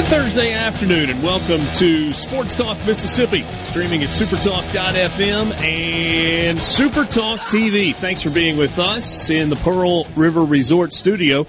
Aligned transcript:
Good 0.00 0.08
Thursday 0.08 0.54
afternoon 0.54 1.10
and 1.10 1.22
welcome 1.22 1.60
to 1.76 2.14
Sports 2.14 2.56
Talk 2.56 2.78
Mississippi, 2.86 3.42
streaming 3.68 4.02
at 4.02 4.08
supertalk.fm 4.08 5.52
and 5.52 6.58
Supertalk 6.58 7.36
TV. 7.40 7.94
Thanks 7.94 8.22
for 8.22 8.30
being 8.30 8.56
with 8.56 8.78
us 8.78 9.28
in 9.28 9.50
the 9.50 9.56
Pearl 9.56 10.06
River 10.16 10.42
Resort 10.42 10.94
studio. 10.94 11.46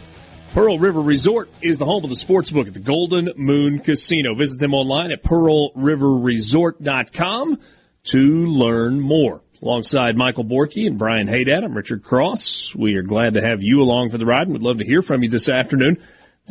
Pearl 0.53 0.79
River 0.79 0.99
Resort 0.99 1.49
is 1.61 1.77
the 1.77 1.85
home 1.85 2.03
of 2.03 2.09
the 2.09 2.17
sports 2.17 2.51
book 2.51 2.67
at 2.67 2.73
the 2.73 2.81
Golden 2.81 3.29
Moon 3.37 3.79
Casino. 3.79 4.35
Visit 4.35 4.59
them 4.59 4.73
online 4.73 5.13
at 5.13 5.23
pearlriverresort.com 5.23 7.57
to 8.03 8.19
learn 8.19 8.99
more. 8.99 9.39
Alongside 9.61 10.17
Michael 10.17 10.43
Borky 10.43 10.87
and 10.87 10.97
Brian 10.97 11.27
Haydad, 11.27 11.63
I'm 11.63 11.73
Richard 11.73 12.03
Cross. 12.03 12.75
We 12.75 12.95
are 12.95 13.03
glad 13.03 13.35
to 13.35 13.41
have 13.41 13.63
you 13.63 13.81
along 13.81 14.09
for 14.09 14.17
the 14.17 14.25
ride 14.25 14.41
and 14.41 14.51
would 14.51 14.61
love 14.61 14.79
to 14.79 14.85
hear 14.85 15.01
from 15.01 15.23
you 15.23 15.29
this 15.29 15.49
afternoon. 15.49 15.95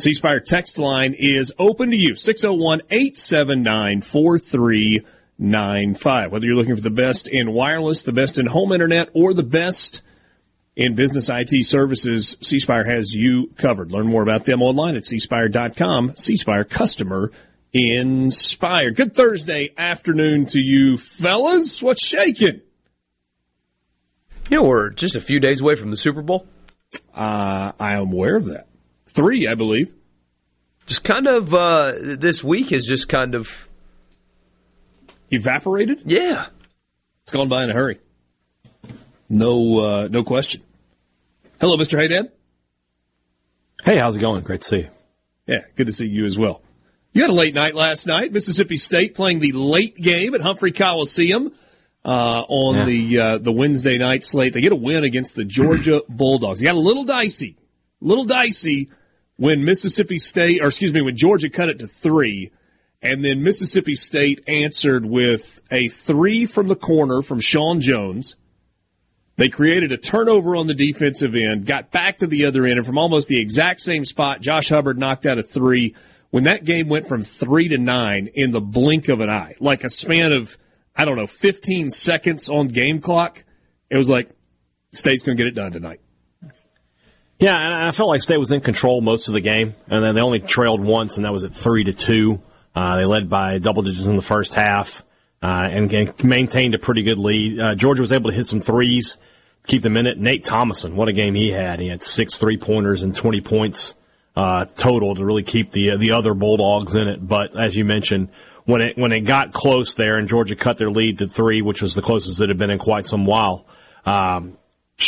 C 0.01 0.13
Spire 0.13 0.39
text 0.39 0.79
line 0.79 1.13
is 1.13 1.53
open 1.59 1.91
to 1.91 1.95
you 1.95 2.15
601 2.15 2.81
879 2.89 4.01
4395. 4.01 6.31
Whether 6.31 6.47
you're 6.47 6.55
looking 6.55 6.75
for 6.75 6.81
the 6.81 6.89
best 6.89 7.27
in 7.27 7.53
wireless, 7.53 8.01
the 8.01 8.11
best 8.11 8.39
in 8.39 8.47
home 8.47 8.71
internet, 8.71 9.09
or 9.13 9.35
the 9.35 9.43
best 9.43 10.01
in 10.75 10.95
business 10.95 11.29
IT 11.31 11.67
services, 11.67 12.35
C 12.41 12.57
Spire 12.57 12.85
has 12.85 13.13
you 13.13 13.51
covered. 13.57 13.91
Learn 13.91 14.07
more 14.07 14.23
about 14.23 14.45
them 14.45 14.63
online 14.63 14.95
at 14.95 15.03
cspire.com. 15.03 16.15
C 16.15 16.35
Spire 16.35 16.63
customer 16.63 17.31
inspired. 17.71 18.95
Good 18.95 19.13
Thursday 19.13 19.69
afternoon 19.77 20.47
to 20.47 20.59
you, 20.59 20.97
fellas. 20.97 21.83
What's 21.83 22.03
shaking? 22.03 22.61
You 24.49 24.57
know, 24.57 24.63
we're 24.63 24.89
just 24.89 25.15
a 25.15 25.21
few 25.21 25.39
days 25.39 25.61
away 25.61 25.75
from 25.75 25.91
the 25.91 25.97
Super 25.97 26.23
Bowl. 26.23 26.47
Uh, 27.13 27.73
I 27.79 27.93
am 27.93 28.11
aware 28.11 28.35
of 28.35 28.45
that 28.45 28.65
three, 29.11 29.47
I 29.47 29.55
believe. 29.55 29.93
Just 30.85 31.03
kind 31.03 31.27
of 31.27 31.53
uh, 31.53 31.93
this 31.99 32.43
week 32.43 32.69
has 32.69 32.85
just 32.85 33.07
kind 33.07 33.35
of 33.35 33.49
evaporated. 35.29 36.01
Yeah, 36.05 36.47
it's 37.23 37.31
gone 37.31 37.47
by 37.47 37.63
in 37.63 37.69
a 37.69 37.73
hurry. 37.73 37.99
No, 39.29 39.79
uh, 39.79 40.07
no 40.09 40.23
question. 40.23 40.61
Hello, 41.59 41.77
Mr. 41.77 41.97
Haydad. 41.97 42.31
Hey, 43.83 43.97
how's 43.99 44.17
it 44.17 44.19
going? 44.19 44.43
Great 44.43 44.61
to 44.61 44.67
see 44.67 44.77
you. 44.79 44.89
Yeah, 45.47 45.63
good 45.75 45.87
to 45.87 45.93
see 45.93 46.07
you 46.07 46.25
as 46.25 46.37
well. 46.37 46.61
You 47.13 47.23
had 47.23 47.31
a 47.31 47.33
late 47.33 47.53
night 47.53 47.75
last 47.75 48.07
night. 48.07 48.31
Mississippi 48.31 48.77
State 48.77 49.15
playing 49.15 49.39
the 49.39 49.51
late 49.53 49.95
game 49.95 50.33
at 50.33 50.41
Humphrey 50.41 50.71
Coliseum 50.71 51.53
uh, 52.05 52.43
on 52.47 52.75
yeah. 52.75 52.85
the 52.85 53.19
uh, 53.19 53.37
the 53.37 53.51
Wednesday 53.51 53.97
night 53.97 54.23
slate. 54.23 54.53
They 54.53 54.61
get 54.61 54.71
a 54.71 54.77
win 54.77 55.03
against 55.03 55.35
the 55.35 55.43
Georgia 55.43 56.01
Bulldogs. 56.07 56.59
They 56.59 56.65
got 56.65 56.75
a 56.75 56.79
little 56.79 57.03
dicey, 57.03 57.57
little 57.99 58.25
dicey 58.25 58.89
when 59.37 59.65
Mississippi 59.65 60.17
State, 60.17 60.61
or 60.61 60.67
excuse 60.67 60.93
me, 60.93 61.01
when 61.01 61.15
Georgia 61.15 61.49
cut 61.49 61.69
it 61.69 61.79
to 61.79 61.87
three, 61.87 62.51
and 63.01 63.23
then 63.23 63.43
Mississippi 63.43 63.95
State 63.95 64.43
answered 64.47 65.05
with 65.05 65.61
a 65.71 65.87
three 65.89 66.45
from 66.45 66.67
the 66.67 66.75
corner 66.75 67.21
from 67.21 67.39
Shawn 67.39 67.81
Jones. 67.81 68.35
They 69.37 69.49
created 69.49 69.91
a 69.91 69.97
turnover 69.97 70.55
on 70.55 70.67
the 70.67 70.75
defensive 70.75 71.33
end, 71.33 71.65
got 71.65 71.89
back 71.89 72.19
to 72.19 72.27
the 72.27 72.45
other 72.45 72.65
end, 72.65 72.77
and 72.77 72.85
from 72.85 72.99
almost 72.99 73.27
the 73.27 73.41
exact 73.41 73.81
same 73.81 74.05
spot, 74.05 74.41
Josh 74.41 74.69
Hubbard 74.69 74.99
knocked 74.99 75.25
out 75.25 75.39
a 75.39 75.43
three. 75.43 75.95
When 76.29 76.43
that 76.43 76.63
game 76.63 76.89
went 76.89 77.07
from 77.07 77.23
three 77.23 77.69
to 77.69 77.77
nine 77.77 78.29
in 78.35 78.51
the 78.51 78.61
blink 78.61 79.09
of 79.09 79.19
an 79.19 79.29
eye, 79.29 79.55
like 79.59 79.83
a 79.83 79.89
span 79.89 80.31
of, 80.31 80.57
I 80.95 81.05
don't 81.05 81.17
know, 81.17 81.27
15 81.27 81.89
seconds 81.89 82.49
on 82.49 82.67
game 82.67 83.01
clock, 83.01 83.43
it 83.89 83.97
was 83.97 84.09
like, 84.09 84.29
State's 84.93 85.23
going 85.23 85.37
to 85.37 85.43
get 85.43 85.47
it 85.47 85.55
done 85.55 85.71
tonight. 85.71 86.01
Yeah, 87.41 87.55
and 87.55 87.73
I 87.73 87.89
felt 87.89 88.07
like 88.07 88.21
State 88.21 88.37
was 88.37 88.51
in 88.51 88.61
control 88.61 89.01
most 89.01 89.27
of 89.27 89.33
the 89.33 89.41
game, 89.41 89.73
and 89.87 90.03
then 90.03 90.13
they 90.13 90.21
only 90.21 90.39
trailed 90.39 90.79
once, 90.79 91.17
and 91.17 91.25
that 91.25 91.31
was 91.31 91.43
at 91.43 91.55
three 91.55 91.83
to 91.85 91.91
two. 91.91 92.39
Uh, 92.75 92.97
they 92.97 93.05
led 93.05 93.31
by 93.31 93.57
double 93.57 93.81
digits 93.81 94.05
in 94.05 94.15
the 94.15 94.21
first 94.21 94.53
half, 94.53 95.01
uh, 95.41 95.67
and, 95.71 95.91
and, 95.91 96.23
maintained 96.23 96.75
a 96.75 96.77
pretty 96.77 97.01
good 97.01 97.17
lead. 97.17 97.59
Uh, 97.59 97.73
Georgia 97.73 98.03
was 98.03 98.11
able 98.11 98.29
to 98.29 98.35
hit 98.35 98.45
some 98.45 98.61
threes, 98.61 99.17
keep 99.65 99.81
them 99.81 99.97
in 99.97 100.05
it. 100.05 100.19
Nate 100.19 100.43
Thomasson, 100.43 100.95
what 100.95 101.07
a 101.07 101.13
game 101.13 101.33
he 101.33 101.49
had! 101.49 101.79
He 101.79 101.87
had 101.87 102.03
six 102.03 102.37
three 102.37 102.57
pointers 102.57 103.01
and 103.01 103.15
twenty 103.15 103.41
points 103.41 103.95
uh, 104.35 104.65
total 104.75 105.15
to 105.15 105.25
really 105.25 105.43
keep 105.43 105.71
the 105.71 105.97
the 105.97 106.11
other 106.11 106.35
Bulldogs 106.35 106.93
in 106.93 107.07
it. 107.07 107.27
But 107.27 107.59
as 107.59 107.75
you 107.75 107.85
mentioned, 107.85 108.29
when 108.65 108.81
it 108.81 108.99
when 108.99 109.11
it 109.13 109.21
got 109.21 109.51
close 109.51 109.95
there, 109.95 110.19
and 110.19 110.27
Georgia 110.27 110.55
cut 110.55 110.77
their 110.77 110.91
lead 110.91 111.17
to 111.17 111.27
three, 111.27 111.63
which 111.63 111.81
was 111.81 111.95
the 111.95 112.03
closest 112.03 112.39
it 112.39 112.49
had 112.49 112.59
been 112.59 112.69
in 112.69 112.77
quite 112.77 113.07
some 113.07 113.25
while. 113.25 113.65
Um, 114.05 114.59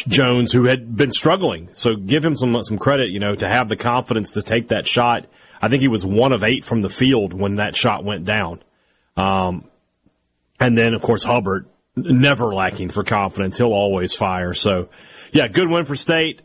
Jones, 0.05 0.51
who 0.51 0.67
had 0.67 0.95
been 0.95 1.11
struggling. 1.11 1.69
So 1.73 1.95
give 1.95 2.23
him 2.23 2.35
some 2.35 2.61
some 2.63 2.77
credit, 2.77 3.09
you 3.09 3.19
know, 3.19 3.35
to 3.35 3.47
have 3.47 3.69
the 3.69 3.75
confidence 3.75 4.31
to 4.31 4.41
take 4.41 4.69
that 4.69 4.87
shot. 4.87 5.27
I 5.61 5.69
think 5.69 5.81
he 5.81 5.87
was 5.87 6.05
one 6.05 6.33
of 6.33 6.43
eight 6.43 6.65
from 6.65 6.81
the 6.81 6.89
field 6.89 7.33
when 7.33 7.55
that 7.55 7.75
shot 7.75 8.03
went 8.03 8.25
down. 8.25 8.61
Um, 9.15 9.69
and 10.59 10.77
then, 10.77 10.93
of 10.93 11.01
course, 11.01 11.23
Hubbard, 11.23 11.67
never 11.95 12.53
lacking 12.53 12.89
for 12.89 13.03
confidence. 13.03 13.57
He'll 13.57 13.67
always 13.67 14.13
fire. 14.13 14.53
So, 14.53 14.89
yeah, 15.31 15.47
good 15.47 15.69
win 15.69 15.85
for 15.85 15.95
State. 15.95 16.41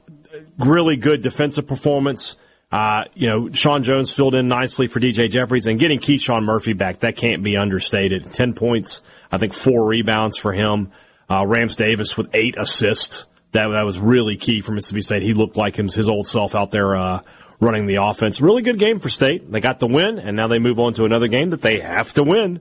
Really 0.58 0.96
good 0.96 1.22
defensive 1.22 1.66
performance. 1.66 2.36
Uh, 2.70 3.04
you 3.14 3.28
know, 3.28 3.50
Shawn 3.52 3.82
Jones 3.82 4.12
filled 4.12 4.34
in 4.34 4.46
nicely 4.46 4.88
for 4.88 5.00
DJ 5.00 5.30
Jeffries 5.30 5.66
and 5.66 5.80
getting 5.80 6.00
KeShawn 6.00 6.44
Murphy 6.44 6.74
back, 6.74 7.00
that 7.00 7.16
can't 7.16 7.42
be 7.42 7.56
understated. 7.56 8.30
10 8.30 8.52
points, 8.52 9.00
I 9.32 9.38
think 9.38 9.54
four 9.54 9.86
rebounds 9.86 10.36
for 10.36 10.52
him. 10.52 10.92
Uh, 11.30 11.46
Rams 11.46 11.76
Davis 11.76 12.16
with 12.16 12.28
eight 12.34 12.56
assists 12.58 13.24
that 13.52 13.68
that 13.68 13.84
was 13.84 13.98
really 13.98 14.36
key 14.36 14.60
for 14.60 14.72
Mississippi 14.72 15.02
State. 15.02 15.22
He 15.22 15.34
looked 15.34 15.56
like 15.56 15.76
his, 15.76 15.94
his 15.94 16.08
old 16.08 16.26
self 16.26 16.54
out 16.54 16.70
there 16.70 16.96
uh, 16.96 17.20
running 17.60 17.86
the 17.86 18.02
offense. 18.02 18.40
Really 18.40 18.62
good 18.62 18.78
game 18.78 19.00
for 19.00 19.08
State. 19.08 19.50
They 19.50 19.60
got 19.60 19.80
the 19.80 19.86
win, 19.86 20.18
and 20.18 20.36
now 20.36 20.48
they 20.48 20.58
move 20.58 20.78
on 20.78 20.94
to 20.94 21.04
another 21.04 21.28
game 21.28 21.50
that 21.50 21.62
they 21.62 21.80
have 21.80 22.12
to 22.14 22.22
win 22.22 22.60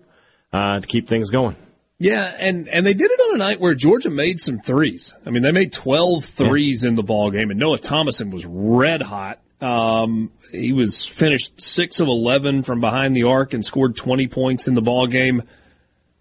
uh, 0.54 0.80
to 0.80 0.88
keep 0.88 1.08
things 1.08 1.30
going. 1.30 1.56
Yeah, 2.00 2.32
and, 2.40 2.68
and 2.68 2.86
they 2.86 2.94
did 2.94 3.10
it 3.10 3.20
on 3.20 3.36
a 3.36 3.38
night 3.40 3.60
where 3.60 3.74
Georgia 3.74 4.12
made 4.12 4.40
some 4.40 4.60
threes. 4.60 5.16
I 5.26 5.32
mean, 5.32 5.42
they 5.42 5.52
made 5.52 5.74
12 5.74 6.26
threes 6.26 6.84
yeah. 6.84 6.90
in 6.90 6.96
the 6.96 7.04
ball 7.04 7.32
game, 7.32 7.50
and 7.50 7.60
Noah 7.60 7.80
Thomasson 7.80 8.30
was 8.30 8.46
red 8.46 9.02
hot. 9.02 9.40
Um, 9.60 10.32
he 10.52 10.74
was 10.74 11.04
finished 11.06 11.60
six 11.60 12.00
of 12.00 12.08
11 12.08 12.62
from 12.64 12.80
behind 12.80 13.16
the 13.16 13.24
arc 13.24 13.54
and 13.54 13.66
scored 13.66 13.96
20 13.96 14.28
points 14.28 14.68
in 14.68 14.76
the 14.76 14.82
ball 14.82 15.08
game. 15.08 15.44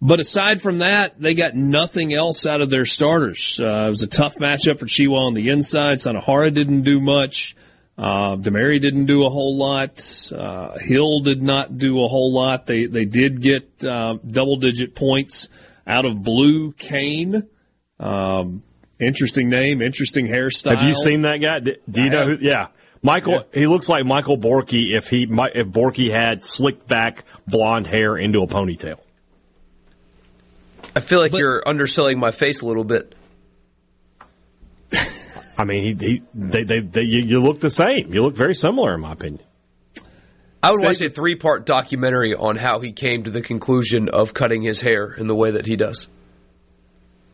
But 0.00 0.20
aside 0.20 0.60
from 0.60 0.78
that, 0.78 1.20
they 1.20 1.34
got 1.34 1.54
nothing 1.54 2.14
else 2.14 2.46
out 2.46 2.60
of 2.60 2.68
their 2.68 2.84
starters. 2.84 3.58
Uh, 3.60 3.86
it 3.86 3.90
was 3.90 4.02
a 4.02 4.06
tough 4.06 4.36
matchup 4.36 4.78
for 4.78 4.86
Tchewa 4.86 5.18
on 5.18 5.34
the 5.34 5.48
inside. 5.48 5.98
Sanahara 5.98 6.52
didn't 6.52 6.82
do 6.82 7.00
much. 7.00 7.56
Uh, 7.96 8.36
Demary 8.36 8.78
didn't 8.80 9.06
do 9.06 9.24
a 9.24 9.30
whole 9.30 9.56
lot. 9.56 10.30
Uh, 10.30 10.78
Hill 10.78 11.20
did 11.20 11.40
not 11.40 11.78
do 11.78 12.02
a 12.04 12.08
whole 12.08 12.32
lot. 12.32 12.66
They 12.66 12.84
they 12.84 13.06
did 13.06 13.40
get 13.40 13.70
uh, 13.86 14.18
double 14.26 14.56
digit 14.56 14.94
points 14.94 15.48
out 15.86 16.04
of 16.04 16.22
Blue 16.22 16.72
Cain. 16.72 17.42
Um, 17.98 18.62
Interesting 18.98 19.50
name, 19.50 19.82
interesting 19.82 20.26
hairstyle. 20.26 20.78
Have 20.78 20.88
you 20.88 20.94
seen 20.94 21.22
that 21.22 21.36
guy? 21.42 21.58
Do, 21.60 21.72
do 21.88 22.02
you 22.02 22.10
know 22.10 22.26
who? 22.28 22.36
Yeah. 22.40 22.68
Michael, 23.02 23.34
yeah. 23.34 23.60
he 23.60 23.66
looks 23.66 23.90
like 23.90 24.06
Michael 24.06 24.38
Borky 24.38 24.96
if 24.96 25.08
he 25.08 25.26
if 25.28 25.66
Borky 25.68 26.10
had 26.10 26.42
slicked 26.42 26.88
back 26.88 27.24
blonde 27.46 27.86
hair 27.86 28.16
into 28.16 28.40
a 28.40 28.46
ponytail. 28.46 28.96
I 30.96 31.00
feel 31.00 31.20
like 31.20 31.32
but, 31.32 31.40
you're 31.40 31.62
underselling 31.68 32.18
my 32.18 32.30
face 32.30 32.62
a 32.62 32.66
little 32.66 32.82
bit. 32.82 33.14
I 35.58 35.64
mean, 35.64 35.98
he, 35.98 36.06
he 36.06 36.22
they, 36.32 36.64
they, 36.64 36.80
they 36.80 37.02
you, 37.02 37.20
you, 37.20 37.42
look 37.42 37.60
the 37.60 37.68
same. 37.68 38.14
You 38.14 38.22
look 38.22 38.34
very 38.34 38.54
similar, 38.54 38.94
in 38.94 39.00
my 39.02 39.12
opinion. 39.12 39.42
I 40.62 40.70
would 40.70 40.82
watch 40.82 41.02
a 41.02 41.10
three 41.10 41.34
part 41.34 41.66
documentary 41.66 42.34
on 42.34 42.56
how 42.56 42.80
he 42.80 42.92
came 42.92 43.24
to 43.24 43.30
the 43.30 43.42
conclusion 43.42 44.08
of 44.08 44.32
cutting 44.32 44.62
his 44.62 44.80
hair 44.80 45.12
in 45.12 45.26
the 45.26 45.34
way 45.34 45.50
that 45.50 45.66
he 45.66 45.76
does. 45.76 46.08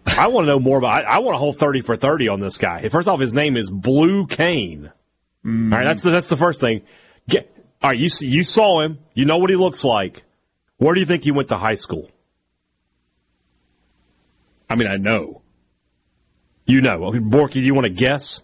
I 0.07 0.27
want 0.27 0.47
to 0.47 0.53
know 0.53 0.59
more 0.59 0.79
about. 0.79 1.05
I, 1.05 1.17
I, 1.17 1.19
want 1.21 1.37
a 1.37 1.39
whole 1.39 1.53
thirty 1.53 1.83
for 1.83 1.97
thirty 1.97 2.29
on 2.29 2.41
this 2.41 2.59
guy. 2.59 2.89
First 2.89 3.07
off, 3.07 3.21
his 3.21 3.33
name 3.33 3.57
is 3.57 3.71
Blue 3.71 4.27
Cain. 4.27 4.91
Mm. 5.47 5.73
All 5.73 5.79
right, 5.79 5.87
that's 5.87 6.03
the, 6.03 6.11
that's 6.11 6.29
the 6.29 6.37
first 6.37 6.61
thing. 6.61 6.83
Get 7.29 7.49
all 7.81 7.91
right. 7.91 7.99
You 7.99 8.09
see, 8.09 8.27
you 8.27 8.43
saw 8.43 8.83
him. 8.83 8.99
You 9.15 9.25
know 9.25 9.39
what 9.39 9.51
he 9.51 9.57
looks 9.57 9.85
like. 9.85 10.25
Where 10.79 10.95
do 10.95 11.01
you 11.01 11.07
think 11.07 11.23
he 11.23 11.31
went 11.31 11.49
to 11.51 11.57
high 11.57 11.75
school? 11.75 12.11
I 14.73 14.75
mean, 14.75 14.89
I 14.89 14.97
know. 14.97 15.43
You 16.65 16.81
know, 16.81 16.99
Borky. 17.01 17.55
Do 17.55 17.61
you 17.61 17.75
want 17.75 17.85
to 17.85 17.93
guess? 17.93 18.43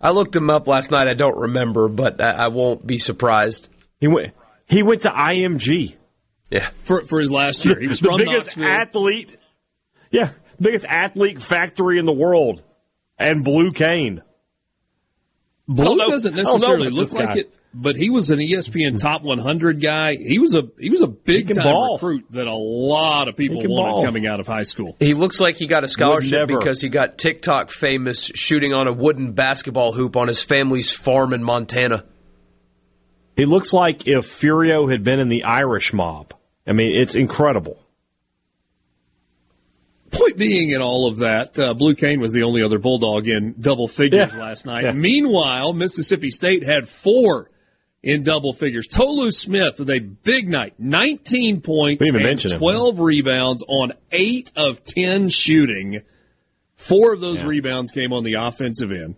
I 0.00 0.10
looked 0.10 0.36
him 0.36 0.48
up 0.48 0.68
last 0.68 0.92
night. 0.92 1.08
I 1.08 1.14
don't 1.14 1.36
remember, 1.36 1.88
but 1.88 2.24
I, 2.24 2.44
I 2.44 2.48
won't 2.48 2.86
be 2.86 2.98
surprised. 2.98 3.68
He 3.98 4.06
went. 4.06 4.34
He 4.66 4.84
went 4.84 5.02
to 5.02 5.08
IMG. 5.08 5.96
Yeah, 6.50 6.70
for 6.84 7.04
for 7.04 7.18
his 7.18 7.32
last 7.32 7.64
year, 7.64 7.80
he 7.80 7.88
was 7.88 7.98
the 7.98 8.10
from 8.10 8.18
biggest 8.18 8.56
Knoxville. 8.56 8.80
athlete. 8.80 9.38
Yeah, 10.12 10.30
biggest 10.60 10.84
athlete 10.84 11.42
factory 11.42 11.98
in 11.98 12.06
the 12.06 12.12
world, 12.12 12.62
and 13.18 13.42
Blue 13.42 13.72
Cain. 13.72 14.22
Blue 15.66 15.98
doesn't 15.98 16.36
necessarily 16.36 16.90
look 16.90 17.12
like 17.12 17.30
guy. 17.30 17.38
it, 17.40 17.52
but 17.74 17.96
he 17.96 18.10
was 18.10 18.30
an 18.30 18.38
ESPN 18.38 18.98
Top 18.98 19.22
100 19.22 19.80
guy. 19.80 20.16
He 20.16 20.38
was 20.38 20.54
a 20.54 20.62
he 20.78 20.90
was 20.90 21.02
a 21.02 21.06
big 21.06 21.54
time 21.54 21.64
ball. 21.64 21.94
recruit 21.94 22.24
that 22.30 22.46
a 22.46 22.54
lot 22.54 23.28
of 23.28 23.36
people 23.36 23.58
wanted 23.58 23.68
ball. 23.68 24.04
coming 24.04 24.26
out 24.26 24.40
of 24.40 24.46
high 24.46 24.62
school. 24.62 24.96
He 24.98 25.14
looks 25.14 25.40
like 25.40 25.56
he 25.56 25.66
got 25.66 25.84
a 25.84 25.88
scholarship 25.88 26.48
because 26.48 26.80
he 26.80 26.88
got 26.88 27.18
TikTok 27.18 27.70
famous 27.70 28.30
shooting 28.34 28.72
on 28.72 28.88
a 28.88 28.92
wooden 28.92 29.32
basketball 29.32 29.92
hoop 29.92 30.16
on 30.16 30.28
his 30.28 30.40
family's 30.40 30.90
farm 30.90 31.32
in 31.34 31.42
Montana. 31.42 32.04
He 33.36 33.44
looks 33.44 33.72
like 33.72 34.06
if 34.06 34.26
Furio 34.26 34.90
had 34.90 35.04
been 35.04 35.20
in 35.20 35.28
the 35.28 35.44
Irish 35.44 35.92
mob. 35.92 36.32
I 36.66 36.72
mean, 36.72 36.98
it's 37.00 37.14
incredible. 37.14 37.78
Point 40.10 40.38
being 40.38 40.70
in 40.70 40.80
all 40.80 41.08
of 41.08 41.18
that, 41.18 41.58
uh, 41.58 41.74
Blue 41.74 41.94
Cain 41.94 42.20
was 42.20 42.32
the 42.32 42.44
only 42.44 42.62
other 42.62 42.78
Bulldog 42.78 43.28
in 43.28 43.56
double 43.60 43.88
figures 43.88 44.32
yeah. 44.34 44.40
last 44.40 44.64
night. 44.64 44.84
Yeah. 44.84 44.92
Meanwhile, 44.92 45.74
Mississippi 45.74 46.30
State 46.30 46.64
had 46.64 46.88
four 46.88 47.50
in 48.06 48.22
double 48.22 48.52
figures. 48.52 48.86
Tolu 48.86 49.32
Smith 49.32 49.80
with 49.80 49.90
a 49.90 49.98
big 49.98 50.48
night, 50.48 50.74
19 50.78 51.60
points 51.60 52.08
and 52.08 52.56
12 52.56 52.98
him. 52.98 53.04
rebounds 53.04 53.64
on 53.66 53.94
8 54.12 54.52
of 54.54 54.84
10 54.84 55.28
shooting. 55.28 56.02
Four 56.76 57.14
of 57.14 57.20
those 57.20 57.40
yeah. 57.40 57.48
rebounds 57.48 57.90
came 57.90 58.12
on 58.12 58.22
the 58.22 58.34
offensive 58.34 58.92
end. 58.92 59.16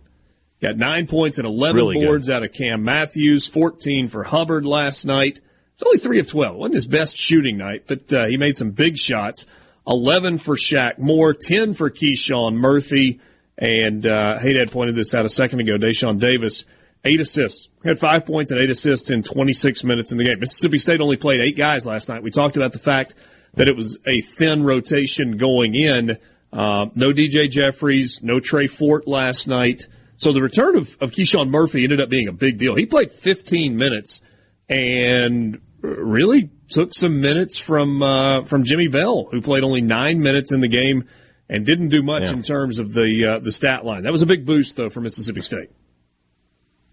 Got 0.59 0.77
9 0.77 1.05
points 1.05 1.37
and 1.37 1.45
11 1.45 1.75
really 1.75 2.03
boards 2.03 2.29
good. 2.29 2.37
out 2.37 2.43
of 2.43 2.51
Cam 2.51 2.83
Matthews, 2.83 3.45
14 3.45 4.09
for 4.09 4.23
Hubbard 4.23 4.65
last 4.65 5.05
night. 5.05 5.39
It's 5.75 5.83
only 5.85 5.99
3 5.99 6.19
of 6.21 6.27
12. 6.27 6.55
It 6.55 6.57
wasn't 6.57 6.73
his 6.73 6.87
best 6.87 7.15
shooting 7.15 7.57
night, 7.57 7.83
but 7.85 8.11
uh, 8.11 8.25
he 8.25 8.37
made 8.37 8.57
some 8.57 8.71
big 8.71 8.97
shots. 8.97 9.45
11 9.87 10.39
for 10.39 10.55
Shaq 10.55 10.97
Moore, 10.97 11.35
10 11.35 11.75
for 11.75 11.91
KeShawn 11.91 12.55
Murphy, 12.55 13.19
and 13.55 14.03
uh, 14.07 14.39
Haydad 14.39 14.71
pointed 14.71 14.95
this 14.95 15.13
out 15.13 15.25
a 15.25 15.29
second 15.29 15.59
ago. 15.59 15.77
Dashawn 15.77 16.19
Davis, 16.19 16.65
eight 17.03 17.19
assists, 17.19 17.69
had 17.83 17.99
five 17.99 18.25
points 18.25 18.51
and 18.51 18.59
eight 18.59 18.69
assists 18.69 19.09
in 19.09 19.23
26 19.23 19.83
minutes 19.83 20.11
in 20.11 20.17
the 20.17 20.25
game. 20.25 20.39
Mississippi 20.39 20.77
State 20.77 21.01
only 21.01 21.17
played 21.17 21.41
eight 21.41 21.57
guys 21.57 21.85
last 21.85 22.09
night. 22.09 22.23
We 22.23 22.31
talked 22.31 22.57
about 22.57 22.73
the 22.73 22.79
fact 22.79 23.15
that 23.55 23.67
it 23.67 23.75
was 23.75 23.97
a 24.05 24.21
thin 24.21 24.63
rotation 24.63 25.37
going 25.37 25.75
in. 25.75 26.17
Uh, 26.51 26.87
no 26.95 27.07
DJ 27.07 27.49
Jeffries, 27.49 28.21
no 28.21 28.39
Trey 28.39 28.67
Fort 28.67 29.07
last 29.07 29.47
night. 29.47 29.87
So 30.17 30.33
the 30.33 30.41
return 30.41 30.75
of, 30.75 30.97
of 30.99 31.11
KeShawn 31.11 31.49
Murphy 31.49 31.83
ended 31.83 32.01
up 32.01 32.09
being 32.09 32.27
a 32.27 32.33
big 32.33 32.57
deal. 32.57 32.75
He 32.75 32.85
played 32.85 33.11
15 33.11 33.77
minutes 33.77 34.21
and 34.67 35.61
really 35.81 36.49
took 36.69 36.93
some 36.93 37.21
minutes 37.21 37.57
from 37.57 38.03
uh, 38.03 38.43
from 38.43 38.63
Jimmy 38.63 38.87
Bell, 38.87 39.27
who 39.31 39.41
played 39.41 39.63
only 39.63 39.81
nine 39.81 40.19
minutes 40.19 40.51
in 40.51 40.59
the 40.59 40.67
game 40.67 41.05
and 41.49 41.65
didn't 41.65 41.89
do 41.89 42.01
much 42.01 42.25
yeah. 42.25 42.33
in 42.33 42.43
terms 42.43 42.79
of 42.79 42.93
the 42.93 43.25
uh, 43.25 43.39
the 43.39 43.51
stat 43.51 43.85
line. 43.85 44.03
That 44.03 44.11
was 44.11 44.21
a 44.21 44.27
big 44.27 44.45
boost 44.45 44.75
though 44.75 44.89
for 44.89 45.01
Mississippi 45.01 45.41
State. 45.41 45.69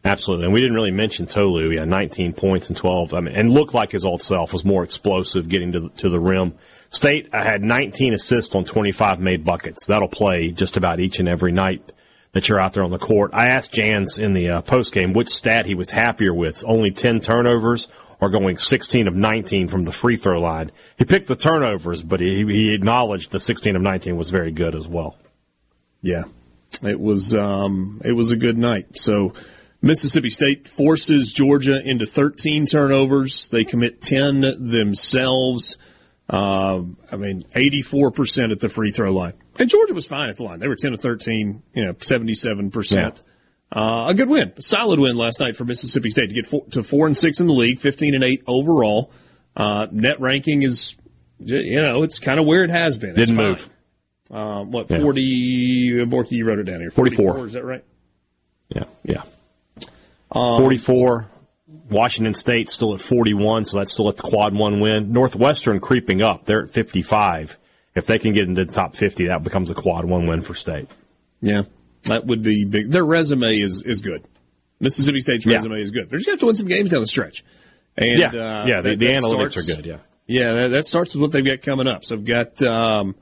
Absolutely, 0.07 0.45
and 0.45 0.55
we 0.55 0.61
didn't 0.61 0.77
really 0.77 0.93
mention 0.93 1.27
Tolu. 1.27 1.71
Yeah, 1.75 1.85
19 1.85 2.33
points 2.33 2.69
and 2.69 2.77
12. 2.77 3.13
I 3.13 3.21
mean, 3.21 3.35
and 3.35 3.51
looked 3.51 3.75
like 3.75 3.91
his 3.91 4.05
old 4.05 4.23
self 4.23 4.53
was 4.53 4.65
more 4.65 4.85
explosive, 4.85 5.49
getting 5.49 5.73
to 5.73 5.81
the, 5.81 5.89
to 5.89 6.09
the 6.09 6.21
rim. 6.21 6.55
State 6.91 7.31
I 7.33 7.43
had 7.43 7.61
19 7.61 8.15
assists 8.15 8.55
on 8.55 8.65
25 8.65 9.19
made 9.19 9.45
buckets. 9.45 9.87
That'll 9.87 10.07
play 10.09 10.53
just 10.53 10.77
about 10.77 11.01
each 11.01 11.19
and 11.19 11.29
every 11.29 11.51
night 11.51 11.91
that 12.33 12.49
you're 12.49 12.61
out 12.61 12.73
there 12.73 12.85
on 12.85 12.93
the 12.93 12.99
court. 12.99 13.33
I 13.35 13.49
asked 13.49 13.73
Jans 13.73 14.21
in 14.21 14.33
the 14.33 14.51
uh, 14.51 14.61
post 14.61 14.93
game 14.93 15.13
which 15.13 15.29
stat 15.29 15.67
he 15.67 15.75
was 15.75 15.91
happier 15.91 16.33
with: 16.33 16.63
only 16.65 16.93
10 16.93 17.19
turnovers 17.19 17.89
are 18.21 18.31
going 18.31 18.59
16 18.59 19.09
of 19.09 19.15
19 19.15 19.67
from 19.67 19.83
the 19.83 19.91
free 19.91 20.17
throw 20.17 20.41
line. 20.41 20.71
He 20.97 21.05
picked 21.05 21.27
the 21.27 21.35
turnovers, 21.35 22.01
but 22.01 22.21
he, 22.21 22.45
he 22.49 22.73
acknowledged 22.73 23.33
the 23.33 23.41
16 23.41 23.75
of 23.75 23.83
19 23.83 24.17
was 24.17 24.31
very 24.31 24.53
good 24.53 24.77
as 24.77 24.87
well. 24.87 25.19
Yeah, 26.01 26.23
it 26.85 27.01
was 27.01 27.35
um, 27.35 28.01
it 28.05 28.13
was 28.13 28.31
a 28.31 28.37
good 28.37 28.57
night. 28.57 28.97
So 28.97 29.33
Mississippi 29.87 30.31
State 30.31 30.69
forces 30.69 31.33
Georgia 31.33 31.81
into 31.81 32.07
13 32.07 32.67
turnovers. 32.67 33.49
They 33.49 33.65
commit 33.65 34.01
10 34.01 34.69
themselves. 34.69 35.79
Uh, 36.29 36.83
I 37.11 37.17
mean, 37.17 37.45
84% 37.55 38.53
at 38.53 38.61
the 38.61 38.69
free 38.69 38.91
throw 38.91 39.13
line. 39.13 39.35
And 39.59 39.71
Georgia 39.71 39.95
was 39.95 40.07
fine 40.07 40.29
at 40.29 40.37
the 40.37 40.43
line. 40.43 40.59
They 40.59 40.69
were 40.69 40.77
10 40.77 40.93
to 40.93 40.99
13, 40.99 41.63
you 41.73 41.85
know, 41.85 41.93
77%. 41.95 42.93
Yeah. 42.93 43.11
Uh, 43.73 44.07
a 44.09 44.15
good 44.15 44.29
win, 44.29 44.53
a 44.57 44.63
solid 44.63 45.01
win 45.01 45.17
last 45.17 45.41
night 45.41 45.57
for 45.57 45.65
Mississippi 45.65 46.09
State 46.09 46.29
to 46.29 46.35
get 46.35 46.47
four, 46.47 46.65
to 46.71 46.85
four 46.85 47.09
and 47.09 47.19
six 47.19 47.41
in 47.41 47.49
the 47.49 47.53
league, 47.53 47.81
fifteen 47.81 48.15
and 48.15 48.23
eight 48.23 48.45
overall. 48.47 49.11
Uh, 49.57 49.89
net 49.91 50.21
ranking 50.21 50.63
is, 50.63 50.95
you 51.41 51.81
know, 51.81 52.05
it's 52.05 52.21
kind 52.21 52.39
of 52.39 52.47
where 52.47 52.63
it 52.63 52.71
has 52.71 52.97
been. 52.97 53.15
Didn't 53.15 53.35
move. 53.35 53.69
Uh, 54.31 54.63
what 54.63 54.89
yeah. 54.89 55.01
forty? 55.01 55.91
Borky, 56.07 56.33
you 56.33 56.47
wrote 56.47 56.61
it 56.61 56.65
down 56.65 56.79
here. 56.79 56.93
Forty-four. 56.93 57.45
Is 57.47 57.55
that 57.55 57.65
right? 57.65 57.85
Yeah, 58.69 58.85
yeah. 59.03 59.23
Um, 60.37 60.61
Forty-four. 60.61 61.31
Washington 61.89 62.35
State 62.35 62.69
still 62.71 62.95
at 62.95 63.01
forty-one, 63.01 63.65
so 63.65 63.79
that's 63.79 63.93
still 63.93 64.09
a 64.09 64.13
quad 64.13 64.55
one 64.55 64.81
win. 64.81 65.13
Northwestern 65.13 65.81
creeping 65.81 66.23
up. 66.23 66.45
They're 66.45 66.65
at 66.65 66.71
fifty-five. 66.71 67.57
If 67.95 68.07
they 68.07 68.19
can 68.19 68.35
get 68.35 68.49
into 68.49 68.65
the 68.65 68.73
top 68.73 68.95
fifty, 68.95 69.29
that 69.29 69.43
becomes 69.43 69.71
a 69.71 69.75
quad 69.75 70.05
one 70.05 70.27
win 70.27 70.43
for 70.43 70.55
State. 70.55 70.89
Yeah. 71.41 71.63
That 72.05 72.27
would 72.27 72.43
be 72.43 72.65
big. 72.65 72.91
Their 72.91 73.05
resume 73.05 73.61
is 73.61 73.83
is 73.83 74.01
good. 74.01 74.25
Mississippi 74.79 75.21
State's 75.21 75.47
resume 75.47 75.77
yeah. 75.77 75.83
is 75.83 75.91
good. 75.91 76.11
They're 76.11 76.19
just 76.19 76.27
going 76.27 76.39
to 76.39 76.41
have 76.41 76.41
to 76.41 76.47
win 76.47 76.57
some 76.57 76.69
games 76.69 76.91
down 76.91 77.01
the 77.01 77.07
stretch. 77.07 77.45
And, 77.97 78.19
yeah, 78.19 78.27
uh, 78.27 78.67
yeah, 78.67 78.81
the, 78.83 78.91
that, 78.91 78.99
the 78.99 79.07
that 79.07 79.23
analytics 79.23 79.51
starts, 79.53 79.71
are 79.71 79.75
good. 79.75 79.87
Yeah, 79.87 79.99
yeah, 80.27 80.53
that, 80.53 80.69
that, 80.69 80.87
starts 80.87 81.15
with 81.15 81.23
what 81.23 81.33
they've 81.33 81.45
got 81.45 81.63
coming 81.63 81.89
up. 81.89 82.05
So, 82.05 82.17
I've 82.17 82.25
got 82.27 82.63
um, 82.63 83.17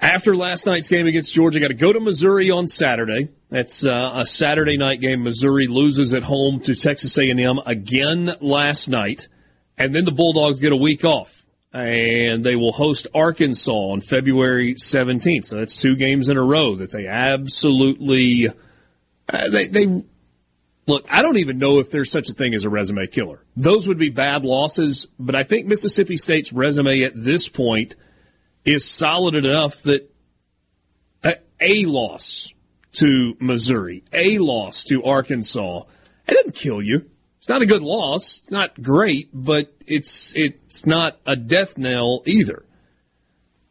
after 0.00 0.36
last 0.36 0.66
night's 0.66 0.88
game 0.88 1.06
against 1.06 1.34
Georgia, 1.34 1.60
got 1.60 1.68
to 1.68 1.74
go 1.74 1.92
to 1.92 2.00
Missouri 2.00 2.50
on 2.50 2.66
Saturday. 2.66 3.28
That's 3.50 3.84
uh, 3.84 4.12
a 4.14 4.26
Saturday 4.26 4.76
night 4.76 5.00
game. 5.00 5.24
Missouri 5.24 5.66
loses 5.66 6.14
at 6.14 6.22
home 6.22 6.60
to 6.60 6.74
Texas 6.74 7.16
A&M 7.18 7.58
again 7.66 8.36
last 8.40 8.88
night, 8.88 9.28
and 9.76 9.94
then 9.94 10.04
the 10.04 10.12
Bulldogs 10.12 10.60
get 10.60 10.72
a 10.72 10.76
week 10.76 11.04
off 11.04 11.38
and 11.72 12.42
they 12.42 12.56
will 12.56 12.72
host 12.72 13.06
Arkansas 13.14 13.72
on 13.72 14.00
February 14.00 14.74
17th. 14.74 15.46
So 15.46 15.56
that's 15.56 15.76
two 15.76 15.96
games 15.96 16.28
in 16.28 16.36
a 16.36 16.42
row 16.42 16.76
that 16.76 16.90
they 16.90 17.06
absolutely 17.06 18.48
uh, 19.28 19.50
they 19.50 19.68
they 19.68 20.02
look. 20.86 21.06
I 21.10 21.22
don't 21.22 21.38
even 21.38 21.58
know 21.58 21.78
if 21.78 21.90
there's 21.90 22.10
such 22.10 22.30
a 22.30 22.32
thing 22.32 22.54
as 22.54 22.64
a 22.64 22.70
resume 22.70 23.06
killer. 23.06 23.44
Those 23.56 23.86
would 23.86 23.98
be 23.98 24.08
bad 24.08 24.44
losses, 24.44 25.06
but 25.18 25.36
I 25.36 25.42
think 25.42 25.66
Mississippi 25.66 26.16
State's 26.16 26.52
resume 26.52 27.02
at 27.02 27.12
this 27.14 27.48
point 27.48 27.94
is 28.64 28.84
solid 28.84 29.34
enough 29.34 29.82
that 29.82 30.10
a, 31.22 31.36
a 31.60 31.84
loss 31.86 32.52
to 32.92 33.36
Missouri, 33.40 34.04
a 34.12 34.38
loss 34.38 34.84
to 34.84 35.04
Arkansas, 35.04 35.82
it 36.26 36.34
doesn't 36.34 36.54
kill 36.54 36.82
you. 36.82 37.08
It's 37.38 37.48
not 37.48 37.62
a 37.62 37.66
good 37.66 37.82
loss. 37.82 38.38
It's 38.38 38.50
not 38.50 38.80
great, 38.82 39.30
but 39.32 39.72
it's 39.86 40.32
it's 40.36 40.84
not 40.84 41.18
a 41.24 41.36
death 41.36 41.78
knell 41.78 42.22
either. 42.26 42.64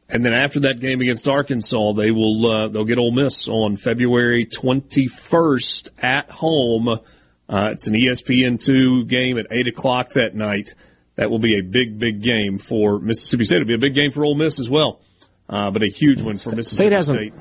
And 0.09 0.23
then 0.23 0.33
after 0.33 0.61
that 0.61 0.79
game 0.79 1.01
against 1.01 1.27
Arkansas, 1.27 1.93
they 1.93 2.11
will 2.11 2.45
uh, 2.49 2.67
they'll 2.69 2.85
get 2.85 2.97
Ole 2.97 3.11
Miss 3.11 3.47
on 3.47 3.75
February 3.75 4.45
21st 4.45 5.89
at 6.01 6.31
home. 6.31 6.87
Uh, 6.87 7.69
it's 7.71 7.87
an 7.87 7.93
ESPN 7.93 8.63
two 8.63 9.05
game 9.05 9.37
at 9.37 9.47
eight 9.51 9.67
o'clock 9.67 10.13
that 10.13 10.33
night. 10.33 10.73
That 11.17 11.29
will 11.29 11.39
be 11.39 11.57
a 11.57 11.61
big, 11.61 11.99
big 11.99 12.21
game 12.21 12.59
for 12.59 12.99
Mississippi 12.99 13.43
State. 13.43 13.57
It'll 13.57 13.67
be 13.67 13.73
a 13.73 13.79
big 13.79 13.95
game 13.95 14.11
for 14.11 14.23
Ole 14.23 14.35
Miss 14.35 14.59
as 14.59 14.69
well, 14.69 15.01
uh, 15.49 15.71
but 15.71 15.83
a 15.83 15.87
huge 15.87 16.21
one 16.21 16.37
for 16.37 16.55
Mississippi 16.55 17.01
State. 17.01 17.03
State. 17.03 17.33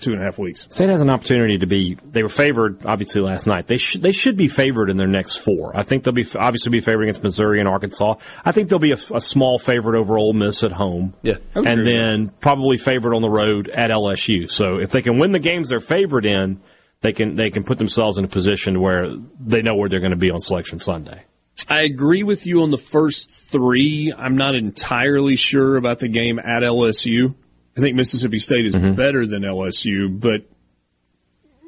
two 0.00 0.12
and 0.12 0.20
a 0.20 0.24
half 0.24 0.38
weeks. 0.38 0.66
State 0.70 0.88
has 0.88 1.00
an 1.02 1.10
opportunity 1.10 1.58
to 1.58 1.66
be. 1.66 1.96
They 2.04 2.22
were 2.22 2.28
favored 2.28 2.84
obviously 2.84 3.22
last 3.22 3.46
night. 3.46 3.68
They 3.68 3.76
should 3.76 4.02
they 4.02 4.10
should 4.10 4.36
be 4.36 4.48
favored 4.48 4.90
in 4.90 4.96
their 4.96 5.06
next 5.06 5.36
four. 5.36 5.70
I 5.76 5.84
think 5.84 6.02
they'll 6.02 6.14
be 6.14 6.26
obviously 6.34 6.70
be 6.70 6.80
favored 6.80 7.02
against 7.04 7.22
Missouri 7.22 7.60
and 7.60 7.68
Arkansas. 7.68 8.14
I 8.44 8.50
think 8.52 8.68
they'll 8.68 8.78
be 8.80 8.92
a, 8.92 9.14
a 9.14 9.20
small 9.20 9.58
favorite 9.58 10.00
over 10.00 10.18
Ole 10.18 10.32
Miss 10.32 10.64
at 10.64 10.72
home. 10.72 11.14
Yeah, 11.22 11.34
and 11.54 11.86
then 11.86 12.32
probably 12.40 12.76
favored 12.76 13.14
on 13.14 13.22
the 13.22 13.30
road 13.30 13.68
at 13.68 13.90
LSU. 13.90 14.50
So 14.50 14.78
if 14.78 14.90
they 14.90 15.00
can 15.00 15.18
win 15.18 15.30
the 15.30 15.38
games 15.38 15.68
they're 15.68 15.80
favored 15.80 16.26
in, 16.26 16.60
they 17.02 17.12
can 17.12 17.36
they 17.36 17.50
can 17.50 17.62
put 17.62 17.78
themselves 17.78 18.18
in 18.18 18.24
a 18.24 18.28
position 18.28 18.80
where 18.80 19.14
they 19.38 19.62
know 19.62 19.74
where 19.76 19.88
they're 19.88 20.00
going 20.00 20.10
to 20.10 20.16
be 20.16 20.30
on 20.30 20.40
Selection 20.40 20.80
Sunday. 20.80 21.24
I 21.68 21.82
agree 21.82 22.22
with 22.22 22.46
you 22.46 22.62
on 22.62 22.70
the 22.70 22.78
first 22.78 23.30
three. 23.30 24.12
I'm 24.16 24.36
not 24.36 24.54
entirely 24.54 25.36
sure 25.36 25.76
about 25.76 25.98
the 25.98 26.08
game 26.08 26.38
at 26.38 26.62
LSU. 26.62 27.34
I 27.76 27.80
think 27.80 27.96
Mississippi 27.96 28.38
State 28.38 28.66
is 28.66 28.74
mm-hmm. 28.74 28.94
better 28.94 29.26
than 29.26 29.42
LSU, 29.42 30.20
but 30.20 30.44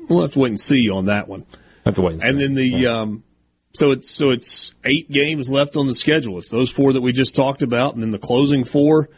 we'll 0.09 0.23
have 0.23 0.33
to 0.33 0.39
wait 0.39 0.51
and 0.51 0.61
see 0.61 0.91
on 0.91 1.07
that 1.07 1.29
one. 1.29 1.47
Have 1.85 1.95
to 1.95 2.03
wait. 2.03 2.15
And, 2.15 2.23
and 2.25 2.41
then 2.41 2.55
the 2.55 2.67
yeah. 2.67 3.01
um, 3.01 3.25
so 3.73 3.91
it's 3.91 4.11
so 4.11 4.31
it's 4.31 4.75
eight 4.85 5.11
games 5.11 5.51
left 5.51 5.77
on 5.77 5.87
the 5.87 5.95
schedule. 5.95 6.39
It's 6.39 6.51
those 6.51 6.71
four 6.71 6.93
that 6.93 7.01
we 7.01 7.13
just 7.13 7.35
talked 7.35 7.63
about, 7.63 7.95
and 7.95 8.03
then 8.03 8.11
the 8.11 8.19
closing 8.19 8.65
four 8.65 9.09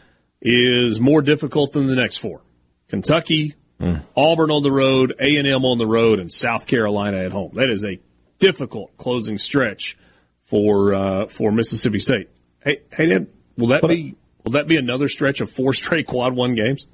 is 0.41 0.99
more 0.99 1.21
difficult 1.21 1.73
than 1.73 1.87
the 1.87 1.95
next 1.95 2.17
four. 2.17 2.41
Kentucky, 2.87 3.55
mm. 3.79 4.03
Auburn 4.15 4.51
on 4.51 4.63
the 4.63 4.71
road, 4.71 5.13
A 5.19 5.37
and 5.37 5.47
M 5.47 5.65
on 5.65 5.77
the 5.77 5.87
road, 5.87 6.19
and 6.19 6.31
South 6.31 6.67
Carolina 6.67 7.17
at 7.17 7.31
home. 7.31 7.51
That 7.55 7.69
is 7.69 7.83
a 7.83 7.99
difficult 8.39 8.95
closing 8.97 9.37
stretch 9.37 9.97
for 10.47 10.93
uh, 10.93 11.27
for 11.27 11.51
Mississippi 11.51 11.99
State. 11.99 12.29
Hey, 12.63 12.81
hey, 12.91 13.07
Ned, 13.07 13.27
will 13.57 13.67
that 13.67 13.87
be 13.87 14.15
will 14.43 14.53
that 14.53 14.67
be 14.67 14.77
another 14.77 15.07
stretch 15.07 15.41
of 15.41 15.51
four 15.51 15.73
straight 15.73 16.07
quad 16.07 16.35
one 16.35 16.55
games? 16.55 16.87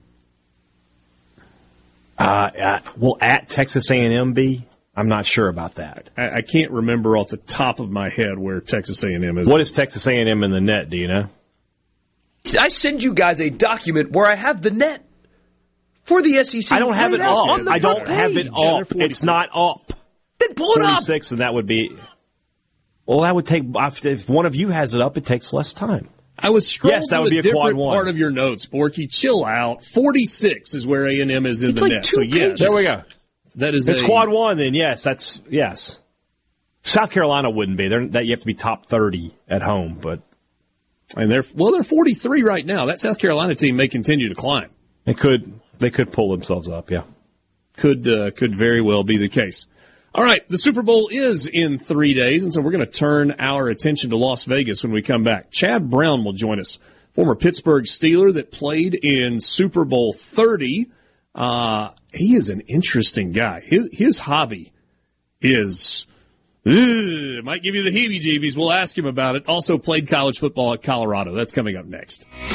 Uh, 2.18 2.50
at, 2.56 2.98
will 2.98 3.18
at 3.22 3.50
Texas 3.50 3.90
A 3.90 3.96
and 3.96 4.14
M 4.14 4.34
be? 4.34 4.68
I'm 4.96 5.08
not 5.08 5.26
sure 5.26 5.48
about 5.48 5.76
that. 5.76 6.12
I, 6.16 6.30
I, 6.30 6.42
can't 6.42 6.72
remember 6.72 7.18
off 7.18 7.30
the 7.30 7.38
top 7.38 7.80
of 7.80 7.90
my 7.90 8.10
head 8.10 8.38
where 8.38 8.62
Texas 8.62 9.04
A 9.04 9.08
and 9.08 9.26
M 9.26 9.40
is. 9.40 9.48
What 9.48 9.62
is 9.62 9.72
Texas 9.72 10.06
A 10.06 10.12
and 10.12 10.30
M 10.30 10.44
in 10.44 10.52
the 10.52 10.62
net? 10.62 10.92
Do 10.92 10.98
you 10.98 11.08
know? 11.08 11.30
I 12.60 12.68
send 12.68 13.02
you 13.02 13.14
guys 13.14 13.42
a 13.42 13.50
document 13.50 14.12
where 14.12 14.28
I 14.28 14.36
have 14.36 14.62
the 14.62 14.70
net 14.70 15.04
for 16.04 16.22
the 16.22 16.44
SEC. 16.44 16.72
I 16.72 16.80
don't 16.80 16.94
have 16.94 17.14
it 17.14 17.22
up. 17.22 17.48
I 17.68 17.80
don't 17.80 18.06
page. 18.06 18.16
have 18.16 18.38
it 18.38 18.50
up. 18.54 18.92
It's 18.92 19.24
not 19.24 19.50
up. 19.56 19.94
Then 20.38 20.54
pull 20.54 20.76
it 20.76 20.84
up. 20.84 21.02
Six, 21.02 21.32
and 21.32 21.40
that 21.40 21.54
would 21.54 21.66
be 21.66 21.98
well, 23.06 23.22
that 23.22 23.36
would 23.36 23.46
take 23.46 23.64
if 24.06 24.30
one 24.30 24.46
of 24.46 24.56
you 24.56 24.70
has 24.70 24.94
it 24.94 25.02
up, 25.02 25.18
it 25.18 25.26
takes 25.26 25.54
less 25.54 25.74
time. 25.74 26.10
I 26.38 26.50
was 26.50 26.66
scrolling 26.66 26.90
yes, 26.90 27.10
that 27.10 27.22
would 27.22 27.30
be 27.30 27.40
a, 27.40 27.42
different 27.42 27.78
part 27.78 28.08
of 28.08 28.18
your 28.18 28.32
notes, 28.32 28.66
Borky. 28.66 29.10
Chill 29.10 29.46
out. 29.46 29.86
Forty 29.86 30.26
six 30.26 30.74
is 30.74 30.88
where 30.88 31.08
A 31.08 31.22
and 31.22 31.32
M 31.32 31.46
is 31.46 31.64
in 31.64 31.72
it's 31.72 31.80
the 31.80 31.86
like 31.86 31.94
net. 31.94 32.06
So 32.06 32.22
yes, 32.22 32.60
there 32.60 32.74
we 32.74 32.84
go. 32.84 33.04
That 33.56 33.76
is 33.76 33.88
it's 33.88 34.02
a, 34.02 34.06
quad 34.06 34.30
one. 34.30 34.58
Then 34.58 34.74
yes, 34.74 35.04
that's 35.04 35.42
yes. 35.50 36.00
South 36.82 37.12
Carolina 37.12 37.50
wouldn't 37.50 37.78
be. 37.78 37.88
They're, 37.88 38.08
that 38.10 38.26
you 38.26 38.32
have 38.32 38.42
to 38.42 38.46
be 38.46 38.56
top 38.56 38.88
thirty 38.88 39.36
at 39.48 39.62
home, 39.62 40.00
but 40.02 40.22
and 41.16 41.32
they're 41.32 41.46
well, 41.54 41.72
they're 41.72 41.84
forty 41.84 42.14
three 42.14 42.42
right 42.42 42.66
now. 42.66 42.88
That 42.88 43.00
South 43.00 43.20
Carolina 43.20 43.54
team 43.56 43.76
may 43.76 43.88
continue 43.88 44.30
to 44.30 44.36
climb. 44.36 44.70
They 45.06 45.14
could. 45.14 45.60
They 45.80 45.92
could 45.92 46.12
pull 46.12 46.32
themselves 46.32 46.68
up. 46.68 46.90
Yeah, 46.90 47.04
could 47.78 48.08
uh, 48.08 48.32
could 48.32 48.58
very 48.58 48.82
well 48.82 49.04
be 49.04 49.18
the 49.18 49.30
case. 49.30 49.66
All 50.16 50.24
right, 50.24 50.48
the 50.48 50.60
Super 50.60 50.84
Bowl 50.84 51.10
is 51.12 51.48
in 51.48 51.80
three 51.80 52.14
days, 52.14 52.44
and 52.44 52.54
so 52.54 52.62
we're 52.62 52.70
going 52.72 52.86
to 52.86 52.92
turn 52.92 53.34
our 53.40 53.68
attention 53.68 54.12
to 54.12 54.16
Las 54.16 54.44
Vegas 54.44 54.84
when 54.84 54.92
we 54.92 55.02
come 55.02 55.24
back. 55.24 55.50
Chad 55.50 55.90
Brown 55.90 56.24
will 56.24 56.34
join 56.34 56.60
us, 56.60 56.78
former 57.14 57.34
Pittsburgh 57.34 57.86
Steeler 57.86 58.32
that 58.36 58.52
played 58.52 58.94
in 58.94 59.40
Super 59.40 59.86
Bowl 59.86 60.14
30. 60.14 60.92
Uh, 61.34 61.90
he 62.14 62.36
is 62.36 62.52
an 62.52 62.60
interesting 62.62 63.32
guy. 63.32 63.62
His 63.62 63.90
his 63.92 64.20
hobby 64.20 64.72
is 65.42 66.06
ugh, 66.64 67.44
might 67.44 67.64
give 67.64 67.74
you 67.74 67.82
the 67.82 67.90
heebie-jeebies. 67.90 68.56
We'll 68.56 68.72
ask 68.72 68.96
him 68.96 69.08
about 69.08 69.36
it. 69.36 69.48
Also 69.48 69.80
played 69.80 70.08
college 70.08 70.38
football 70.38 70.76
at 70.76 70.84
Colorado. 70.84 71.34
That's 71.34 71.52
coming 71.52 71.76
up 71.76 71.86
next. 71.86 72.28
Here 72.36 72.52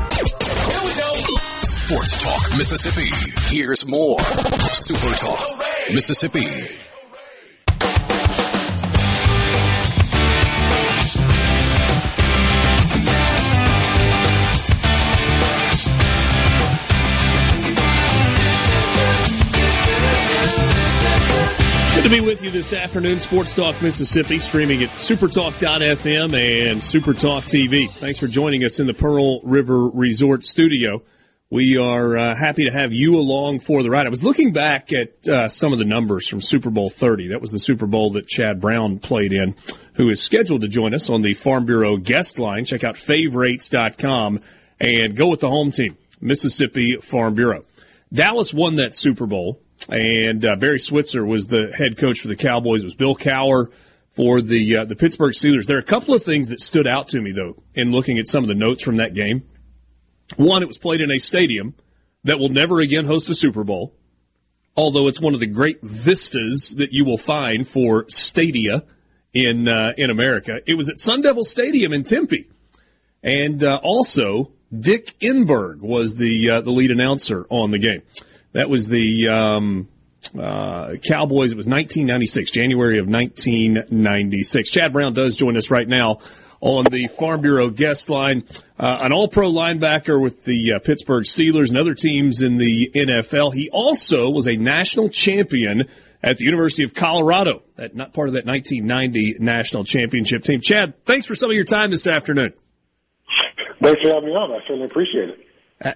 we 0.00 0.94
go. 0.98 1.14
Sports 1.62 2.24
Talk 2.24 2.58
Mississippi. 2.58 3.54
Here's 3.54 3.86
more 3.86 4.18
Super 4.90 5.14
Talk 5.14 5.58
Mississippi. 5.94 6.40
Good 21.94 22.02
to 22.02 22.08
be 22.08 22.20
with 22.20 22.42
you 22.42 22.50
this 22.50 22.72
afternoon. 22.72 23.20
Sports 23.20 23.54
Talk 23.54 23.80
Mississippi, 23.80 24.40
streaming 24.40 24.82
at 24.82 24.88
supertalk.fm 24.90 26.34
and 26.34 26.80
Supertalk 26.80 27.44
TV. 27.44 27.88
Thanks 27.88 28.18
for 28.18 28.26
joining 28.26 28.64
us 28.64 28.80
in 28.80 28.88
the 28.88 28.94
Pearl 28.94 29.40
River 29.42 29.86
Resort 29.86 30.42
studio. 30.42 31.00
We 31.52 31.78
are 31.78 32.16
uh, 32.16 32.36
happy 32.36 32.66
to 32.66 32.70
have 32.70 32.92
you 32.92 33.16
along 33.16 33.58
for 33.58 33.82
the 33.82 33.90
ride. 33.90 34.06
I 34.06 34.08
was 34.08 34.22
looking 34.22 34.52
back 34.52 34.92
at 34.92 35.28
uh, 35.28 35.48
some 35.48 35.72
of 35.72 35.80
the 35.80 35.84
numbers 35.84 36.28
from 36.28 36.40
Super 36.40 36.70
Bowl 36.70 36.88
30. 36.88 37.30
That 37.30 37.40
was 37.40 37.50
the 37.50 37.58
Super 37.58 37.86
Bowl 37.86 38.12
that 38.12 38.28
Chad 38.28 38.60
Brown 38.60 39.00
played 39.00 39.32
in, 39.32 39.56
who 39.94 40.10
is 40.10 40.22
scheduled 40.22 40.60
to 40.60 40.68
join 40.68 40.94
us 40.94 41.10
on 41.10 41.22
the 41.22 41.34
Farm 41.34 41.66
Bureau 41.66 41.96
guest 41.96 42.38
line. 42.38 42.64
Check 42.64 42.84
out 42.84 42.96
favorites.com 42.96 44.40
and 44.80 45.16
go 45.16 45.28
with 45.28 45.40
the 45.40 45.48
home 45.48 45.72
team, 45.72 45.98
Mississippi 46.20 46.98
Farm 47.02 47.34
Bureau. 47.34 47.64
Dallas 48.12 48.54
won 48.54 48.76
that 48.76 48.94
Super 48.94 49.26
Bowl, 49.26 49.60
and 49.88 50.44
uh, 50.44 50.54
Barry 50.54 50.78
Switzer 50.78 51.26
was 51.26 51.48
the 51.48 51.72
head 51.76 51.98
coach 51.98 52.20
for 52.20 52.28
the 52.28 52.36
Cowboys. 52.36 52.82
It 52.82 52.86
was 52.86 52.94
Bill 52.94 53.16
Cowher 53.16 53.72
for 54.12 54.40
the 54.40 54.76
uh, 54.76 54.84
the 54.84 54.94
Pittsburgh 54.94 55.32
Steelers. 55.32 55.66
There 55.66 55.78
are 55.78 55.80
a 55.80 55.84
couple 55.84 56.14
of 56.14 56.22
things 56.22 56.50
that 56.50 56.60
stood 56.60 56.86
out 56.86 57.08
to 57.08 57.20
me 57.20 57.32
though 57.32 57.60
in 57.74 57.90
looking 57.90 58.20
at 58.20 58.28
some 58.28 58.44
of 58.44 58.48
the 58.48 58.54
notes 58.54 58.84
from 58.84 58.98
that 58.98 59.14
game. 59.14 59.49
One, 60.36 60.62
it 60.62 60.68
was 60.68 60.78
played 60.78 61.00
in 61.00 61.10
a 61.10 61.18
stadium 61.18 61.74
that 62.24 62.38
will 62.38 62.48
never 62.48 62.80
again 62.80 63.06
host 63.06 63.30
a 63.30 63.34
Super 63.34 63.64
Bowl, 63.64 63.94
although 64.76 65.08
it's 65.08 65.20
one 65.20 65.34
of 65.34 65.40
the 65.40 65.46
great 65.46 65.80
vistas 65.82 66.76
that 66.76 66.92
you 66.92 67.04
will 67.04 67.18
find 67.18 67.66
for 67.66 68.06
stadia 68.08 68.84
in 69.32 69.68
uh, 69.68 69.92
in 69.96 70.10
America. 70.10 70.60
It 70.66 70.74
was 70.74 70.88
at 70.88 70.98
Sun 70.98 71.22
Devil 71.22 71.44
Stadium 71.44 71.92
in 71.92 72.04
Tempe, 72.04 72.48
and 73.22 73.62
uh, 73.62 73.80
also 73.82 74.52
Dick 74.76 75.18
Enberg 75.20 75.80
was 75.80 76.16
the 76.16 76.50
uh, 76.50 76.60
the 76.60 76.70
lead 76.70 76.90
announcer 76.90 77.46
on 77.48 77.70
the 77.70 77.78
game. 77.78 78.02
That 78.52 78.68
was 78.68 78.88
the 78.88 79.28
um, 79.28 79.88
uh, 80.38 80.96
Cowboys. 81.02 81.52
It 81.52 81.56
was 81.56 81.66
1996, 81.66 82.50
January 82.50 82.98
of 82.98 83.06
1996. 83.06 84.70
Chad 84.70 84.92
Brown 84.92 85.14
does 85.14 85.36
join 85.36 85.56
us 85.56 85.70
right 85.70 85.86
now 85.86 86.18
on 86.60 86.84
the 86.84 87.08
Farm 87.08 87.40
Bureau 87.40 87.70
guest 87.70 88.10
line. 88.10 88.44
Uh, 88.78 88.98
an 89.02 89.12
all 89.12 89.28
pro 89.28 89.50
linebacker 89.50 90.20
with 90.20 90.44
the 90.44 90.74
uh, 90.74 90.78
Pittsburgh 90.78 91.24
Steelers 91.24 91.68
and 91.70 91.78
other 91.78 91.94
teams 91.94 92.42
in 92.42 92.56
the 92.56 92.90
NFL. 92.94 93.54
He 93.54 93.70
also 93.70 94.30
was 94.30 94.46
a 94.46 94.56
national 94.56 95.08
champion 95.08 95.84
at 96.22 96.36
the 96.36 96.44
University 96.44 96.84
of 96.84 96.94
Colorado, 96.94 97.62
that 97.76 97.96
not 97.96 98.12
part 98.12 98.28
of 98.28 98.34
that 98.34 98.44
1990 98.44 99.36
national 99.40 99.84
championship 99.84 100.44
team. 100.44 100.60
Chad, 100.60 101.02
thanks 101.04 101.26
for 101.26 101.34
some 101.34 101.50
of 101.50 101.54
your 101.54 101.64
time 101.64 101.90
this 101.90 102.06
afternoon. 102.06 102.52
Thanks 103.82 104.02
for 104.02 104.08
having 104.08 104.28
me 104.28 104.34
on. 104.34 104.52
I 104.52 104.58
certainly 104.66 104.84
appreciate 104.84 105.30
it. 105.30 105.46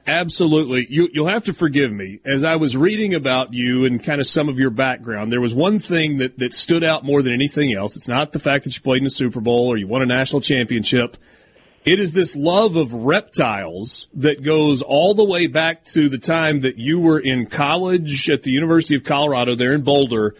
Absolutely. 0.07 0.87
You, 0.89 1.11
will 1.15 1.29
have 1.29 1.45
to 1.45 1.53
forgive 1.53 1.93
me. 1.93 2.21
As 2.25 2.43
I 2.43 2.57
was 2.57 2.75
reading 2.75 3.15
about 3.15 3.53
you 3.53 3.85
and 3.85 4.03
kind 4.03 4.19
of 4.19 4.27
some 4.27 4.49
of 4.49 4.59
your 4.59 4.71
background, 4.71 5.31
there 5.31 5.43
was 5.43 5.55
one 5.55 5.79
thing 5.79 6.19
that, 6.19 6.39
that 6.39 6.55
stood 6.55 6.83
out 6.83 7.05
more 7.05 7.21
than 7.21 7.35
anything 7.35 7.75
else. 7.75 7.95
It's 7.95 8.09
not 8.09 8.33
the 8.33 8.39
fact 8.39 8.65
that 8.65 8.75
you 8.75 8.83
played 8.83 9.03
in 9.03 9.07
a 9.07 9.11
Super 9.11 9.41
Bowl 9.41 9.69
or 9.69 9.77
you 9.77 9.87
won 9.87 10.01
a 10.01 10.07
national 10.07 10.41
championship. 10.41 11.19
It 11.85 12.01
is 12.01 12.15
this 12.15 12.35
love 12.35 12.77
of 12.77 12.95
reptiles 12.95 14.07
that 14.15 14.43
goes 14.43 14.81
all 14.81 15.13
the 15.13 15.25
way 15.25 15.49
back 15.49 15.85
to 15.87 16.09
the 16.09 16.17
time 16.17 16.61
that 16.61 16.79
you 16.79 17.01
were 17.01 17.19
in 17.19 17.45
college 17.47 18.31
at 18.31 18.43
the 18.43 18.53
University 18.53 18.97
of 18.97 19.05
Colorado 19.05 19.55
there 19.55 19.75
in 19.75 19.83
Boulder. 19.83 20.35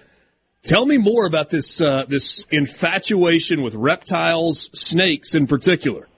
Tell 0.63 0.87
me 0.87 0.97
more 0.97 1.27
about 1.27 1.51
this 1.51 1.83
uh, 1.83 2.07
this 2.09 2.47
infatuation 2.51 3.63
with 3.63 3.75
reptiles, 3.75 4.71
snakes 4.73 5.35
in 5.35 5.47
particular. 5.47 6.09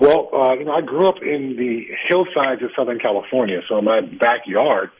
Well, 0.00 0.30
uh, 0.32 0.54
you 0.54 0.64
know, 0.64 0.72
I 0.72 0.80
grew 0.80 1.08
up 1.08 1.22
in 1.22 1.56
the 1.56 1.86
hillsides 2.08 2.62
of 2.62 2.70
Southern 2.74 2.98
California, 2.98 3.60
so 3.68 3.78
in 3.78 3.84
my 3.84 4.00
backyard, 4.00 4.90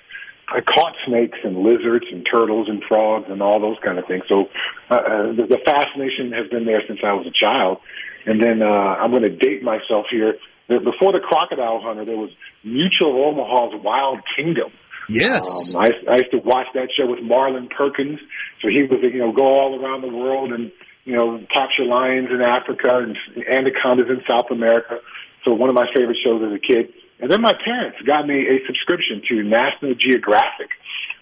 I 0.49 0.61
caught 0.61 0.95
snakes 1.07 1.39
and 1.43 1.59
lizards 1.59 2.05
and 2.13 2.27
turtles 2.31 2.69
and 2.69 2.83
frogs 2.87 3.27
and 3.31 3.41
all 3.41 3.61
those 3.61 3.79
kind 3.83 3.99
of 3.99 4.07
things. 4.07 4.25
So 4.29 4.47
uh, 4.91 4.95
uh 4.95 5.27
the, 5.33 5.47
the 5.49 5.59
fascination 5.65 6.33
has 6.33 6.49
been 6.51 6.67
there 6.67 6.83
since 6.87 7.01
I 7.05 7.13
was 7.13 7.27
a 7.27 7.31
child. 7.31 7.79
And 8.27 8.43
then 8.43 8.61
uh, 8.61 8.67
I'm 8.67 9.11
going 9.11 9.23
to 9.23 9.35
date 9.35 9.63
myself 9.63 10.07
here. 10.11 10.35
Before 10.69 11.13
the 11.13 11.21
Crocodile 11.21 11.81
Hunter, 11.83 12.05
there 12.05 12.17
was 12.17 12.31
Mutual 12.63 13.11
of 13.11 13.39
Omaha's 13.39 13.83
Wild 13.83 14.21
Kingdom. 14.37 14.71
Yes, 15.09 15.75
um, 15.75 15.81
I, 15.81 15.91
I 16.09 16.17
used 16.17 16.31
to 16.31 16.39
watch 16.39 16.67
that 16.75 16.89
show 16.97 17.07
with 17.07 17.21
Marlin 17.23 17.69
Perkins. 17.69 18.21
So 18.63 18.69
he 18.69 18.85
would, 18.85 19.03
you 19.03 19.19
know, 19.19 19.33
go 19.33 19.45
all 19.45 19.83
around 19.83 20.03
the 20.03 20.15
world 20.15 20.53
and 20.53 20.71
you 21.11 21.17
know, 21.17 21.45
capture 21.53 21.85
lions 21.85 22.29
in 22.31 22.41
Africa 22.41 23.03
and 23.03 23.17
anacondas 23.51 24.07
in 24.09 24.23
South 24.31 24.47
America. 24.53 25.01
So 25.45 25.55
one 25.55 25.69
of 25.69 25.75
my 25.75 25.87
favorite 25.93 26.19
shows 26.23 26.41
as 26.47 26.53
a 26.55 26.61
kid. 26.61 26.93
And 27.19 27.29
then 27.29 27.41
my 27.43 27.53
parents 27.53 27.99
got 28.07 28.29
me 28.29 28.47
a 28.47 28.65
subscription 28.65 29.21
to 29.29 29.43
National 29.43 29.95
Geographic 29.97 30.71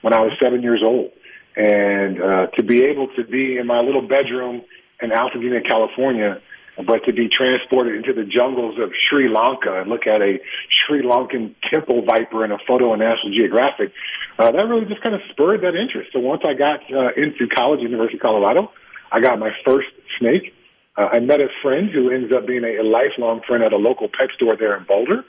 when 0.03 0.13
I 0.13 0.21
was 0.21 0.33
seven 0.45 0.63
years 0.63 0.83
old. 0.85 1.11
And 1.57 2.21
uh, 2.21 2.47
to 2.59 2.63
be 2.63 2.85
able 2.85 3.09
to 3.17 3.25
be 3.25 3.57
in 3.57 3.67
my 3.67 3.81
little 3.81 4.07
bedroom 4.07 4.61
in 5.01 5.09
Altadena, 5.09 5.67
California, 5.67 6.43
but 6.77 7.07
to 7.07 7.13
be 7.15 7.29
transported 7.29 7.97
into 7.97 8.13
the 8.13 8.29
jungles 8.29 8.79
of 8.79 8.93
Sri 9.09 9.27
Lanka 9.27 9.81
and 9.81 9.89
look 9.89 10.07
at 10.07 10.21
a 10.21 10.39
Sri 10.69 11.03
Lankan 11.03 11.55
temple 11.73 12.05
viper 12.05 12.45
in 12.45 12.53
a 12.53 12.59
photo 12.69 12.93
in 12.93 13.01
National 13.01 13.33
Geographic, 13.33 13.91
uh, 14.39 14.53
that 14.53 14.69
really 14.69 14.85
just 14.85 15.03
kind 15.03 15.15
of 15.15 15.23
spurred 15.31 15.63
that 15.63 15.75
interest. 15.75 16.11
So 16.13 16.21
once 16.21 16.43
I 16.47 16.53
got 16.53 16.81
uh, 16.93 17.15
into 17.17 17.49
college, 17.49 17.81
University 17.81 18.19
of 18.19 18.23
Colorado, 18.23 18.71
I 19.11 19.21
got 19.21 19.39
my 19.39 19.51
first 19.65 19.89
snake. 20.19 20.55
Uh, 20.97 21.09
I 21.13 21.21
met 21.21 21.41
a 21.41 21.49
friend 21.63 21.91
who 21.91 22.11
ends 22.11 22.35
up 22.35 22.47
being 22.47 22.65
a, 22.65 22.83
a 22.83 22.85
lifelong 22.85 23.41
friend 23.47 23.63
at 23.63 23.73
a 23.73 23.77
local 23.77 24.09
pet 24.09 24.29
store 24.37 24.57
there 24.57 24.77
in 24.77 24.85
Boulder. 24.85 25.25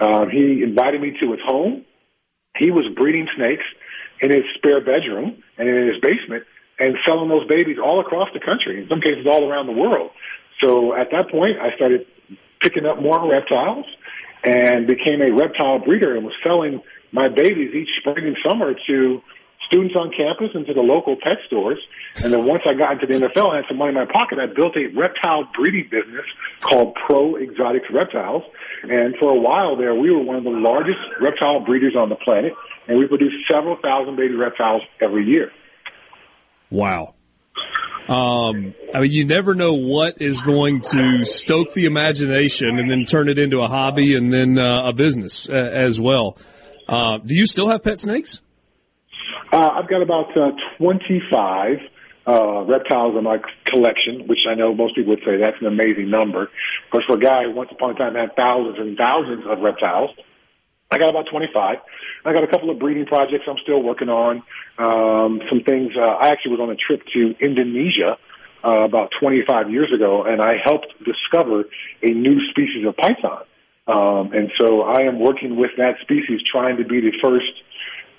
Uh, 0.00 0.26
he 0.26 0.62
invited 0.62 1.00
me 1.00 1.16
to 1.22 1.32
his 1.32 1.40
home. 1.44 1.84
He 2.56 2.70
was 2.70 2.84
breeding 2.96 3.28
snakes 3.36 3.64
in 4.20 4.30
his 4.30 4.42
spare 4.56 4.80
bedroom 4.80 5.42
and 5.58 5.68
in 5.68 5.88
his 5.88 6.00
basement 6.00 6.44
and 6.78 6.96
selling 7.06 7.28
those 7.28 7.46
babies 7.46 7.76
all 7.82 8.00
across 8.00 8.28
the 8.34 8.40
country, 8.40 8.82
in 8.82 8.88
some 8.88 9.00
cases 9.00 9.26
all 9.26 9.48
around 9.48 9.66
the 9.66 9.72
world. 9.72 10.10
So 10.60 10.94
at 10.94 11.08
that 11.12 11.30
point, 11.30 11.58
I 11.60 11.74
started 11.76 12.06
picking 12.60 12.86
up 12.86 13.00
more 13.00 13.30
reptiles 13.30 13.86
and 14.44 14.86
became 14.86 15.22
a 15.22 15.30
reptile 15.30 15.78
breeder 15.78 16.16
and 16.16 16.24
was 16.24 16.34
selling 16.44 16.80
my 17.12 17.28
babies 17.28 17.74
each 17.74 17.90
spring 18.00 18.26
and 18.26 18.36
summer 18.44 18.74
to 18.88 19.22
students 19.66 19.94
on 19.96 20.10
campus 20.10 20.50
and 20.54 20.66
to 20.66 20.74
the 20.74 20.80
local 20.80 21.16
pet 21.16 21.38
stores. 21.46 21.78
And 22.22 22.32
then 22.32 22.44
once 22.44 22.62
I 22.68 22.74
got 22.74 22.92
into 22.92 23.06
the 23.06 23.14
NFL 23.14 23.54
and 23.54 23.56
had 23.56 23.64
some 23.68 23.78
money 23.78 23.90
in 23.90 23.94
my 23.94 24.04
pocket, 24.04 24.38
I 24.38 24.46
built 24.46 24.76
a 24.76 24.86
reptile 24.94 25.48
breeding 25.54 25.88
business 25.90 26.26
called 26.60 26.94
Pro 27.06 27.36
Exotics 27.36 27.86
Reptiles. 27.92 28.42
And 28.82 29.14
for 29.20 29.30
a 29.30 29.40
while 29.40 29.76
there, 29.76 29.94
we 29.94 30.10
were 30.10 30.22
one 30.22 30.36
of 30.36 30.44
the 30.44 30.50
largest 30.50 30.98
reptile 31.20 31.60
breeders 31.60 31.96
on 31.96 32.08
the 32.08 32.16
planet, 32.16 32.52
and 32.88 32.98
we 32.98 33.06
produced 33.06 33.36
several 33.50 33.76
thousand 33.82 34.16
baby 34.16 34.34
reptiles 34.34 34.82
every 35.00 35.24
year. 35.24 35.50
Wow. 36.70 37.14
Um, 38.08 38.74
I 38.92 39.00
mean, 39.00 39.12
you 39.12 39.24
never 39.24 39.54
know 39.54 39.74
what 39.74 40.20
is 40.20 40.40
going 40.40 40.80
to 40.90 41.24
stoke 41.24 41.72
the 41.72 41.84
imagination 41.84 42.78
and 42.78 42.90
then 42.90 43.04
turn 43.04 43.28
it 43.28 43.38
into 43.38 43.60
a 43.60 43.68
hobby 43.68 44.16
and 44.16 44.32
then 44.32 44.58
uh, 44.58 44.82
a 44.86 44.92
business 44.92 45.48
uh, 45.48 45.52
as 45.52 46.00
well. 46.00 46.36
Uh, 46.88 47.18
do 47.18 47.34
you 47.34 47.46
still 47.46 47.68
have 47.68 47.82
pet 47.82 47.98
snakes? 47.98 48.40
Uh, 49.52 49.68
I've 49.76 49.88
got 49.88 50.00
about 50.00 50.34
uh, 50.34 50.52
25 50.78 51.76
uh, 52.26 52.62
reptiles 52.62 53.16
in 53.18 53.24
my 53.24 53.36
collection, 53.66 54.26
which 54.26 54.46
I 54.48 54.54
know 54.54 54.74
most 54.74 54.94
people 54.94 55.10
would 55.10 55.22
say 55.26 55.36
that's 55.36 55.60
an 55.60 55.66
amazing 55.66 56.08
number. 56.08 56.44
Of 56.44 56.90
course, 56.90 57.04
for 57.06 57.16
a 57.16 57.20
guy 57.20 57.44
who 57.44 57.52
once 57.52 57.68
upon 57.70 57.90
a 57.90 57.94
time 57.94 58.14
had 58.14 58.34
thousands 58.34 58.78
and 58.78 58.96
thousands 58.96 59.44
of 59.46 59.58
reptiles, 59.60 60.10
I 60.90 60.96
got 60.96 61.10
about 61.10 61.26
25. 61.30 61.76
I 62.24 62.32
got 62.32 62.44
a 62.44 62.46
couple 62.46 62.70
of 62.70 62.78
breeding 62.78 63.04
projects 63.04 63.44
I'm 63.46 63.58
still 63.62 63.82
working 63.82 64.08
on. 64.08 64.42
Um, 64.78 65.40
some 65.50 65.60
things. 65.64 65.92
Uh, 65.96 66.00
I 66.00 66.28
actually 66.28 66.52
was 66.52 66.60
on 66.60 66.70
a 66.70 66.76
trip 66.76 67.02
to 67.12 67.34
Indonesia 67.38 68.16
uh, 68.64 68.84
about 68.84 69.10
25 69.20 69.70
years 69.70 69.92
ago, 69.94 70.24
and 70.24 70.40
I 70.40 70.54
helped 70.64 70.94
discover 71.04 71.64
a 72.02 72.10
new 72.10 72.40
species 72.48 72.86
of 72.86 72.96
python. 72.96 73.44
Um, 73.86 74.32
and 74.32 74.50
so 74.58 74.82
I 74.82 75.02
am 75.02 75.18
working 75.18 75.56
with 75.56 75.72
that 75.76 75.96
species, 76.00 76.40
trying 76.50 76.76
to 76.76 76.84
be 76.84 77.00
the 77.00 77.12
first 77.20 77.52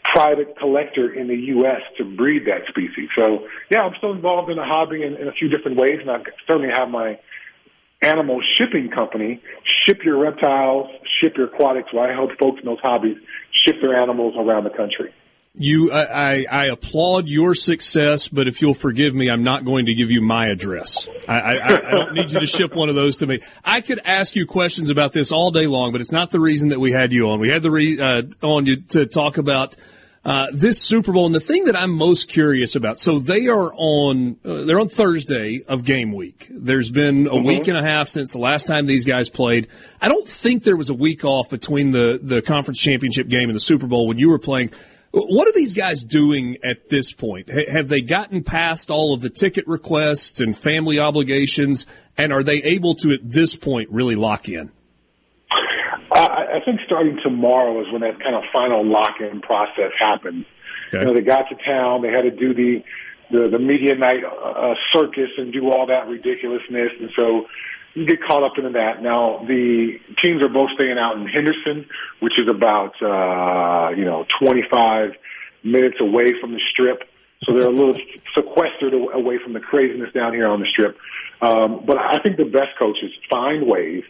private 0.04 0.58
collector 0.58 1.14
in 1.14 1.28
the 1.28 1.36
U.S. 1.36 1.82
to 1.98 2.04
breed 2.04 2.44
that 2.46 2.68
species. 2.70 3.10
So 3.18 3.48
yeah, 3.72 3.82
I'm 3.82 3.94
still 3.98 4.12
involved 4.12 4.50
in 4.50 4.58
the 4.58 4.64
hobby 4.64 5.04
in, 5.04 5.16
in 5.16 5.28
a 5.28 5.32
few 5.32 5.50
different 5.50 5.78
ways, 5.78 6.00
and 6.02 6.10
I 6.10 6.18
certainly 6.48 6.70
have 6.76 6.90
my 6.90 7.20
animal 8.04 8.42
shipping 8.58 8.90
company, 8.90 9.42
ship 9.86 10.00
your 10.04 10.20
reptiles, 10.20 10.88
ship 11.22 11.34
your 11.38 11.48
aquatics, 11.48 11.94
where 11.94 12.12
I 12.12 12.14
help 12.14 12.32
folks 12.40 12.60
in 12.60 12.66
those 12.66 12.80
hobbies 12.82 13.18
ship 13.66 13.78
their 13.82 13.96
animals 13.96 14.36
around 14.38 14.66
the 14.66 14.72
country. 14.72 15.14
You, 15.56 15.92
I, 15.92 16.46
I, 16.52 16.66
applaud 16.66 17.28
your 17.28 17.54
success, 17.54 18.28
but 18.28 18.48
if 18.48 18.60
you'll 18.60 18.74
forgive 18.74 19.14
me, 19.14 19.30
I'm 19.30 19.44
not 19.44 19.64
going 19.64 19.86
to 19.86 19.94
give 19.94 20.10
you 20.10 20.20
my 20.20 20.48
address. 20.48 21.08
I, 21.28 21.40
I, 21.40 21.52
I 21.66 21.92
don't 21.92 22.14
need 22.14 22.32
you 22.32 22.40
to 22.40 22.48
ship 22.48 22.74
one 22.74 22.90
of 22.90 22.96
those 22.96 23.18
to 23.18 23.28
me. 23.28 23.40
I 23.64 23.82
could 23.82 24.00
ask 24.04 24.36
you 24.36 24.48
questions 24.48 24.90
about 24.90 25.14
this 25.14 25.32
all 25.32 25.52
day 25.52 25.68
long, 25.68 25.92
but 25.92 26.02
it's 26.02 26.12
not 26.12 26.32
the 26.32 26.40
reason 26.40 26.70
that 26.70 26.80
we 26.80 26.92
had 26.92 27.12
you 27.12 27.30
on. 27.30 27.40
We 27.40 27.50
had 27.50 27.62
the 27.62 27.70
re, 27.70 28.00
uh, 28.00 28.24
on 28.42 28.66
you 28.66 28.78
to 28.90 29.06
talk 29.06 29.38
about 29.38 29.76
uh, 30.26 30.48
this 30.54 30.82
Super 30.82 31.12
Bowl, 31.12 31.26
and 31.26 31.36
the 31.36 31.42
thing 31.42 31.66
that 31.66 31.76
I'm 31.76 31.92
most 31.92 32.30
curious 32.30 32.76
about, 32.76 33.00
so 33.00 33.20
they 33.20 33.48
are 33.48 33.74
on, 33.76 34.38
uh, 34.46 34.64
they're 34.64 34.80
on 34.80 34.88
Thursday 34.88 35.64
of 35.68 35.84
game 35.84 36.14
week. 36.14 36.48
There's 36.50 36.90
been 36.90 37.28
a 37.28 37.32
mm-hmm. 37.32 37.46
week 37.46 37.68
and 37.68 37.78
a 37.78 37.84
half 37.84 38.08
since 38.08 38.32
the 38.32 38.40
last 38.40 38.66
time 38.66 38.86
these 38.86 39.04
guys 39.04 39.30
played. 39.30 39.68
I 40.02 40.08
don't 40.08 40.28
think 40.28 40.64
there 40.64 40.78
was 40.78 40.90
a 40.90 40.94
week 40.94 41.26
off 41.26 41.50
between 41.50 41.92
the, 41.92 42.20
the 42.22 42.42
conference 42.42 42.80
championship 42.80 43.28
game 43.28 43.50
and 43.50 43.56
the 43.56 43.62
Super 43.62 43.86
Bowl 43.86 44.08
when 44.08 44.18
you 44.18 44.30
were 44.30 44.40
playing. 44.40 44.72
What 45.12 45.48
are 45.48 45.54
these 45.54 45.74
guys 45.74 46.02
doing 46.02 46.58
at 46.64 46.88
this 46.90 47.12
point? 47.12 47.50
H- 47.50 47.68
have 47.68 47.90
they 47.90 48.02
gotten 48.02 48.44
past 48.44 48.90
all 48.90 49.14
of 49.14 49.22
the 49.22 49.30
ticket 49.30 49.68
requests 49.68 50.40
and 50.40 50.58
family 50.58 51.00
obligations, 51.00 51.86
and 52.18 52.32
are 52.32 52.44
they 52.44 52.64
able 52.64 52.96
to, 52.96 53.12
at 53.12 53.30
this 53.30 53.56
point, 53.56 53.90
really 53.92 54.16
lock 54.16 54.48
in? 54.48 54.72
I, 56.14 56.58
I 56.58 56.60
think 56.66 56.80
starting 56.86 57.20
tomorrow 57.24 57.82
is 57.82 57.92
when 57.92 58.02
that 58.02 58.20
kind 58.20 58.36
of 58.36 58.44
final 58.52 58.86
lock-in 58.86 59.42
process 59.42 59.92
happens. 59.98 60.46
Okay. 60.90 61.00
You 61.00 61.06
know, 61.06 61.14
they 61.14 61.22
got 61.22 61.50
to 61.50 61.56
town, 61.66 62.02
they 62.02 62.12
had 62.12 62.24
to 62.24 62.32
do 62.32 62.54
the 62.54 62.84
the, 63.32 63.50
the 63.50 63.60
media 63.60 63.96
night 63.96 64.24
uh, 64.24 64.76
circus 64.92 65.30
and 65.38 65.52
do 65.52 65.72
all 65.72 65.88
that 65.88 66.08
ridiculousness, 66.08 66.92
and 67.00 67.10
so 67.16 67.48
you 67.96 68.06
get 68.06 68.20
caught 68.22 68.44
up 68.44 68.58
into 68.58 68.72
that. 68.72 69.02
Now 69.02 69.44
the 69.48 70.00
teams 70.22 70.44
are 70.44 70.50
both 70.50 70.70
staying 70.76 71.00
out 71.00 71.18
in 71.18 71.26
Henderson, 71.26 71.88
which 72.20 72.34
is 72.40 72.48
about 72.50 72.94
uh, 73.02 73.96
you 73.96 74.06
know 74.06 74.26
25 74.40 75.14
minutes 75.64 75.98
away 76.00 76.34
from 76.40 76.52
the 76.52 76.62
strip, 76.72 77.04
so 77.44 77.54
they're 77.54 77.68
a 77.68 77.72
little 77.72 77.98
sequestered 78.36 78.94
away 78.94 79.40
from 79.44 79.54
the 79.54 79.60
craziness 79.60 80.12
down 80.14 80.34
here 80.34 80.48
on 80.48 80.60
the 80.60 80.68
strip. 80.68 80.98
Um, 81.42 81.84
but 81.86 81.98
I 81.98 82.22
think 82.22 82.38
the 82.38 82.46
best 82.46 82.78
coaches 82.80 83.12
find 83.30 83.66
ways 83.66 84.04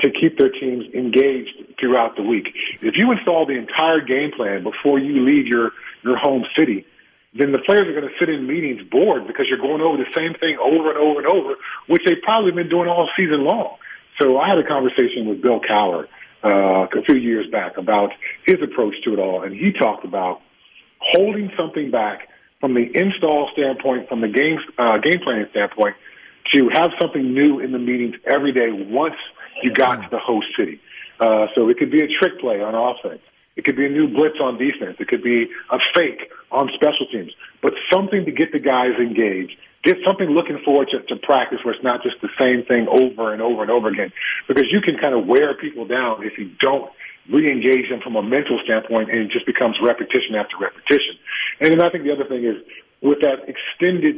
to 0.00 0.10
keep 0.10 0.38
their 0.38 0.50
teams 0.50 0.84
engaged 0.94 1.76
throughout 1.78 2.16
the 2.16 2.22
week. 2.22 2.48
If 2.80 2.94
you 2.96 3.12
install 3.12 3.46
the 3.46 3.56
entire 3.56 4.00
game 4.00 4.32
plan 4.32 4.62
before 4.62 4.98
you 4.98 5.24
leave 5.24 5.46
your, 5.46 5.72
your 6.02 6.16
home 6.16 6.44
city, 6.56 6.86
then 7.34 7.52
the 7.52 7.58
players 7.58 7.88
are 7.88 7.92
going 7.92 8.08
to 8.08 8.18
sit 8.18 8.28
in 8.28 8.46
meetings 8.46 8.82
bored 8.90 9.26
because 9.26 9.46
you're 9.48 9.58
going 9.58 9.80
over 9.80 9.96
the 9.96 10.10
same 10.14 10.34
thing 10.34 10.58
over 10.58 10.90
and 10.90 10.98
over 10.98 11.20
and 11.20 11.28
over, 11.28 11.54
which 11.86 12.02
they've 12.04 12.22
probably 12.22 12.52
been 12.52 12.68
doing 12.68 12.88
all 12.88 13.08
season 13.16 13.44
long. 13.44 13.76
So 14.20 14.38
I 14.38 14.48
had 14.48 14.58
a 14.58 14.66
conversation 14.66 15.26
with 15.26 15.40
Bill 15.40 15.60
Cowher 15.60 16.08
uh, 16.44 16.86
a 16.92 17.02
few 17.04 17.16
years 17.16 17.46
back 17.50 17.78
about 17.78 18.10
his 18.44 18.56
approach 18.62 18.94
to 19.04 19.14
it 19.14 19.18
all, 19.18 19.42
and 19.42 19.54
he 19.54 19.72
talked 19.72 20.04
about 20.04 20.42
holding 21.00 21.50
something 21.56 21.90
back 21.90 22.28
from 22.60 22.74
the 22.74 22.90
install 22.94 23.48
standpoint, 23.52 24.08
from 24.08 24.20
the 24.20 24.28
game 24.28 24.58
uh, 24.78 24.98
game 24.98 25.20
planning 25.22 25.46
standpoint, 25.50 25.96
to 26.52 26.68
have 26.74 26.90
something 27.00 27.32
new 27.32 27.60
in 27.60 27.72
the 27.72 27.78
meetings 27.78 28.16
every 28.26 28.52
day 28.52 28.70
once– 28.70 29.16
you 29.62 29.70
got 29.70 29.96
to 29.96 30.08
the 30.10 30.18
host 30.18 30.46
city. 30.56 30.80
Uh, 31.20 31.46
so 31.54 31.68
it 31.68 31.78
could 31.78 31.90
be 31.90 32.02
a 32.02 32.08
trick 32.18 32.40
play 32.40 32.60
on 32.60 32.74
offense. 32.74 33.22
It 33.56 33.64
could 33.64 33.76
be 33.76 33.86
a 33.86 33.88
new 33.88 34.08
blitz 34.08 34.40
on 34.40 34.56
defense. 34.58 34.96
It 34.98 35.08
could 35.08 35.22
be 35.22 35.46
a 35.70 35.78
fake 35.94 36.30
on 36.50 36.70
special 36.74 37.06
teams. 37.12 37.32
But 37.60 37.74
something 37.92 38.24
to 38.24 38.32
get 38.32 38.52
the 38.52 38.58
guys 38.58 38.92
engaged. 38.98 39.56
Get 39.84 39.98
something 40.06 40.28
looking 40.30 40.58
forward 40.64 40.88
to, 40.92 41.02
to 41.02 41.16
practice 41.16 41.58
where 41.64 41.74
it's 41.74 41.84
not 41.84 42.02
just 42.02 42.16
the 42.22 42.30
same 42.40 42.64
thing 42.64 42.86
over 42.88 43.32
and 43.32 43.42
over 43.42 43.62
and 43.62 43.70
over 43.70 43.88
again. 43.88 44.12
Because 44.48 44.64
you 44.70 44.80
can 44.80 44.96
kind 44.96 45.14
of 45.14 45.26
wear 45.26 45.54
people 45.54 45.84
down 45.84 46.24
if 46.24 46.38
you 46.38 46.50
don't 46.60 46.90
re-engage 47.30 47.90
them 47.90 48.00
from 48.00 48.16
a 48.16 48.22
mental 48.22 48.58
standpoint 48.64 49.10
and 49.10 49.20
it 49.20 49.30
just 49.30 49.46
becomes 49.46 49.76
repetition 49.82 50.34
after 50.34 50.56
repetition. 50.58 51.18
And 51.60 51.72
then 51.72 51.80
I 51.82 51.90
think 51.90 52.04
the 52.04 52.12
other 52.12 52.24
thing 52.24 52.44
is 52.44 52.56
with 53.02 53.20
that 53.20 53.46
extended 53.46 54.16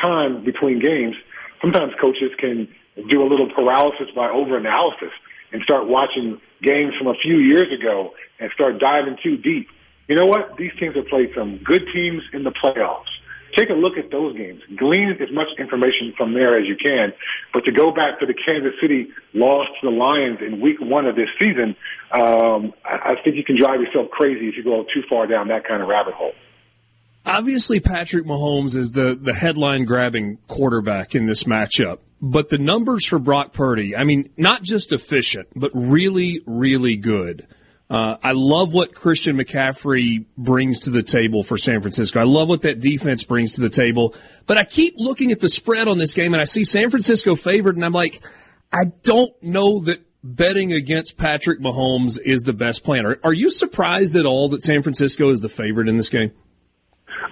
time 0.00 0.44
between 0.44 0.80
games, 0.80 1.14
sometimes 1.60 1.92
coaches 2.00 2.32
can 2.38 2.68
do 2.96 3.22
a 3.22 3.28
little 3.28 3.48
paralysis 3.54 4.08
by 4.14 4.28
overanalysis 4.28 5.12
and 5.52 5.62
start 5.62 5.86
watching 5.86 6.40
games 6.62 6.94
from 6.96 7.08
a 7.08 7.14
few 7.14 7.38
years 7.38 7.72
ago 7.72 8.12
and 8.38 8.50
start 8.52 8.78
diving 8.78 9.16
too 9.22 9.36
deep. 9.36 9.68
You 10.08 10.16
know 10.16 10.26
what? 10.26 10.56
These 10.56 10.72
teams 10.78 10.96
have 10.96 11.06
played 11.06 11.30
some 11.36 11.58
good 11.58 11.82
teams 11.92 12.22
in 12.32 12.44
the 12.44 12.50
playoffs. 12.50 13.12
Take 13.54 13.68
a 13.68 13.74
look 13.74 13.98
at 13.98 14.10
those 14.10 14.36
games. 14.36 14.62
Glean 14.76 15.10
as 15.20 15.30
much 15.30 15.48
information 15.58 16.14
from 16.16 16.32
there 16.32 16.58
as 16.58 16.66
you 16.66 16.76
can. 16.76 17.12
But 17.52 17.64
to 17.66 17.72
go 17.72 17.92
back 17.92 18.18
to 18.20 18.26
the 18.26 18.32
Kansas 18.32 18.72
City 18.80 19.08
loss 19.34 19.68
to 19.80 19.90
the 19.90 19.94
Lions 19.94 20.38
in 20.40 20.60
week 20.60 20.80
one 20.80 21.06
of 21.06 21.16
this 21.16 21.28
season, 21.38 21.76
um, 22.12 22.72
I 22.84 23.14
think 23.22 23.36
you 23.36 23.44
can 23.44 23.58
drive 23.58 23.80
yourself 23.80 24.10
crazy 24.10 24.48
if 24.48 24.56
you 24.56 24.64
go 24.64 24.86
too 24.92 25.02
far 25.08 25.26
down 25.26 25.48
that 25.48 25.68
kind 25.68 25.82
of 25.82 25.88
rabbit 25.88 26.14
hole. 26.14 26.32
Obviously, 27.32 27.80
Patrick 27.80 28.26
Mahomes 28.26 28.76
is 28.76 28.90
the, 28.90 29.14
the 29.14 29.32
headline 29.32 29.84
grabbing 29.86 30.36
quarterback 30.48 31.14
in 31.14 31.26
this 31.26 31.44
matchup. 31.44 32.00
But 32.20 32.50
the 32.50 32.58
numbers 32.58 33.06
for 33.06 33.18
Brock 33.18 33.52
Purdy, 33.54 33.96
I 33.96 34.04
mean, 34.04 34.30
not 34.36 34.62
just 34.62 34.92
efficient, 34.92 35.48
but 35.56 35.70
really, 35.74 36.42
really 36.46 36.96
good. 36.96 37.46
Uh, 37.88 38.16
I 38.22 38.32
love 38.32 38.72
what 38.72 38.94
Christian 38.94 39.36
McCaffrey 39.36 40.26
brings 40.36 40.80
to 40.80 40.90
the 40.90 41.02
table 41.02 41.42
for 41.42 41.56
San 41.56 41.80
Francisco. 41.80 42.20
I 42.20 42.24
love 42.24 42.48
what 42.48 42.62
that 42.62 42.80
defense 42.80 43.24
brings 43.24 43.54
to 43.54 43.62
the 43.62 43.70
table. 43.70 44.14
But 44.46 44.58
I 44.58 44.64
keep 44.64 44.94
looking 44.98 45.32
at 45.32 45.40
the 45.40 45.48
spread 45.48 45.88
on 45.88 45.98
this 45.98 46.14
game 46.14 46.34
and 46.34 46.40
I 46.40 46.44
see 46.44 46.64
San 46.64 46.90
Francisco 46.90 47.34
favored 47.34 47.76
and 47.76 47.84
I'm 47.84 47.92
like, 47.92 48.22
I 48.72 48.84
don't 49.02 49.30
know 49.42 49.80
that 49.84 50.02
betting 50.22 50.72
against 50.72 51.16
Patrick 51.16 51.60
Mahomes 51.60 52.18
is 52.18 52.42
the 52.42 52.52
best 52.52 52.84
plan. 52.84 53.04
Are, 53.04 53.18
are 53.24 53.32
you 53.32 53.50
surprised 53.50 54.16
at 54.16 54.26
all 54.26 54.50
that 54.50 54.62
San 54.62 54.82
Francisco 54.82 55.30
is 55.30 55.40
the 55.40 55.48
favorite 55.48 55.88
in 55.88 55.96
this 55.96 56.08
game? 56.08 56.30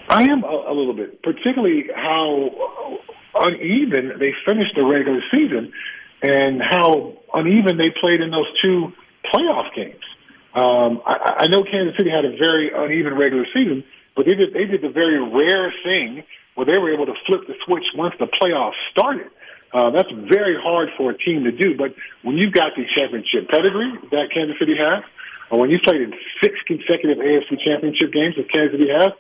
I 0.09 0.23
am 0.25 0.45
a, 0.45 0.73
a 0.73 0.75
little 0.75 0.95
bit, 0.95 1.23
particularly 1.23 1.89
how 1.95 2.51
uneven 3.35 4.19
they 4.19 4.33
finished 4.47 4.75
the 4.77 4.85
regular 4.85 5.21
season 5.31 5.73
and 6.23 6.61
how 6.61 7.15
uneven 7.35 7.79
they 7.79 7.91
played 8.01 8.21
in 8.21 8.31
those 8.31 8.49
two 8.63 8.93
playoff 9.33 9.75
games. 9.75 10.05
Um, 10.55 11.01
I, 11.07 11.45
I 11.45 11.47
know 11.47 11.63
Kansas 11.63 11.97
City 11.97 12.11
had 12.11 12.25
a 12.25 12.37
very 12.37 12.71
uneven 12.75 13.15
regular 13.17 13.47
season, 13.55 13.85
but 14.17 14.27
they 14.27 14.35
did 14.35 14.53
they 14.53 14.67
did 14.67 14.83
the 14.83 14.91
very 14.91 15.19
rare 15.19 15.73
thing 15.85 16.25
where 16.55 16.67
they 16.67 16.79
were 16.79 16.93
able 16.93 17.07
to 17.07 17.15
flip 17.27 17.47
the 17.47 17.55
switch 17.65 17.85
once 17.95 18.15
the 18.19 18.27
playoffs 18.27 18.79
started. 18.91 19.31
Uh, 19.73 19.91
that's 19.91 20.11
very 20.29 20.59
hard 20.61 20.89
for 20.99 21.11
a 21.11 21.19
team 21.19 21.45
to 21.45 21.53
do. 21.53 21.77
But 21.79 21.95
when 22.23 22.37
you've 22.37 22.53
got 22.53 22.75
the 22.75 22.83
championship 22.91 23.49
pedigree 23.49 23.95
that 24.11 24.35
Kansas 24.35 24.59
City 24.59 24.75
has, 24.75 25.05
or 25.51 25.61
when 25.61 25.71
you 25.71 25.79
played 25.79 26.03
in 26.03 26.13
six 26.43 26.59
consecutive 26.67 27.19
AFC 27.19 27.55
championship 27.65 28.13
games 28.13 28.35
that 28.37 28.51
Kansas 28.51 28.79
City 28.79 28.91
has, 28.91 29.15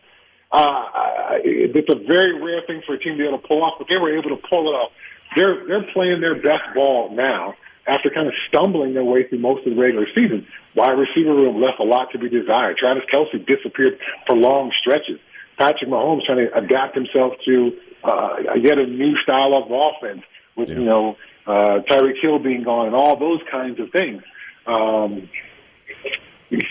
uh, 0.53 1.39
it's 1.45 1.89
a 1.91 1.99
very 2.07 2.41
rare 2.43 2.63
thing 2.67 2.83
for 2.87 2.95
a 2.95 2.99
team 2.99 3.15
to 3.15 3.19
be 3.19 3.27
able 3.27 3.39
to 3.39 3.47
pull 3.47 3.63
off. 3.63 3.75
But 3.79 3.89
they 3.89 3.97
were 3.97 4.17
able 4.17 4.31
to 4.31 4.43
pull 4.51 4.69
it 4.71 4.75
off. 4.75 4.93
They're 5.37 5.67
they're 5.67 5.87
playing 5.93 6.21
their 6.21 6.35
best 6.35 6.75
ball 6.75 7.15
now 7.15 7.55
after 7.87 8.11
kind 8.11 8.27
of 8.27 8.35
stumbling 8.49 8.95
their 8.95 9.05
way 9.05 9.29
through 9.29 9.39
most 9.39 9.67
of 9.67 9.75
the 9.75 9.81
regular 9.81 10.07
season. 10.15 10.47
Wide 10.75 10.99
receiver 10.99 11.35
room 11.35 11.61
left 11.61 11.81
a 11.81 11.85
lot 11.85 12.11
to 12.13 12.19
be 12.19 12.29
desired. 12.29 12.77
Travis 12.77 13.05
Kelce 13.13 13.45
disappeared 13.47 13.99
for 14.27 14.37
long 14.37 14.73
stretches. 14.81 15.19
Patrick 15.59 15.91
Mahomes 15.91 16.25
trying 16.27 16.47
to 16.47 16.57
adapt 16.57 16.95
himself 16.95 17.35
to 17.47 17.73
uh, 18.03 18.37
yet 18.61 18.79
a 18.79 18.87
new 18.87 19.17
style 19.23 19.55
of 19.55 19.71
offense 19.71 20.23
with 20.57 20.69
yeah. 20.69 20.77
you 20.77 20.85
know 20.85 21.17
uh, 21.47 21.81
Tyreek 21.89 22.21
Hill 22.21 22.39
being 22.39 22.65
gone 22.65 22.87
and 22.87 22.95
all 22.95 23.19
those 23.19 23.41
kinds 23.51 23.79
of 23.79 23.91
things. 23.93 24.23
Um, 24.67 25.29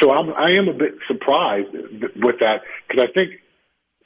so 0.01 0.13
I'm, 0.13 0.33
I 0.37 0.51
am 0.57 0.67
a 0.67 0.73
bit 0.73 0.95
surprised 1.07 1.71
with 1.71 2.39
that 2.39 2.61
because 2.87 3.05
I 3.07 3.11
think 3.13 3.39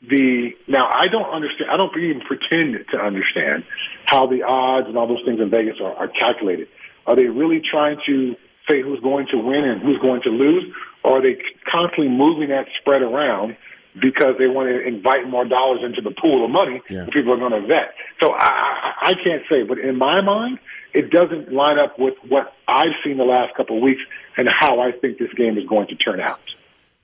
the 0.10 0.52
now 0.68 0.89
I 0.92 1.08
don't 1.08 1.30
understand. 1.32 1.72
I 1.72 1.78
don't 1.78 1.96
even 1.98 2.22
pretend 2.22 2.76
to 2.92 2.98
understand 2.98 3.63
how 4.06 4.28
the 4.28 4.44
odds 4.44 4.88
and 4.88 4.98
all 4.98 5.08
those 5.08 5.24
things 5.26 5.39
in 5.39 5.50
Vegas 5.50 5.76
are, 5.82 5.94
are 5.94 6.08
calculated. 6.08 6.68
Are 7.08 7.16
they 7.16 7.28
really 7.28 7.62
trying 7.63 7.98
to 8.08 8.36
say 8.70 8.82
who's 8.82 9.00
going 9.00 9.28
to 9.32 9.38
win 9.38 9.63
and 9.63 9.82
who's 9.82 10.00
going 10.00 10.22
to 10.24 10.30
lose, 10.30 10.63
or 11.04 11.20
are 11.20 11.22
they 11.22 11.38
constantly 11.72 12.10
moving 12.10 12.50
that 12.50 12.68
spread 12.80 13.02
around 13.02 13.56
because 14.02 14.36
they 14.39 14.48
want 14.48 14.70
to 14.70 14.88
invite 14.88 15.30
more 15.30 15.46
dollars 15.46 15.82
into 15.84 16.02
the 16.02 16.16
pool 16.20 16.44
of 16.44 16.52
money 16.52 16.82
yeah. 16.89 17.06
people 17.13 17.34
are 17.34 17.38
going 17.38 17.62
to 17.62 17.68
vet. 17.68 17.94
So 18.22 18.32
I, 18.32 18.94
I 19.02 19.12
can't 19.24 19.44
say, 19.52 19.63
but 19.63 19.78
in 19.78 19.98
my 19.98 20.22
mind, 20.22 20.60
it 20.94 21.12
doesn't 21.12 21.54
line 21.54 21.78
up 21.80 22.00
with 22.00 22.16
what 22.28 22.54
I've 22.68 22.96
seen 23.04 23.18
the 23.18 23.24
last 23.24 23.56
couple 23.56 23.78
of 23.78 23.84
weeks 23.84 24.02
and 24.38 24.48
how 24.50 24.80
I 24.80 24.92
think 24.92 25.20
this 25.20 25.32
game 25.38 25.58
is 25.58 25.66
going 25.66 25.88
to 25.88 25.96
turn 25.96 26.20
out. 26.20 26.39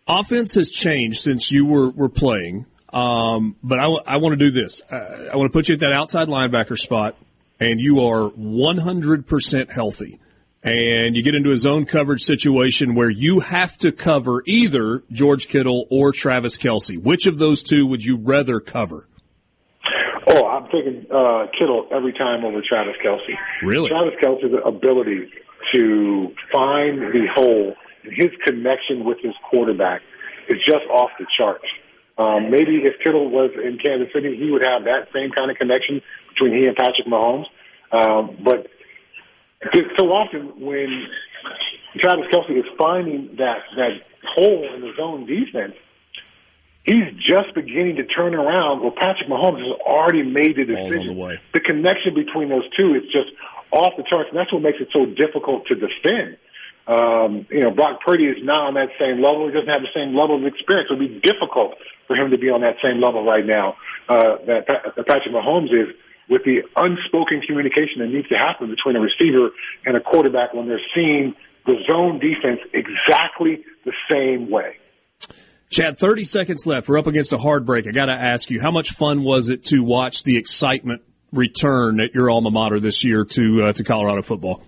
Offense 0.08 0.56
has 0.56 0.72
changed 0.72 1.22
since 1.22 1.52
you 1.52 1.66
were, 1.66 1.92
were 1.92 2.10
playing, 2.10 2.66
um, 2.94 3.56
but 3.64 3.80
I, 3.80 3.84
w- 3.84 4.02
I 4.06 4.18
want 4.18 4.40
to 4.40 4.50
do 4.50 4.52
this. 4.52 4.82
I, 4.92 4.96
I 5.34 5.36
want 5.36 5.52
to 5.52 5.58
put 5.58 5.68
you 5.68 5.74
at 5.74 5.80
that 5.82 5.94
outside 5.94 6.28
linebacker 6.28 6.78
spot, 6.78 7.16
and 7.60 7.80
you 7.80 8.02
are 8.06 8.30
100% 8.30 9.70
healthy 9.70 10.20
and 10.64 11.16
you 11.16 11.24
get 11.24 11.36
into 11.36 11.52
a 11.52 11.58
zone 11.58 11.86
coverage 11.86 12.24
situation 12.24 12.96
where 12.96 13.10
you 13.10 13.40
have 13.40 13.78
to 13.78 13.92
cover 13.92 14.44
either 14.46 15.04
George 15.12 15.48
Kittle 15.48 15.88
or 15.90 16.12
Travis 16.12 16.58
Kelce. 16.58 17.02
Which 17.02 17.28
of 17.28 17.38
those 17.38 17.64
two 17.64 17.86
would 17.88 18.04
you 18.04 18.18
rather 18.18 18.60
cover? 18.60 19.08
Oh, 20.30 20.46
I'm 20.46 20.66
taking 20.66 21.06
uh, 21.12 21.48
Kittle 21.58 21.88
every 21.92 22.14
time 22.14 22.44
over 22.44 22.62
Travis 22.68 22.96
Kelce. 23.04 23.36
Really? 23.64 23.90
Travis 23.90 24.14
Kelce's 24.22 24.54
ability 24.66 25.32
to 25.74 26.28
find 26.52 27.00
the 27.02 27.28
hole 27.34 27.74
and 28.04 28.14
his 28.16 28.32
connection 28.46 29.06
with 29.06 29.18
his 29.22 29.34
quarterback 29.50 30.02
is 30.50 30.58
just 30.66 30.86
off 30.92 31.10
the 31.20 31.26
charts. 31.38 31.66
Um, 32.20 32.52
maybe 32.52 32.84
if 32.84 33.00
Kittle 33.02 33.32
was 33.32 33.52
in 33.56 33.80
Kansas 33.80 34.12
City, 34.14 34.36
he 34.36 34.52
would 34.52 34.66
have 34.68 34.84
that 34.84 35.08
same 35.16 35.32
kind 35.32 35.50
of 35.50 35.56
connection 35.56 36.02
between 36.36 36.52
he 36.60 36.68
and 36.68 36.76
Patrick 36.76 37.08
Mahomes. 37.08 37.48
Um, 37.96 38.38
but 38.44 38.68
so 39.98 40.12
often 40.12 40.60
when 40.60 41.08
Travis 41.98 42.26
Kelce 42.32 42.60
is 42.60 42.68
finding 42.78 43.36
that 43.38 43.64
that 43.78 44.04
hole 44.36 44.68
in 44.76 44.82
the 44.82 44.92
zone 44.98 45.26
defense, 45.26 45.76
he's 46.84 47.08
just 47.24 47.56
beginning 47.56 47.96
to 47.96 48.06
turn 48.06 48.36
around. 48.36 48.82
Well, 48.82 48.92
Patrick 48.92 49.30
Mahomes 49.30 49.64
has 49.64 49.80
already 49.88 50.24
made 50.24 50.58
the 50.58 50.66
decision. 50.66 51.16
The, 51.54 51.60
the 51.60 51.62
connection 51.62 52.14
between 52.16 52.50
those 52.50 52.68
two 52.78 52.96
is 52.96 53.04
just 53.16 53.32
off 53.72 53.94
the 53.96 54.04
charts, 54.04 54.28
and 54.30 54.38
that's 54.38 54.52
what 54.52 54.62
makes 54.62 54.80
it 54.82 54.90
so 54.92 55.06
difficult 55.06 55.68
to 55.68 55.76
defend. 55.76 56.36
Um, 56.88 57.46
you 57.52 57.62
know, 57.62 57.72
Brock 57.72 58.02
Purdy 58.06 58.26
is 58.26 58.38
not 58.42 58.62
on 58.62 58.74
that 58.74 58.90
same 59.00 59.22
level. 59.22 59.48
He 59.48 59.54
doesn't 59.54 59.70
have 59.70 59.82
the 59.82 59.94
same 59.94 60.16
level 60.16 60.38
of 60.38 60.46
experience. 60.46 60.90
It 60.90 60.98
would 60.98 61.08
be 61.08 61.20
difficult 61.22 61.76
for 62.08 62.16
him 62.16 62.32
to 62.32 62.38
be 62.38 62.50
on 62.50 62.62
that 62.62 62.78
same 62.82 63.00
level 63.00 63.24
right 63.24 63.46
now 63.46 63.78
uh, 64.10 64.38
that, 64.48 64.66
Patrick 65.06 65.34
Mahomes 65.34 65.72
is 65.72 65.94
with 66.30 66.44
the 66.44 66.62
unspoken 66.76 67.42
communication 67.46 68.00
that 68.00 68.08
needs 68.08 68.28
to 68.30 68.36
happen 68.36 68.70
between 68.70 68.96
a 68.96 69.00
receiver 69.00 69.50
and 69.86 69.96
a 69.96 70.00
quarterback 70.00 70.54
when 70.54 70.68
they're 70.68 70.82
seeing 70.96 71.36
the 71.66 71.76
zone 71.90 72.20
defense 72.20 72.60
exactly 72.74 73.64
the 73.86 73.94
same 74.12 74.50
way. 74.50 74.78
Chad, 75.70 76.00
30 76.00 76.24
seconds 76.24 76.66
left. 76.66 76.88
We're 76.90 76.98
up 76.98 77.08
against 77.08 77.32
a 77.32 77.38
hard 77.38 77.66
break. 77.66 77.88
I 77.88 77.92
got 77.92 78.08
to 78.08 78.14
ask 78.14 78.50
you, 78.50 78.60
how 78.60 78.72
much 78.72 78.92
fun 78.92 79.24
was 79.24 79.50
it 79.50 79.66
to 79.66 79.84
watch 79.84 80.24
the 80.24 80.38
excitement 80.38 81.04
return 81.32 82.00
at 82.00 82.16
your 82.16 82.32
alma 82.32 82.50
mater 82.50 82.80
this 82.80 83.04
year 83.04 83.24
to 83.24 83.66
uh, 83.66 83.74
to 83.74 83.84
Colorado 83.84 84.24
football? 84.24 84.64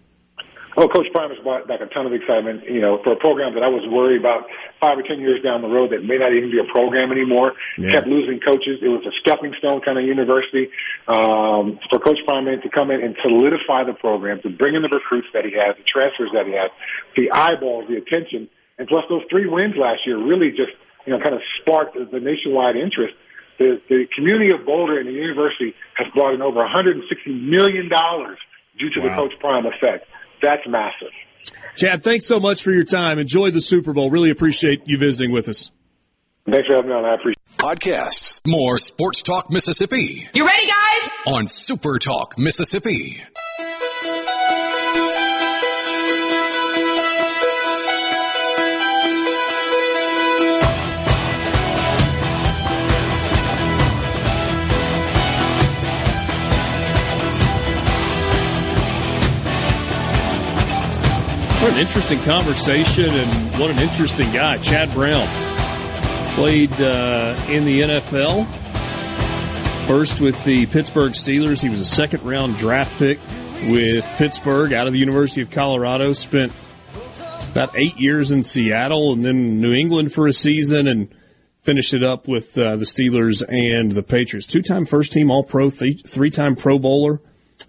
Well, 0.75 0.87
Coach 0.87 1.07
Prime 1.11 1.29
has 1.29 1.39
brought 1.43 1.67
back 1.67 1.81
a 1.81 1.87
ton 1.87 2.05
of 2.05 2.13
excitement, 2.13 2.63
you 2.63 2.79
know, 2.79 3.03
for 3.03 3.11
a 3.11 3.15
program 3.15 3.53
that 3.55 3.63
I 3.63 3.67
was 3.67 3.83
worried 3.91 4.19
about 4.19 4.47
five 4.79 4.97
or 4.97 5.03
ten 5.03 5.19
years 5.19 5.43
down 5.43 5.61
the 5.61 5.67
road 5.67 5.91
that 5.91 6.03
may 6.05 6.17
not 6.17 6.31
even 6.31 6.49
be 6.49 6.59
a 6.59 6.71
program 6.71 7.11
anymore. 7.11 7.53
Yeah. 7.77 7.91
Kept 7.91 8.07
losing 8.07 8.39
coaches. 8.39 8.79
It 8.81 8.87
was 8.87 9.03
a 9.03 9.11
stepping 9.19 9.53
stone 9.59 9.81
kind 9.81 9.99
of 9.99 10.05
university. 10.05 10.71
Um, 11.07 11.79
for 11.89 11.99
Coach 11.99 12.19
Prime 12.25 12.45
to 12.45 12.69
come 12.69 12.89
in 12.89 13.03
and 13.03 13.17
solidify 13.21 13.83
the 13.83 13.93
program, 13.99 14.41
to 14.43 14.49
bring 14.49 14.75
in 14.75 14.81
the 14.81 14.89
recruits 14.89 15.27
that 15.33 15.43
he 15.43 15.51
has, 15.59 15.75
the 15.75 15.83
transfers 15.83 16.31
that 16.33 16.47
he 16.47 16.53
has, 16.53 16.71
the 17.17 17.31
eyeballs, 17.31 17.89
the 17.89 17.97
attention, 17.99 18.47
and 18.79 18.87
plus 18.87 19.03
those 19.09 19.23
three 19.29 19.47
wins 19.47 19.75
last 19.75 20.07
year 20.07 20.17
really 20.17 20.51
just, 20.51 20.71
you 21.05 21.11
know, 21.11 21.19
kind 21.19 21.35
of 21.35 21.41
sparked 21.59 21.99
the 21.99 22.19
nationwide 22.19 22.77
interest. 22.77 23.13
The, 23.59 23.79
the 23.89 24.07
community 24.15 24.55
of 24.55 24.65
Boulder 24.65 24.97
and 24.97 25.07
the 25.07 25.13
university 25.13 25.75
has 25.95 26.07
brought 26.15 26.33
in 26.33 26.41
over 26.41 26.63
$160 26.63 27.03
million 27.27 27.89
due 28.79 28.89
to 28.89 28.99
wow. 28.99 29.03
the 29.03 29.15
Coach 29.15 29.33
Prime 29.39 29.65
effect 29.67 30.07
that's 30.41 30.67
massive. 30.67 31.11
Chad, 31.75 32.03
thanks 32.03 32.25
so 32.25 32.39
much 32.39 32.63
for 32.63 32.71
your 32.71 32.83
time. 32.83 33.19
Enjoy 33.19 33.51
the 33.51 33.61
Super 33.61 33.93
Bowl. 33.93 34.09
Really 34.09 34.29
appreciate 34.29 34.83
you 34.85 34.97
visiting 34.97 35.31
with 35.31 35.47
us. 35.49 35.71
Thanks 36.49 36.67
for 36.67 36.75
having 36.75 36.89
me 36.89 36.95
on. 36.95 37.05
I 37.05 37.15
appreciate 37.15 37.37
it. 37.47 37.57
Podcasts. 37.57 38.41
More 38.47 38.77
Sports 38.77 39.21
Talk 39.21 39.51
Mississippi. 39.51 40.27
You 40.33 40.45
ready, 40.45 40.67
guys? 40.67 41.09
On 41.27 41.47
Super 41.47 41.99
Talk 41.99 42.37
Mississippi. 42.37 43.21
An 61.71 61.77
interesting 61.77 62.19
conversation, 62.23 63.09
and 63.09 63.59
what 63.59 63.71
an 63.71 63.79
interesting 63.79 64.29
guy. 64.33 64.57
Chad 64.57 64.91
Brown 64.93 65.25
played 66.35 66.71
uh, 66.81 67.33
in 67.49 67.63
the 67.63 67.81
NFL. 67.81 68.45
First 69.87 70.19
with 70.19 70.41
the 70.43 70.65
Pittsburgh 70.65 71.13
Steelers. 71.13 71.61
He 71.61 71.69
was 71.69 71.79
a 71.79 71.85
second 71.85 72.23
round 72.23 72.57
draft 72.57 72.97
pick 72.99 73.19
with 73.69 74.05
Pittsburgh 74.17 74.73
out 74.73 74.87
of 74.87 74.93
the 74.93 74.99
University 74.99 75.41
of 75.41 75.49
Colorado. 75.49 76.11
Spent 76.11 76.51
about 77.51 77.77
eight 77.77 77.97
years 77.97 78.31
in 78.31 78.43
Seattle 78.43 79.13
and 79.13 79.23
then 79.23 79.61
New 79.61 79.73
England 79.73 80.13
for 80.13 80.27
a 80.27 80.33
season 80.33 80.87
and 80.87 81.13
finished 81.61 81.93
it 81.93 82.03
up 82.03 82.27
with 82.27 82.57
uh, 82.57 82.75
the 82.75 82.85
Steelers 82.85 83.43
and 83.47 83.93
the 83.93 84.03
Patriots. 84.03 84.45
Two 84.45 84.61
time 84.61 84.85
first 84.85 85.13
team 85.13 85.31
All 85.31 85.43
Pro, 85.43 85.69
three 85.69 86.29
time 86.31 86.55
Pro 86.57 86.79
Bowler. 86.79 87.21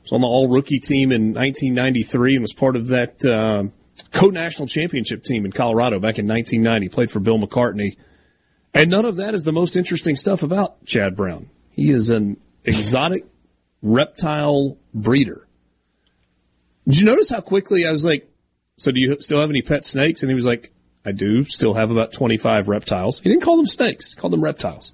Was 0.02 0.12
on 0.12 0.22
the 0.22 0.26
All 0.26 0.48
Rookie 0.48 0.80
team 0.80 1.12
in 1.12 1.34
1993 1.34 2.34
and 2.34 2.42
was 2.42 2.52
part 2.52 2.74
of 2.74 2.88
that. 2.88 3.24
Uh, 3.24 3.64
co-national 4.10 4.68
championship 4.68 5.24
team 5.24 5.44
in 5.44 5.52
Colorado 5.52 5.98
back 5.98 6.18
in 6.18 6.26
1990. 6.26 6.88
Played 6.88 7.10
for 7.10 7.20
Bill 7.20 7.38
McCartney. 7.38 7.96
And 8.74 8.90
none 8.90 9.04
of 9.04 9.16
that 9.16 9.34
is 9.34 9.42
the 9.42 9.52
most 9.52 9.76
interesting 9.76 10.16
stuff 10.16 10.42
about 10.42 10.84
Chad 10.84 11.14
Brown. 11.16 11.50
He 11.70 11.90
is 11.90 12.10
an 12.10 12.38
exotic 12.64 13.26
reptile 13.82 14.78
breeder. 14.94 15.46
Did 16.86 16.98
you 16.98 17.06
notice 17.06 17.30
how 17.30 17.40
quickly 17.40 17.86
I 17.86 17.92
was 17.92 18.04
like, 18.04 18.28
so 18.78 18.90
do 18.90 19.00
you 19.00 19.16
still 19.20 19.40
have 19.40 19.50
any 19.50 19.62
pet 19.62 19.84
snakes? 19.84 20.22
And 20.22 20.30
he 20.30 20.34
was 20.34 20.46
like, 20.46 20.72
I 21.04 21.12
do 21.12 21.44
still 21.44 21.74
have 21.74 21.90
about 21.90 22.12
25 22.12 22.68
reptiles. 22.68 23.20
He 23.20 23.28
didn't 23.28 23.42
call 23.42 23.56
them 23.56 23.66
snakes. 23.66 24.14
He 24.14 24.20
called 24.20 24.32
them 24.32 24.42
reptiles. 24.42 24.92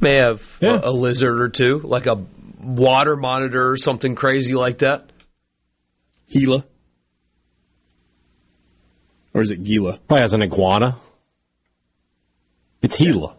May 0.00 0.16
have 0.16 0.42
yeah. 0.60 0.80
a, 0.82 0.90
a 0.90 0.92
lizard 0.92 1.40
or 1.40 1.48
two, 1.48 1.80
like 1.82 2.06
a 2.06 2.24
water 2.60 3.16
monitor 3.16 3.70
or 3.70 3.76
something 3.76 4.14
crazy 4.14 4.54
like 4.54 4.78
that. 4.78 5.10
Gila. 6.28 6.64
Or 9.34 9.42
is 9.42 9.50
it 9.50 9.62
Gila? 9.62 9.98
Probably 10.06 10.22
has 10.22 10.32
an 10.32 10.42
iguana. 10.42 10.96
It's 12.82 12.96
Gila. 12.96 13.36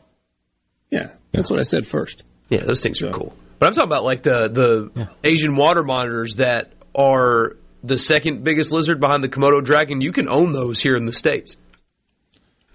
Yeah, 0.92 1.12
that's 1.32 1.50
what 1.50 1.60
I 1.60 1.64
said 1.64 1.88
first. 1.88 2.24
Yeah, 2.50 2.64
those 2.64 2.84
things 2.84 3.02
are 3.02 3.12
cool. 3.12 3.34
But 3.58 3.68
I'm 3.68 3.74
talking 3.74 3.90
about 3.90 4.04
like 4.04 4.22
the 4.22 4.50
the 4.50 4.92
yeah. 4.96 5.08
Asian 5.24 5.56
water 5.56 5.84
monitors 5.84 6.36
that 6.38 6.74
are 6.94 7.56
the 7.84 7.98
second 7.98 8.44
biggest 8.44 8.72
lizard 8.72 9.00
behind 9.00 9.24
the 9.24 9.30
Komodo 9.30 9.64
dragon. 9.64 10.02
You 10.02 10.12
can 10.12 10.28
own 10.30 10.52
those 10.52 10.80
here 10.80 10.96
in 10.96 11.06
the 11.06 11.14
states. 11.14 11.56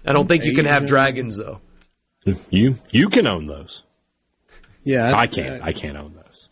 I 0.05 0.13
don't 0.13 0.27
think 0.27 0.43
you 0.45 0.55
can 0.55 0.65
have 0.65 0.87
dragons 0.87 1.37
though. 1.37 1.61
You 2.49 2.75
you 2.89 3.09
can 3.09 3.29
own 3.29 3.45
those. 3.45 3.83
Yeah, 4.83 5.13
I 5.15 5.27
can't. 5.27 5.61
I 5.61 5.73
can't 5.73 5.97
own 5.97 6.15
those. 6.15 6.49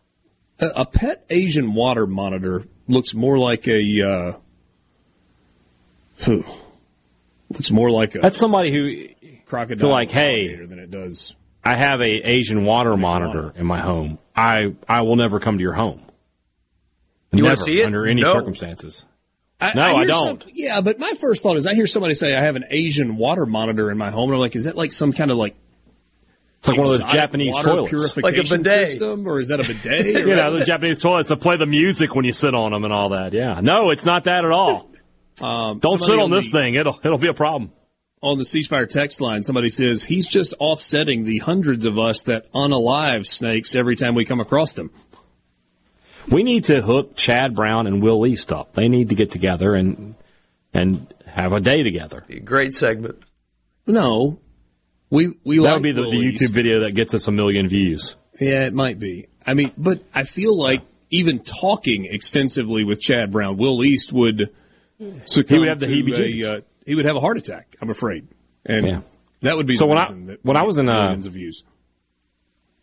A, 0.60 0.82
a 0.82 0.86
pet 0.86 1.26
Asian 1.30 1.74
water 1.74 2.06
monitor 2.06 2.66
looks 2.88 3.14
more 3.14 3.40
like 3.40 3.68
a. 3.68 4.02
Uh, 4.02 4.34
whew, 6.24 6.46
looks 7.50 7.72
more 7.72 7.90
like 7.90 8.16
a. 8.16 8.20
That's 8.20 8.38
somebody 8.38 8.72
who 8.72 9.40
crocodile. 9.46 9.90
Like, 9.90 10.12
hey, 10.12 10.66
than 10.66 10.80
it 10.80 10.92
does. 10.92 11.36
I 11.64 11.78
have 11.78 12.00
a 12.02 12.30
Asian 12.30 12.64
water 12.64 12.96
monitor 12.96 13.48
water. 13.48 13.60
in 13.60 13.66
my 13.66 13.82
home. 13.82 14.18
I 14.36 14.76
I 14.88 15.02
will 15.02 15.18
never 15.18 15.40
come 15.40 15.58
to 15.58 15.62
your 15.62 15.74
home. 15.74 16.02
You 17.32 17.44
never, 17.44 17.48
want 17.48 17.58
to 17.58 17.64
see 17.64 17.82
it 17.82 17.86
under 17.86 18.08
any 18.08 18.22
no. 18.22 18.34
circumstances. 18.34 19.06
I, 19.62 19.74
no, 19.74 19.82
I, 19.82 19.94
I 19.98 20.06
don't. 20.06 20.42
Some, 20.42 20.52
yeah, 20.54 20.80
but 20.80 21.00
my 21.00 21.14
first 21.20 21.44
thought 21.44 21.58
is 21.58 21.68
I 21.68 21.74
hear 21.74 21.86
somebody 21.86 22.14
say 22.14 22.34
I 22.34 22.42
have 22.42 22.56
an 22.56 22.66
Asian 22.70 23.18
water 23.18 23.46
monitor 23.46 23.92
in 23.92 23.98
my 23.98 24.10
home, 24.10 24.30
and 24.30 24.36
I'm 24.36 24.40
like, 24.40 24.56
is 24.56 24.64
that 24.64 24.78
like 24.78 24.94
some 24.94 25.12
kind 25.12 25.32
of 25.32 25.38
like 25.38 25.56
it's 26.58 26.68
like 26.68 26.78
one 26.78 26.88
of 26.88 27.00
those 27.00 27.12
Japanese 27.12 27.56
toilets, 27.58 27.90
purification 27.90 28.24
like 28.24 28.38
a 28.38 28.58
bidet 28.58 28.88
system, 28.88 29.28
or 29.28 29.40
is 29.40 29.50
that 29.50 29.60
a 29.60 29.64
bidet? 29.64 30.06
you 30.28 30.36
know, 30.36 30.52
those 30.52 30.66
Japanese 30.66 31.00
toilets 31.00 31.30
to 31.30 31.36
play 31.36 31.58
the 31.58 31.66
music 31.66 32.16
when 32.16 32.24
you 32.24 32.32
sit 32.32 32.54
on 32.54 32.72
them 32.72 32.86
and 32.86 32.94
all 32.94 33.10
that. 33.10 33.34
Yeah, 33.34 33.60
no, 33.62 33.92
it's 33.92 34.06
not 34.06 34.24
that 34.26 34.46
at 34.46 34.52
all. 34.52 34.90
Um, 35.41 35.80
Don't 35.80 35.99
sit 35.99 36.15
on, 36.15 36.23
on 36.23 36.32
this 36.32 36.52
the, 36.52 36.60
thing; 36.60 36.75
it'll 36.75 36.99
it'll 37.04 37.17
be 37.17 37.30
a 37.30 37.34
problem. 37.34 37.71
On 38.21 38.38
the 38.38 38.45
C 38.45 38.62
Spire 38.62 38.86
text 38.86 39.21
line, 39.21 39.43
somebody 39.43 39.69
says 39.69 40.04
he's 40.04 40.28
just 40.28 40.54
offsetting 40.60 41.23
the 41.23 41.39
hundreds 41.39 41.86
of 41.86 41.97
us 41.97 42.23
that 42.23 42.52
unalive 42.52 43.25
snakes 43.25 43.75
every 43.75 43.95
time 43.95 44.13
we 44.13 44.25
come 44.25 44.41
across 44.41 44.73
them. 44.73 44.91
We 46.30 46.43
need 46.43 46.65
to 46.65 46.82
hook 46.82 47.15
Chad 47.15 47.56
Brown 47.56 47.88
and 47.88 48.04
Will 48.04 48.28
East 48.28 48.52
up. 48.52 48.75
They 48.75 48.89
need 48.89 49.10
to 49.10 49.15
get 49.15 49.32
together 49.32 49.73
and 49.73 50.15
and 50.73 51.13
have 51.25 51.54
a 51.54 51.60
day 51.60 51.84
together. 51.84 52.23
Be 52.28 52.38
a 52.38 52.41
great 52.41 52.73
segment. 52.73 53.23
No, 53.88 54.39
we 55.10 55.34
we 55.43 55.58
that 55.58 55.63
like 55.63 55.73
would 55.75 55.84
be 55.84 55.91
the, 55.93 56.02
the 56.02 56.17
YouTube 56.17 56.54
video 56.54 56.82
that 56.82 56.91
gets 56.91 57.13
us 57.13 57.28
a 57.28 57.32
million 57.32 57.67
views. 57.67 58.15
Yeah, 58.39 58.65
it 58.65 58.73
might 58.73 58.99
be. 58.99 59.28
I 59.45 59.54
mean, 59.54 59.71
but 59.78 60.04
I 60.13 60.23
feel 60.23 60.58
like 60.58 60.84
even 61.10 61.39
talking 61.39 62.06
extensively 62.06 62.84
with 62.84 62.99
Chad 62.99 63.32
Brown, 63.32 63.58
Will 63.58 63.84
East 63.84 64.13
would 64.13 64.41
succumb 64.41 64.59
he 65.00 65.60
would 65.60 65.70
have 65.70 65.80
the 65.80 65.88
heebie 65.88 66.44
uh, 66.44 66.62
He 66.86 66.96
would 66.96 67.06
have 67.06 67.16
a 67.16 67.20
heart 67.20 67.38
attack. 67.38 67.76
I'm 67.82 67.90
afraid, 67.90 68.28
and 68.66 68.86
yeah. 68.86 69.02
that 69.42 69.56
would 69.56 69.68
be 69.68 69.76
so. 69.76 69.88
when 69.88 69.98
I 69.98 70.12
when 70.42 70.58
I 70.58 70.64
was 70.64 70.78
in 70.78 70.90
uh, 70.90 71.14
of 71.14 71.34
views. 71.34 71.64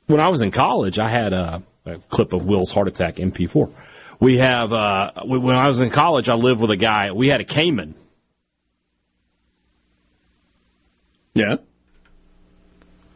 When 0.06 0.20
I 0.20 0.28
was 0.28 0.40
in 0.40 0.52
college, 0.52 1.00
I 1.00 1.10
had 1.10 1.32
a, 1.32 1.62
a 1.84 1.98
clip 1.98 2.32
of 2.32 2.44
Will's 2.44 2.70
heart 2.70 2.86
attack 2.86 3.16
MP4. 3.16 3.72
We 4.20 4.38
have 4.38 4.72
uh, 4.72 5.10
when 5.24 5.56
I 5.56 5.68
was 5.68 5.78
in 5.80 5.90
college, 5.90 6.28
I 6.28 6.34
lived 6.34 6.60
with 6.60 6.70
a 6.70 6.76
guy. 6.76 7.10
We 7.12 7.28
had 7.28 7.40
a 7.40 7.44
caiman. 7.44 7.94
Yeah. 11.34 11.56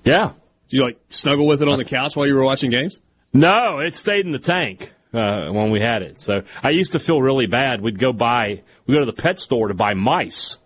Yeah. 0.04 0.32
Do 0.68 0.76
you 0.76 0.84
like 0.84 1.00
snuggle 1.08 1.46
with 1.46 1.62
it 1.62 1.68
on 1.68 1.78
the 1.78 1.84
couch 1.84 2.16
while 2.16 2.26
you 2.26 2.34
were 2.34 2.44
watching 2.44 2.70
games? 2.70 3.00
No, 3.32 3.78
it 3.78 3.94
stayed 3.94 4.26
in 4.26 4.32
the 4.32 4.38
tank 4.38 4.92
uh, 5.14 5.50
when 5.50 5.70
we 5.70 5.80
had 5.80 6.02
it. 6.02 6.20
So 6.20 6.42
I 6.62 6.70
used 6.70 6.92
to 6.92 6.98
feel 6.98 7.20
really 7.20 7.46
bad. 7.46 7.80
We'd 7.80 7.98
go 7.98 8.12
buy, 8.12 8.62
we 8.90 8.96
go 8.96 9.04
to 9.04 9.12
the 9.12 9.22
pet 9.22 9.38
store 9.38 9.68
to 9.68 9.74
buy 9.74 9.94
mice 9.94 10.58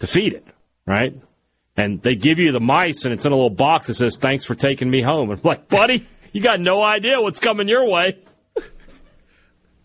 to 0.00 0.06
feed 0.06 0.34
it, 0.34 0.46
right? 0.86 1.14
And 1.76 2.02
they 2.02 2.14
give 2.14 2.38
you 2.38 2.52
the 2.52 2.60
mice, 2.60 3.04
and 3.04 3.14
it's 3.14 3.24
in 3.24 3.32
a 3.32 3.34
little 3.34 3.48
box 3.48 3.86
that 3.86 3.94
says 3.94 4.16
"Thanks 4.16 4.44
for 4.44 4.54
taking 4.54 4.90
me 4.90 5.02
home." 5.02 5.30
And 5.30 5.40
I'm 5.40 5.48
like, 5.48 5.68
buddy, 5.68 6.06
you 6.32 6.42
got 6.42 6.60
no 6.60 6.84
idea 6.84 7.14
what's 7.18 7.38
coming 7.38 7.68
your 7.68 7.88
way. 7.88 8.18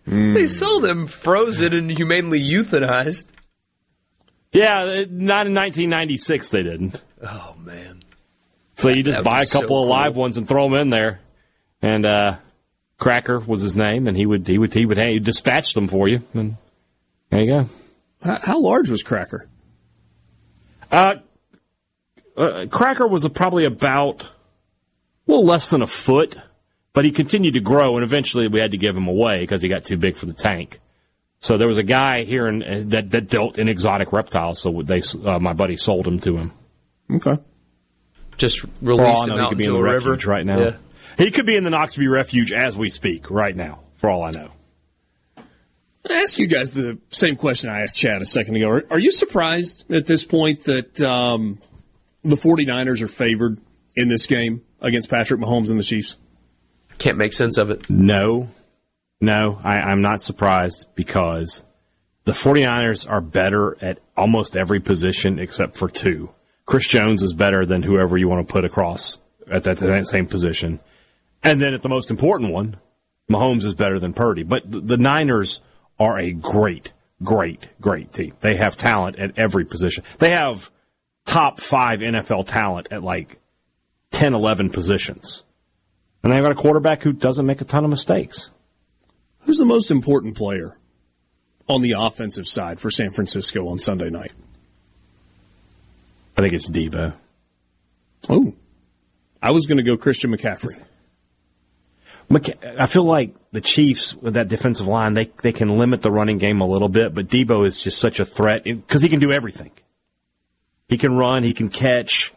Mm. 0.05 0.35
They 0.35 0.47
sell 0.47 0.81
them 0.81 1.07
frozen 1.07 1.73
and 1.73 1.89
humanely 1.89 2.39
euthanized. 2.39 3.25
Yeah, 4.51 5.05
not 5.09 5.47
in 5.47 5.53
1996. 5.55 6.49
They 6.49 6.63
didn't. 6.63 7.01
Oh 7.23 7.55
man. 7.57 8.01
So 8.75 8.89
you 8.89 9.03
just 9.03 9.23
buy 9.23 9.41
a 9.41 9.45
couple 9.45 9.81
so 9.81 9.83
of 9.83 9.89
live 9.89 10.13
cool. 10.13 10.21
ones 10.21 10.37
and 10.37 10.47
throw 10.47 10.69
them 10.69 10.79
in 10.79 10.89
there, 10.89 11.21
and 11.81 12.05
uh, 12.05 12.37
Cracker 12.97 13.39
was 13.39 13.61
his 13.61 13.75
name, 13.75 14.07
and 14.07 14.17
he 14.17 14.25
would 14.25 14.47
he 14.47 14.57
would 14.57 14.73
he 14.73 14.85
would 14.85 14.97
hey, 14.97 15.19
dispatch 15.19 15.73
them 15.73 15.87
for 15.87 16.07
you, 16.07 16.19
and 16.33 16.57
there 17.31 17.41
you 17.41 17.51
go. 17.51 17.69
How, 18.25 18.37
how 18.41 18.59
large 18.59 18.89
was 18.89 19.03
Cracker? 19.03 19.47
Uh, 20.91 21.15
uh, 22.35 22.65
Cracker 22.69 23.07
was 23.07 23.25
a, 23.25 23.29
probably 23.29 23.65
about 23.65 24.21
a 24.21 24.27
little 25.27 25.45
less 25.45 25.69
than 25.69 25.81
a 25.81 25.87
foot, 25.87 26.37
but 26.93 27.05
he 27.05 27.11
continued 27.11 27.53
to 27.53 27.61
grow, 27.61 27.95
and 27.95 28.03
eventually 28.03 28.47
we 28.47 28.59
had 28.59 28.71
to 28.71 28.77
give 28.77 28.95
him 28.95 29.07
away 29.07 29.39
because 29.41 29.61
he 29.61 29.69
got 29.69 29.85
too 29.85 29.97
big 29.97 30.17
for 30.17 30.25
the 30.25 30.33
tank. 30.33 30.79
So 31.39 31.57
there 31.57 31.67
was 31.67 31.77
a 31.77 31.83
guy 31.83 32.23
here 32.23 32.47
in, 32.47 32.63
uh, 32.63 32.83
that 32.87 33.11
that 33.11 33.29
dealt 33.29 33.59
in 33.59 33.67
exotic 33.67 34.11
reptiles, 34.11 34.59
so 34.59 34.81
they 34.83 35.01
uh, 35.23 35.39
my 35.39 35.53
buddy 35.53 35.77
sold 35.77 36.07
him 36.07 36.19
to 36.19 36.37
him. 36.37 36.51
Okay 37.11 37.41
just 38.37 38.63
released 38.81 39.27
him 39.27 39.31
out 39.31 39.39
he 39.39 39.47
could 39.49 39.57
be 39.57 39.65
in 39.65 39.73
the 39.73 39.79
river 39.79 40.11
refuge 40.11 40.25
right 40.25 40.45
now. 40.45 40.59
Yeah. 40.59 40.77
He 41.17 41.31
could 41.31 41.45
be 41.45 41.55
in 41.55 41.63
the 41.63 41.69
Knoxville 41.69 42.09
refuge 42.09 42.51
as 42.51 42.75
we 42.75 42.89
speak 42.89 43.29
right 43.29 43.55
now, 43.55 43.79
for 43.97 44.09
all 44.09 44.23
I 44.23 44.31
know. 44.31 44.51
I 46.07 46.21
ask 46.21 46.37
you 46.37 46.47
guys 46.47 46.71
the 46.71 46.99
same 47.09 47.35
question 47.35 47.69
I 47.69 47.81
asked 47.81 47.95
Chad 47.95 48.21
a 48.21 48.25
second 48.25 48.55
ago. 48.55 48.69
Are, 48.69 48.83
are 48.91 48.99
you 48.99 49.11
surprised 49.11 49.91
at 49.91 50.05
this 50.05 50.23
point 50.23 50.65
that 50.65 51.01
um, 51.01 51.59
the 52.23 52.35
49ers 52.35 53.01
are 53.01 53.07
favored 53.07 53.59
in 53.95 54.07
this 54.07 54.25
game 54.27 54.61
against 54.81 55.09
Patrick 55.09 55.39
Mahomes 55.39 55.69
and 55.69 55.79
the 55.79 55.83
Chiefs? 55.83 56.17
Can't 56.97 57.17
make 57.17 57.33
sense 57.33 57.57
of 57.57 57.69
it. 57.69 57.89
No. 57.89 58.47
No, 59.19 59.59
I, 59.63 59.79
I'm 59.79 60.01
not 60.01 60.21
surprised 60.21 60.87
because 60.95 61.63
the 62.25 62.33
49ers 62.33 63.09
are 63.09 63.21
better 63.21 63.77
at 63.81 63.99
almost 64.15 64.55
every 64.55 64.79
position 64.79 65.39
except 65.39 65.77
for 65.77 65.89
two. 65.89 66.29
Chris 66.65 66.87
Jones 66.87 67.23
is 67.23 67.33
better 67.33 67.65
than 67.65 67.83
whoever 67.83 68.17
you 68.17 68.27
want 68.27 68.47
to 68.47 68.51
put 68.51 68.65
across 68.65 69.17
at 69.51 69.63
that, 69.63 69.77
that 69.77 70.07
same 70.07 70.25
position. 70.25 70.79
And 71.43 71.61
then 71.61 71.73
at 71.73 71.81
the 71.81 71.89
most 71.89 72.09
important 72.09 72.51
one, 72.51 72.77
Mahomes 73.31 73.65
is 73.65 73.75
better 73.75 73.99
than 73.99 74.13
Purdy. 74.13 74.43
But 74.43 74.63
the 74.65 74.97
Niners 74.97 75.61
are 75.99 76.17
a 76.17 76.31
great, 76.31 76.91
great, 77.23 77.69
great 77.79 78.11
team. 78.11 78.33
They 78.41 78.55
have 78.55 78.75
talent 78.75 79.17
at 79.17 79.37
every 79.37 79.65
position. 79.65 80.03
They 80.19 80.31
have 80.31 80.69
top 81.25 81.61
five 81.61 81.99
NFL 81.99 82.47
talent 82.47 82.87
at 82.91 83.03
like 83.03 83.39
10, 84.11 84.33
11 84.33 84.69
positions. 84.69 85.43
And 86.23 86.33
they've 86.33 86.41
got 86.41 86.51
a 86.51 86.55
quarterback 86.55 87.03
who 87.03 87.13
doesn't 87.13 87.45
make 87.45 87.61
a 87.61 87.65
ton 87.65 87.83
of 87.83 87.89
mistakes. 87.89 88.49
Who's 89.41 89.57
the 89.57 89.65
most 89.65 89.91
important 89.91 90.35
player 90.35 90.75
on 91.67 91.81
the 91.81 91.95
offensive 91.97 92.47
side 92.47 92.79
for 92.79 92.89
San 92.89 93.11
Francisco 93.11 93.67
on 93.67 93.77
Sunday 93.77 94.09
night? 94.09 94.31
I 96.37 96.41
think 96.41 96.53
it's 96.53 96.69
Deebo. 96.69 97.13
Oh, 98.29 98.53
I 99.41 99.51
was 99.51 99.67
going 99.67 99.77
to 99.77 99.83
go 99.83 99.97
Christian 99.97 100.31
McCaffrey. 100.31 100.81
I 102.79 102.87
feel 102.87 103.03
like 103.03 103.35
the 103.55 103.61
Chiefs 103.61 104.15
with 104.15 104.35
that 104.35 104.47
defensive 104.47 104.85
line, 104.87 105.15
they 105.15 105.31
they 105.41 105.51
can 105.51 105.77
limit 105.77 106.01
the 106.01 106.11
running 106.11 106.37
game 106.37 106.61
a 106.61 106.67
little 106.67 106.89
bit, 106.89 107.15
but 107.15 107.27
Deebo 107.27 107.65
is 107.65 107.79
just 107.79 107.97
such 107.97 108.19
a 108.19 108.25
threat 108.25 108.63
because 108.65 109.01
he 109.01 109.09
can 109.09 109.19
do 109.19 109.31
everything. 109.31 109.71
He 110.87 110.99
can 110.99 111.13
run, 111.17 111.43
he 111.43 111.53
can 111.53 111.69
catch, 111.69 112.31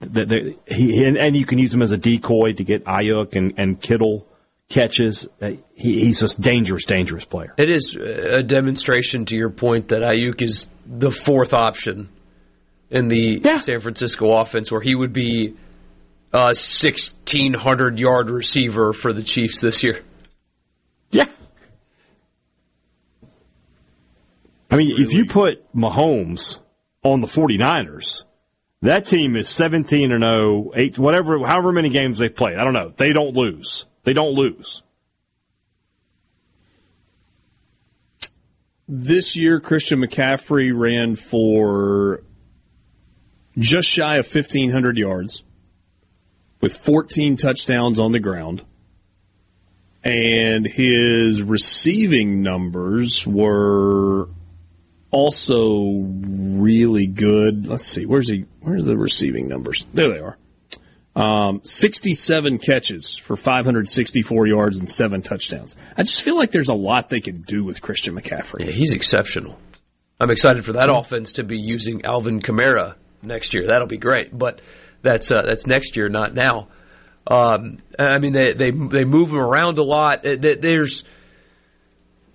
the, 0.00 0.24
the, 0.26 0.56
he, 0.66 1.02
and, 1.04 1.34
you 1.34 1.46
can 1.46 1.58
use 1.58 1.72
him 1.72 1.80
as 1.80 1.92
a 1.92 1.96
decoy 1.96 2.52
to 2.52 2.64
get 2.64 2.84
Aiyuk 2.84 3.36
and, 3.36 3.54
and 3.56 3.80
Kittle 3.80 4.26
catches. 4.68 5.26
Uh, 5.40 5.52
he, 5.74 6.04
he's 6.04 6.22
a 6.22 6.40
dangerous, 6.40 6.84
dangerous 6.84 7.24
player. 7.24 7.54
It 7.56 7.70
is 7.70 7.96
a 7.96 8.42
demonstration 8.42 9.24
to 9.26 9.34
your 9.36 9.48
point 9.48 9.88
that 9.88 10.02
Aiyuk 10.02 10.42
is 10.42 10.66
the 10.84 11.10
fourth 11.10 11.54
option 11.54 12.10
in 12.90 13.08
the 13.08 13.40
yeah. 13.42 13.60
San 13.60 13.80
Francisco 13.80 14.30
offense, 14.32 14.70
where 14.70 14.82
he 14.82 14.94
would 14.94 15.12
be 15.12 15.56
a 16.32 16.54
sixteen 16.54 17.54
hundred 17.54 17.98
yard 17.98 18.30
receiver 18.30 18.92
for 18.92 19.12
the 19.12 19.22
Chiefs 19.22 19.60
this 19.60 19.82
year. 19.82 20.02
Yeah. 21.10 21.26
I 24.70 24.76
mean, 24.76 24.90
really? 24.90 25.02
if 25.02 25.12
you 25.12 25.26
put 25.26 25.72
Mahomes 25.74 26.60
on 27.02 27.20
the 27.20 27.26
49ers, 27.26 28.24
that 28.82 29.06
team 29.06 29.36
is 29.36 29.48
17 29.48 30.12
and 30.12 30.22
0, 30.22 30.70
8 30.74 30.98
whatever 30.98 31.38
however 31.46 31.72
many 31.72 31.90
games 31.90 32.18
they 32.18 32.28
played. 32.28 32.56
I 32.56 32.64
don't 32.64 32.72
know. 32.72 32.92
They 32.96 33.12
don't 33.12 33.34
lose. 33.34 33.86
They 34.04 34.12
don't 34.12 34.34
lose. 34.34 34.82
This 38.88 39.36
year 39.36 39.60
Christian 39.60 40.00
McCaffrey 40.00 40.72
ran 40.74 41.14
for 41.14 42.22
just 43.58 43.88
shy 43.88 44.16
of 44.16 44.34
1,500 44.34 44.96
yards 44.96 45.44
with 46.60 46.76
14 46.76 47.36
touchdowns 47.36 48.00
on 48.00 48.12
the 48.12 48.20
ground. 48.20 48.64
And 50.02 50.66
his 50.66 51.42
receiving 51.42 52.42
numbers 52.42 53.26
were 53.26 54.28
also 55.10 56.04
really 56.04 57.06
good. 57.06 57.66
Let's 57.66 57.86
see, 57.86 58.06
where's 58.06 58.28
he? 58.28 58.46
Where 58.60 58.76
are 58.76 58.82
the 58.82 58.96
receiving 58.96 59.48
numbers? 59.48 59.84
There 59.92 60.08
they 60.08 60.20
are. 60.20 60.36
Um, 61.16 61.60
67 61.64 62.58
catches 62.58 63.16
for 63.16 63.36
564 63.36 64.46
yards 64.46 64.78
and 64.78 64.88
seven 64.88 65.22
touchdowns. 65.22 65.74
I 65.96 66.04
just 66.04 66.22
feel 66.22 66.36
like 66.36 66.52
there's 66.52 66.68
a 66.68 66.74
lot 66.74 67.08
they 67.08 67.20
can 67.20 67.42
do 67.42 67.64
with 67.64 67.82
Christian 67.82 68.14
McCaffrey. 68.14 68.66
Yeah, 68.66 68.70
he's 68.70 68.92
exceptional. 68.92 69.58
I'm 70.20 70.30
excited 70.30 70.64
for 70.64 70.74
that 70.74 70.88
offense 70.88 71.32
to 71.32 71.44
be 71.44 71.58
using 71.58 72.04
Alvin 72.04 72.40
Kamara 72.40 72.94
next 73.22 73.54
year. 73.54 73.66
That'll 73.66 73.88
be 73.88 73.98
great, 73.98 74.36
but 74.36 74.60
that's 75.02 75.32
uh, 75.32 75.42
that's 75.42 75.66
next 75.66 75.96
year, 75.96 76.08
not 76.08 76.34
now. 76.34 76.68
Um, 77.26 77.78
I 77.98 78.18
mean, 78.18 78.32
they, 78.32 78.52
they 78.52 78.70
they 78.70 79.04
move 79.04 79.30
him 79.30 79.38
around 79.38 79.78
a 79.78 79.82
lot. 79.82 80.22
There's 80.22 81.04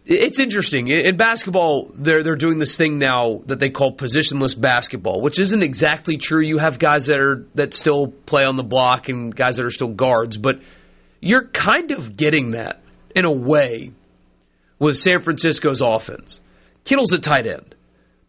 it's 0.05 0.39
interesting 0.39 0.87
in 0.87 1.17
basketball. 1.17 1.91
They're 1.93 2.23
they're 2.23 2.35
doing 2.35 2.59
this 2.59 2.75
thing 2.75 2.99
now 2.99 3.41
that 3.47 3.59
they 3.59 3.69
call 3.69 3.95
positionless 3.95 4.59
basketball, 4.59 5.21
which 5.21 5.39
isn't 5.39 5.63
exactly 5.63 6.17
true. 6.17 6.43
You 6.43 6.59
have 6.59 6.77
guys 6.77 7.07
that 7.07 7.19
are 7.19 7.45
that 7.55 7.73
still 7.73 8.07
play 8.07 8.43
on 8.43 8.55
the 8.55 8.63
block 8.63 9.09
and 9.09 9.35
guys 9.35 9.57
that 9.57 9.65
are 9.65 9.71
still 9.71 9.89
guards, 9.89 10.37
but 10.37 10.59
you're 11.21 11.47
kind 11.47 11.91
of 11.91 12.15
getting 12.15 12.51
that 12.51 12.81
in 13.15 13.25
a 13.25 13.31
way 13.31 13.91
with 14.77 14.97
San 14.97 15.23
Francisco's 15.23 15.81
offense. 15.81 16.39
Kittle's 16.83 17.13
a 17.13 17.19
tight 17.19 17.47
end, 17.47 17.73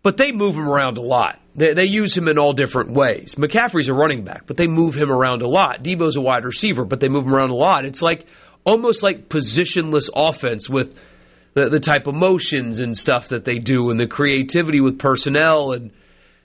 but 0.03 0.17
they 0.17 0.33
move 0.33 0.55
him 0.55 0.69
around 0.69 0.97
a 0.97 1.03
lot. 1.03 1.39
They, 1.55 1.75
they 1.75 1.85
use 1.85 2.17
him 2.17 2.29
in 2.29 2.39
all 2.39 2.55
different 2.55 2.93
ways. 2.93 3.35
McCaffrey's 3.35 3.89
a 3.89 3.95
running 3.95 4.25
back, 4.25 4.47
but 4.47 4.57
they 4.57 4.67
move 4.67 4.95
him 4.95 5.11
around 5.11 5.43
a 5.43 5.49
lot. 5.49 5.83
Deebo's 5.83 6.17
a 6.17 6.23
wide 6.23 6.45
receiver, 6.45 6.87
but 6.87 7.01
they 7.01 7.09
move 7.09 7.27
him 7.27 7.35
around 7.35 7.51
a 7.51 7.55
lot. 7.55 7.85
It's 7.85 8.01
like 8.01 8.25
almost 8.65 9.03
like 9.03 9.29
positionless 9.29 10.09
offense 10.15 10.71
with 10.71 10.99
the, 11.57 11.71
the 11.71 11.81
type 11.81 12.07
of 12.07 12.15
motions 12.15 12.81
and 12.81 12.97
stuff 12.97 13.29
that 13.29 13.47
they 13.47 13.59
do 13.59 13.91
and 13.91 13.99
the 13.99 14.07
creativity 14.07 14.83
with 14.83 14.99
personnel. 14.99 15.73
And 15.73 15.91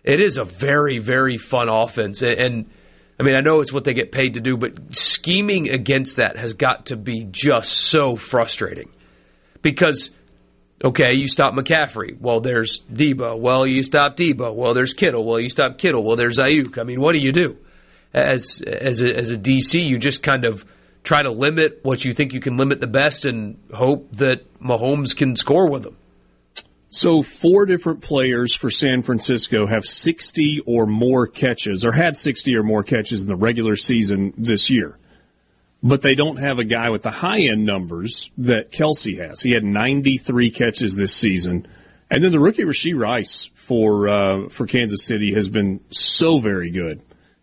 it 0.05 0.21
is 0.21 0.37
a 0.37 0.45
very, 0.45 0.99
very 0.99 1.37
fun 1.37 1.67
offense. 1.67 2.21
And, 2.21 2.39
and 2.39 2.69
I 3.19 3.23
mean, 3.23 3.35
I 3.37 3.41
know 3.41 3.59
it's 3.59 3.73
what 3.73 3.83
they 3.83 3.93
get 3.93 4.13
paid 4.13 4.35
to 4.35 4.39
do, 4.39 4.55
but 4.55 4.95
scheming 4.95 5.69
against 5.69 6.15
that 6.15 6.37
has 6.37 6.53
got 6.53 6.85
to 6.87 6.95
be 6.95 7.25
just 7.25 7.73
so 7.73 8.15
frustrating 8.15 8.89
because 9.61 10.11
Okay, 10.83 11.13
you 11.13 11.27
stop 11.27 11.53
McCaffrey. 11.53 12.19
Well, 12.19 12.39
there's 12.39 12.81
Deebo. 12.91 13.39
Well, 13.39 13.67
you 13.67 13.83
stop 13.83 14.17
Deebo. 14.17 14.55
Well, 14.55 14.73
there's 14.73 14.95
Kittle. 14.95 15.23
Well, 15.23 15.39
you 15.39 15.47
stop 15.47 15.77
Kittle. 15.77 16.03
Well, 16.03 16.15
there's 16.15 16.39
Aiyuk. 16.39 16.79
I 16.79 16.83
mean, 16.83 16.99
what 16.99 17.13
do 17.13 17.21
you 17.21 17.31
do? 17.31 17.57
As 18.15 18.63
as 18.65 19.03
a, 19.03 19.15
as 19.15 19.29
a 19.29 19.37
DC, 19.37 19.79
you 19.79 19.99
just 19.99 20.23
kind 20.23 20.43
of 20.43 20.65
try 21.03 21.21
to 21.21 21.31
limit 21.31 21.79
what 21.83 22.05
you 22.05 22.13
think 22.13 22.33
you 22.33 22.39
can 22.39 22.57
limit 22.57 22.79
the 22.79 22.87
best 22.87 23.25
and 23.25 23.57
hope 23.73 24.11
that 24.17 24.59
Mahomes 24.59 25.15
can 25.15 25.35
score 25.35 25.69
with 25.69 25.83
them. 25.83 25.97
So, 26.89 27.23
four 27.23 27.65
different 27.65 28.01
players 28.01 28.53
for 28.53 28.69
San 28.69 29.01
Francisco 29.01 29.65
have 29.65 29.85
60 29.85 30.59
or 30.65 30.85
more 30.85 31.25
catches, 31.25 31.85
or 31.85 31.93
had 31.93 32.17
60 32.17 32.53
or 32.55 32.63
more 32.63 32.83
catches 32.83 33.21
in 33.21 33.29
the 33.29 33.35
regular 33.35 33.77
season 33.77 34.33
this 34.37 34.69
year 34.69 34.97
but 35.83 36.01
they 36.01 36.15
don't 36.15 36.37
have 36.37 36.59
a 36.59 36.63
guy 36.63 36.89
with 36.89 37.03
the 37.03 37.11
high 37.11 37.41
end 37.41 37.65
numbers 37.65 38.31
that 38.37 38.71
Kelce 38.71 39.17
has. 39.17 39.41
He 39.41 39.51
had 39.51 39.63
93 39.63 40.51
catches 40.51 40.95
this 40.95 41.13
season. 41.13 41.67
And 42.09 42.23
then 42.23 42.31
the 42.31 42.39
rookie 42.39 42.63
Rashee 42.63 42.97
Rice 42.97 43.49
for 43.55 44.09
uh, 44.09 44.49
for 44.49 44.67
Kansas 44.67 45.03
City 45.03 45.33
has 45.33 45.49
been 45.49 45.79
so 45.89 46.39
very 46.39 46.69
good. 46.69 47.01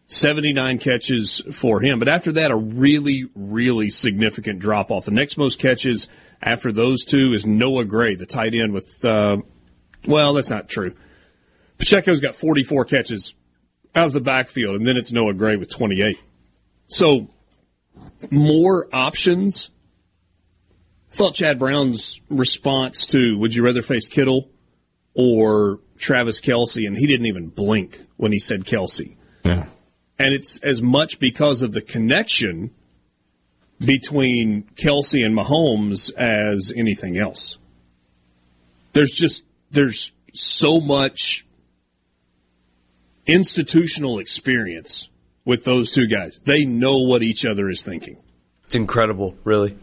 79 0.09 0.79
catches 0.79 1.43
for 1.53 1.81
him. 1.81 1.99
But 1.99 2.09
after 2.09 2.33
that, 2.33 2.51
a 2.51 2.57
really, 2.57 3.27
really 3.35 3.91
significant 3.91 4.59
drop 4.59 4.91
off. 4.91 5.05
The 5.05 5.11
next 5.11 5.37
most 5.37 5.59
catches 5.59 6.09
after 6.43 6.73
those 6.73 7.05
two 7.05 7.35
is 7.35 7.45
Noah 7.45 7.85
Gray, 7.85 8.15
the 8.15 8.25
tight 8.25 8.55
end 8.55 8.73
with, 8.73 9.05
uh, 9.05 9.37
well, 10.07 10.33
that's 10.33 10.49
not 10.49 10.69
true. 10.69 10.95
Pacheco's 11.77 12.21
got 12.21 12.35
44 12.35 12.87
catches 12.87 13.35
out 13.95 14.07
of 14.07 14.13
the 14.15 14.21
backfield, 14.21 14.77
and 14.77 14.87
then 14.87 14.97
it's 14.97 15.13
Noah 15.13 15.35
Gray 15.35 15.57
with 15.57 15.71
28. 15.71 16.19
So 16.87 17.29
more 18.31 18.89
options. 18.91 19.69
I 21.13 21.17
thought 21.17 21.35
Chad 21.35 21.59
Brown's 21.59 22.19
response 22.31 23.07
to 23.07 23.39
would 23.39 23.55
you 23.55 23.63
rather 23.63 23.83
face 23.83 24.09
Kittle 24.09 24.49
or 25.13 25.81
Travis 25.99 26.41
Kelce, 26.41 26.87
and 26.87 26.97
he 26.97 27.07
didn't 27.07 27.27
even 27.27 27.49
blink 27.49 28.01
when 28.17 28.33
he 28.33 28.39
said 28.39 28.65
Kelce. 28.65 29.17
Yeah. 29.45 29.67
And 30.19 30.35
it's 30.35 30.59
as 30.59 30.83
much 30.83 31.19
because 31.19 31.63
of 31.63 31.73
the 31.73 31.81
connection 31.81 32.73
between 33.79 34.65
Kelce 34.75 35.25
and 35.25 35.37
Mahomes 35.37 36.13
as 36.15 36.73
anything 36.77 37.17
else. 37.17 37.59
There's 38.93 39.13
just 39.13 39.45
there's 39.71 40.13
so 40.33 40.81
much 40.81 41.47
institutional 43.27 44.19
experience 44.19 45.09
with 45.45 45.65
those 45.65 45.91
two 45.93 46.07
guys. 46.07 46.41
They 46.45 46.65
know 46.65 46.99
what 46.99 47.23
each 47.23 47.45
other 47.45 47.69
is 47.71 47.83
thinking. 47.83 48.17
It's 48.67 48.75
incredible, 48.75 49.37
really. 49.45 49.79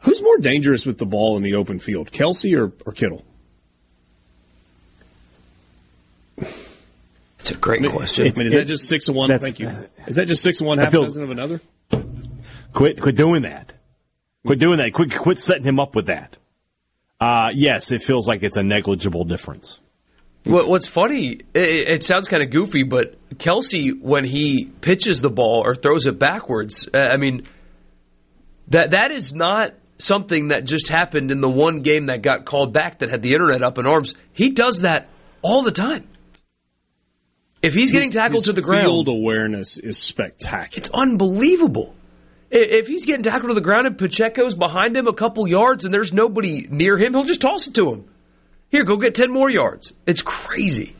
Who's 0.00 0.22
more 0.22 0.38
dangerous 0.38 0.86
with 0.86 0.98
the 0.98 1.06
ball 1.06 1.36
in 1.36 1.42
the 1.42 1.54
open 1.54 1.78
field, 1.78 2.10
Kelce 2.10 2.56
or, 2.58 2.72
or 2.84 2.92
Kittle? 2.92 3.24
It's 7.48 7.56
a 7.56 7.60
great 7.60 7.90
question. 7.90 8.28
I 8.28 8.32
mean, 8.32 8.46
is 8.46 8.52
that 8.52 8.66
just 8.66 8.86
six 8.88 9.08
and 9.08 9.16
one? 9.16 9.38
Thank 9.38 9.58
you. 9.58 9.70
Is 10.06 10.16
that 10.16 10.26
just 10.26 10.42
six 10.42 10.60
and 10.60 10.68
one, 10.68 10.76
half 10.76 10.92
a 10.92 10.96
dozen 10.98 11.22
of 11.22 11.30
another? 11.30 11.62
Quit, 12.74 13.00
quit 13.00 13.16
doing 13.16 13.42
that. 13.42 13.72
Quit 14.44 14.58
doing 14.58 14.76
that. 14.76 14.92
Quit, 14.92 15.16
quit 15.16 15.40
setting 15.40 15.64
him 15.64 15.80
up 15.80 15.96
with 15.96 16.06
that. 16.06 16.36
Uh, 17.18 17.48
yes, 17.54 17.90
it 17.90 18.02
feels 18.02 18.28
like 18.28 18.42
it's 18.42 18.58
a 18.58 18.62
negligible 18.62 19.24
difference. 19.24 19.78
What's 20.44 20.86
funny, 20.86 21.40
it, 21.54 22.04
sounds 22.04 22.28
kind 22.28 22.42
of 22.42 22.50
goofy, 22.50 22.82
but 22.82 23.16
Kelce, 23.38 23.98
when 23.98 24.24
he 24.24 24.66
pitches 24.66 25.22
the 25.22 25.30
ball 25.30 25.62
or 25.64 25.74
throws 25.74 26.06
it 26.06 26.18
backwards, 26.18 26.86
uh, 26.92 26.98
I 26.98 27.16
mean, 27.16 27.46
that 28.68 28.90
that 28.90 29.10
is 29.10 29.32
not 29.32 29.72
something 29.96 30.48
that 30.48 30.64
just 30.64 30.88
happened 30.88 31.30
in 31.30 31.40
the 31.40 31.48
one 31.48 31.80
game 31.80 32.06
that 32.06 32.20
got 32.20 32.44
called 32.44 32.74
back 32.74 32.98
that 32.98 33.08
had 33.08 33.22
the 33.22 33.32
internet 33.32 33.62
up 33.62 33.78
in 33.78 33.86
arms. 33.86 34.14
He 34.32 34.50
does 34.50 34.82
that 34.82 35.08
all 35.40 35.62
the 35.62 35.72
time. 35.72 36.06
If 37.62 37.74
he's 37.74 37.90
getting 37.90 38.12
tackled 38.12 38.40
his 38.40 38.46
to 38.46 38.52
the 38.52 38.62
ground, 38.62 38.84
field 38.84 39.08
awareness 39.08 39.78
is 39.78 39.98
spectacular. 39.98 40.78
It's 40.78 40.90
unbelievable. 40.90 41.94
If 42.50 42.86
he's 42.86 43.04
getting 43.04 43.22
tackled 43.22 43.50
to 43.50 43.54
the 43.54 43.60
ground 43.60 43.86
and 43.86 43.98
Pacheco's 43.98 44.54
behind 44.54 44.96
him 44.96 45.06
a 45.06 45.12
couple 45.12 45.46
yards 45.46 45.84
and 45.84 45.92
there's 45.92 46.12
nobody 46.12 46.66
near 46.70 46.96
him, 46.96 47.12
he'll 47.12 47.24
just 47.24 47.42
toss 47.42 47.66
it 47.66 47.74
to 47.74 47.92
him. 47.92 48.04
Here, 48.70 48.84
go 48.84 48.96
get 48.96 49.14
10 49.14 49.30
more 49.30 49.50
yards. 49.50 49.92
It's 50.06 50.22
crazy. 50.22 50.94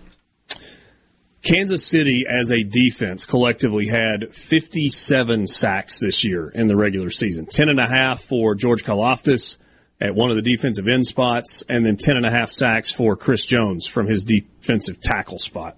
Kansas 1.43 1.87
City, 1.87 2.27
as 2.29 2.51
a 2.51 2.63
defense, 2.63 3.25
collectively 3.25 3.87
had 3.87 4.35
57 4.35 5.47
sacks 5.47 5.99
this 5.99 6.25
year 6.25 6.49
in 6.49 6.67
the 6.67 6.77
regular 6.77 7.11
season. 7.11 7.47
10 7.47 7.69
and 7.69 7.79
a 7.79 7.89
half 7.89 8.21
for 8.23 8.55
George 8.55 8.85
Karlaftis 8.85 9.57
at 10.01 10.15
one 10.15 10.31
of 10.31 10.37
the 10.37 10.43
defensive 10.43 10.89
end 10.89 11.07
spots, 11.07 11.63
and 11.69 11.85
then 11.87 11.97
10 11.97 12.17
and 12.17 12.27
a 12.27 12.31
half 12.31 12.51
sacks 12.51 12.93
for 12.93 13.17
Chris 13.17 13.45
Jones 13.45 13.87
from 13.87 14.07
his 14.07 14.25
defensive 14.25 15.01
tackle 15.01 15.39
spot. 15.39 15.77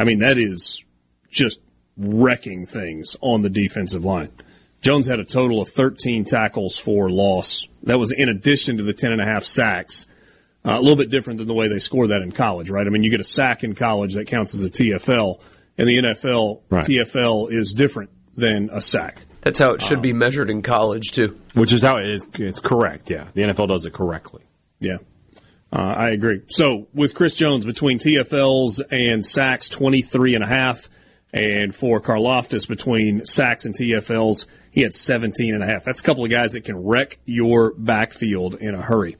I 0.00 0.04
mean, 0.04 0.20
that 0.20 0.38
is 0.38 0.82
just 1.30 1.60
wrecking 1.98 2.64
things 2.64 3.16
on 3.20 3.42
the 3.42 3.50
defensive 3.50 4.02
line. 4.02 4.32
Jones 4.80 5.06
had 5.06 5.20
a 5.20 5.26
total 5.26 5.60
of 5.60 5.68
13 5.68 6.24
tackles 6.24 6.78
for 6.78 7.10
loss. 7.10 7.68
That 7.82 7.98
was 7.98 8.10
in 8.10 8.30
addition 8.30 8.78
to 8.78 8.82
the 8.82 8.94
10 8.94 9.12
and 9.12 9.20
a 9.20 9.26
half 9.26 9.44
sacks. 9.44 10.06
Uh, 10.64 10.72
a 10.72 10.80
little 10.80 10.96
bit 10.96 11.10
different 11.10 11.38
than 11.38 11.48
the 11.48 11.54
way 11.54 11.68
they 11.68 11.78
score 11.78 12.08
that 12.08 12.22
in 12.22 12.32
college, 12.32 12.70
right? 12.70 12.86
I 12.86 12.90
mean, 12.90 13.02
you 13.02 13.10
get 13.10 13.20
a 13.20 13.24
sack 13.24 13.62
in 13.62 13.74
college 13.74 14.14
that 14.14 14.26
counts 14.26 14.54
as 14.54 14.64
a 14.64 14.70
TFL. 14.70 15.38
and 15.76 15.86
the 15.86 15.98
NFL, 15.98 16.62
right. 16.70 16.84
TFL 16.84 17.52
is 17.52 17.74
different 17.74 18.10
than 18.36 18.70
a 18.72 18.80
sack. 18.80 19.22
That's 19.42 19.58
how 19.58 19.72
it 19.72 19.82
should 19.82 19.98
um, 19.98 20.02
be 20.02 20.14
measured 20.14 20.48
in 20.48 20.62
college 20.62 21.12
too. 21.12 21.38
Which 21.52 21.72
is 21.74 21.82
how 21.82 21.98
it 21.98 22.08
is. 22.08 22.24
It's 22.34 22.60
correct. 22.60 23.10
Yeah, 23.10 23.28
the 23.34 23.42
NFL 23.42 23.68
does 23.68 23.84
it 23.84 23.92
correctly. 23.92 24.44
Yeah, 24.80 24.98
uh, 25.72 25.94
I 25.96 26.10
agree. 26.10 26.42
So 26.48 26.88
with 26.92 27.14
Chris 27.14 27.34
Jones 27.34 27.64
between 27.64 27.98
TFLs 27.98 28.80
and 28.90 29.24
sacks, 29.24 29.68
twenty 29.68 30.02
three 30.02 30.34
and 30.34 30.44
a 30.44 30.48
half, 30.48 30.88
and 31.32 31.74
for 31.74 32.00
Karlaftis 32.00 32.66
between 32.66 33.24
sacks 33.24 33.64
and 33.64 33.74
TFLs, 33.74 34.46
he 34.72 34.82
had 34.82 34.94
17 34.94 35.54
and 35.54 35.62
a 35.62 35.66
half. 35.66 35.84
That's 35.84 36.00
a 36.00 36.02
couple 36.02 36.24
of 36.24 36.30
guys 36.30 36.52
that 36.52 36.64
can 36.64 36.76
wreck 36.76 37.18
your 37.24 37.72
backfield 37.74 38.54
in 38.54 38.74
a 38.74 38.82
hurry. 38.82 39.16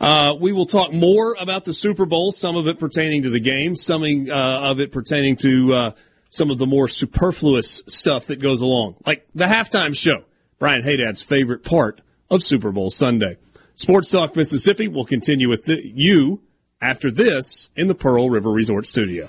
Uh, 0.00 0.34
we 0.40 0.52
will 0.52 0.66
talk 0.66 0.92
more 0.92 1.36
about 1.38 1.64
the 1.64 1.72
Super 1.72 2.06
Bowl, 2.06 2.32
some 2.32 2.56
of 2.56 2.66
it 2.66 2.78
pertaining 2.78 3.22
to 3.24 3.30
the 3.30 3.40
game, 3.40 3.76
some 3.76 4.02
uh, 4.02 4.70
of 4.70 4.80
it 4.80 4.92
pertaining 4.92 5.36
to 5.36 5.74
uh, 5.74 5.90
some 6.30 6.50
of 6.50 6.58
the 6.58 6.66
more 6.66 6.88
superfluous 6.88 7.82
stuff 7.86 8.26
that 8.26 8.40
goes 8.40 8.60
along, 8.60 8.96
like 9.06 9.26
the 9.34 9.44
halftime 9.44 9.96
show, 9.96 10.24
Brian 10.58 10.82
Hadad's 10.82 11.22
favorite 11.22 11.64
part 11.64 12.00
of 12.30 12.42
Super 12.42 12.72
Bowl 12.72 12.90
Sunday. 12.90 13.36
Sports 13.76 14.10
Talk 14.10 14.36
Mississippi 14.36 14.86
will 14.86 15.04
continue 15.04 15.48
with 15.48 15.64
the, 15.64 15.76
you 15.84 16.40
after 16.80 17.10
this 17.10 17.70
in 17.74 17.88
the 17.88 17.94
Pearl 17.94 18.30
River 18.30 18.50
Resort 18.50 18.86
Studio. 18.86 19.28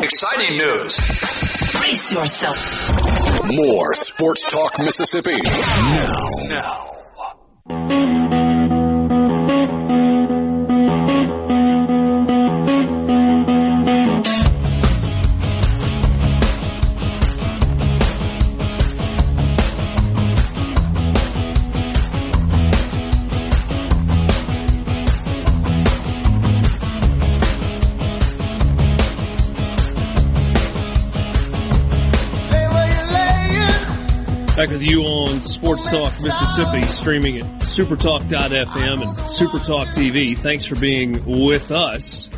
Exciting 0.00 0.58
news. 0.58 1.17
Brace 2.08 2.42
yourself. 2.42 3.44
More 3.44 3.92
Sports 3.92 4.50
Talk 4.50 4.78
Mississippi. 4.78 5.36
Now. 5.36 6.48
Now. 6.48 6.97
Sports 35.58 35.90
Talk 35.90 36.22
Mississippi, 36.22 36.82
streaming 36.82 37.38
at 37.38 37.44
supertalk.fm 37.62 39.02
and 39.02 39.16
supertalk 39.26 39.88
TV. 39.88 40.38
Thanks 40.38 40.64
for 40.64 40.76
being 40.76 41.24
with 41.26 41.72
us. 41.72 42.28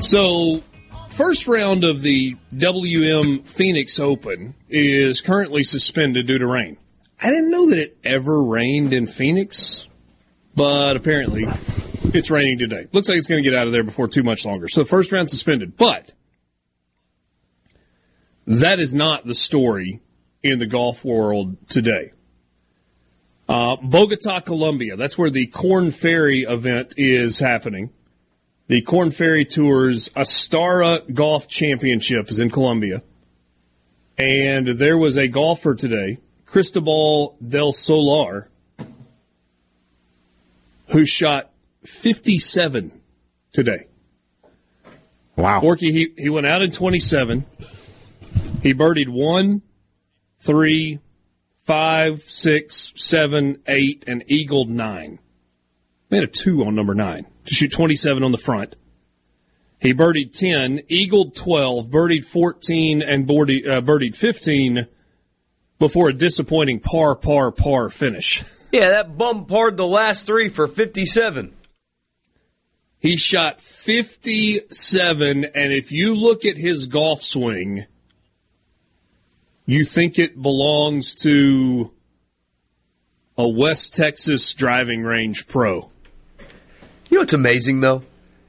So, 0.00 0.62
first 1.10 1.46
round 1.46 1.84
of 1.84 2.00
the 2.00 2.34
WM 2.56 3.42
Phoenix 3.42 4.00
Open 4.00 4.54
is 4.70 5.20
currently 5.20 5.64
suspended 5.64 6.26
due 6.26 6.38
to 6.38 6.46
rain. 6.46 6.78
I 7.20 7.26
didn't 7.26 7.50
know 7.50 7.68
that 7.68 7.78
it 7.78 7.98
ever 8.02 8.42
rained 8.42 8.94
in 8.94 9.06
Phoenix, 9.06 9.86
but 10.54 10.96
apparently 10.96 11.44
it's 12.14 12.30
raining 12.30 12.58
today. 12.58 12.86
Looks 12.90 13.10
like 13.10 13.18
it's 13.18 13.28
going 13.28 13.44
to 13.44 13.50
get 13.50 13.54
out 13.54 13.66
of 13.66 13.74
there 13.74 13.84
before 13.84 14.08
too 14.08 14.22
much 14.22 14.46
longer. 14.46 14.66
So, 14.66 14.82
first 14.82 15.12
round 15.12 15.28
suspended. 15.28 15.76
But 15.76 16.10
that 18.46 18.80
is 18.80 18.94
not 18.94 19.26
the 19.26 19.34
story 19.34 20.00
in 20.44 20.58
the 20.58 20.66
golf 20.66 21.04
world 21.04 21.56
today. 21.68 22.12
Uh, 23.48 23.76
Bogota, 23.82 24.40
Colombia. 24.40 24.96
That's 24.96 25.18
where 25.18 25.30
the 25.30 25.46
Corn 25.46 25.90
Ferry 25.90 26.42
event 26.42 26.94
is 26.96 27.38
happening. 27.38 27.90
The 28.68 28.82
Corn 28.82 29.10
Ferry 29.10 29.44
Tour's 29.44 30.10
Astara 30.14 31.00
Golf 31.12 31.48
Championship 31.48 32.30
is 32.30 32.40
in 32.40 32.50
Colombia. 32.50 33.02
And 34.16 34.68
there 34.78 34.96
was 34.96 35.16
a 35.16 35.26
golfer 35.26 35.74
today, 35.74 36.18
Cristobal 36.46 37.36
del 37.46 37.72
Solar, 37.72 38.48
who 40.88 41.04
shot 41.04 41.50
57 41.84 42.92
today. 43.52 43.86
Wow. 45.36 45.60
Borky, 45.60 45.90
he, 45.90 46.14
he 46.16 46.30
went 46.30 46.46
out 46.46 46.62
in 46.62 46.70
27. 46.70 47.44
He 48.62 48.72
birdied 48.72 49.08
one, 49.08 49.62
three, 50.44 51.00
five, 51.66 52.22
six, 52.28 52.92
seven, 52.96 53.62
eight, 53.66 54.04
and 54.06 54.24
eagled 54.26 54.70
nine. 54.70 55.18
Made 56.10 56.22
a 56.22 56.26
two 56.26 56.64
on 56.64 56.74
number 56.74 56.94
nine 56.94 57.26
to 57.46 57.54
shoot 57.54 57.72
27 57.72 58.22
on 58.22 58.32
the 58.32 58.38
front. 58.38 58.76
He 59.80 59.92
birdied 59.92 60.38
10, 60.38 60.82
eagled 60.88 61.34
12, 61.34 61.88
birdied 61.88 62.24
14, 62.24 63.02
and 63.02 63.26
birdied, 63.28 63.68
uh, 63.68 63.80
birdied 63.82 64.14
15 64.14 64.86
before 65.78 66.08
a 66.08 66.14
disappointing 66.14 66.80
par, 66.80 67.14
par, 67.16 67.50
par 67.50 67.90
finish. 67.90 68.44
Yeah, 68.72 68.88
that 68.88 69.16
bum 69.16 69.46
parred 69.46 69.76
the 69.76 69.86
last 69.86 70.26
three 70.26 70.48
for 70.48 70.66
57. 70.66 71.54
He 72.98 73.16
shot 73.16 73.60
57, 73.60 75.44
and 75.44 75.72
if 75.72 75.92
you 75.92 76.16
look 76.16 76.44
at 76.44 76.56
his 76.56 76.86
golf 76.86 77.22
swing, 77.22 77.86
you 79.66 79.84
think 79.84 80.18
it 80.18 80.40
belongs 80.40 81.14
to 81.16 81.90
a 83.36 83.48
West 83.48 83.94
Texas 83.94 84.52
driving 84.52 85.02
range 85.02 85.46
pro. 85.46 85.90
You 87.08 87.16
know 87.16 87.20
what's 87.20 87.32
amazing 87.32 87.80
though? 87.80 88.02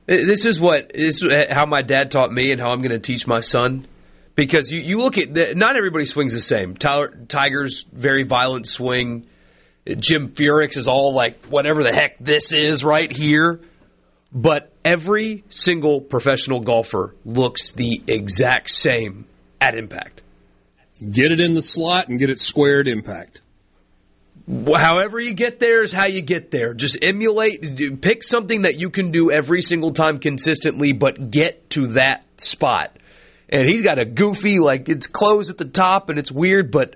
This 0.08 0.46
is 0.46 0.60
what 0.60 0.92
this 0.94 1.24
is 1.24 1.32
how 1.50 1.66
my 1.66 1.82
dad 1.82 2.12
taught 2.12 2.32
me 2.32 2.52
and 2.52 2.62
how 2.62 2.70
I'm 2.70 2.82
going 2.82 2.92
to 2.92 3.00
teach 3.00 3.26
my 3.26 3.40
son. 3.40 3.88
Because 4.36 4.72
you, 4.72 4.82
you 4.82 4.98
look 4.98 5.18
at 5.18 5.34
the, 5.34 5.56
not 5.56 5.78
everybody 5.78 6.04
swings 6.06 6.34
the 6.34 6.42
same. 6.42 6.76
Tyler 6.76 7.08
Tiger's 7.28 7.86
very 7.92 8.24
violent 8.24 8.68
swing. 8.68 9.28
Jim 9.88 10.34
Furyk 10.34 10.76
is 10.76 10.88
all 10.88 11.14
like 11.14 11.46
whatever 11.46 11.84
the 11.84 11.94
heck 11.94 12.18
this 12.20 12.52
is 12.52 12.84
right 12.84 13.10
here. 13.10 13.62
But 14.34 14.74
every 14.84 15.46
single 15.50 16.02
professional 16.02 16.60
golfer 16.60 17.16
looks 17.24 17.72
the 17.72 18.04
exact 18.08 18.72
same 18.72 19.26
at 19.62 19.78
impact. 19.78 20.22
Get 21.00 21.32
it 21.32 21.40
in 21.40 21.54
the 21.54 21.62
slot 21.62 22.08
and 22.08 22.20
get 22.20 22.30
it 22.30 22.40
squared 22.40 22.88
impact. 22.88 23.42
However 24.48 25.20
you 25.20 25.34
get 25.34 25.60
there 25.60 25.82
is 25.82 25.92
how 25.92 26.08
you 26.08 26.22
get 26.22 26.52
there. 26.52 26.74
Just 26.74 26.98
emulate, 27.02 28.02
pick 28.02 28.24
something 28.24 28.62
that 28.62 28.76
you 28.80 28.90
can 28.90 29.12
do 29.12 29.32
every 29.32 29.62
single 29.62 29.92
time 29.92 30.20
consistently, 30.20 30.94
but 30.94 31.32
get 31.32 31.70
to 31.72 31.88
that 31.94 32.24
spot. 32.38 32.96
And 33.50 33.68
he's 33.68 33.82
got 33.82 33.98
a 33.98 34.06
goofy, 34.06 34.60
like 34.60 34.88
it's 34.88 35.08
closed 35.08 35.50
at 35.50 35.58
the 35.58 35.66
top 35.66 36.10
and 36.10 36.20
it's 36.20 36.32
weird, 36.32 36.72
but 36.72 36.96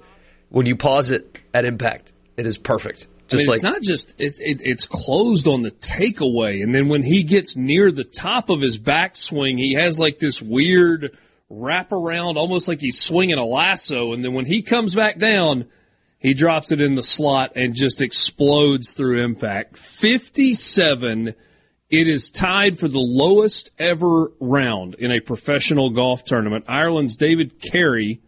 when 0.50 0.66
you 0.66 0.76
pause 0.76 1.12
it 1.12 1.40
at 1.54 1.66
impact, 1.66 2.14
it 2.38 2.46
is 2.46 2.58
perfect. 2.58 3.08
Just 3.30 3.34
I 3.34 3.38
mean, 3.38 3.48
like 3.48 3.56
it's 3.58 3.64
not 3.64 3.82
just 3.84 4.16
it's 4.18 4.40
it, 4.40 4.62
it's 4.66 4.88
closed 4.88 5.48
on 5.48 5.62
the 5.62 5.70
takeaway, 5.70 6.64
and 6.64 6.74
then 6.74 6.88
when 6.88 7.04
he 7.04 7.22
gets 7.24 7.56
near 7.56 7.92
the 7.92 8.04
top 8.04 8.50
of 8.50 8.60
his 8.60 8.80
backswing, 8.80 9.60
he 9.60 9.76
has 9.80 10.00
like 10.00 10.18
this 10.18 10.42
weird 10.42 11.16
wrap 11.50 11.92
around 11.92 12.38
almost 12.38 12.68
like 12.68 12.80
he's 12.80 13.00
swinging 13.00 13.38
a 13.38 13.46
lasso. 13.46 14.14
And 14.14 14.24
then 14.24 14.34
when 14.34 14.46
he 14.46 14.62
comes 14.62 14.94
back 14.94 15.18
down, 15.18 15.66
he 16.20 16.34
drops 16.34 16.72
it 16.72 16.82
in 16.82 16.96
the 16.96 17.04
slot 17.04 17.54
and 17.56 17.74
just 17.74 18.02
explodes 18.02 18.94
through 18.94 19.24
impact. 19.24 19.78
57. 19.78 21.34
It 21.90 22.08
is 22.08 22.30
tied 22.30 22.78
for 22.78 22.88
the 22.88 23.00
lowest 23.00 23.72
ever 23.80 24.32
round 24.40 24.96
in 24.96 25.12
a 25.12 25.22
professional 25.22 25.90
golf 25.90 26.24
tournament. 26.24 26.66
Ireland's 26.68 27.16
David 27.16 27.60
Carey 27.60 28.22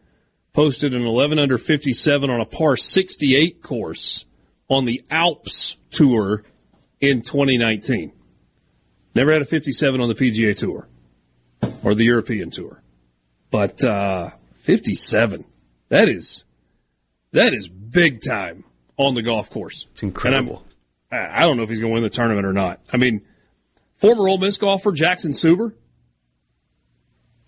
posted 0.53 0.93
an 0.93 1.05
11 1.05 1.37
under 1.37 1.57
57 1.57 2.29
on 2.29 2.41
a 2.41 2.45
par 2.45 2.75
68 2.75 3.61
course 3.61 4.25
on 4.67 4.85
the 4.85 5.03
Alps 5.11 5.77
Tour 5.91 6.43
in 6.99 7.21
2019. 7.21 8.13
Never 9.13 9.33
had 9.33 9.41
a 9.41 9.45
57 9.45 10.01
on 10.01 10.07
the 10.07 10.15
PGA 10.15 10.55
Tour 10.55 10.87
or 11.83 11.93
the 11.93 12.05
European 12.05 12.49
Tour. 12.49 12.80
But 13.51 13.83
uh, 13.83 14.31
57, 14.59 15.45
that 15.89 16.09
is 16.09 16.45
that 17.33 17.53
is 17.53 17.67
big 17.67 18.21
time 18.21 18.63
on 18.97 19.13
the 19.13 19.21
golf 19.21 19.49
course. 19.49 19.87
It's 19.91 20.03
incredible. 20.03 20.65
I 21.11 21.43
don't 21.43 21.57
know 21.57 21.63
if 21.63 21.69
he's 21.69 21.81
going 21.81 21.91
to 21.91 21.93
win 21.93 22.03
the 22.03 22.09
tournament 22.09 22.45
or 22.45 22.53
not. 22.53 22.79
I 22.91 22.95
mean, 22.95 23.21
former 23.97 24.29
Ole 24.29 24.37
Miss 24.37 24.57
golfer 24.57 24.93
Jackson 24.93 25.33
Suber 25.33 25.73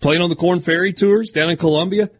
playing 0.00 0.20
on 0.20 0.28
the 0.28 0.36
Corn 0.36 0.60
Ferry 0.60 0.92
tours 0.92 1.32
down 1.32 1.48
in 1.48 1.56
Colombia. 1.56 2.10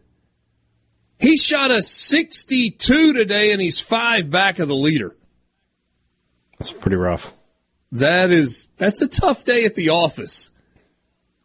He 1.19 1.37
shot 1.37 1.69
a 1.69 1.83
62 1.83 3.13
today, 3.13 3.51
and 3.51 3.61
he's 3.61 3.79
five 3.79 4.31
back 4.31 4.57
of 4.57 4.67
the 4.67 4.75
leader. 4.75 5.15
That's 6.57 6.71
pretty 6.71 6.97
rough. 6.97 7.31
That 7.91 8.31
is 8.31 8.69
that's 8.77 9.01
a 9.01 9.07
tough 9.07 9.45
day 9.45 9.65
at 9.65 9.75
the 9.75 9.89
office 9.89 10.49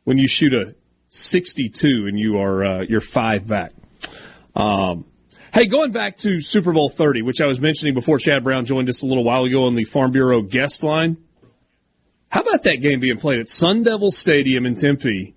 when 0.05 0.17
you 0.17 0.27
shoot 0.27 0.55
a 0.55 0.75
62 1.11 2.07
and 2.09 2.19
you 2.19 2.39
are 2.39 2.65
uh, 2.65 2.81
you're 2.83 3.01
five 3.01 3.47
back. 3.47 3.73
Um, 4.55 5.05
hey, 5.53 5.67
going 5.67 5.93
back 5.93 6.17
to 6.19 6.41
Super 6.41 6.73
Bowl 6.73 6.89
30, 6.89 7.23
which 7.23 7.41
I 7.41 7.47
was 7.47 7.61
mentioning 7.61 7.95
before 7.95 8.19
Chad 8.19 8.43
Brown 8.43 8.65
joined 8.65 8.89
us 8.89 9.03
a 9.03 9.07
little 9.07 9.25
while 9.25 9.45
ago 9.45 9.67
on 9.67 9.75
the 9.75 9.85
Farm 9.85 10.13
Bureau 10.13 10.41
guest 10.41 10.83
line. 10.83 11.19
How 12.31 12.41
about 12.41 12.63
that 12.63 12.77
game 12.77 13.01
being 13.01 13.19
played 13.19 13.41
at 13.41 13.49
Sun 13.49 13.83
Devil 13.83 14.13
Stadium 14.13 14.65
in 14.65 14.77
Tempe 14.77 15.35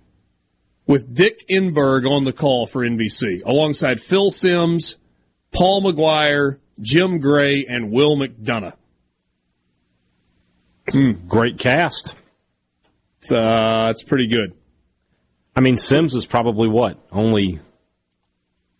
with 0.86 1.12
Dick 1.12 1.44
Enberg 1.50 2.08
on 2.08 2.24
the 2.24 2.32
call 2.32 2.66
for 2.66 2.82
NBC 2.86 3.42
alongside 3.44 4.00
Phil 4.00 4.30
Simms, 4.30 4.96
Paul 5.50 5.80
Maguire, 5.80 6.60
Jim 6.80 7.18
Gray, 7.18 7.66
and 7.68 7.90
Will 7.90 8.16
McDonough. 8.16 8.74
Mm, 10.86 11.26
great 11.26 11.58
cast. 11.58 12.14
It's, 13.20 13.32
uh, 13.32 13.88
it's 13.90 14.02
pretty 14.02 14.28
good. 14.28 14.54
I 15.56 15.60
mean, 15.60 15.76
Simms 15.76 16.14
was 16.14 16.26
probably 16.26 16.68
what 16.68 16.98
only 17.12 17.60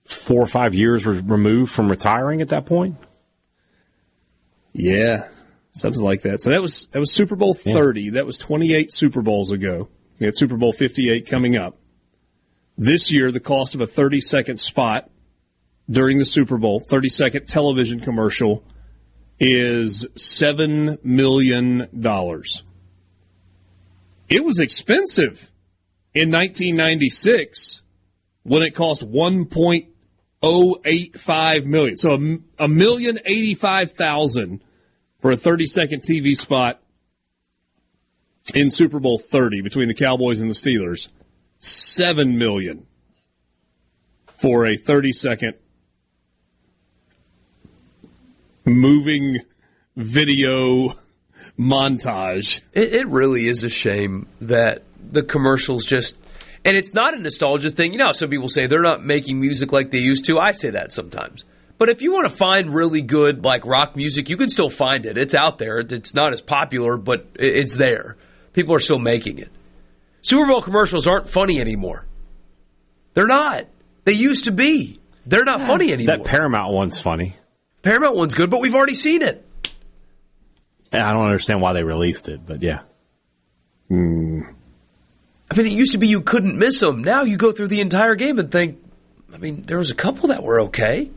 four 0.06 0.42
or 0.42 0.46
five 0.46 0.74
years 0.74 1.06
removed 1.06 1.72
from 1.72 1.88
retiring 1.88 2.42
at 2.42 2.48
that 2.48 2.66
point. 2.66 2.96
Yeah, 4.72 5.28
something 5.72 6.02
like 6.02 6.22
that. 6.22 6.42
So 6.42 6.50
that 6.50 6.60
was 6.60 6.88
that 6.92 6.98
was 6.98 7.12
Super 7.12 7.36
Bowl 7.36 7.54
thirty. 7.54 8.04
Yeah. 8.04 8.10
That 8.12 8.26
was 8.26 8.38
twenty 8.38 8.74
eight 8.74 8.92
Super 8.92 9.22
Bowls 9.22 9.52
ago. 9.52 9.88
We 10.18 10.26
had 10.26 10.36
Super 10.36 10.56
Bowl 10.56 10.72
fifty 10.72 11.10
eight 11.10 11.28
coming 11.28 11.56
up. 11.56 11.78
This 12.76 13.12
year, 13.12 13.30
the 13.30 13.40
cost 13.40 13.76
of 13.76 13.80
a 13.80 13.86
thirty 13.86 14.20
second 14.20 14.58
spot 14.58 15.08
during 15.88 16.18
the 16.18 16.24
Super 16.24 16.58
Bowl, 16.58 16.80
thirty 16.80 17.08
second 17.08 17.46
television 17.46 18.00
commercial, 18.00 18.64
is 19.38 20.06
seven 20.16 20.98
million 21.04 21.88
dollars. 21.98 22.64
It 24.28 24.44
was 24.44 24.58
expensive 24.58 25.50
in 26.14 26.30
1996 26.30 27.82
when 28.44 28.62
it 28.62 28.74
cost 28.74 29.02
1.085 29.02 31.66
million. 31.66 31.96
So 31.96 32.14
a, 32.14 32.38
a 32.64 32.68
million 32.68 33.18
eighty-five 33.24 33.92
thousand 33.92 34.62
for 35.20 35.32
a 35.32 35.36
30 35.36 35.66
second 35.66 36.02
TV 36.02 36.36
spot 36.36 36.80
in 38.54 38.70
Super 38.70 39.00
Bowl 39.00 39.18
30 39.18 39.62
between 39.62 39.88
the 39.88 39.94
Cowboys 39.94 40.40
and 40.40 40.48
the 40.50 40.54
Steelers. 40.54 41.08
7 41.58 42.36
million 42.36 42.86
for 44.26 44.66
a 44.66 44.76
30 44.76 45.12
second 45.12 45.54
moving 48.66 49.38
video 49.96 50.92
montage. 51.58 52.60
It, 52.74 52.92
it, 52.92 53.08
really 53.08 53.46
is 53.46 53.64
a 53.64 53.70
shame 53.70 54.26
that 54.42 54.82
the 55.10 55.22
commercials 55.22 55.84
just. 55.84 56.16
And 56.66 56.76
it's 56.76 56.94
not 56.94 57.12
a 57.12 57.18
nostalgia 57.18 57.70
thing. 57.70 57.92
You 57.92 57.98
know, 57.98 58.12
some 58.12 58.30
people 58.30 58.48
say 58.48 58.66
they're 58.66 58.80
not 58.80 59.04
making 59.04 59.38
music 59.38 59.70
like 59.70 59.90
they 59.90 59.98
used 59.98 60.24
to. 60.26 60.38
I 60.38 60.52
say 60.52 60.70
that 60.70 60.92
sometimes. 60.92 61.44
But 61.76 61.90
if 61.90 62.00
you 62.00 62.12
want 62.12 62.28
to 62.28 62.34
find 62.34 62.74
really 62.74 63.02
good 63.02 63.44
like 63.44 63.66
rock 63.66 63.96
music, 63.96 64.30
you 64.30 64.36
can 64.36 64.48
still 64.48 64.70
find 64.70 65.04
it. 65.04 65.18
It's 65.18 65.34
out 65.34 65.58
there. 65.58 65.80
It's 65.80 66.14
not 66.14 66.32
as 66.32 66.40
popular, 66.40 66.96
but 66.96 67.26
it's 67.34 67.74
there. 67.74 68.16
People 68.52 68.74
are 68.74 68.80
still 68.80 68.98
making 68.98 69.38
it. 69.38 69.50
Super 70.22 70.46
Bowl 70.46 70.62
commercials 70.62 71.06
aren't 71.06 71.28
funny 71.28 71.60
anymore. 71.60 72.06
They're 73.12 73.26
not. 73.26 73.66
They 74.04 74.12
used 74.12 74.44
to 74.44 74.52
be. 74.52 75.00
They're 75.26 75.44
not 75.44 75.60
yeah, 75.60 75.66
funny 75.66 75.92
anymore. 75.92 76.18
That 76.18 76.26
Paramount 76.26 76.72
one's 76.72 76.98
funny. 77.00 77.36
Paramount 77.82 78.16
one's 78.16 78.34
good, 78.34 78.50
but 78.50 78.60
we've 78.60 78.74
already 78.74 78.94
seen 78.94 79.22
it. 79.22 79.44
I 80.92 81.12
don't 81.12 81.24
understand 81.24 81.60
why 81.60 81.72
they 81.72 81.82
released 81.82 82.28
it, 82.28 82.46
but 82.46 82.62
yeah. 82.62 82.80
Mm. 83.90 84.54
I 85.50 85.56
mean, 85.56 85.66
it 85.66 85.72
used 85.72 85.92
to 85.92 85.98
be 85.98 86.08
you 86.08 86.20
couldn't 86.20 86.58
miss 86.58 86.80
them. 86.80 87.04
Now 87.04 87.22
you 87.22 87.36
go 87.36 87.52
through 87.52 87.68
the 87.68 87.80
entire 87.80 88.14
game 88.14 88.38
and 88.38 88.50
think, 88.50 88.82
I 89.32 89.38
mean, 89.38 89.62
there 89.62 89.78
was 89.78 89.90
a 89.90 89.94
couple 89.94 90.28
that 90.28 90.42
were 90.42 90.62
okay. 90.62 91.10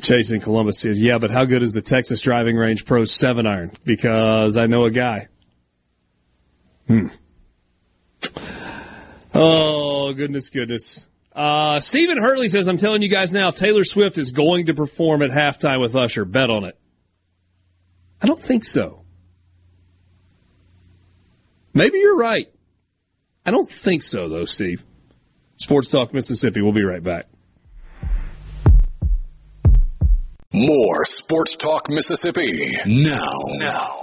Chase 0.00 0.30
in 0.30 0.40
Columbus 0.40 0.78
says, 0.78 1.00
"Yeah, 1.00 1.18
but 1.18 1.30
how 1.30 1.44
good 1.44 1.62
is 1.62 1.72
the 1.72 1.82
Texas 1.82 2.20
Driving 2.20 2.56
Range 2.56 2.84
Pro 2.84 3.04
Seven 3.04 3.46
Iron? 3.46 3.72
Because 3.84 4.56
I 4.56 4.66
know 4.66 4.84
a 4.84 4.90
guy." 4.90 5.28
Hmm. 6.86 7.08
Oh 9.34 10.12
goodness, 10.12 10.50
goodness. 10.50 11.08
Uh, 11.34 11.80
Stephen 11.80 12.18
Hurley 12.18 12.48
says, 12.48 12.68
"I'm 12.68 12.78
telling 12.78 13.02
you 13.02 13.08
guys 13.08 13.32
now, 13.32 13.50
Taylor 13.50 13.84
Swift 13.84 14.18
is 14.18 14.30
going 14.30 14.66
to 14.66 14.74
perform 14.74 15.22
at 15.22 15.30
halftime 15.30 15.80
with 15.80 15.96
Usher. 15.96 16.24
Bet 16.24 16.48
on 16.48 16.64
it." 16.64 16.78
I 18.22 18.26
don't 18.26 18.40
think 18.40 18.64
so. 18.64 18.97
Maybe 21.78 21.98
you're 21.98 22.16
right. 22.16 22.52
I 23.46 23.52
don't 23.52 23.70
think 23.70 24.02
so, 24.02 24.28
though, 24.28 24.46
Steve. 24.46 24.84
Sports 25.54 25.88
Talk 25.90 26.12
Mississippi. 26.12 26.60
We'll 26.60 26.72
be 26.72 26.82
right 26.82 27.04
back. 27.04 27.26
More 30.52 31.04
Sports 31.04 31.54
Talk 31.54 31.88
Mississippi 31.88 32.48
now. 32.84 33.22
Now. 33.60 33.94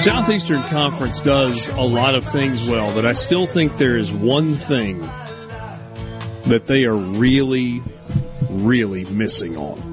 Southeastern 0.00 0.62
Conference 0.62 1.20
does 1.20 1.68
a 1.68 1.82
lot 1.82 2.16
of 2.16 2.24
things 2.24 2.70
well, 2.70 2.94
but 2.94 3.04
I 3.04 3.12
still 3.12 3.44
think 3.44 3.76
there 3.76 3.98
is 3.98 4.10
one 4.10 4.54
thing 4.54 5.00
that 6.46 6.62
they 6.64 6.84
are 6.84 6.96
really, 6.96 7.82
really 8.48 9.04
missing 9.04 9.58
on. 9.58 9.90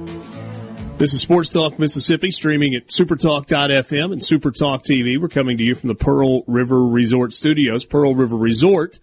This 0.96 1.12
is 1.12 1.20
Sports 1.20 1.50
Talk 1.50 1.78
Mississippi, 1.78 2.30
streaming 2.30 2.74
at 2.74 2.86
supertalk.fm 2.86 4.12
and 4.12 4.20
supertalk 4.22 4.82
TV. 4.82 5.20
We're 5.20 5.28
coming 5.28 5.58
to 5.58 5.62
you 5.62 5.74
from 5.74 5.88
the 5.88 5.94
Pearl 5.94 6.42
River 6.46 6.86
Resort 6.86 7.34
Studios. 7.34 7.84
Pearl 7.84 8.14
River 8.14 8.36
Resort 8.36 8.98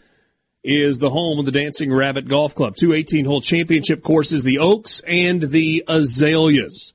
is 0.66 1.00
the 1.00 1.10
home 1.10 1.38
of 1.38 1.46
the 1.46 1.52
Dancing 1.52 1.94
Rabbit 1.94 2.28
Golf 2.28 2.56
Club. 2.56 2.76
Two 2.76 2.94
18 2.94 3.26
hole 3.26 3.40
championship 3.40 4.04
courses, 4.04 4.44
the 4.44 4.60
Oaks 4.60 5.02
and 5.08 5.42
the 5.42 5.86
Azaleas. 5.88 6.92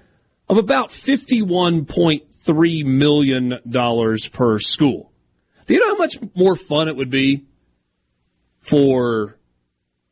of 0.49 0.59
about 0.59 0.91
$51.3 0.91 2.85
million 2.85 3.59
per 4.33 4.59
school. 4.59 5.13
Do 5.67 5.75
you 5.75 5.81
know 5.81 5.95
how 5.95 5.99
much 5.99 6.19
more 6.35 6.57
fun 6.57 6.89
it 6.89 6.97
would 6.97 7.11
be 7.11 7.45
for 8.61 9.39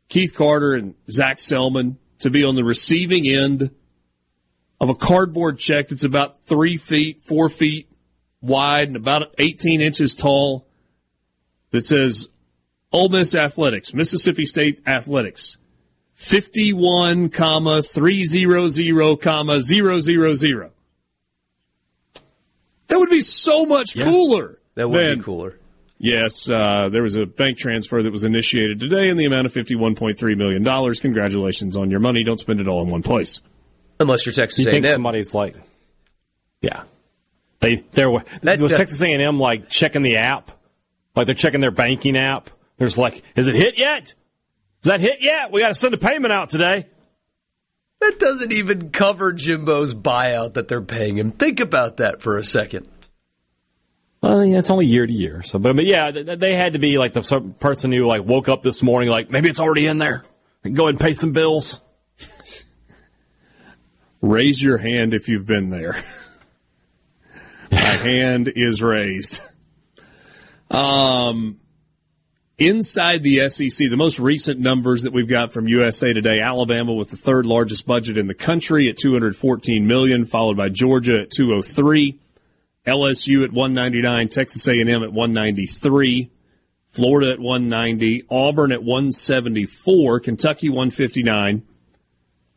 Keith 0.08 0.34
Carter 0.34 0.74
and 0.74 0.94
Zac 1.10 1.38
Selmon 1.38 1.96
to 2.20 2.30
be 2.30 2.44
on 2.44 2.54
the 2.54 2.64
receiving 2.64 3.26
end 3.26 3.70
of 4.80 4.88
a 4.88 4.94
cardboard 4.94 5.58
check 5.58 5.88
that's 5.88 6.04
about 6.04 6.44
three 6.44 6.76
feet, 6.76 7.22
four 7.22 7.48
feet 7.48 7.88
wide, 8.40 8.88
and 8.88 8.96
about 8.96 9.34
18 9.38 9.80
inches 9.80 10.14
tall 10.14 10.66
that 11.70 11.86
says 11.86 12.28
Ole 12.92 13.08
Miss 13.08 13.34
Athletics, 13.34 13.94
Mississippi 13.94 14.44
State 14.44 14.80
Athletics, 14.86 15.56
51, 16.22 17.30
comma, 17.30 17.82
300, 17.82 19.20
comma, 19.20 19.60
000. 19.60 20.70
That 22.86 22.98
would 22.98 23.10
be 23.10 23.20
so 23.20 23.66
much 23.66 23.96
yeah, 23.96 24.04
cooler. 24.04 24.60
That 24.76 24.88
would 24.88 25.04
than, 25.04 25.18
be 25.18 25.24
cooler. 25.24 25.58
Yes, 25.98 26.48
uh, 26.48 26.90
there 26.92 27.02
was 27.02 27.16
a 27.16 27.26
bank 27.26 27.58
transfer 27.58 28.00
that 28.00 28.12
was 28.12 28.22
initiated 28.22 28.78
today 28.78 29.08
in 29.08 29.16
the 29.16 29.24
amount 29.24 29.46
of 29.46 29.52
$51.3 29.52 30.36
million. 30.36 30.94
Congratulations 30.94 31.76
on 31.76 31.90
your 31.90 32.00
money. 32.00 32.22
Don't 32.22 32.38
spend 32.38 32.60
it 32.60 32.68
all 32.68 32.82
in 32.84 32.88
one 32.88 33.02
place. 33.02 33.40
Unless 33.98 34.24
you're 34.24 34.32
Texas 34.32 34.64
you 34.64 34.70
A&M. 34.70 34.82
think 34.82 34.92
somebody's 34.92 35.34
like, 35.34 35.56
yeah. 36.60 36.84
They, 37.58 37.84
they're, 37.92 38.10
that, 38.42 38.60
was 38.60 38.70
Texas 38.70 39.02
A&M 39.02 39.40
like 39.40 39.68
checking 39.68 40.02
the 40.02 40.18
app? 40.18 40.52
Like 41.16 41.26
they're 41.26 41.34
checking 41.34 41.60
their 41.60 41.72
banking 41.72 42.16
app? 42.16 42.48
There's 42.78 42.96
like, 42.96 43.24
is 43.36 43.48
it 43.48 43.56
hit 43.56 43.76
yet? 43.76 44.14
Is 44.82 44.90
that 44.90 45.00
hit 45.00 45.18
yet? 45.20 45.52
We 45.52 45.60
got 45.60 45.68
to 45.68 45.74
send 45.74 45.94
a 45.94 45.98
payment 45.98 46.32
out 46.32 46.48
today. 46.48 46.86
That 48.00 48.18
doesn't 48.18 48.50
even 48.50 48.90
cover 48.90 49.32
Jimbo's 49.32 49.94
buyout 49.94 50.54
that 50.54 50.66
they're 50.66 50.82
paying 50.82 51.18
him. 51.18 51.30
Think 51.30 51.60
about 51.60 51.98
that 51.98 52.20
for 52.20 52.36
a 52.36 52.42
second. 52.42 52.88
Well, 54.20 54.44
yeah, 54.44 54.58
it's 54.58 54.70
only 54.70 54.86
year 54.86 55.06
to 55.06 55.12
year. 55.12 55.42
So, 55.42 55.60
but, 55.60 55.76
but 55.76 55.86
yeah, 55.86 56.10
they 56.10 56.56
had 56.56 56.72
to 56.72 56.80
be 56.80 56.98
like 56.98 57.12
the 57.12 57.54
person 57.60 57.92
who 57.92 58.06
like 58.06 58.24
woke 58.24 58.48
up 58.48 58.64
this 58.64 58.82
morning 58.82 59.08
like 59.08 59.30
maybe 59.30 59.48
it's 59.48 59.60
already 59.60 59.86
in 59.86 59.98
there. 59.98 60.24
Go 60.64 60.88
ahead 60.88 60.94
and 60.94 61.00
pay 61.00 61.12
some 61.12 61.30
bills. 61.30 61.80
Raise 64.20 64.60
your 64.60 64.78
hand 64.78 65.14
if 65.14 65.28
you've 65.28 65.46
been 65.46 65.70
there. 65.70 66.02
My 67.70 67.96
hand 67.96 68.52
is 68.54 68.82
raised. 68.82 69.40
Um, 70.70 71.58
inside 72.58 73.22
the 73.22 73.48
SEC, 73.48 73.88
the 73.88 73.96
most 73.96 74.18
recent 74.18 74.60
numbers 74.60 75.02
that 75.02 75.12
we've 75.12 75.28
got 75.28 75.52
from 75.52 75.68
USA 75.68 76.12
Today, 76.12 76.40
Alabama 76.40 76.92
with 76.92 77.10
the 77.10 77.16
third 77.16 77.46
largest 77.46 77.86
budget 77.86 78.18
in 78.18 78.26
the 78.26 78.34
country 78.34 78.88
at 78.88 78.96
214 78.96 79.86
million, 79.86 80.24
followed 80.24 80.56
by 80.56 80.68
Georgia 80.68 81.22
at 81.22 81.30
203, 81.30 82.18
LSU 82.86 83.44
at 83.44 83.52
199, 83.52 84.28
Texas 84.28 84.66
A&M 84.68 84.88
at 84.88 85.12
193, 85.12 86.30
Florida 86.90 87.32
at 87.32 87.38
190, 87.38 88.24
Auburn 88.30 88.72
at 88.72 88.82
174, 88.82 90.20
Kentucky 90.20 90.68
159, 90.68 91.62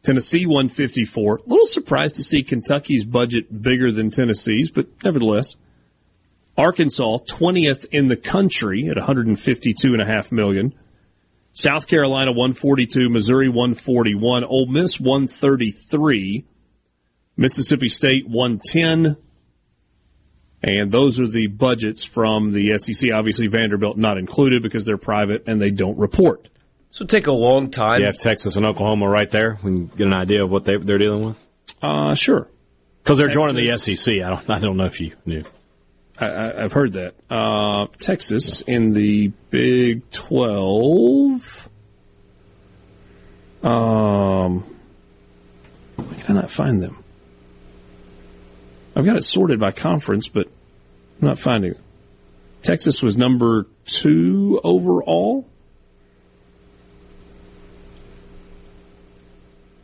Tennessee 0.03 0.45
154. 0.45 1.35
A 1.35 1.49
little 1.49 1.65
surprised 1.65 2.15
to 2.15 2.23
see 2.23 2.43
Kentucky's 2.43 3.05
budget 3.05 3.61
bigger 3.61 3.91
than 3.91 4.11
Tennessee's, 4.11 4.71
but 4.71 4.87
nevertheless. 5.03 5.55
Arkansas 6.57 7.17
20th 7.29 7.85
in 7.91 8.07
the 8.07 8.15
country 8.15 8.87
at 8.89 8.97
152.5 8.97 10.31
million. 10.31 10.73
South 11.53 11.87
Carolina 11.87 12.31
142, 12.31 13.09
Missouri 13.09 13.47
141, 13.47 14.43
Ole 14.43 14.65
Miss 14.65 14.99
133, 14.99 16.45
Mississippi 17.37 17.87
State 17.87 18.27
110. 18.27 19.17
And 20.63 20.91
those 20.91 21.19
are 21.19 21.27
the 21.27 21.47
budgets 21.47 22.03
from 22.03 22.51
the 22.51 22.77
SEC. 22.77 23.11
Obviously, 23.11 23.47
Vanderbilt 23.47 23.97
not 23.97 24.17
included 24.17 24.63
because 24.63 24.83
they're 24.83 24.97
private 24.97 25.43
and 25.47 25.61
they 25.61 25.71
don't 25.71 25.97
report. 25.97 26.49
This 26.89 26.99
would 26.99 27.09
take 27.09 27.27
a 27.27 27.33
long 27.33 27.71
time. 27.71 27.99
You 27.99 28.07
have 28.07 28.17
Texas 28.17 28.55
and 28.55 28.65
Oklahoma 28.65 29.07
right 29.07 29.29
there. 29.29 29.59
We 29.63 29.71
can 29.71 29.87
get 29.87 30.07
an 30.07 30.15
idea 30.15 30.43
of 30.43 30.51
what 30.51 30.65
they, 30.65 30.77
they're 30.77 30.97
dealing 30.97 31.25
with. 31.25 31.37
Uh, 31.81 32.15
sure. 32.15 32.47
Because 33.03 33.17
they're 33.17 33.27
Texas. 33.27 33.51
joining 33.51 33.65
the 33.65 33.77
SEC. 33.77 34.13
I 34.25 34.29
don't. 34.29 34.49
I 34.49 34.59
don't 34.59 34.77
know 34.77 34.85
if 34.85 34.99
you 34.99 35.13
knew. 35.25 35.43
I, 36.17 36.61
have 36.61 36.71
heard 36.71 36.93
that. 36.93 37.15
Uh, 37.29 37.87
Texas 37.99 38.61
in 38.61 38.93
the 38.93 39.27
Big 39.49 40.09
Twelve. 40.11 41.69
Um, 43.61 44.63
why 45.95 46.15
can 46.17 46.37
I 46.37 46.41
not 46.41 46.51
find 46.51 46.81
them? 46.81 47.03
I've 48.95 49.05
got 49.05 49.17
it 49.17 49.23
sorted 49.23 49.59
by 49.59 49.71
conference, 49.71 50.29
but 50.29 50.47
I'm 51.21 51.27
not 51.27 51.39
finding 51.39 51.71
it. 51.71 51.79
Texas 52.61 53.03
was 53.03 53.17
number 53.17 53.67
two 53.85 54.61
overall. 54.63 55.47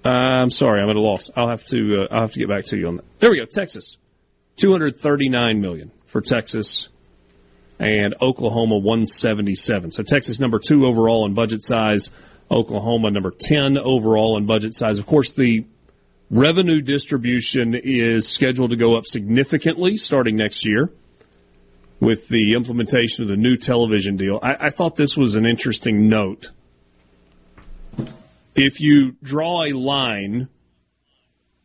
I'm 0.04 0.50
sorry, 0.50 0.82
I'm 0.82 0.90
at 0.90 0.96
a 0.96 1.02
loss. 1.02 1.30
I'll 1.36 1.50
have 1.50 1.66
to 1.68 2.04
uh, 2.04 2.08
I'll 2.10 2.22
have 2.22 2.32
to 2.32 2.40
get 2.40 2.48
back 2.48 2.66
to 2.66 2.78
you 2.78 2.88
on 2.88 2.98
that. 2.98 3.20
There 3.20 3.30
we 3.30 3.38
go. 3.38 3.46
Texas, 3.46 3.98
239 4.58 5.62
million 5.62 5.92
for 6.12 6.22
Texas, 6.22 6.90
and 7.80 8.14
Oklahoma 8.22 8.78
177. 8.78 9.92
So 9.92 10.04
Texas 10.04 10.40
number 10.40 10.60
two 10.60 10.86
overall 10.86 11.26
in 11.26 11.34
budget 11.34 11.64
size. 11.64 12.12
Oklahoma 12.52 13.10
number 13.12 13.32
10 13.32 13.78
overall 13.78 14.38
in 14.38 14.46
budget 14.46 14.76
size. 14.76 15.00
Of 15.00 15.06
course, 15.06 15.32
the 15.32 15.66
revenue 16.30 16.82
distribution 16.82 17.74
is 17.74 18.28
scheduled 18.28 18.72
to 18.72 18.76
go 18.76 18.98
up 18.98 19.06
significantly 19.06 19.96
starting 19.96 20.36
next 20.36 20.68
year 20.68 20.92
with 22.02 22.28
the 22.28 22.54
implementation 22.54 23.24
of 23.24 23.30
the 23.30 23.38
new 23.38 23.56
television 23.56 24.18
deal. 24.18 24.38
I, 24.44 24.58
I 24.60 24.70
thought 24.70 24.98
this 24.98 25.16
was 25.16 25.36
an 25.36 25.46
interesting 25.46 26.10
note 26.10 26.52
if 28.54 28.82
you 28.82 29.16
draw 29.24 29.64
a 29.64 29.72
line 29.72 30.50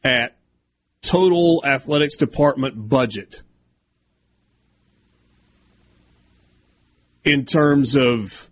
at 0.04 0.36
total 1.02 1.64
athletics 1.66 2.16
department 2.16 2.88
budget 2.88 3.42
in 7.26 7.44
terms 7.44 7.94
of 7.94 8.48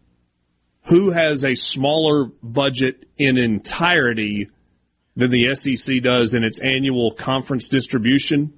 who 0.85 1.12
has 1.12 1.45
a 1.45 1.55
smaller 1.55 2.27
budget 2.43 3.09
in 3.16 3.39
entirety 3.39 4.51
than 5.16 5.31
the 5.31 5.55
SEC 5.55 6.03
does 6.03 6.35
in 6.35 6.45
its 6.45 6.59
annual 6.59 7.12
conference 7.12 7.68
distribution, 7.68 8.53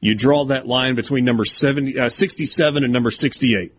you 0.00 0.14
draw 0.14 0.46
that 0.46 0.66
line 0.66 0.94
between 0.94 1.26
number 1.26 1.44
70, 1.44 1.98
uh, 1.98 2.08
67 2.08 2.84
and 2.84 2.92
number 2.92 3.10
68. 3.10 3.74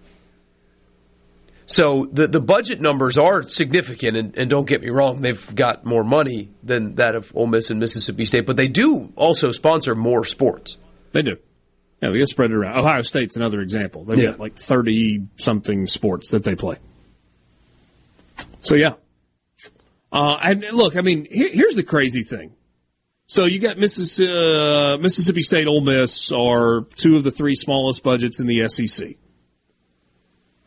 So 1.68 2.08
the 2.12 2.28
the 2.28 2.40
budget 2.40 2.80
numbers 2.80 3.18
are 3.18 3.44
significant, 3.44 4.18
and, 4.18 4.38
and, 4.38 4.50
don't 4.50 4.68
get 4.68 4.82
me 4.82 4.90
wrong, 4.90 5.22
they've 5.22 5.56
got 5.56 5.84
more 5.84 6.04
money 6.04 6.50
than 6.62 6.96
that 6.96 7.16
of 7.16 7.36
Ole 7.36 7.48
Miss 7.48 7.72
and 7.72 7.80
Mississippi 7.80 8.26
State, 8.26 8.46
but 8.46 8.56
they 8.56 8.68
do 8.68 9.12
also 9.16 9.52
sponsor 9.52 9.96
more 9.96 10.24
sports. 10.24 10.78
They 11.12 11.24
do. 11.24 11.38
Yeah, 12.02 12.10
they 12.10 12.18
get 12.18 12.28
spread 12.28 12.52
it 12.52 12.56
around. 12.56 12.78
Ohio 12.78 13.02
State's 13.02 13.36
another 13.36 13.62
example. 13.62 14.04
They've 14.04 14.20
yeah. 14.20 14.26
got 14.32 14.40
like 14.40 14.58
thirty 14.60 15.28
something 15.38 15.88
sports 15.88 16.32
that 16.32 16.44
they 16.44 16.56
play. 16.56 16.78
So 18.62 18.76
yeah. 18.76 18.94
Uh, 20.12 20.38
and 20.42 20.64
look, 20.72 20.96
I 20.96 21.02
mean, 21.02 21.28
here, 21.30 21.50
here's 21.52 21.76
the 21.76 21.84
crazy 21.84 22.24
thing. 22.24 22.54
So 23.28 23.46
you 23.46 23.60
got 23.60 23.78
Mississippi, 23.78 24.32
uh, 24.32 24.98
Mississippi 24.98 25.42
State, 25.42 25.68
Ole 25.68 25.82
Miss 25.82 26.32
are 26.32 26.82
two 26.96 27.16
of 27.16 27.24
the 27.24 27.32
three 27.32 27.56
smallest 27.56 28.04
budgets 28.04 28.40
in 28.40 28.48
the 28.48 28.68
SEC. 28.68 29.16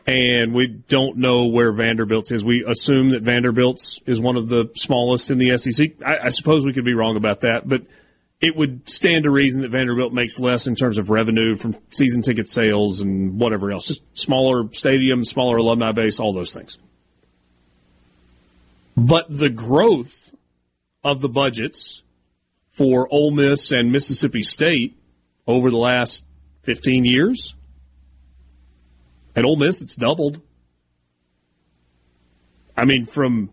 and 0.06 0.54
we 0.54 0.66
don't 0.66 1.18
know 1.18 1.46
where 1.46 1.70
Vanderbilt's 1.72 2.32
is. 2.32 2.44
We 2.44 2.64
assume 2.66 3.10
that 3.10 3.22
Vanderbilt's 3.22 4.00
is 4.06 4.18
one 4.20 4.36
of 4.36 4.48
the 4.48 4.70
smallest 4.74 5.30
in 5.30 5.38
the 5.38 5.56
SEC. 5.56 6.02
I, 6.04 6.26
I, 6.26 6.28
suppose 6.30 6.64
we 6.64 6.72
could 6.72 6.84
be 6.84 6.94
wrong 6.94 7.16
about 7.16 7.42
that, 7.42 7.62
but 7.66 7.82
it 8.40 8.54
would 8.56 8.88
stand 8.88 9.24
to 9.24 9.30
reason 9.30 9.62
that 9.62 9.70
Vanderbilt 9.70 10.12
makes 10.12 10.38
less 10.38 10.66
in 10.66 10.76
terms 10.76 10.98
of 10.98 11.10
revenue 11.10 11.56
from 11.56 11.76
season 11.90 12.22
ticket 12.22 12.48
sales 12.48 13.00
and 13.00 13.38
whatever 13.38 13.72
else. 13.72 13.86
Just 13.86 14.02
smaller 14.16 14.72
stadium, 14.72 15.24
smaller 15.24 15.56
alumni 15.56 15.92
base, 15.92 16.20
all 16.20 16.32
those 16.32 16.52
things. 16.52 16.78
But 18.96 19.26
the 19.28 19.50
growth 19.50 20.34
of 21.02 21.20
the 21.20 21.28
budgets 21.28 22.02
for 22.70 23.08
Ole 23.10 23.32
Miss 23.32 23.72
and 23.72 23.90
Mississippi 23.90 24.42
State 24.42 24.96
over 25.46 25.70
the 25.70 25.76
last 25.76 26.24
15 26.62 27.04
years 27.04 27.54
at 29.34 29.44
Ole 29.44 29.56
Miss, 29.56 29.82
it's 29.82 29.96
doubled. 29.96 30.40
I 32.76 32.84
mean, 32.84 33.04
from 33.04 33.50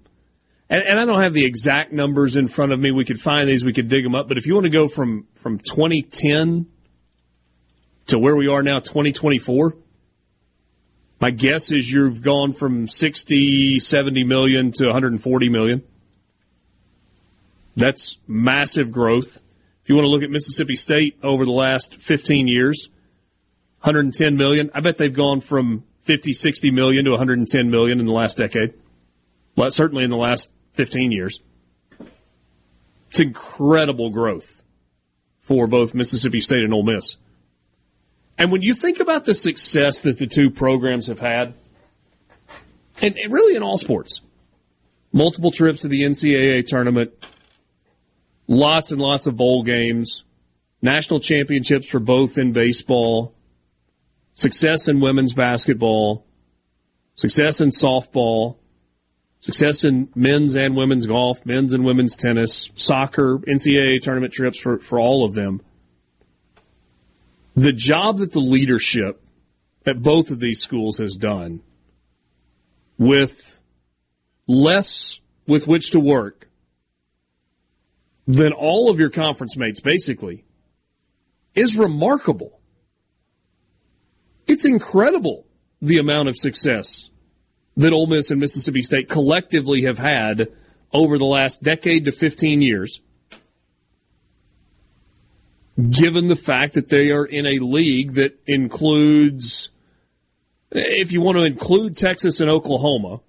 and, 0.69 0.81
and, 0.81 0.99
I 0.99 1.05
don't 1.05 1.21
have 1.21 1.33
the 1.33 1.45
exact 1.45 1.91
numbers 1.91 2.35
in 2.35 2.47
front 2.47 2.71
of 2.71 2.79
me. 2.79 2.91
We 2.91 3.05
could 3.05 3.21
find 3.21 3.47
these, 3.47 3.63
we 3.63 3.73
could 3.73 3.87
dig 3.87 4.03
them 4.03 4.15
up. 4.15 4.27
But 4.27 4.37
if 4.37 4.45
you 4.45 4.53
want 4.53 4.65
to 4.65 4.71
go 4.71 4.87
from 4.87 5.27
from 5.35 5.59
2010 5.59 6.67
to 8.07 8.19
where 8.19 8.35
we 8.35 8.47
are 8.47 8.63
now, 8.63 8.79
2024, 8.79 9.75
my 11.19 11.31
guess 11.31 11.71
is 11.71 11.91
you've 11.91 12.21
gone 12.21 12.53
from 12.53 12.87
60, 12.87 13.79
70 13.79 14.23
million 14.23 14.71
to 14.73 14.85
140 14.85 15.49
million. 15.49 15.83
That's 17.75 18.17
massive 18.27 18.91
growth. 18.91 19.41
If 19.83 19.89
you 19.89 19.95
want 19.95 20.05
to 20.05 20.09
look 20.09 20.23
at 20.23 20.29
Mississippi 20.29 20.75
State 20.75 21.17
over 21.21 21.45
the 21.45 21.51
last 21.51 21.95
15 21.95 22.47
years, 22.47 22.89
110 23.81 24.35
million. 24.35 24.71
I 24.73 24.79
bet 24.79 24.97
they've 24.97 25.13
gone 25.13 25.41
from 25.41 25.83
50, 26.01 26.33
60 26.33 26.71
million 26.71 27.05
to 27.05 27.11
110 27.11 27.69
million 27.69 27.99
in 27.99 28.07
the 28.07 28.11
last 28.11 28.35
decade. 28.35 28.73
Well, 29.55 29.69
certainly 29.69 30.03
in 30.03 30.09
the 30.09 30.17
last 30.17 30.49
15 30.75 31.11
years. 31.11 31.39
It's 33.09 33.19
incredible 33.19 34.09
growth 34.09 34.63
for 35.39 35.67
both 35.67 35.93
Mississippi 35.93 36.39
State 36.39 36.63
and 36.63 36.73
Ole 36.73 36.83
Miss. 36.83 37.17
And 38.37 38.51
when 38.51 38.61
you 38.61 38.73
think 38.73 38.99
about 38.99 39.25
the 39.25 39.33
success 39.33 40.01
that 40.01 40.17
the 40.17 40.27
two 40.27 40.51
programs 40.51 41.07
have 41.07 41.19
had, 41.19 41.53
and, 43.01 43.17
and 43.17 43.31
really 43.31 43.55
in 43.55 43.63
all 43.63 43.77
sports, 43.77 44.21
multiple 45.13 45.51
trips 45.51 45.81
to 45.81 45.87
the 45.87 46.01
NCAA 46.01 46.67
tournament, 46.67 47.11
lots 48.47 48.91
and 48.91 49.01
lots 49.01 49.27
of 49.27 49.37
bowl 49.37 49.63
games, 49.63 50.25
national 50.81 51.21
championships 51.21 51.87
for 51.87 51.99
both 51.99 52.37
in 52.37 52.51
baseball, 52.51 53.33
success 54.33 54.89
in 54.89 54.99
women's 54.99 55.33
basketball, 55.33 56.25
success 57.15 57.61
in 57.61 57.69
softball, 57.69 58.57
success 59.45 59.83
in 59.83 60.09
men's 60.15 60.55
and 60.55 60.75
women's 60.75 61.05
golf, 61.05 61.45
men's 61.45 61.75
and 61.75 61.85
women's 61.85 62.15
tennis, 62.15 62.71
soccer, 62.73 63.37
NCAA 63.37 64.01
tournament 64.01 64.33
trips 64.33 64.57
for, 64.57 64.79
for 64.79 64.99
all 64.99 65.23
of 65.23 65.35
them. 65.35 65.61
The 67.53 67.71
job 67.71 68.17
that 68.17 68.31
the 68.31 68.39
leadership 68.39 69.21
at 69.85 70.01
both 70.01 70.31
of 70.31 70.39
these 70.39 70.61
schools 70.61 70.97
has 70.97 71.15
done 71.15 71.61
with 72.97 73.59
less 74.47 75.19
with 75.45 75.67
which 75.67 75.91
to 75.91 75.99
work 75.99 76.49
than 78.25 78.51
all 78.51 78.89
of 78.89 78.99
your 78.99 79.11
conference 79.11 79.55
mates, 79.57 79.79
basically, 79.79 80.43
is 81.53 81.77
remarkable. 81.77 82.59
It's 84.47 84.65
incredible 84.65 85.45
the 85.83 85.99
amount 85.99 86.29
of 86.29 86.35
success 86.35 87.11
that 87.77 87.93
Ole 87.93 88.07
Miss 88.07 88.31
and 88.31 88.39
Mississippi 88.39 88.81
State 88.81 89.09
collectively 89.09 89.83
have 89.83 89.97
had 89.97 90.47
over 90.93 91.17
the 91.17 91.25
last 91.25 91.61
decade 91.61 92.05
to 92.05 92.11
15 92.11 92.61
years, 92.61 93.01
given 95.89 96.27
the 96.27 96.35
fact 96.35 96.75
that 96.75 96.87
they 96.87 97.11
are 97.11 97.25
in 97.25 97.45
a 97.45 97.59
league 97.59 98.13
that 98.13 98.39
includes, 98.47 99.69
if 100.71 101.11
you 101.11 101.21
want 101.21 101.37
to 101.37 101.43
include 101.43 101.97
Texas 101.97 102.39
and 102.39 102.49
Oklahoma, 102.49 103.19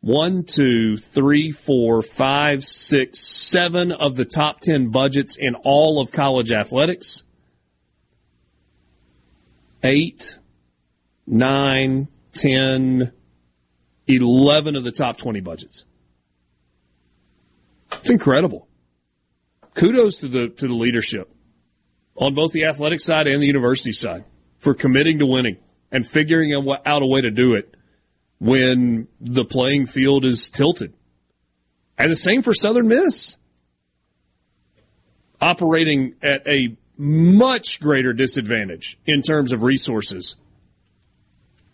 one, 0.00 0.44
two, 0.44 0.96
three, 0.96 1.50
four, 1.50 2.02
five, 2.02 2.64
six, 2.64 3.18
seven 3.18 3.90
of 3.90 4.14
the 4.14 4.24
top 4.24 4.60
10 4.60 4.90
budgets 4.90 5.36
in 5.36 5.54
all 5.56 6.00
of 6.00 6.12
college 6.12 6.52
athletics. 6.52 7.24
Eight, 9.82 10.38
nine, 11.26 12.08
ten, 12.32 13.12
11 14.06 14.76
of 14.76 14.84
the 14.84 14.92
top 14.92 15.16
20 15.16 15.40
budgets. 15.40 15.84
It's 17.92 18.10
incredible. 18.10 18.68
Kudos 19.74 20.18
to 20.18 20.28
the 20.28 20.48
to 20.48 20.68
the 20.68 20.74
leadership 20.74 21.30
on 22.16 22.34
both 22.34 22.52
the 22.52 22.64
athletic 22.64 23.00
side 23.00 23.26
and 23.26 23.42
the 23.42 23.46
university 23.46 23.92
side 23.92 24.24
for 24.58 24.74
committing 24.74 25.18
to 25.18 25.26
winning 25.26 25.58
and 25.92 26.06
figuring 26.06 26.52
out 26.54 27.02
a 27.02 27.06
way 27.06 27.20
to 27.20 27.30
do 27.30 27.54
it 27.54 27.74
when 28.38 29.08
the 29.20 29.44
playing 29.44 29.86
field 29.86 30.24
is 30.24 30.48
tilted. 30.48 30.92
And 31.98 32.10
the 32.10 32.16
same 32.16 32.42
for 32.42 32.54
Southern 32.54 32.88
Miss. 32.88 33.36
Operating 35.40 36.14
at 36.22 36.46
a 36.46 36.76
much 36.96 37.80
greater 37.80 38.14
disadvantage 38.14 38.98
in 39.04 39.20
terms 39.20 39.52
of 39.52 39.62
resources 39.62 40.36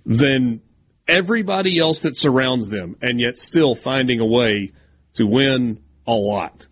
than 0.05 0.61
everybody 1.07 1.79
else 1.79 2.03
that 2.03 2.17
surrounds 2.17 2.69
them, 2.69 2.97
and 3.01 3.21
yet 3.21 3.39
still 3.39 3.75
finding 3.75 4.21
a 4.21 4.27
way 4.27 4.73
to 5.15 5.27
win 5.27 5.83
a 6.07 6.13
lot. 6.13 6.67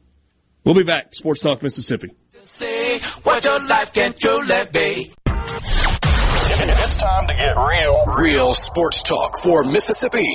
We'll 0.64 0.74
be 0.74 0.82
back. 0.82 1.14
Sports 1.14 1.42
Talk 1.42 1.62
Mississippi. 1.62 2.10
Say 2.42 2.98
what 3.22 3.44
your 3.44 3.66
life 3.66 3.92
can 3.92 4.14
truly 4.18 4.64
be. 4.72 5.12
It's 6.82 6.96
time 6.96 7.28
to 7.28 7.34
get 7.34 7.56
real. 7.56 8.04
Real 8.18 8.54
sports 8.54 9.02
talk 9.04 9.38
for 9.38 9.62
Mississippi. 9.62 10.26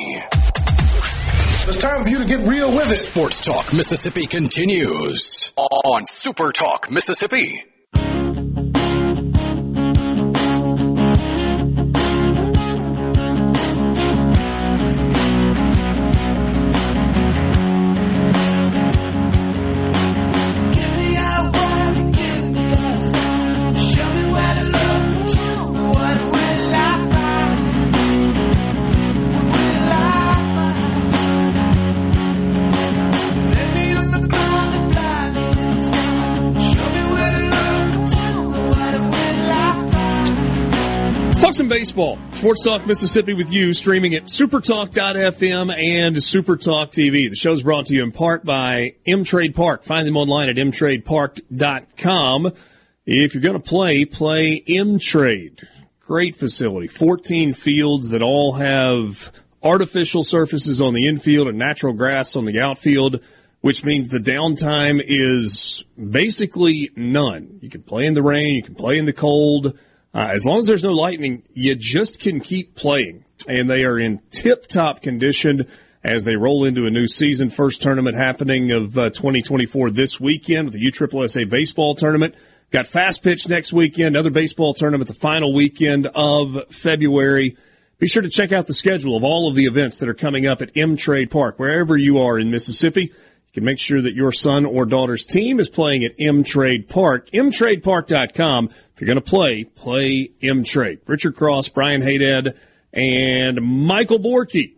It's 1.67 1.77
time 1.77 2.03
for 2.03 2.09
you 2.09 2.19
to 2.19 2.25
get 2.25 2.47
real 2.47 2.71
with 2.71 2.89
it. 2.89 2.95
Sports 2.95 3.41
Talk 3.43 3.73
Mississippi 3.73 4.25
continues 4.25 5.51
on 5.57 6.05
Super 6.05 6.51
Talk 6.51 6.89
Mississippi. 6.89 7.61
Baseball. 41.86 42.17
Sports 42.31 42.63
Talk 42.63 42.88
Mississippi 42.88 43.36
with 43.36 43.51
you, 43.51 43.71
streaming 43.71 44.15
at 44.15 44.23
supertalk.fm 44.23 45.71
and 45.71 46.15
Supertalk 46.15 46.89
TV. 46.89 47.29
The 47.29 47.36
show 47.36 47.51
is 47.51 47.61
brought 47.61 47.86
to 47.88 47.93
you 47.93 48.01
in 48.01 48.11
part 48.11 48.43
by 48.43 48.95
M 49.05 49.23
Trade 49.23 49.53
Park. 49.53 49.83
Find 49.83 50.07
them 50.07 50.17
online 50.17 50.49
at 50.49 50.55
mtradepark.com. 50.55 52.53
If 53.05 53.36
you're 53.36 53.43
going 53.43 53.53
to 53.53 53.59
play, 53.59 54.03
play 54.03 54.63
M 54.67 54.97
Trade. 54.97 55.67
Great 55.99 56.36
facility. 56.36 56.88
14 56.88 57.53
fields 57.53 58.09
that 58.09 58.23
all 58.23 58.53
have 58.53 59.31
artificial 59.61 60.23
surfaces 60.23 60.81
on 60.81 60.95
the 60.95 61.05
infield 61.05 61.47
and 61.47 61.59
natural 61.59 61.93
grass 61.93 62.36
on 62.36 62.45
the 62.45 62.61
outfield, 62.61 63.21
which 63.61 63.86
means 63.86 64.09
the 64.09 64.17
downtime 64.17 64.99
is 65.05 65.86
basically 65.99 66.89
none. 66.95 67.59
You 67.61 67.69
can 67.69 67.83
play 67.83 68.07
in 68.07 68.15
the 68.15 68.23
rain, 68.23 68.55
you 68.55 68.63
can 68.63 68.73
play 68.73 68.97
in 68.97 69.05
the 69.05 69.13
cold. 69.13 69.77
Uh, 70.16 70.30
as 70.32 70.45
long 70.45 70.59
as 70.59 70.66
there's 70.66 70.84
no 70.84 70.93
lightning, 70.93 71.43
you 71.53 71.76
just 71.76 72.22
can 72.22 72.39
keep 72.39 72.74
playing. 72.74 73.26
And 73.49 73.70
they 73.70 73.84
are 73.84 73.99
in 73.99 74.22
tip 74.32 74.66
top 74.66 75.01
condition 75.01 75.68
as 76.05 76.24
they 76.24 76.38
roll 76.38 76.63
into 76.63 76.86
a 76.86 76.89
new 76.89 77.05
season. 77.05 77.49
First 77.49 77.82
tournament 77.82 78.16
happening 78.16 78.72
of 78.72 78.97
uh, 78.97 79.09
2024 79.09 79.91
this 79.91 80.18
weekend 80.18 80.68
with 80.68 80.76
the 80.76 80.89
USSSA 80.89 81.49
baseball 81.49 81.95
tournament. 81.95 82.34
Got 82.72 82.88
fast 82.88 83.24
pitch 83.24 83.49
next 83.49 83.74
weekend, 83.74 84.16
another 84.16 84.30
baseball 84.30 84.74
tournament 84.74 85.09
the 85.09 85.13
final 85.13 85.53
weekend 85.53 86.07
of 86.16 86.57
February. 86.70 87.57
Be 87.99 88.07
sure 88.07 88.22
to 88.22 88.30
check 88.30 88.53
out 88.53 88.68
the 88.68 88.74
schedule 88.74 89.18
of 89.18 89.24
all 89.26 89.49
of 89.49 89.55
the 89.55 89.66
events 89.66 89.99
that 89.99 90.07
are 90.07 90.13
coming 90.13 90.47
up 90.47 90.61
at 90.61 90.72
M 90.78 90.95
Trade 90.95 91.30
Park, 91.30 91.59
wherever 91.59 91.97
you 91.97 92.20
are 92.20 92.39
in 92.39 92.51
Mississippi. 92.51 93.03
You 93.03 93.53
can 93.53 93.66
make 93.66 93.80
sure 93.80 94.01
that 94.01 94.13
your 94.13 94.32
son 94.32 94.66
or 94.66 94.86
daughter's 94.86 95.26
team 95.26 95.59
is 95.59 95.70
playing 95.70 96.05
at 96.05 96.13
M 96.18 96.43
Trade 96.43 96.88
Park. 96.88 97.30
MTradePark.com 97.32 98.70
if 98.95 99.01
you're 99.01 99.07
going 99.07 99.21
to 99.21 99.29
play, 99.29 99.65
play 99.65 100.31
M 100.41 100.63
Trade. 100.63 100.99
Richard 101.05 101.35
Cross, 101.35 101.67
Brian 101.67 102.01
Hadad, 102.01 102.57
and 102.93 103.61
Michael 103.61 104.19
Borky. 104.19 104.75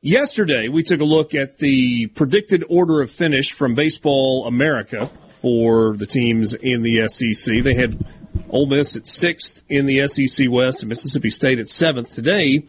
Yesterday, 0.00 0.68
we 0.68 0.84
took 0.84 1.00
a 1.00 1.04
look 1.04 1.34
at 1.34 1.58
the 1.58 2.06
predicted 2.06 2.62
order 2.68 3.00
of 3.02 3.10
finish 3.10 3.50
from 3.50 3.74
Baseball 3.74 4.46
America 4.46 5.10
for 5.40 5.96
the 5.96 6.06
teams 6.06 6.54
in 6.54 6.82
the 6.82 7.08
SEC. 7.08 7.64
They 7.64 7.74
had 7.74 8.06
Ole 8.48 8.66
Miss 8.66 8.94
at 8.94 9.08
sixth 9.08 9.64
in 9.68 9.86
the 9.86 10.06
SEC 10.06 10.46
West 10.48 10.82
and 10.82 10.88
Mississippi 10.88 11.30
State 11.30 11.58
at 11.58 11.68
seventh. 11.68 12.14
Today, 12.14 12.68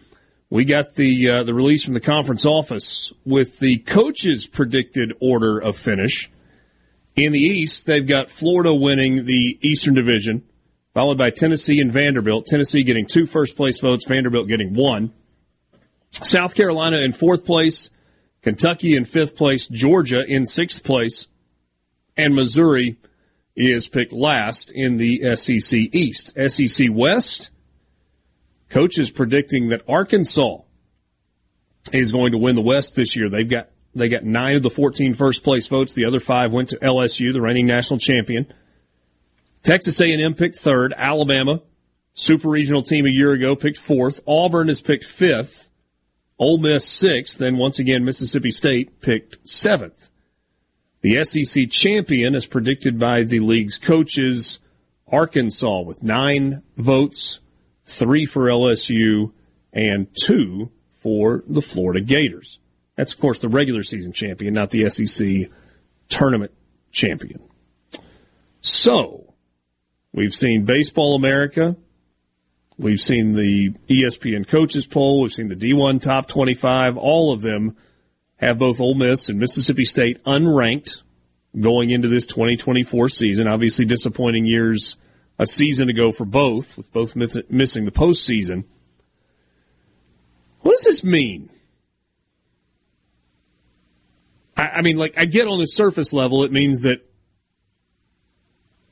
we 0.50 0.66
got 0.66 0.96
the 0.96 1.30
uh, 1.30 1.44
the 1.44 1.54
release 1.54 1.84
from 1.84 1.94
the 1.94 2.00
conference 2.00 2.48
office 2.48 3.14
with 3.26 3.60
the 3.60 3.78
coaches' 3.78 4.48
predicted 4.48 5.14
order 5.22 5.60
of 5.60 5.78
finish. 5.78 6.32
In 7.16 7.32
the 7.32 7.40
East, 7.40 7.86
they've 7.86 8.08
got 8.08 8.32
Florida 8.32 8.74
winning 8.74 9.26
the 9.26 9.60
Eastern 9.62 9.94
Division, 9.94 10.44
followed 10.94 11.18
by 11.18 11.30
Tennessee 11.30 11.80
and 11.80 11.92
Vanderbilt. 11.92 12.46
Tennessee 12.46 12.84
getting 12.84 13.06
two 13.06 13.26
first 13.26 13.56
place 13.56 13.80
votes, 13.80 14.06
Vanderbilt 14.06 14.48
getting 14.48 14.74
one. 14.74 15.12
South 16.12 16.54
Carolina 16.54 16.98
in 16.98 17.14
fourth 17.14 17.46
place, 17.46 17.90
Kentucky 18.42 18.96
in 18.96 19.06
fifth 19.06 19.36
place, 19.36 19.68
Georgia 19.68 20.24
in 20.26 20.46
sixth 20.46 20.84
place, 20.84 21.28
and 22.16 22.36
Missouri 22.36 22.98
is 23.56 23.88
picked 23.88 24.14
last 24.14 24.72
in 24.72 24.98
the 24.98 25.36
SEC 25.36 25.80
East. 25.92 26.34
SEC 26.48 26.88
West, 26.92 27.50
coach 28.70 29.00
is 29.00 29.10
predicting 29.10 29.70
that 29.70 29.82
Arkansas 29.88 30.60
is 31.92 32.12
going 32.12 32.32
to 32.32 32.38
win 32.38 32.56
the 32.56 32.62
West 32.62 32.96
this 32.96 33.16
year. 33.16 33.30
They've 33.30 33.50
got 33.50 33.70
they 33.96 34.10
got 34.10 34.24
nine 34.24 34.56
of 34.56 34.64
the 34.64 34.72
14 34.72 35.14
first 35.14 35.44
place 35.44 35.68
votes. 35.68 35.94
The 35.94 36.06
other 36.06 36.20
five 36.20 36.52
went 36.52 36.70
to 36.70 36.78
LSU, 36.78 37.32
the 37.32 37.42
reigning 37.42 37.68
national 37.68 38.00
champion. 38.00 38.52
Texas 39.64 40.00
A&M 40.02 40.34
picked 40.34 40.58
third. 40.58 40.94
Alabama, 40.96 41.62
super 42.14 42.50
regional 42.50 42.84
team 42.84 43.06
a 43.06 43.10
year 43.10 43.32
ago, 43.32 43.56
picked 43.56 43.78
fourth. 43.78 44.22
Auburn 44.28 44.70
is 44.70 44.82
picked 44.82 45.06
fifth. 45.06 45.70
Ole 46.38 46.58
Miss 46.58 46.86
sixth. 46.86 47.38
Then 47.38 47.58
once 47.58 47.80
again, 47.80 48.04
Mississippi 48.04 48.52
State 48.52 49.00
picked 49.02 49.38
seventh. 49.48 50.10
The 51.02 51.24
SEC 51.24 51.70
champion, 51.70 52.36
as 52.36 52.46
predicted 52.46 53.00
by 53.00 53.24
the 53.24 53.40
league's 53.40 53.78
coaches, 53.78 54.60
Arkansas 55.08 55.82
with 55.82 56.02
nine 56.02 56.64
votes, 56.78 57.40
three 57.86 58.26
for 58.26 58.44
LSU, 58.44 59.32
and 59.72 60.08
two 60.16 60.72
for 60.92 61.44
the 61.48 61.62
Florida 61.62 62.02
Gators. 62.02 62.60
That's, 62.96 63.14
of 63.14 63.20
course, 63.20 63.40
the 63.40 63.50
regular 63.50 63.84
season 63.84 64.14
champion, 64.14 64.54
not 64.54 64.70
the 64.70 64.90
SEC 64.90 65.50
tournament 66.10 66.52
champion. 66.92 67.42
So, 68.62 69.23
we've 70.14 70.34
seen 70.34 70.66
Baseball 70.66 71.16
America. 71.16 71.76
We've 72.78 73.00
seen 73.00 73.34
the 73.34 73.72
ESPN 73.90 74.48
coaches 74.48 74.88
poll. 74.88 75.22
We've 75.22 75.34
seen 75.34 75.50
the 75.50 75.56
D1 75.56 76.02
top 76.02 76.28
25. 76.28 76.98
All 76.98 77.34
of 77.34 77.42
them 77.42 77.76
have 78.38 78.58
both 78.58 78.80
Ole 78.80 78.96
Miss 78.96 79.30
and 79.30 79.40
Mississippi 79.40 79.86
State 79.86 80.24
unranked 80.24 81.04
going 81.60 81.92
into 81.92 82.08
this 82.08 82.26
2024 82.26 83.10
season. 83.10 83.48
Obviously, 83.48 83.86
disappointing 83.86 84.46
years 84.46 84.96
a 85.40 85.46
season 85.46 85.90
ago 85.90 86.12
for 86.12 86.26
both, 86.26 86.78
with 86.78 86.92
both 86.92 87.16
missing 87.16 87.86
the 87.86 87.92
postseason. 87.92 88.66
What 90.62 90.72
does 90.78 90.84
this 90.84 91.04
mean? 91.04 91.50
I, 94.56 94.64
I 94.64 94.82
mean, 94.82 94.98
like, 94.98 95.14
I 95.18 95.26
get 95.26 95.48
on 95.48 95.60
the 95.60 95.68
surface 95.68 96.14
level, 96.14 96.44
it 96.44 96.52
means 96.52 96.82
that, 96.82 97.00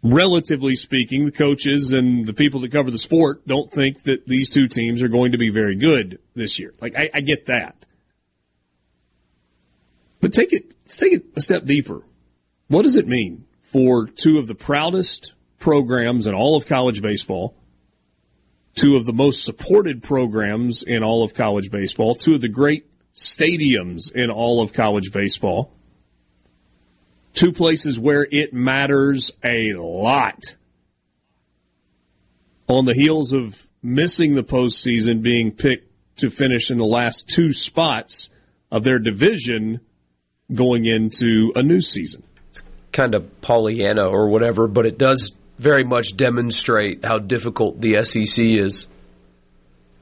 relatively 0.04 0.76
speaking, 0.76 1.26
the 1.26 1.32
coaches 1.32 1.92
and 1.92 2.26
the 2.26 2.34
people 2.34 2.62
that 2.62 2.72
cover 2.72 2.92
the 2.92 2.98
sport 2.98 3.48
don't 3.48 3.72
think 3.72 4.04
that 4.04 4.28
these 4.28 4.50
two 4.50 4.68
teams 4.68 5.02
are 5.02 5.08
going 5.08 5.34
to 5.34 5.38
be 5.38 5.50
very 5.50 5.76
good 5.76 6.20
this 6.36 6.60
year. 6.60 6.74
Like, 6.82 6.96
I, 6.98 7.10
I 7.14 7.22
get 7.22 7.46
that. 7.48 7.76
But 10.20 10.34
take 10.34 10.54
it, 10.54 10.66
let's 10.86 10.98
take 10.98 11.14
it 11.14 11.26
a 11.36 11.42
step 11.42 11.66
deeper. 11.66 12.04
What 12.68 12.84
does 12.84 12.96
it 12.96 13.08
mean 13.08 13.46
for 13.64 14.08
two 14.08 14.38
of 14.38 14.48
the 14.48 14.56
proudest 14.56 15.34
programs 15.60 16.28
in 16.28 16.34
all 16.34 16.56
of 16.56 16.66
college 16.66 17.02
baseball, 17.02 17.56
two 18.76 18.96
of 18.96 19.06
the 19.06 19.14
most 19.14 19.44
supported 19.44 20.04
programs 20.04 20.84
in 20.84 21.04
all 21.04 21.24
of 21.24 21.34
college 21.34 21.72
baseball, 21.72 22.16
two 22.16 22.36
of 22.36 22.42
the 22.42 22.48
great 22.48 22.86
stadiums 23.14 24.12
in 24.12 24.30
all 24.30 24.62
of 24.62 24.74
college 24.74 25.12
baseball, 25.12 25.74
two 27.34 27.52
places 27.52 28.00
where 28.00 28.28
it 28.30 28.54
matters 28.54 29.32
a 29.44 29.74
lot. 29.74 30.56
On 32.68 32.86
the 32.86 32.94
heels 32.94 33.34
of 33.34 33.68
missing 33.84 34.36
the 34.36 34.44
postseason, 34.44 35.22
being 35.22 35.52
picked 35.52 35.92
to 36.18 36.30
finish 36.30 36.72
in 36.72 36.78
the 36.78 36.86
last 36.86 37.28
two 37.28 37.54
spots 37.54 38.30
of 38.72 38.84
their 38.84 39.00
division 39.00 39.82
going 40.54 40.86
into 40.86 41.52
a 41.56 41.64
new 41.64 41.82
season 41.82 42.24
It's 42.50 42.62
kind 42.92 43.16
of 43.16 43.42
Pollyanna 43.42 44.08
or 44.08 44.30
whatever, 44.30 44.68
but 44.68 44.86
it 44.86 44.98
does 44.98 45.32
very 45.58 45.84
much 45.84 46.16
demonstrate 46.16 47.06
how 47.06 47.20
difficult 47.20 47.80
the 47.80 48.04
SEC 48.04 48.44
is. 48.44 48.88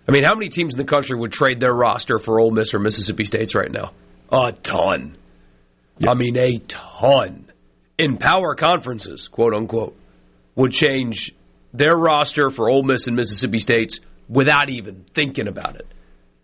I 0.07 0.11
mean, 0.11 0.23
how 0.23 0.33
many 0.33 0.49
teams 0.49 0.73
in 0.73 0.77
the 0.77 0.85
country 0.85 1.17
would 1.17 1.31
trade 1.31 1.59
their 1.59 1.73
roster 1.73 2.17
for 2.17 2.39
Ole 2.39 2.51
Miss 2.51 2.73
or 2.73 2.79
Mississippi 2.79 3.25
State's 3.25 3.53
right 3.53 3.71
now? 3.71 3.91
A 4.31 4.51
ton. 4.51 5.17
Yep. 5.99 6.09
I 6.09 6.13
mean, 6.13 6.37
a 6.37 6.57
ton. 6.59 7.51
In 7.97 8.17
power 8.17 8.55
conferences, 8.55 9.27
quote 9.27 9.53
unquote, 9.53 9.97
would 10.55 10.71
change 10.71 11.33
their 11.73 11.95
roster 11.95 12.49
for 12.49 12.69
Ole 12.69 12.83
Miss 12.83 13.07
and 13.07 13.15
Mississippi 13.15 13.59
State's 13.59 13.99
without 14.27 14.69
even 14.69 15.05
thinking 15.13 15.47
about 15.47 15.75
it. 15.75 15.87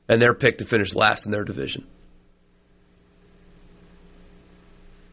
And 0.08 0.22
they're 0.22 0.34
picked 0.34 0.60
to 0.60 0.66
finish 0.66 0.94
last 0.94 1.26
in 1.26 1.32
their 1.32 1.44
division. 1.44 1.88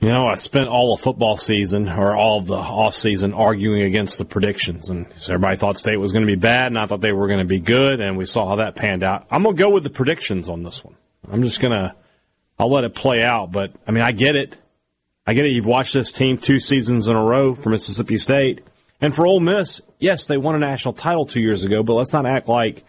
You 0.01 0.09
know, 0.09 0.27
I 0.27 0.35
spent 0.35 0.67
all 0.67 0.95
of 0.95 1.01
football 1.01 1.37
season 1.37 1.89
or 1.89 2.17
all 2.17 2.39
of 2.39 2.47
the 2.47 2.57
off 2.57 2.97
season 2.97 3.33
arguing 3.33 3.83
against 3.83 4.19
the 4.19 4.25
predictions, 4.25 4.91
and 4.91 5.07
everybody 5.29 5.57
thought 5.57 5.79
State 5.79 5.97
was 5.97 6.11
going 6.11 6.27
to 6.27 6.27
be 6.27 6.35
bad, 6.35 6.67
and 6.67 6.77
I 6.77 6.87
thought 6.87 7.01
they 7.01 7.13
were 7.13 7.29
going 7.29 7.39
to 7.39 7.45
be 7.45 7.61
good, 7.61 8.01
and 8.01 8.19
we 8.19 8.27
saw 8.27 8.49
how 8.49 8.57
that 8.57 8.75
panned 8.75 9.05
out. 9.05 9.29
I'm 9.31 9.45
going 9.45 9.57
to 9.57 9.63
go 9.63 9.71
with 9.71 9.85
the 9.85 9.91
predictions 9.91 10.49
on 10.49 10.65
this 10.65 10.83
one. 10.83 10.97
I'm 11.31 11.45
just 11.45 11.61
going 11.61 11.71
to, 11.71 11.95
I'll 12.59 12.71
let 12.71 12.85
it 12.85 12.95
play 12.95 13.23
out, 13.23 13.51
but 13.53 13.73
I 13.87 13.91
mean, 13.91 14.03
I 14.03 14.13
get 14.13 14.37
it. 14.37 14.57
I 15.27 15.35
get 15.35 15.45
it. 15.45 15.53
You've 15.53 15.67
watched 15.67 15.95
this 15.95 16.13
team 16.13 16.39
two 16.39 16.59
seasons 16.59 17.07
in 17.07 17.17
a 17.17 17.23
row 17.23 17.55
for 17.55 17.71
Mississippi 17.71 18.17
State, 18.17 18.63
and 19.01 19.15
for 19.15 19.27
Ole 19.27 19.41
Miss, 19.41 19.81
yes, 19.99 20.27
they 20.27 20.37
won 20.37 20.55
a 20.55 20.59
national 20.59 20.95
title 20.95 21.27
two 21.27 21.41
years 21.41 21.65
ago, 21.65 21.83
but 21.83 21.95
let's 21.95 22.13
not 22.13 22.27
act 22.27 22.49
like 22.49 22.85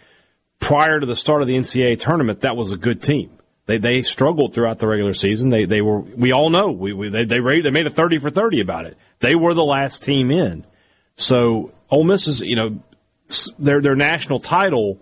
prior 0.59 0.99
to 0.99 1.05
the 1.05 1.15
start 1.15 1.41
of 1.41 1.47
the 1.47 1.55
NCAA 1.55 1.99
tournament 1.99 2.41
that 2.41 2.55
was 2.55 2.71
a 2.71 2.77
good 2.77 3.01
team. 3.01 3.37
They 3.65 3.77
they 3.77 4.01
struggled 4.01 4.53
throughout 4.53 4.79
the 4.79 4.87
regular 4.87 5.13
season. 5.13 5.49
They 5.49 5.65
they 5.65 5.81
were 5.81 5.99
we 5.99 6.33
all 6.33 6.49
know 6.49 6.71
we, 6.71 6.93
we 6.93 7.09
they 7.09 7.25
they 7.25 7.39
they 7.61 7.71
made 7.71 7.87
a 7.87 7.91
thirty 7.91 8.19
for 8.19 8.29
thirty 8.29 8.59
about 8.59 8.85
it. 8.85 8.97
They 9.19 9.35
were 9.35 9.53
the 9.53 9.63
last 9.63 10.03
team 10.03 10.31
in. 10.31 10.65
So 11.15 11.71
Ole 11.89 12.03
Miss 12.03 12.27
is 12.27 12.41
you 12.41 12.55
know 12.55 12.79
their 13.57 13.81
their 13.81 13.95
national 13.95 14.39
title. 14.39 14.99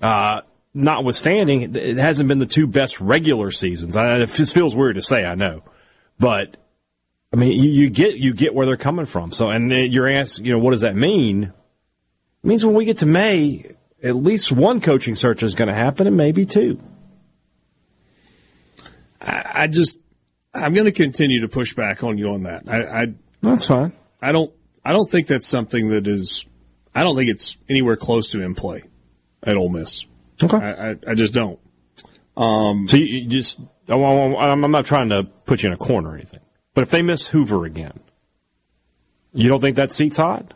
Uh, 0.00 0.40
notwithstanding, 0.74 1.74
it 1.76 1.98
hasn't 1.98 2.28
been 2.28 2.38
the 2.38 2.46
two 2.46 2.66
best 2.66 3.00
regular 3.00 3.50
seasons. 3.50 3.96
I, 3.96 4.18
it 4.18 4.30
feels 4.30 4.74
weird 4.74 4.96
to 4.96 5.02
say, 5.02 5.24
I 5.24 5.34
know, 5.34 5.62
but 6.18 6.56
I 7.32 7.36
mean, 7.36 7.52
you, 7.52 7.70
you, 7.70 7.90
get 7.90 8.14
you 8.14 8.34
get 8.34 8.54
where 8.54 8.66
they're 8.66 8.76
coming 8.76 9.06
from. 9.06 9.32
So, 9.32 9.48
and 9.48 9.70
you're 9.70 10.10
asking, 10.10 10.44
you 10.46 10.52
know, 10.52 10.58
what 10.58 10.72
does 10.72 10.82
that 10.82 10.94
mean? 10.96 11.44
It 11.44 12.46
means 12.46 12.64
when 12.64 12.74
we 12.74 12.84
get 12.84 12.98
to 12.98 13.06
May, 13.06 13.74
at 14.02 14.16
least 14.16 14.52
one 14.52 14.80
coaching 14.80 15.14
search 15.14 15.42
is 15.42 15.54
going 15.54 15.68
to 15.68 15.74
happen, 15.74 16.06
and 16.06 16.16
maybe 16.16 16.44
two. 16.44 16.80
I, 19.20 19.44
I 19.54 19.66
just 19.68 20.02
I'm 20.52 20.74
going 20.74 20.86
to 20.86 20.92
continue 20.92 21.40
to 21.42 21.48
push 21.48 21.74
back 21.74 22.02
on 22.04 22.18
you 22.18 22.28
on 22.30 22.42
that. 22.42 22.64
I, 22.68 22.82
I 22.82 23.02
that's 23.42 23.66
fine. 23.66 23.92
I 24.20 24.32
don't 24.32 24.52
I 24.84 24.92
don't 24.92 25.08
think 25.08 25.26
that's 25.26 25.46
something 25.46 25.88
that 25.90 26.06
is. 26.06 26.44
I 26.94 27.04
don't 27.04 27.16
think 27.16 27.30
it's 27.30 27.56
anywhere 27.68 27.96
close 27.96 28.30
to 28.30 28.42
in 28.42 28.54
play 28.54 28.82
at 29.42 29.56
Ole 29.56 29.70
Miss. 29.70 30.04
Okay, 30.42 30.56
I, 30.56 30.90
I, 30.90 30.96
I 31.08 31.14
just 31.14 31.34
don't. 31.34 31.58
Um, 32.36 32.88
so 32.88 32.96
you, 32.96 33.04
you 33.04 33.28
just 33.28 33.60
I'm 33.88 34.70
not 34.70 34.86
trying 34.86 35.10
to 35.10 35.24
put 35.44 35.62
you 35.62 35.68
in 35.68 35.74
a 35.74 35.78
corner 35.78 36.10
or 36.10 36.14
anything, 36.14 36.40
but 36.74 36.82
if 36.82 36.90
they 36.90 37.02
miss 37.02 37.26
Hoover 37.28 37.64
again, 37.64 38.00
you 39.32 39.48
don't 39.48 39.60
think 39.60 39.76
that 39.76 39.92
seat's 39.92 40.16
hot? 40.16 40.54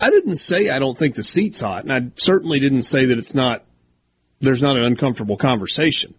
I 0.00 0.10
didn't 0.10 0.36
say 0.36 0.70
I 0.70 0.78
don't 0.78 0.98
think 0.98 1.14
the 1.14 1.22
seat's 1.22 1.60
hot, 1.60 1.84
and 1.84 1.92
I 1.92 2.10
certainly 2.16 2.58
didn't 2.60 2.82
say 2.82 3.06
that 3.06 3.18
it's 3.18 3.34
not. 3.34 3.64
There's 4.40 4.60
not 4.60 4.76
an 4.76 4.84
uncomfortable 4.84 5.38
conversation. 5.38 6.14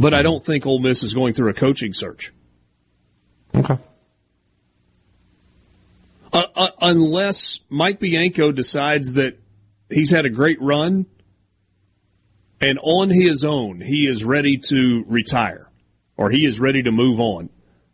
But 0.00 0.14
I 0.14 0.22
don't 0.22 0.42
think 0.42 0.64
Ole 0.64 0.78
Miss 0.80 1.02
is 1.02 1.12
going 1.12 1.34
through 1.34 1.50
a 1.50 1.54
coaching 1.54 1.92
search. 1.92 2.32
Okay. 3.54 3.76
Uh, 6.32 6.42
uh, 6.56 6.68
unless 6.80 7.60
Mike 7.68 8.00
Bianco 8.00 8.50
decides 8.50 9.12
that 9.14 9.38
he's 9.90 10.10
had 10.10 10.24
a 10.24 10.30
great 10.30 10.60
run 10.60 11.06
and 12.60 12.78
on 12.82 13.10
his 13.10 13.44
own 13.44 13.80
he 13.80 14.06
is 14.06 14.24
ready 14.24 14.58
to 14.58 15.04
retire 15.06 15.68
or 16.16 16.30
he 16.30 16.44
is 16.44 16.60
ready 16.60 16.82
to 16.82 16.90
move 16.90 17.20
on 17.20 17.48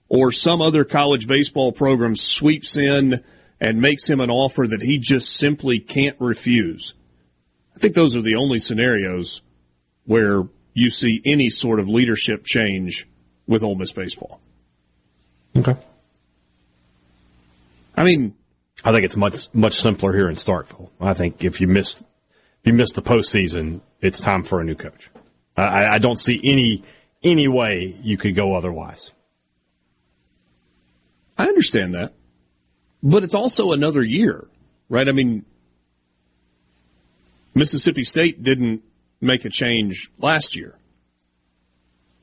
or 0.09 0.33
some 0.33 0.61
other 0.61 0.85
college 0.85 1.27
baseball 1.27 1.73
program 1.73 2.17
sweeps 2.17 2.77
in 2.77 3.23
and 3.61 3.81
makes 3.81 4.09
him 4.09 4.21
an 4.21 4.31
offer 4.31 4.67
that 4.67 4.83
he 4.83 4.99
just 4.99 5.35
simply 5.35 5.79
can't 5.79 6.17
refuse. 6.21 6.95
I 7.75 7.79
think 7.79 7.95
those 7.95 8.17
are 8.17 8.23
the 8.23 8.37
only 8.37 8.59
scenarios 8.59 9.41
where 10.05 10.45
you 10.75 10.91
see 10.91 11.21
any 11.25 11.49
sort 11.49 11.81
of 11.81 11.89
leadership 11.89 12.45
change 12.45 13.09
with 13.47 13.63
Ole 13.63 13.75
Miss 13.75 13.93
baseball. 13.93 14.41
Okay. 15.57 15.77
I 17.97 18.05
mean, 18.05 18.35
I 18.85 18.93
think 18.93 19.05
it's 19.05 19.17
much 19.17 19.49
much 19.53 19.75
simpler 19.75 20.13
here 20.13 20.29
in 20.29 20.37
Starkville. 20.37 20.91
I 21.01 21.15
think 21.15 21.43
if 21.43 21.61
you 21.61 21.67
miss 21.67 22.01
if 22.01 22.07
you 22.65 22.73
miss 22.73 22.93
the 22.93 23.03
postseason, 23.03 23.81
it's 24.01 24.21
time 24.21 24.45
for 24.45 24.61
a 24.61 24.65
new 24.65 24.75
coach. 24.75 25.11
I, 25.57 25.95
I 25.95 25.99
don't 25.99 26.19
see 26.19 26.41
any 26.45 26.85
any 27.23 27.49
way 27.49 27.99
you 28.03 28.17
could 28.19 28.35
go 28.35 28.55
otherwise. 28.55 29.11
I 31.39 31.47
understand 31.47 31.95
that, 31.95 32.13
but 33.03 33.25
it's 33.25 33.35
also 33.35 33.73
another 33.73 34.03
year, 34.03 34.47
right? 34.89 35.09
I 35.09 35.13
mean, 35.13 35.45
Mississippi 37.55 38.05
State 38.05 38.43
didn't 38.43 38.83
make 39.21 39.45
a 39.45 39.51
change 39.51 40.11
last 40.19 40.57
year. 40.57 40.77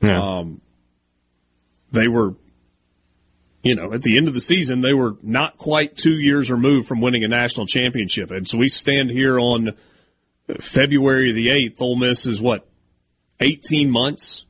Yeah. 0.01 0.21
Um, 0.21 0.61
they 1.91 2.07
were, 2.07 2.35
you 3.63 3.75
know, 3.75 3.93
at 3.93 4.01
the 4.01 4.17
end 4.17 4.27
of 4.27 4.33
the 4.33 4.41
season, 4.41 4.81
they 4.81 4.93
were 4.93 5.15
not 5.23 5.57
quite 5.57 5.95
two 5.95 6.13
years 6.13 6.51
removed 6.51 6.87
from 6.87 6.99
winning 6.99 7.23
a 7.23 7.29
national 7.29 7.65
championship. 7.65 8.29
And 8.29 8.47
so 8.47 8.57
we 8.57 8.67
stand 8.67 9.09
here 9.09 9.39
on 9.39 9.71
February 10.59 11.31
the 11.31 11.47
8th. 11.47 11.81
Ole 11.81 11.95
Miss 11.95 12.27
is 12.27 12.41
what, 12.41 12.67
18 13.39 13.89
months 13.89 14.45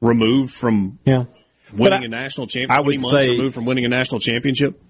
removed 0.00 0.52
from 0.52 0.98
yeah. 1.04 1.24
winning 1.72 2.02
I, 2.02 2.06
a 2.06 2.08
national 2.08 2.48
championship? 2.48 2.76
I 2.76 2.80
would 2.80 3.00
months 3.00 3.10
say, 3.10 3.30
removed 3.30 3.54
from 3.54 3.66
winning 3.66 3.84
a 3.84 3.88
national 3.88 4.20
championship? 4.20 4.82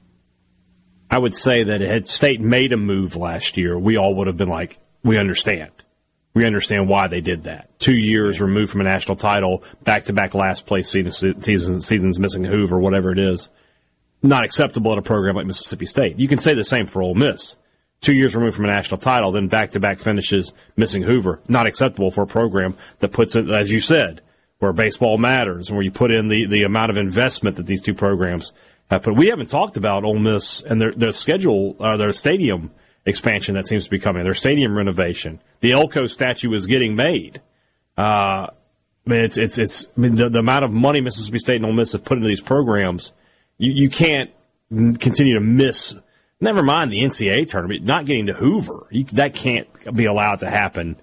I 1.11 1.19
would 1.19 1.37
say 1.37 1.65
that 1.65 1.83
had 1.83 2.09
State 2.09 2.41
made 2.41 2.73
a 2.73 2.79
move 2.79 3.15
last 3.15 3.59
year, 3.59 3.79
we 3.79 3.99
all 3.99 4.15
would 4.17 4.27
have 4.27 4.39
been 4.39 4.49
like, 4.49 4.79
we 5.05 5.19
understand. 5.19 5.71
We 6.35 6.45
understand 6.47 6.89
why 6.89 7.09
they 7.09 7.21
did 7.21 7.45
that. 7.45 7.79
Two 7.79 7.95
years 7.95 8.41
removed 8.41 8.73
from 8.73 8.81
a 8.81 8.85
national 8.85 9.17
title, 9.17 9.63
back 9.85 10.05
to 10.07 10.13
back 10.15 10.35
last 10.35 10.67
place 10.67 10.91
seasons, 10.91 11.87
seasons 11.87 12.19
missing 12.19 12.45
Hoover, 12.45 12.79
whatever 12.79 13.13
it 13.13 13.19
is. 13.19 13.51
Not 14.23 14.45
acceptable 14.45 14.93
at 14.93 14.99
a 14.99 15.03
program 15.03 15.37
like 15.37 15.47
Mississippi 15.47 15.87
State. 15.87 16.19
You 16.19 16.29
can 16.29 16.39
say 16.39 16.55
the 16.55 16.65
same 16.65 16.87
for 16.87 17.03
Ole 17.03 17.15
Miss. 17.15 17.57
Two 18.01 18.15
years 18.15 18.35
removed 18.35 18.57
from 18.57 18.67
a 18.67 18.69
national 18.69 19.01
title, 19.01 19.33
then 19.33 19.49
back 19.49 19.73
to 19.73 19.81
back 19.81 19.99
finishes 19.99 20.53
missing 20.77 21.03
Hoover. 21.03 21.41
Not 21.49 21.67
acceptable 21.67 22.11
for 22.11 22.23
a 22.23 22.27
program 22.27 22.77
that 23.01 23.13
puts 23.13 23.37
it, 23.37 23.51
as 23.51 23.71
you 23.71 23.81
said, 23.81 24.21
where 24.59 24.73
baseball 24.73 25.19
matters 25.19 25.69
and 25.69 25.77
where 25.77 25.85
you 25.85 25.91
put 25.91 26.11
in 26.11 26.29
the, 26.29 26.47
the 26.47 26.63
amount 26.63 26.91
of 26.91 26.99
investment 26.99 27.57
that 27.57 27.67
these 27.67 27.83
two 27.83 27.95
programs 27.95 28.53
have 28.91 29.03
put. 29.03 29.17
We 29.17 29.29
haven't 29.29 29.49
talked 29.49 29.77
about 29.77 30.05
Ole 30.05 30.19
Miss 30.19 30.63
and 30.63 30.81
their, 30.81 30.93
their 30.95 31.13
schedule, 31.13 31.77
uh, 31.81 31.97
their 31.97 32.13
stadium 32.13 32.71
expansion 33.07 33.55
that 33.55 33.67
seems 33.67 33.85
to 33.85 33.91
be 33.91 33.99
coming. 33.99 34.25
Their 34.25 34.35
stadium 34.35 34.77
renovation. 34.77 35.41
The 35.61 35.73
Elko 35.73 36.07
statue 36.07 36.53
is 36.53 36.67
getting 36.67 36.97
made. 36.97 37.41
Uh, 37.97 38.49
I 39.07 39.11
mean, 39.11 39.21
it's 39.21 39.39
it's 39.39 39.59
it's. 39.59 39.89
I 39.97 40.01
mean, 40.01 40.15
the, 40.17 40.29
the, 40.29 40.41
amount 40.41 40.65
of 40.65 40.73
money 40.73 41.01
Mississippi 41.01 41.39
State 41.39 41.57
and 41.57 41.67
Ole 41.67 41.73
Miss 41.73 41.93
have 41.93 42.05
put 42.05 42.19
into 42.19 42.29
these 42.29 42.41
programs, 42.41 43.13
you 43.59 43.73
you 43.85 43.91
can't 43.91 44.31
continue 44.71 45.35
to 45.35 45.41
miss. 45.41 45.95
Never 46.41 46.63
mind 46.63 46.93
the 46.93 47.01
NCAA 47.01 47.49
tournament, 47.49 47.85
not 47.85 48.05
getting 48.05 48.27
to 48.27 48.35
Hoover. 48.35 48.87
You, 48.91 49.05
that 49.13 49.35
can't 49.35 49.69
be 49.95 50.05
allowed 50.05 50.41
to 50.41 50.51
happen 50.51 50.97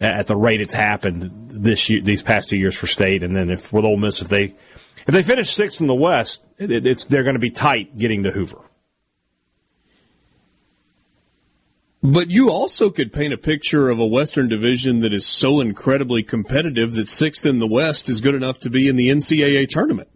at 0.00 0.26
the 0.26 0.36
rate 0.36 0.62
it's 0.62 0.72
happened 0.72 1.50
this 1.50 1.90
year, 1.90 2.00
these 2.02 2.22
past 2.22 2.48
two 2.48 2.56
years 2.56 2.76
for 2.76 2.86
State. 2.86 3.22
And 3.22 3.36
then 3.36 3.50
if 3.50 3.72
with 3.72 3.84
Ole 3.84 3.98
Miss, 3.98 4.22
if 4.22 4.28
they 4.28 4.54
if 5.06 5.14
they 5.14 5.22
finish 5.22 5.52
sixth 5.52 5.80
in 5.80 5.86
the 5.86 5.94
West, 5.94 6.42
it, 6.58 6.86
it's 6.86 7.04
they're 7.04 7.24
going 7.24 7.34
to 7.34 7.40
be 7.40 7.50
tight 7.50 7.96
getting 7.98 8.22
to 8.22 8.30
Hoover. 8.30 8.62
But 12.02 12.30
you 12.30 12.48
also 12.48 12.88
could 12.88 13.12
paint 13.12 13.34
a 13.34 13.38
picture 13.38 13.90
of 13.90 13.98
a 13.98 14.06
Western 14.06 14.48
division 14.48 15.00
that 15.00 15.12
is 15.12 15.26
so 15.26 15.60
incredibly 15.60 16.22
competitive 16.22 16.94
that 16.94 17.08
sixth 17.08 17.44
in 17.44 17.58
the 17.58 17.66
West 17.66 18.08
is 18.08 18.22
good 18.22 18.34
enough 18.34 18.60
to 18.60 18.70
be 18.70 18.88
in 18.88 18.96
the 18.96 19.10
NCAA 19.10 19.68
tournament. 19.68 20.08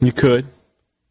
You 0.00 0.10
could. 0.10 0.48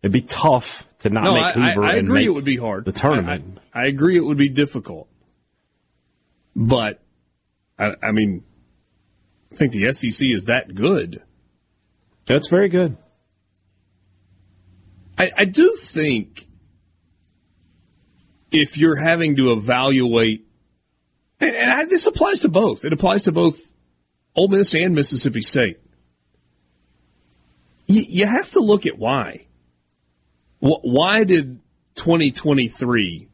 It'd 0.02 0.12
be 0.12 0.22
tough 0.22 0.88
to 1.00 1.10
not 1.10 1.24
no, 1.24 1.34
make 1.34 1.54
Hoover. 1.54 1.84
I, 1.84 1.92
I 1.92 1.96
agree 1.96 2.26
it 2.26 2.34
would 2.34 2.46
be 2.46 2.58
hard. 2.58 2.86
The 2.86 2.92
tournament. 2.92 3.60
I, 3.74 3.82
I, 3.82 3.86
agree 3.86 4.18
it 4.18 4.26
would 4.26 4.38
be 4.38 4.50
difficult. 4.50 5.08
But, 6.56 7.02
I, 7.78 7.92
I 8.02 8.12
mean, 8.12 8.44
I 9.52 9.56
think 9.56 9.74
the 9.74 9.92
SEC 9.92 10.28
is 10.28 10.46
that 10.46 10.74
good. 10.74 11.22
That's 12.26 12.48
very 12.48 12.70
good. 12.70 12.98
I, 15.18 15.32
I 15.38 15.46
do 15.46 15.76
think 15.76 16.48
if 18.52 18.78
you're 18.78 19.02
having 19.02 19.36
to 19.36 19.52
evaluate, 19.52 20.48
and, 21.40 21.56
and 21.56 21.90
this 21.90 22.08
applies 22.08 22.40
to 22.42 22.50
both. 22.50 22.86
It 22.86 22.94
applies 22.94 23.24
to 23.24 23.32
both 23.32 23.72
Ole 24.36 24.48
Miss 24.48 24.74
and 24.74 24.96
Mississippi 24.96 25.42
State. 25.42 25.80
You, 27.86 28.04
you 28.08 28.26
have 28.28 28.52
to 28.52 28.60
look 28.60 28.86
at 28.86 28.98
why. 28.98 29.46
Why 30.62 31.24
did 31.24 31.60
2023 31.96 33.28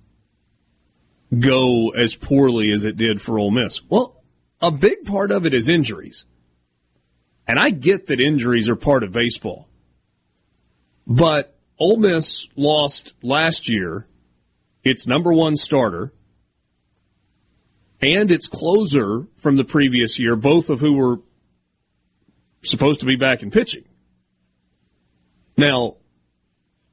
go 1.38 1.90
as 1.90 2.16
poorly 2.16 2.72
as 2.72 2.86
it 2.86 2.96
did 2.96 3.22
for 3.22 3.38
Ole 3.38 3.52
Miss? 3.52 3.82
Well, 3.90 4.24
a 4.62 4.72
big 4.72 5.06
part 5.06 5.32
of 5.32 5.46
it 5.46 5.54
is 5.54 5.68
injuries. 5.68 6.24
And 7.46 7.60
I 7.60 7.70
get 7.70 8.08
that 8.08 8.22
injuries 8.22 8.70
are 8.70 8.78
part 8.78 9.04
of 9.04 9.12
baseball. 9.12 9.68
But 11.06 11.58
Ole 11.78 11.98
Miss 11.98 12.48
lost 12.56 13.14
last 13.22 13.70
year 13.70 14.08
its 14.84 15.06
number 15.06 15.34
one 15.34 15.58
starter 15.58 16.14
and 18.02 18.32
its 18.32 18.48
closer 18.48 19.28
from 19.38 19.58
the 19.58 19.66
previous 19.66 20.18
year, 20.18 20.38
both 20.38 20.70
of 20.70 20.80
who 20.80 20.96
were 20.96 21.20
supposed 22.64 23.02
to 23.02 23.06
be 23.06 23.18
back 23.18 23.44
in 23.44 23.52
pitching. 23.52 23.84
Now, 25.58 25.98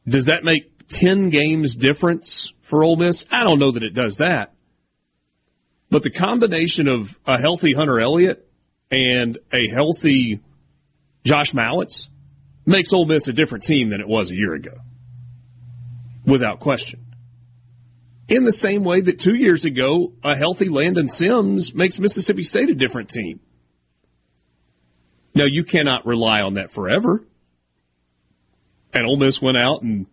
does 0.07 0.26
that 0.26 0.44
make 0.44 0.88
10 0.88 1.30
games 1.30 1.74
difference 1.74 2.52
for 2.62 2.84
Ole 2.84 2.96
Miss? 2.96 3.24
I 3.30 3.44
don't 3.44 3.59
know 3.59 3.72
that 3.72 3.82
it 3.82 3.94
does 3.94 4.18
that. 4.18 4.52
But 5.90 6.02
the 6.02 6.11
combination 6.11 6.88
of 6.88 7.18
a 7.26 7.38
healthy 7.40 7.72
Hunter 7.72 8.00
Elliott 8.00 8.48
and 8.90 9.38
a 9.52 9.68
healthy 9.68 10.40
Josh 11.24 11.52
Mallitz 11.52 12.09
makes 12.66 12.92
Ole 12.92 13.07
Miss 13.07 13.28
a 13.28 13.32
different 13.32 13.64
team 13.64 13.90
than 13.90 14.00
it 14.00 14.09
was 14.09 14.30
a 14.30 14.34
year 14.34 14.55
ago. 14.55 14.78
Without 16.26 16.61
question. 16.61 17.05
In 18.28 18.44
the 18.44 18.52
same 18.52 18.84
way 18.84 19.02
that 19.02 19.18
two 19.18 19.34
years 19.34 19.64
ago, 19.64 20.12
a 20.22 20.36
healthy 20.36 20.68
Landon 20.68 21.09
Sims 21.09 21.74
makes 21.74 21.98
Mississippi 21.98 22.42
State 22.42 22.70
a 22.70 22.74
different 22.74 23.11
team. 23.11 23.40
Now, 25.34 25.44
you 25.44 25.64
cannot 25.64 26.07
rely 26.07 26.40
on 26.40 26.55
that 26.55 26.70
forever. 26.70 27.26
And 28.95 29.07
Ole 29.07 29.16
Miss 29.16 29.42
went 29.42 29.59
out 29.59 29.82
and 29.82 30.07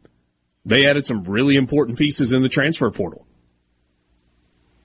they 0.65 0.87
added 0.87 1.05
some 1.05 1.23
really 1.23 1.55
important 1.55 1.97
pieces 1.97 2.33
in 2.33 2.41
the 2.41 2.49
transfer 2.49 2.89
portal. 2.89 3.27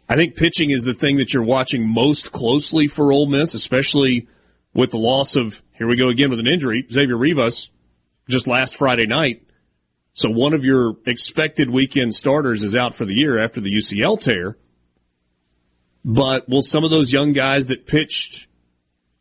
I 0.08 0.14
think 0.14 0.36
pitching 0.36 0.70
is 0.70 0.84
the 0.84 0.94
thing 0.94 1.16
that 1.16 1.34
you're 1.34 1.42
watching 1.42 1.88
most 1.88 2.30
closely 2.30 2.86
for 2.86 3.12
Ole 3.12 3.26
Miss, 3.26 3.54
especially 3.54 4.28
with 4.72 4.90
the 4.90 4.98
loss 4.98 5.34
of, 5.34 5.62
here 5.72 5.88
we 5.88 5.96
go 5.96 6.08
again 6.08 6.30
with 6.30 6.38
an 6.38 6.46
injury, 6.46 6.86
Xavier 6.90 7.16
Rivas 7.16 7.70
just 8.28 8.46
last 8.46 8.76
Friday 8.76 9.06
night. 9.06 9.42
So 10.12 10.30
one 10.30 10.54
of 10.54 10.64
your 10.64 10.96
expected 11.06 11.70
weekend 11.70 12.14
starters 12.14 12.62
is 12.62 12.74
out 12.74 12.94
for 12.94 13.04
the 13.04 13.14
year 13.14 13.42
after 13.42 13.60
the 13.60 13.70
UCL 13.70 14.20
tear. 14.20 14.56
But 16.04 16.48
will 16.48 16.62
some 16.62 16.84
of 16.84 16.90
those 16.90 17.12
young 17.12 17.32
guys 17.32 17.66
that 17.66 17.86
pitched 17.86 18.46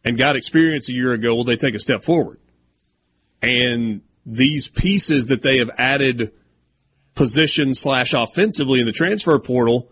and 0.03 0.19
got 0.19 0.35
experience 0.35 0.87
a 0.87 0.93
year 0.93 1.13
ago, 1.13 1.33
will 1.33 1.43
they 1.43 1.55
take 1.55 1.73
a 1.73 1.79
step 1.79 2.03
forward? 2.03 2.39
And 3.41 4.01
these 4.25 4.67
pieces 4.67 5.27
that 5.27 5.41
they 5.41 5.59
have 5.59 5.69
added 5.77 6.31
position 7.13 7.75
slash 7.75 8.13
offensively 8.13 8.79
in 8.79 8.85
the 8.85 8.91
transfer 8.91 9.37
portal, 9.39 9.89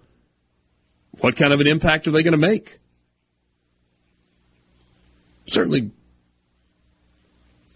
what 1.20 1.36
kind 1.36 1.54
of 1.54 1.60
an 1.60 1.68
impact 1.68 2.08
are 2.08 2.12
they 2.12 2.24
going 2.24 2.40
to 2.40 2.48
make? 2.48 2.80
Certainly 5.46 5.92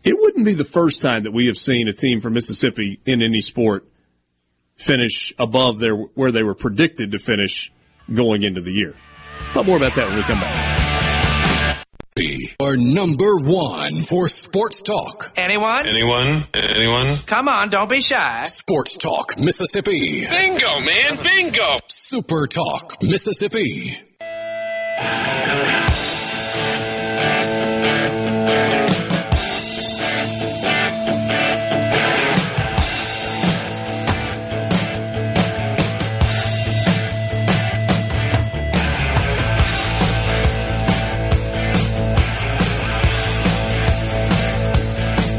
it 0.03 0.17
wouldn't 0.17 0.45
be 0.45 0.53
the 0.53 0.63
first 0.63 1.01
time 1.01 1.23
that 1.23 1.31
we 1.31 1.47
have 1.47 1.57
seen 1.57 1.87
a 1.89 1.93
team 1.93 2.21
from 2.21 2.33
Mississippi 2.33 2.99
in 3.05 3.21
any 3.21 3.41
sport 3.41 3.85
finish 4.77 5.33
above 5.37 5.79
their 5.79 5.95
where 5.95 6.31
they 6.31 6.43
were 6.43 6.55
predicted 6.55 7.11
to 7.11 7.19
finish 7.19 7.73
going 8.13 8.43
into 8.43 8.61
the 8.61 8.71
year. 8.71 8.95
Talk 9.51 9.65
more 9.65 9.77
about 9.77 9.93
that 9.95 10.07
when 10.07 10.15
we 10.15 10.23
come 10.23 10.39
back. 10.39 10.66
Our 12.59 12.77
number 12.77 13.37
one 13.37 14.01
for 14.01 14.27
sports 14.27 14.81
talk. 14.81 15.31
Anyone? 15.37 15.87
Anyone? 15.87 16.45
Anyone? 16.53 17.17
Come 17.27 17.47
on, 17.47 17.69
don't 17.69 17.89
be 17.89 18.01
shy. 18.01 18.43
Sports 18.45 18.97
talk, 18.97 19.37
Mississippi. 19.37 20.25
Bingo, 20.27 20.79
man, 20.79 21.19
bingo. 21.23 21.79
Super 21.87 22.47
talk, 22.47 23.03
Mississippi. 23.03 23.95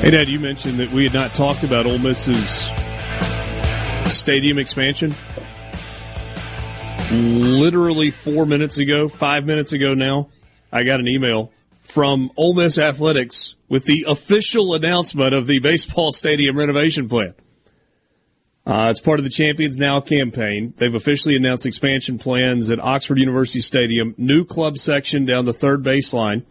Hey, 0.08 0.16
Dad, 0.16 0.28
you 0.28 0.38
mentioned 0.38 0.78
that 0.78 0.88
we 0.88 1.04
had 1.04 1.12
not 1.12 1.32
talked 1.32 1.64
about 1.64 1.84
Ole 1.84 1.98
Miss's 1.98 2.66
stadium 4.10 4.58
expansion. 4.58 5.14
Literally 7.12 8.10
four 8.10 8.46
minutes 8.46 8.78
ago, 8.78 9.10
five 9.10 9.44
minutes 9.44 9.74
ago 9.74 9.92
now, 9.92 10.30
I 10.72 10.84
got 10.84 11.00
an 11.00 11.08
email 11.08 11.52
from 11.82 12.30
Ole 12.38 12.54
Miss 12.54 12.78
Athletics 12.78 13.54
with 13.68 13.84
the 13.84 14.06
official 14.08 14.72
announcement 14.72 15.34
of 15.34 15.46
the 15.46 15.58
baseball 15.58 16.10
stadium 16.10 16.56
renovation 16.56 17.06
plan. 17.06 17.34
Uh, 18.66 18.86
it's 18.88 19.00
part 19.00 19.20
of 19.20 19.24
the 19.24 19.30
Champions 19.30 19.76
Now 19.76 20.00
campaign. 20.00 20.72
They've 20.78 20.94
officially 20.94 21.36
announced 21.36 21.66
expansion 21.66 22.18
plans 22.18 22.70
at 22.70 22.80
Oxford 22.80 23.18
University 23.18 23.60
Stadium, 23.60 24.14
new 24.16 24.46
club 24.46 24.78
section 24.78 25.26
down 25.26 25.44
the 25.44 25.52
third 25.52 25.82
baseline, 25.82 26.46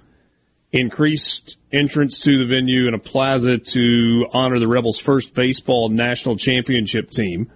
increased 0.72 1.57
entrance 1.78 2.20
to 2.20 2.38
the 2.38 2.46
venue, 2.46 2.88
and 2.88 2.96
a 2.96 3.00
plaza 3.00 3.58
to 3.58 4.26
honor 4.34 4.60
the 4.60 4.68
Rebels' 4.68 5.00
first 5.00 5.34
baseball 5.34 5.90
national 5.90 6.38
championship 6.38 7.12
team. 7.12 7.52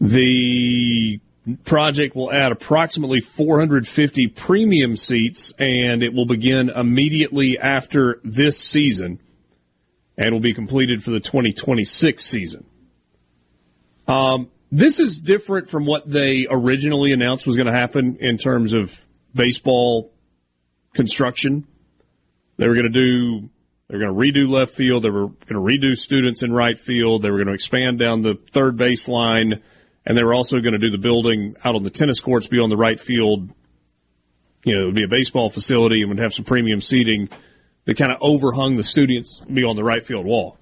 The 0.00 1.20
project 1.64 2.16
will 2.16 2.32
add 2.32 2.52
approximately 2.52 3.20
450 3.20 4.28
premium 4.28 4.96
seats, 4.96 5.52
and 5.58 6.02
it 6.02 6.12
will 6.12 6.26
begin 6.26 6.70
immediately 6.70 7.58
after 7.58 8.20
this 8.24 8.58
season 8.58 9.20
and 10.18 10.32
will 10.32 10.40
be 10.40 10.54
completed 10.54 11.02
for 11.02 11.10
the 11.10 11.20
2026 11.20 12.24
season. 12.24 12.64
Um, 14.08 14.50
this 14.72 14.98
is 14.98 15.18
different 15.18 15.68
from 15.68 15.86
what 15.86 16.10
they 16.10 16.46
originally 16.50 17.12
announced 17.12 17.46
was 17.46 17.56
going 17.56 17.72
to 17.72 17.78
happen 17.78 18.16
in 18.20 18.38
terms 18.38 18.72
of 18.72 19.00
baseball 19.34 20.12
construction. 20.94 21.66
They 22.56 22.68
were 22.68 22.74
going 22.74 22.90
to 22.92 23.00
do, 23.00 23.48
they 23.88 23.96
were 23.96 24.04
going 24.04 24.32
to 24.32 24.40
redo 24.42 24.48
left 24.48 24.74
field. 24.74 25.04
They 25.04 25.10
were 25.10 25.28
going 25.28 25.36
to 25.48 25.54
redo 25.54 25.96
students 25.96 26.42
in 26.42 26.52
right 26.52 26.78
field. 26.78 27.22
They 27.22 27.30
were 27.30 27.36
going 27.36 27.48
to 27.48 27.54
expand 27.54 27.98
down 27.98 28.22
the 28.22 28.38
third 28.52 28.76
baseline, 28.76 29.60
and 30.04 30.16
they 30.16 30.24
were 30.24 30.34
also 30.34 30.60
going 30.60 30.72
to 30.72 30.78
do 30.78 30.90
the 30.90 30.98
building 30.98 31.56
out 31.64 31.74
on 31.74 31.82
the 31.82 31.90
tennis 31.90 32.20
courts, 32.20 32.46
beyond 32.46 32.72
the 32.72 32.76
right 32.76 32.98
field. 32.98 33.50
You 34.64 34.74
know, 34.74 34.82
it 34.82 34.86
would 34.86 34.94
be 34.94 35.04
a 35.04 35.08
baseball 35.08 35.50
facility 35.50 36.00
and 36.00 36.08
would 36.08 36.18
have 36.18 36.34
some 36.34 36.44
premium 36.44 36.80
seating 36.80 37.28
that 37.84 37.96
kind 37.96 38.10
of 38.10 38.18
overhung 38.20 38.76
the 38.76 38.82
students, 38.82 39.40
beyond 39.52 39.78
the 39.78 39.84
right 39.84 40.04
field 40.04 40.26
wall. 40.26 40.58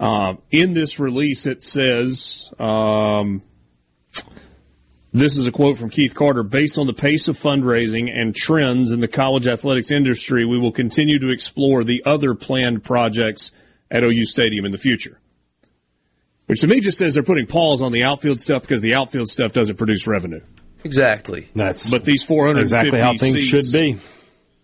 Um, 0.00 0.38
in 0.50 0.74
this 0.74 0.98
release, 0.98 1.44
it 1.46 1.62
says, 1.62 2.52
um, 2.58 3.42
this 5.18 5.38
is 5.38 5.46
a 5.46 5.52
quote 5.52 5.78
from 5.78 5.90
Keith 5.90 6.14
Carter. 6.14 6.42
Based 6.42 6.78
on 6.78 6.86
the 6.86 6.92
pace 6.92 7.28
of 7.28 7.38
fundraising 7.38 8.10
and 8.10 8.34
trends 8.34 8.90
in 8.90 9.00
the 9.00 9.08
college 9.08 9.46
athletics 9.46 9.90
industry, 9.90 10.44
we 10.44 10.58
will 10.58 10.72
continue 10.72 11.18
to 11.18 11.30
explore 11.30 11.84
the 11.84 12.02
other 12.04 12.34
planned 12.34 12.84
projects 12.84 13.50
at 13.90 14.04
OU 14.04 14.24
Stadium 14.24 14.64
in 14.64 14.72
the 14.72 14.78
future. 14.78 15.18
Which 16.46 16.62
to 16.62 16.66
me 16.66 16.80
just 16.80 16.98
says 16.98 17.14
they're 17.14 17.22
putting 17.22 17.46
pause 17.46 17.82
on 17.82 17.92
the 17.92 18.04
outfield 18.04 18.40
stuff 18.40 18.62
because 18.62 18.80
the 18.80 18.94
outfield 18.94 19.28
stuff 19.28 19.52
doesn't 19.52 19.76
produce 19.76 20.06
revenue. 20.06 20.40
Exactly. 20.82 21.48
That's 21.54 21.90
but 21.90 22.04
these 22.04 22.24
450 22.24 22.62
exactly 22.62 23.00
how 23.00 23.16
things 23.16 23.44
seats, 23.44 23.70
should 23.70 23.78
be. 23.78 23.98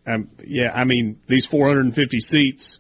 Um, 0.07 0.31
yeah, 0.45 0.73
I 0.73 0.85
mean 0.85 1.21
these 1.27 1.45
450 1.45 2.21
seats 2.21 2.79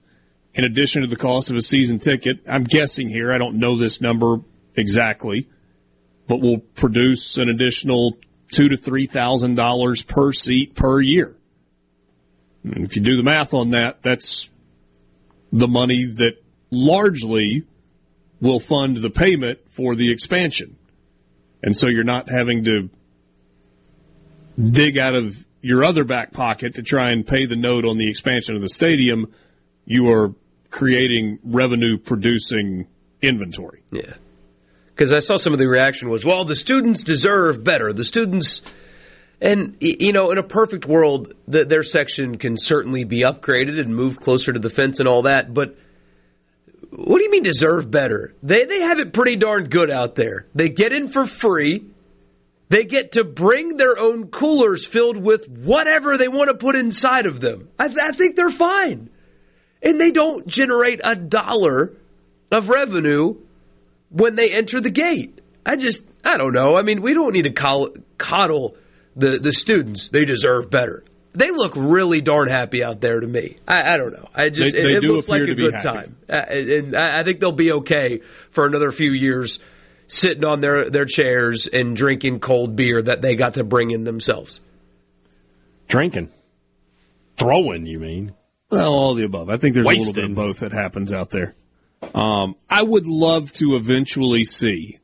in 0.54 0.64
addition 0.64 1.02
to 1.02 1.08
the 1.08 1.16
cost 1.16 1.50
of 1.50 1.56
a 1.56 1.62
season 1.62 1.98
ticket. 1.98 2.40
I'm 2.48 2.64
guessing 2.64 3.08
here, 3.08 3.32
I 3.32 3.38
don't 3.38 3.58
know 3.58 3.78
this 3.78 4.00
number 4.00 4.38
exactly, 4.76 5.48
but 6.26 6.40
will 6.40 6.58
produce 6.58 7.38
an 7.38 7.48
additional 7.48 8.16
two 8.50 8.68
to 8.68 8.76
three 8.76 9.06
thousand 9.06 9.56
dollars 9.56 10.02
per 10.02 10.32
seat 10.32 10.74
per 10.74 11.00
year. 11.00 11.34
And 12.64 12.84
if 12.84 12.96
you 12.96 13.02
do 13.02 13.16
the 13.16 13.22
math 13.22 13.52
on 13.52 13.70
that, 13.70 14.02
that's 14.02 14.48
the 15.52 15.68
money 15.68 16.06
that 16.06 16.42
largely 16.70 17.64
will 18.40 18.60
fund 18.60 18.96
the 18.96 19.10
payment 19.10 19.58
for 19.68 19.94
the 19.94 20.10
expansion. 20.10 20.76
And 21.62 21.76
so 21.76 21.88
you're 21.88 22.04
not 22.04 22.28
having 22.28 22.64
to 22.64 22.90
dig 24.58 24.98
out 24.98 25.14
of 25.14 25.44
your 25.60 25.84
other 25.84 26.04
back 26.04 26.32
pocket 26.32 26.74
to 26.74 26.82
try 26.82 27.10
and 27.10 27.26
pay 27.26 27.46
the 27.46 27.56
note 27.56 27.84
on 27.84 27.96
the 27.96 28.08
expansion 28.08 28.54
of 28.54 28.62
the 28.62 28.68
stadium. 28.68 29.32
You 29.86 30.10
are 30.10 30.34
creating 30.70 31.38
revenue 31.42 31.96
producing 31.98 32.86
inventory. 33.22 33.82
Yeah. 33.90 34.14
Because 34.94 35.12
I 35.12 35.18
saw 35.18 35.36
some 35.36 35.52
of 35.52 35.58
the 35.58 35.66
reaction 35.66 36.08
was, 36.08 36.24
well, 36.24 36.44
the 36.44 36.54
students 36.54 37.02
deserve 37.02 37.64
better. 37.64 37.92
The 37.92 38.04
students, 38.04 38.62
and 39.40 39.76
you 39.80 40.12
know, 40.12 40.30
in 40.30 40.38
a 40.38 40.42
perfect 40.42 40.86
world, 40.86 41.34
the, 41.48 41.64
their 41.64 41.82
section 41.82 42.38
can 42.38 42.56
certainly 42.56 43.04
be 43.04 43.22
upgraded 43.22 43.80
and 43.80 43.94
move 43.94 44.20
closer 44.20 44.52
to 44.52 44.60
the 44.60 44.70
fence 44.70 45.00
and 45.00 45.08
all 45.08 45.22
that. 45.22 45.52
But 45.52 45.76
what 46.90 47.18
do 47.18 47.24
you 47.24 47.30
mean 47.30 47.42
deserve 47.42 47.90
better? 47.90 48.34
They 48.42 48.64
they 48.66 48.82
have 48.82 49.00
it 49.00 49.12
pretty 49.12 49.36
darn 49.36 49.64
good 49.64 49.90
out 49.90 50.14
there. 50.14 50.46
They 50.54 50.68
get 50.68 50.92
in 50.92 51.08
for 51.08 51.26
free. 51.26 51.86
They 52.68 52.84
get 52.84 53.12
to 53.12 53.24
bring 53.24 53.76
their 53.76 53.98
own 53.98 54.28
coolers 54.28 54.86
filled 54.86 55.16
with 55.16 55.48
whatever 55.48 56.16
they 56.16 56.28
want 56.28 56.48
to 56.48 56.54
put 56.54 56.76
inside 56.76 57.26
of 57.26 57.40
them. 57.40 57.68
I, 57.78 57.86
I 57.86 58.12
think 58.12 58.36
they're 58.36 58.48
fine 58.48 59.10
and 59.84 60.00
they 60.00 60.10
don't 60.10 60.46
generate 60.46 61.00
a 61.04 61.14
dollar 61.14 61.92
of 62.50 62.68
revenue 62.68 63.36
when 64.14 64.36
they 64.36 64.54
enter 64.54 64.80
the 64.80 64.90
gate. 64.90 65.40
I 65.66 65.76
just, 65.76 66.04
I 66.24 66.36
don't 66.36 66.52
know. 66.52 66.76
I 66.76 66.82
mean, 66.82 67.02
we 67.02 67.14
don't 67.14 67.32
need 67.32 67.52
to 67.52 67.96
coddle 68.16 68.76
the, 69.16 69.38
the 69.38 69.52
students. 69.52 70.08
They 70.08 70.24
deserve 70.24 70.70
better. 70.70 71.04
They 71.32 71.50
look 71.50 71.72
really 71.74 72.20
darn 72.20 72.48
happy 72.48 72.84
out 72.84 73.00
there 73.00 73.18
to 73.18 73.26
me. 73.26 73.56
I, 73.66 73.94
I 73.94 73.96
don't 73.96 74.12
know. 74.12 74.28
I 74.32 74.50
just, 74.50 74.72
they, 74.72 74.82
they 74.82 74.88
it, 74.90 75.02
it 75.02 75.10
looks 75.10 75.28
like 75.28 75.40
a 75.40 75.54
good 75.54 75.74
happy. 75.74 75.88
time. 75.88 76.16
Uh, 76.30 76.36
and 76.36 76.96
I 76.96 77.24
think 77.24 77.40
they'll 77.40 77.50
be 77.50 77.72
okay 77.72 78.20
for 78.50 78.66
another 78.66 78.92
few 78.92 79.10
years 79.10 79.58
sitting 80.06 80.44
on 80.44 80.60
their, 80.60 80.90
their 80.90 81.06
chairs 81.06 81.66
and 81.66 81.96
drinking 81.96 82.38
cold 82.38 82.76
beer 82.76 83.02
that 83.02 83.20
they 83.20 83.34
got 83.34 83.54
to 83.54 83.64
bring 83.64 83.90
in 83.90 84.04
themselves. 84.04 84.60
Drinking? 85.88 86.30
Throwing, 87.36 87.84
you 87.86 87.98
mean? 87.98 88.32
Well, 88.70 88.92
all 88.92 89.14
the 89.14 89.24
above. 89.24 89.50
I 89.50 89.56
think 89.56 89.74
there's 89.74 89.86
Wasted. 89.86 90.02
a 90.02 90.06
little 90.06 90.22
bit 90.22 90.30
of 90.30 90.36
both 90.36 90.60
that 90.60 90.72
happens 90.72 91.12
out 91.12 91.30
there. 91.30 91.56
Um, 92.14 92.56
I 92.68 92.82
would 92.82 93.06
love 93.06 93.52
to 93.54 93.76
eventually 93.76 94.44
see 94.44 94.98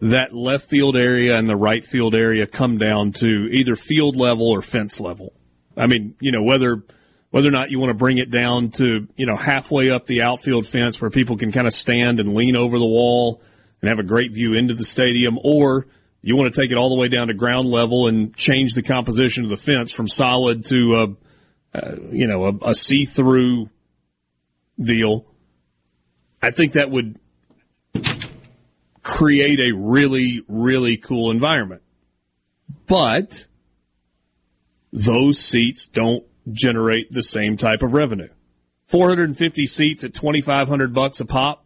that 0.00 0.32
left 0.32 0.68
field 0.68 0.96
area 0.96 1.36
and 1.36 1.48
the 1.48 1.56
right 1.56 1.84
field 1.84 2.14
area 2.14 2.46
come 2.46 2.78
down 2.78 3.12
to 3.12 3.26
either 3.26 3.74
field 3.74 4.16
level 4.16 4.48
or 4.48 4.62
fence 4.62 5.00
level. 5.00 5.32
I 5.76 5.86
mean, 5.86 6.14
you 6.20 6.32
know, 6.32 6.42
whether 6.42 6.82
whether 7.30 7.48
or 7.48 7.52
not 7.52 7.70
you 7.70 7.78
want 7.78 7.90
to 7.90 7.94
bring 7.94 8.18
it 8.18 8.30
down 8.30 8.70
to, 8.70 9.06
you 9.16 9.26
know, 9.26 9.36
halfway 9.36 9.90
up 9.90 10.06
the 10.06 10.22
outfield 10.22 10.66
fence 10.66 11.00
where 11.00 11.10
people 11.10 11.36
can 11.36 11.52
kind 11.52 11.66
of 11.66 11.74
stand 11.74 12.20
and 12.20 12.34
lean 12.34 12.56
over 12.56 12.78
the 12.78 12.86
wall 12.86 13.42
and 13.82 13.90
have 13.90 13.98
a 13.98 14.04
great 14.04 14.32
view 14.32 14.54
into 14.54 14.72
the 14.72 14.84
stadium, 14.84 15.38
or 15.44 15.86
you 16.22 16.36
want 16.36 16.52
to 16.52 16.60
take 16.60 16.70
it 16.70 16.78
all 16.78 16.88
the 16.88 16.96
way 16.96 17.08
down 17.08 17.28
to 17.28 17.34
ground 17.34 17.68
level 17.68 18.08
and 18.08 18.34
change 18.34 18.72
the 18.74 18.82
composition 18.82 19.44
of 19.44 19.50
the 19.50 19.56
fence 19.56 19.92
from 19.92 20.08
solid 20.08 20.64
to 20.64 20.94
a 20.94 21.28
you 22.10 22.26
know, 22.26 22.46
a, 22.46 22.70
a 22.70 22.74
see 22.74 23.04
through 23.04 23.68
deal, 24.80 25.26
I 26.40 26.50
think 26.50 26.74
that 26.74 26.90
would 26.90 27.18
create 29.02 29.58
a 29.60 29.74
really, 29.74 30.42
really 30.48 30.96
cool 30.96 31.30
environment. 31.30 31.82
But 32.86 33.46
those 34.92 35.38
seats 35.38 35.86
don't 35.86 36.24
generate 36.52 37.10
the 37.12 37.22
same 37.22 37.56
type 37.56 37.82
of 37.82 37.92
revenue. 37.92 38.28
450 38.86 39.66
seats 39.66 40.04
at 40.04 40.14
2500 40.14 40.94
bucks 40.94 41.20
a 41.20 41.26
pop 41.26 41.64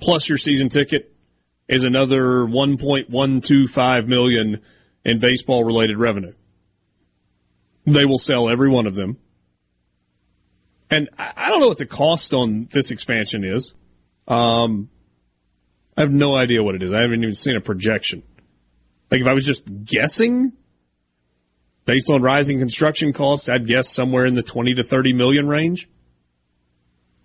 plus 0.00 0.28
your 0.28 0.38
season 0.38 0.68
ticket 0.68 1.12
is 1.68 1.82
another 1.82 2.44
1.125 2.44 4.06
million 4.06 4.60
in 5.04 5.18
baseball 5.18 5.64
related 5.64 5.98
revenue. 5.98 6.34
They 7.86 8.04
will 8.04 8.18
sell 8.18 8.48
every 8.48 8.68
one 8.68 8.86
of 8.86 8.94
them. 8.94 9.18
And 10.90 11.08
I 11.18 11.48
don't 11.48 11.60
know 11.60 11.68
what 11.68 11.78
the 11.78 11.86
cost 11.86 12.32
on 12.32 12.68
this 12.70 12.90
expansion 12.90 13.44
is. 13.44 13.72
Um, 14.26 14.88
I 15.96 16.02
have 16.02 16.10
no 16.10 16.34
idea 16.34 16.62
what 16.62 16.74
it 16.74 16.82
is. 16.82 16.92
I 16.92 17.02
haven't 17.02 17.22
even 17.22 17.34
seen 17.34 17.56
a 17.56 17.60
projection. 17.60 18.22
Like 19.10 19.20
if 19.20 19.26
I 19.26 19.32
was 19.32 19.44
just 19.44 19.64
guessing, 19.84 20.52
based 21.84 22.10
on 22.10 22.22
rising 22.22 22.58
construction 22.58 23.12
costs, 23.12 23.48
I'd 23.48 23.66
guess 23.66 23.88
somewhere 23.88 24.26
in 24.26 24.34
the 24.34 24.42
20 24.42 24.74
to 24.74 24.82
30 24.82 25.12
million 25.12 25.46
range. 25.46 25.88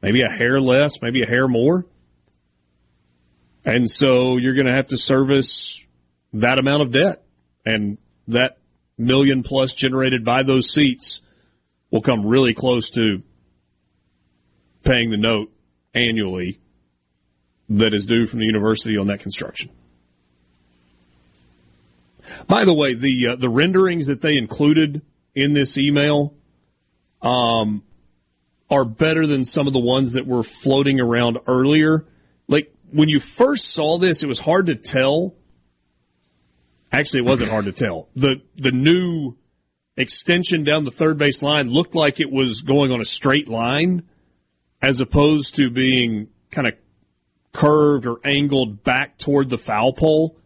Maybe 0.02 0.22
a 0.22 0.30
hair 0.30 0.60
less, 0.60 1.02
maybe 1.02 1.24
a 1.24 1.26
hair 1.26 1.48
more. 1.48 1.86
And 3.66 3.90
so 3.90 4.38
you're 4.38 4.54
going 4.54 4.68
to 4.68 4.74
have 4.74 4.88
to 4.88 4.98
service 4.98 5.84
that 6.34 6.60
amount 6.60 6.84
of 6.84 6.92
debt. 6.92 7.24
And 7.66 7.98
that 8.28 8.58
million 8.98 9.44
plus 9.44 9.74
generated 9.74 10.24
by 10.24 10.44
those 10.44 10.70
seats 10.70 11.22
will 11.92 12.02
come 12.02 12.26
really 12.26 12.54
close 12.54 12.92
to 12.92 13.24
paying 14.84 15.10
the 15.10 15.18
note 15.18 15.52
annually 15.94 16.60
that 17.70 17.94
is 17.94 18.06
due 18.06 18.26
from 18.26 18.40
the 18.40 18.46
university 18.46 18.98
on 18.98 19.08
that 19.08 19.20
construction. 19.20 19.70
By 22.48 22.66
the 22.66 22.74
way, 22.74 22.94
the 22.94 23.30
uh, 23.30 23.36
the 23.36 23.50
renderings 23.50 24.08
that 24.08 24.22
they 24.22 24.38
included 24.38 25.02
in 25.36 25.54
this 25.54 25.78
email, 25.78 26.34
um, 27.22 27.84
are 28.70 28.86
better 28.86 29.26
than 29.26 29.46
some 29.46 29.68
of 29.68 29.74
the 29.74 29.80
ones 29.80 30.14
that 30.14 30.28
were 30.28 30.44
floating 30.44 31.00
around 31.00 31.40
earlier. 31.48 32.06
Like 32.48 32.74
when 32.92 33.10
you 33.10 33.20
first 33.20 33.70
saw 33.70 33.98
this, 33.98 34.24
it 34.24 34.28
was 34.28 34.40
hard 34.40 34.68
to 34.68 34.76
tell. 34.76 35.36
Actually, 36.92 37.22
it 37.22 37.26
wasn't 37.26 37.50
hard 37.50 37.66
to 37.66 37.72
tell. 37.72 38.10
The 38.16 38.42
the 38.56 38.72
new 38.72 39.36
extension 39.98 40.64
down 40.64 40.86
the 40.86 40.92
third 40.92 41.18
base 41.18 41.42
line 41.42 41.70
looked 41.70 41.96
like 41.96 42.20
it 42.20 42.32
was 42.32 42.62
going 42.62 42.92
on 42.92 43.02
a 43.02 43.06
straight 43.06 43.48
line 43.48 44.04
as 44.82 45.02
opposed 45.02 45.56
to 45.56 45.70
being 45.70 46.30
kind 46.52 46.68
of 46.68 46.74
curved 47.54 48.06
or 48.06 48.20
angled 48.24 48.84
back 48.84 49.18
toward 49.18 49.50
the 49.50 49.58
foul 49.58 49.94
pole. 49.94 50.38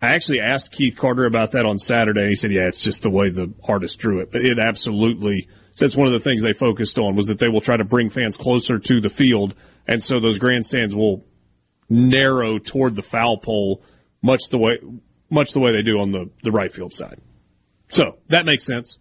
I 0.00 0.14
actually 0.14 0.40
asked 0.40 0.72
Keith 0.72 0.96
Carter 0.96 1.26
about 1.26 1.52
that 1.52 1.64
on 1.64 1.78
Saturday. 1.78 2.28
He 2.28 2.34
said, 2.34 2.50
"Yeah, 2.52 2.66
it's 2.66 2.82
just 2.82 3.02
the 3.02 3.10
way 3.10 3.30
the 3.30 3.52
artist 3.68 3.98
drew 3.98 4.20
it." 4.20 4.32
But 4.32 4.44
it 4.44 4.58
absolutely. 4.58 5.48
That's 5.78 5.96
one 5.96 6.06
of 6.06 6.12
the 6.12 6.20
things 6.20 6.42
they 6.42 6.52
focused 6.52 6.98
on 6.98 7.14
was 7.14 7.28
that 7.28 7.38
they 7.38 7.48
will 7.48 7.60
try 7.60 7.76
to 7.76 7.84
bring 7.84 8.10
fans 8.10 8.36
closer 8.36 8.78
to 8.78 9.00
the 9.00 9.08
field, 9.08 9.54
and 9.86 10.02
so 10.02 10.20
those 10.20 10.38
grandstands 10.38 10.94
will 10.94 11.24
narrow 11.88 12.58
toward 12.58 12.96
the 12.96 13.02
foul 13.02 13.38
pole, 13.38 13.82
much 14.22 14.48
the 14.50 14.58
way 14.58 14.78
much 15.30 15.52
the 15.52 15.60
way 15.60 15.72
they 15.72 15.82
do 15.82 16.00
on 16.00 16.10
the 16.10 16.30
the 16.42 16.50
right 16.50 16.72
field 16.72 16.92
side. 16.92 17.20
So 17.88 18.18
that 18.28 18.44
makes 18.44 18.64
sense. 18.64 18.98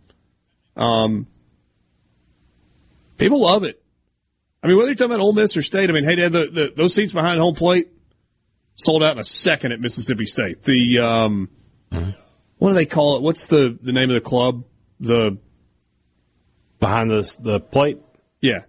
Um, 0.75 1.27
people 3.17 3.41
love 3.41 3.63
it. 3.63 3.80
I 4.63 4.67
mean, 4.67 4.77
whether 4.77 4.89
you're 4.89 4.95
talking 4.95 5.13
about 5.13 5.23
Ole 5.23 5.33
Miss 5.33 5.57
or 5.57 5.61
State, 5.61 5.89
I 5.89 5.93
mean, 5.93 6.03
hey, 6.07 6.27
the, 6.27 6.29
the, 6.29 6.73
those 6.75 6.93
seats 6.93 7.13
behind 7.13 7.39
home 7.39 7.55
plate 7.55 7.87
sold 8.75 9.03
out 9.03 9.11
in 9.11 9.19
a 9.19 9.23
second 9.23 9.71
at 9.71 9.79
Mississippi 9.79 10.25
State. 10.25 10.63
The 10.63 10.99
um, 10.99 11.49
mm-hmm. 11.91 12.11
what 12.57 12.69
do 12.69 12.75
they 12.75 12.85
call 12.85 13.17
it? 13.17 13.23
What's 13.23 13.47
the 13.47 13.77
the 13.81 13.91
name 13.91 14.09
of 14.09 14.15
the 14.15 14.21
club? 14.21 14.63
The 14.99 15.37
behind 16.79 17.09
the 17.09 17.37
the 17.39 17.59
plate. 17.59 17.99
Yeah, 18.39 18.63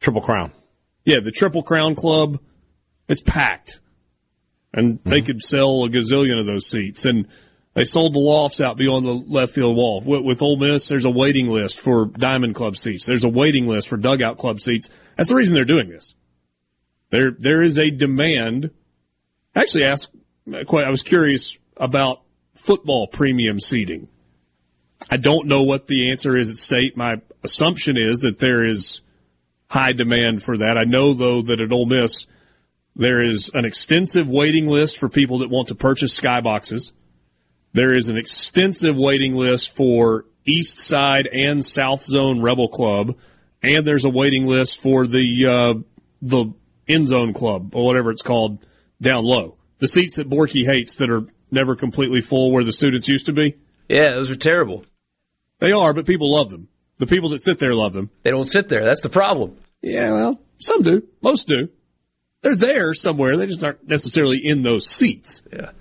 Triple 0.00 0.22
Crown. 0.22 0.52
Yeah, 1.04 1.20
the 1.20 1.30
Triple 1.30 1.62
Crown 1.62 1.94
Club. 1.94 2.38
It's 3.08 3.22
packed, 3.22 3.80
and 4.72 4.98
mm-hmm. 4.98 5.10
they 5.10 5.22
could 5.22 5.42
sell 5.42 5.84
a 5.84 5.88
gazillion 5.88 6.38
of 6.38 6.46
those 6.46 6.66
seats. 6.66 7.06
And 7.06 7.26
they 7.74 7.84
sold 7.84 8.14
the 8.14 8.18
lofts 8.18 8.60
out 8.60 8.76
beyond 8.76 9.06
the 9.06 9.12
left 9.12 9.54
field 9.54 9.76
wall. 9.76 10.00
With, 10.04 10.22
with 10.22 10.42
Ole 10.42 10.56
Miss, 10.56 10.88
there's 10.88 11.04
a 11.04 11.10
waiting 11.10 11.48
list 11.48 11.80
for 11.80 12.06
Diamond 12.06 12.54
Club 12.54 12.76
seats. 12.76 13.06
There's 13.06 13.24
a 13.24 13.28
waiting 13.28 13.66
list 13.66 13.88
for 13.88 13.96
Dugout 13.96 14.38
Club 14.38 14.60
seats. 14.60 14.90
That's 15.20 15.28
the 15.28 15.36
reason 15.36 15.54
they're 15.54 15.66
doing 15.66 15.90
this. 15.90 16.14
There, 17.10 17.32
there 17.38 17.60
is 17.60 17.76
a 17.76 17.90
demand. 17.90 18.70
Actually, 19.54 19.84
asked. 19.84 20.08
I 20.50 20.88
was 20.88 21.02
curious 21.02 21.58
about 21.76 22.22
football 22.54 23.06
premium 23.06 23.60
seating. 23.60 24.08
I 25.10 25.18
don't 25.18 25.46
know 25.46 25.60
what 25.60 25.88
the 25.88 26.10
answer 26.10 26.38
is 26.38 26.48
at 26.48 26.56
state. 26.56 26.96
My 26.96 27.20
assumption 27.44 27.98
is 27.98 28.20
that 28.20 28.38
there 28.38 28.66
is 28.66 29.02
high 29.68 29.92
demand 29.92 30.42
for 30.42 30.56
that. 30.56 30.78
I 30.78 30.84
know 30.84 31.12
though 31.12 31.42
that 31.42 31.60
at 31.60 31.70
Ole 31.70 31.84
Miss 31.84 32.26
there 32.96 33.22
is 33.22 33.50
an 33.52 33.66
extensive 33.66 34.26
waiting 34.26 34.68
list 34.68 34.96
for 34.96 35.10
people 35.10 35.40
that 35.40 35.50
want 35.50 35.68
to 35.68 35.74
purchase 35.74 36.18
skyboxes. 36.18 36.92
There 37.74 37.92
is 37.92 38.08
an 38.08 38.16
extensive 38.16 38.96
waiting 38.96 39.34
list 39.34 39.68
for 39.76 40.24
East 40.46 40.80
Side 40.80 41.26
and 41.26 41.62
South 41.62 42.04
Zone 42.04 42.40
Rebel 42.40 42.68
Club, 42.68 43.18
and 43.62 43.86
there's 43.86 44.04
a 44.04 44.10
waiting 44.10 44.46
list 44.46 44.80
for 44.80 45.06
the 45.06 45.46
uh, 45.46 45.74
the 46.22 46.52
End 46.88 47.08
Zone 47.08 47.32
Club 47.32 47.74
or 47.74 47.84
whatever 47.84 48.10
it's 48.10 48.22
called 48.22 48.58
down 49.00 49.24
low. 49.24 49.56
The 49.78 49.88
seats 49.88 50.16
that 50.16 50.28
Borky 50.28 50.64
hates 50.66 50.96
that 50.96 51.10
are 51.10 51.22
never 51.50 51.76
completely 51.76 52.20
full 52.20 52.52
where 52.52 52.64
the 52.64 52.72
students 52.72 53.08
used 53.08 53.26
to 53.26 53.32
be. 53.32 53.56
Yeah, 53.88 54.10
those 54.10 54.30
are 54.30 54.36
terrible. 54.36 54.84
They 55.58 55.72
are, 55.72 55.92
but 55.92 56.06
people 56.06 56.32
love 56.32 56.50
them. 56.50 56.68
The 56.98 57.06
people 57.06 57.30
that 57.30 57.42
sit 57.42 57.58
there 57.58 57.74
love 57.74 57.92
them. 57.92 58.10
They 58.22 58.30
don't 58.30 58.46
sit 58.46 58.68
there. 58.68 58.84
That's 58.84 59.02
the 59.02 59.08
problem. 59.08 59.56
Yeah, 59.82 60.12
well, 60.12 60.40
some 60.58 60.82
do. 60.82 61.02
Most 61.22 61.48
do. 61.48 61.68
They're 62.42 62.56
there 62.56 62.94
somewhere. 62.94 63.36
They 63.36 63.46
just 63.46 63.64
aren't 63.64 63.86
necessarily 63.88 64.38
in 64.42 64.62
those 64.62 64.86
seats. 64.86 65.42
Yeah. 65.52 65.72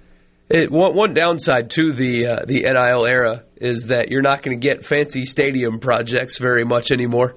It, 0.49 0.71
one, 0.71 0.95
one 0.95 1.13
downside 1.13 1.69
to 1.71 1.93
the 1.93 2.25
uh, 2.25 2.45
the 2.45 2.61
NIL 2.61 3.05
era 3.05 3.43
is 3.57 3.87
that 3.87 4.09
you're 4.09 4.21
not 4.21 4.41
going 4.41 4.59
to 4.59 4.67
get 4.67 4.85
fancy 4.85 5.23
stadium 5.23 5.79
projects 5.79 6.37
very 6.37 6.63
much 6.63 6.91
anymore. 6.91 7.35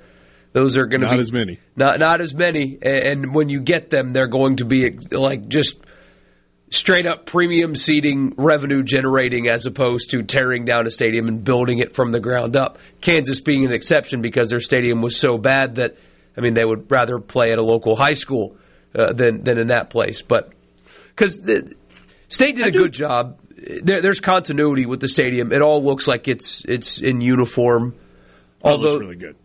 Those 0.52 0.76
are 0.76 0.86
going 0.86 1.00
to 1.00 1.06
be 1.06 1.12
not 1.12 1.20
as 1.20 1.32
many, 1.32 1.60
not 1.76 1.98
not 1.98 2.20
as 2.20 2.34
many, 2.34 2.78
and 2.82 3.34
when 3.34 3.48
you 3.48 3.60
get 3.60 3.90
them, 3.90 4.12
they're 4.12 4.26
going 4.26 4.56
to 4.56 4.64
be 4.64 4.98
like 5.10 5.48
just 5.48 5.76
straight 6.70 7.06
up 7.06 7.26
premium 7.26 7.74
seating, 7.74 8.34
revenue 8.36 8.82
generating, 8.82 9.48
as 9.48 9.64
opposed 9.66 10.10
to 10.10 10.22
tearing 10.22 10.64
down 10.64 10.86
a 10.86 10.90
stadium 10.90 11.28
and 11.28 11.42
building 11.42 11.78
it 11.78 11.94
from 11.94 12.12
the 12.12 12.20
ground 12.20 12.56
up. 12.56 12.78
Kansas 13.00 13.40
being 13.40 13.64
an 13.64 13.72
exception 13.72 14.20
because 14.20 14.50
their 14.50 14.60
stadium 14.60 15.00
was 15.00 15.16
so 15.16 15.38
bad 15.38 15.76
that 15.76 15.96
I 16.36 16.42
mean 16.42 16.54
they 16.54 16.64
would 16.64 16.90
rather 16.90 17.18
play 17.18 17.52
at 17.52 17.58
a 17.58 17.64
local 17.64 17.96
high 17.96 18.14
school 18.14 18.56
uh, 18.94 19.12
than 19.14 19.42
than 19.44 19.58
in 19.58 19.68
that 19.68 19.88
place, 19.88 20.20
but 20.20 20.52
because 21.14 21.40
the 21.40 21.74
State 22.32 22.56
did 22.56 22.66
a 22.66 22.70
good 22.70 22.92
job. 22.92 23.38
There, 23.54 24.00
there's 24.00 24.20
continuity 24.20 24.86
with 24.86 25.00
the 25.00 25.08
stadium. 25.08 25.52
It 25.52 25.60
all 25.60 25.84
looks 25.84 26.08
like 26.08 26.28
it's 26.28 26.64
it's 26.66 26.98
in 26.98 27.20
uniform. 27.20 27.94
Although 28.62 28.88
looks 28.88 29.00
really 29.02 29.16
good. 29.16 29.36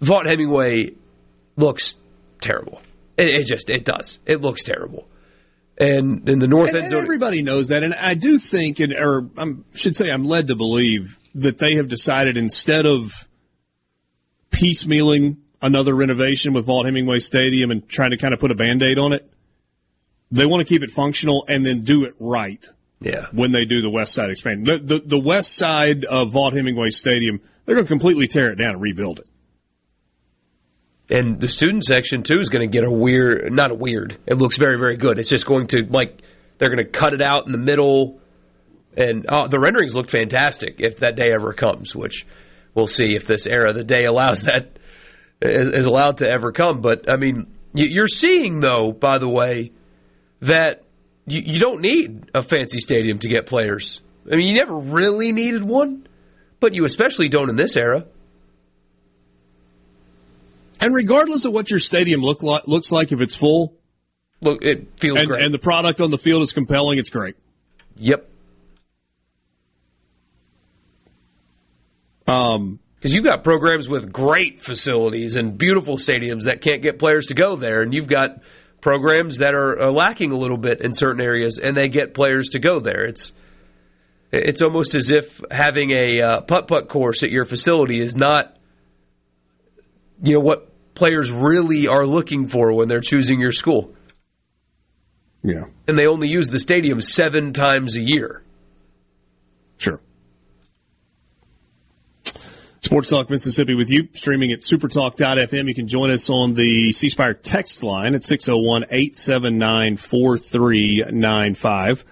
Vaught 0.00 0.26
Hemingway 0.26 0.92
looks 1.56 1.94
terrible. 2.40 2.82
It, 3.16 3.28
it, 3.28 3.46
just 3.46 3.70
it 3.70 3.84
does. 3.84 4.18
It 4.26 4.40
looks 4.40 4.64
terrible. 4.64 5.06
And 5.76 6.28
in 6.28 6.38
the 6.38 6.46
north 6.46 6.70
and, 6.70 6.78
end 6.78 6.90
zone, 6.90 7.02
everybody 7.02 7.42
knows 7.42 7.68
that. 7.68 7.82
And 7.82 7.94
I 7.94 8.14
do 8.14 8.38
think, 8.38 8.80
and 8.80 8.92
or 8.92 9.28
I 9.36 9.54
should 9.74 9.96
say, 9.96 10.10
I'm 10.10 10.24
led 10.24 10.48
to 10.48 10.56
believe 10.56 11.18
that 11.34 11.58
they 11.58 11.76
have 11.76 11.88
decided 11.88 12.36
instead 12.36 12.86
of 12.86 13.28
piecemealing 14.50 15.38
another 15.60 15.94
renovation 15.94 16.52
with 16.52 16.66
Vaught 16.66 16.84
Hemingway 16.84 17.18
Stadium 17.18 17.70
and 17.70 17.88
trying 17.88 18.10
to 18.10 18.16
kind 18.16 18.32
of 18.32 18.40
put 18.40 18.52
a 18.52 18.54
band 18.54 18.82
aid 18.82 18.98
on 18.98 19.12
it, 19.12 19.28
they 20.30 20.46
want 20.46 20.60
to 20.60 20.64
keep 20.64 20.82
it 20.82 20.90
functional 20.90 21.44
and 21.48 21.64
then 21.64 21.82
do 21.82 22.04
it 22.04 22.14
right. 22.20 22.68
Yeah. 23.00 23.26
When 23.32 23.50
they 23.50 23.64
do 23.64 23.82
the 23.82 23.90
west 23.90 24.14
side 24.14 24.30
expansion, 24.30 24.64
the, 24.64 24.78
the, 24.78 25.02
the 25.04 25.18
west 25.18 25.56
side 25.56 26.04
of 26.04 26.32
Vaught 26.32 26.52
Hemingway 26.52 26.90
Stadium, 26.90 27.40
they're 27.64 27.74
going 27.74 27.84
to 27.84 27.88
completely 27.88 28.26
tear 28.28 28.50
it 28.52 28.56
down 28.56 28.74
and 28.74 28.80
rebuild 28.80 29.18
it. 29.18 29.28
And 31.10 31.38
the 31.38 31.48
student 31.48 31.84
section 31.84 32.22
too 32.22 32.40
is 32.40 32.48
going 32.48 32.62
to 32.62 32.72
get 32.72 32.84
a 32.84 32.90
weird, 32.90 33.52
not 33.52 33.70
a 33.70 33.74
weird. 33.74 34.18
It 34.26 34.34
looks 34.34 34.56
very, 34.56 34.78
very 34.78 34.96
good. 34.96 35.18
It's 35.18 35.28
just 35.28 35.46
going 35.46 35.66
to 35.68 35.84
like 35.84 36.22
they're 36.58 36.74
going 36.74 36.84
to 36.84 36.90
cut 36.90 37.12
it 37.12 37.20
out 37.20 37.46
in 37.46 37.52
the 37.52 37.58
middle, 37.58 38.20
and 38.96 39.26
oh, 39.28 39.46
the 39.48 39.58
renderings 39.58 39.94
look 39.94 40.10
fantastic. 40.10 40.76
If 40.78 41.00
that 41.00 41.16
day 41.16 41.32
ever 41.32 41.52
comes, 41.52 41.94
which 41.94 42.26
we'll 42.74 42.86
see 42.86 43.14
if 43.16 43.26
this 43.26 43.46
era, 43.46 43.72
the 43.74 43.84
day 43.84 44.04
allows 44.04 44.42
that 44.42 44.78
is, 45.42 45.68
is 45.68 45.86
allowed 45.86 46.18
to 46.18 46.28
ever 46.28 46.52
come. 46.52 46.80
But 46.80 47.10
I 47.10 47.16
mean, 47.16 47.48
you're 47.74 48.06
seeing 48.06 48.60
though, 48.60 48.92
by 48.92 49.18
the 49.18 49.28
way, 49.28 49.72
that 50.40 50.84
you, 51.26 51.40
you 51.40 51.60
don't 51.60 51.80
need 51.80 52.30
a 52.34 52.42
fancy 52.42 52.80
stadium 52.80 53.18
to 53.20 53.28
get 53.28 53.46
players. 53.46 54.00
I 54.30 54.36
mean, 54.36 54.48
you 54.48 54.54
never 54.54 54.76
really 54.76 55.32
needed 55.32 55.64
one, 55.64 56.06
but 56.60 56.74
you 56.74 56.84
especially 56.84 57.28
don't 57.28 57.50
in 57.50 57.56
this 57.56 57.76
era. 57.76 58.06
And 60.80 60.94
regardless 60.94 61.44
of 61.44 61.52
what 61.52 61.70
your 61.70 61.78
stadium 61.78 62.20
look 62.20 62.42
like, 62.42 62.66
looks 62.66 62.92
like, 62.92 63.12
if 63.12 63.20
it's 63.20 63.34
full, 63.34 63.74
look, 64.40 64.62
it 64.62 64.98
feels 64.98 65.18
and, 65.18 65.28
great, 65.28 65.44
and 65.44 65.54
the 65.54 65.58
product 65.58 66.00
on 66.00 66.10
the 66.10 66.18
field 66.18 66.42
is 66.42 66.52
compelling. 66.52 66.98
It's 66.98 67.10
great. 67.10 67.36
Yep. 67.96 68.28
Um, 72.26 72.80
because 72.96 73.14
you've 73.14 73.24
got 73.24 73.44
programs 73.44 73.86
with 73.86 74.10
great 74.10 74.62
facilities 74.62 75.36
and 75.36 75.58
beautiful 75.58 75.98
stadiums 75.98 76.44
that 76.44 76.62
can't 76.62 76.80
get 76.80 76.98
players 76.98 77.26
to 77.26 77.34
go 77.34 77.54
there, 77.54 77.82
and 77.82 77.92
you've 77.92 78.06
got 78.06 78.40
programs 78.80 79.38
that 79.38 79.54
are, 79.54 79.92
lacking 79.92 80.30
a 80.30 80.36
little 80.36 80.56
bit 80.56 80.80
in 80.80 80.94
certain 80.94 81.20
areas, 81.20 81.58
and 81.58 81.76
they 81.76 81.88
get 81.88 82.14
players 82.14 82.48
to 82.50 82.58
go 82.58 82.80
there. 82.80 83.04
It's 83.04 83.32
it's 84.32 84.62
almost 84.62 84.94
as 84.94 85.10
if 85.10 85.38
having 85.50 85.90
a 85.90 86.22
uh, 86.22 86.40
putt 86.40 86.66
putt 86.66 86.88
course 86.88 87.22
at 87.22 87.30
your 87.30 87.44
facility 87.44 88.00
is 88.00 88.16
not, 88.16 88.56
you 90.24 90.34
know, 90.34 90.40
what 90.40 90.70
players 90.94 91.30
really 91.30 91.86
are 91.86 92.06
looking 92.06 92.48
for 92.48 92.72
when 92.72 92.88
they're 92.88 93.00
choosing 93.00 93.40
your 93.40 93.52
school. 93.52 93.94
Yeah, 95.42 95.64
and 95.86 95.98
they 95.98 96.06
only 96.06 96.28
use 96.28 96.48
the 96.48 96.58
stadium 96.58 97.00
seven 97.00 97.52
times 97.52 97.96
a 97.96 98.00
year. 98.00 98.42
Sure. 99.76 100.00
Sports 102.80 103.10
Talk 103.10 103.30
Mississippi 103.30 103.74
with 103.74 103.90
you, 103.90 104.08
streaming 104.12 104.52
at 104.52 104.60
supertalk.fm. 104.60 105.68
You 105.68 105.74
can 105.74 105.88
join 105.88 106.10
us 106.10 106.28
on 106.28 106.54
the 106.54 106.92
C 106.92 107.08
Spire 107.08 107.32
text 107.32 107.82
line 107.82 108.14
at 108.14 108.24
601 108.24 108.84
879 108.90 109.96
4395. 109.96 112.04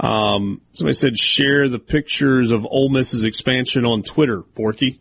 Um, 0.00 0.62
somebody 0.72 0.94
said 0.94 1.18
share 1.18 1.68
the 1.68 1.78
pictures 1.78 2.52
of 2.52 2.64
Ole 2.64 2.88
Miss's 2.88 3.24
expansion 3.24 3.84
on 3.84 4.02
Twitter, 4.02 4.42
Borky. 4.42 4.98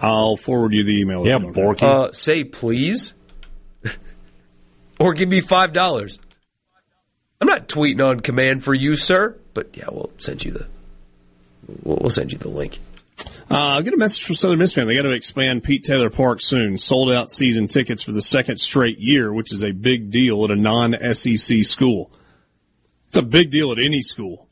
I'll 0.00 0.36
forward 0.36 0.72
you 0.72 0.84
the 0.84 1.00
email. 1.00 1.26
Yeah, 1.26 1.38
Borky. 1.38 1.82
Uh, 1.82 2.12
say 2.12 2.44
please. 2.44 3.14
or 5.00 5.12
give 5.14 5.28
me 5.28 5.40
$5. 5.40 6.18
I'm 7.40 7.48
not 7.48 7.68
tweeting 7.68 8.04
on 8.04 8.20
command 8.20 8.64
for 8.64 8.74
you, 8.74 8.96
sir, 8.96 9.36
but 9.54 9.76
yeah, 9.76 9.86
we'll 9.90 10.10
send 10.18 10.44
you 10.44 10.52
the 10.52 10.66
we'll 11.82 12.10
send 12.10 12.32
you 12.32 12.38
the 12.38 12.48
link. 12.48 12.78
Uh, 13.50 13.54
I'll 13.54 13.82
get 13.82 13.94
a 13.94 13.96
message 13.96 14.24
from 14.24 14.34
Southern 14.34 14.58
Miss 14.58 14.74
fan. 14.74 14.86
They 14.86 14.94
got 14.94 15.02
to 15.02 15.12
expand 15.12 15.64
Pete 15.64 15.84
Taylor 15.84 16.10
Park 16.10 16.40
soon. 16.42 16.78
Sold 16.78 17.10
out 17.10 17.30
season 17.30 17.68
tickets 17.68 18.02
for 18.02 18.12
the 18.12 18.20
second 18.20 18.58
straight 18.58 18.98
year, 18.98 19.32
which 19.32 19.52
is 19.52 19.62
a 19.62 19.72
big 19.72 20.10
deal 20.10 20.44
at 20.44 20.50
a 20.50 20.56
non-SEC 20.56 21.64
school. 21.64 22.10
It's 23.08 23.16
a 23.16 23.22
big 23.22 23.50
deal 23.50 23.72
at 23.72 23.78
any 23.78 24.02
school. 24.02 24.47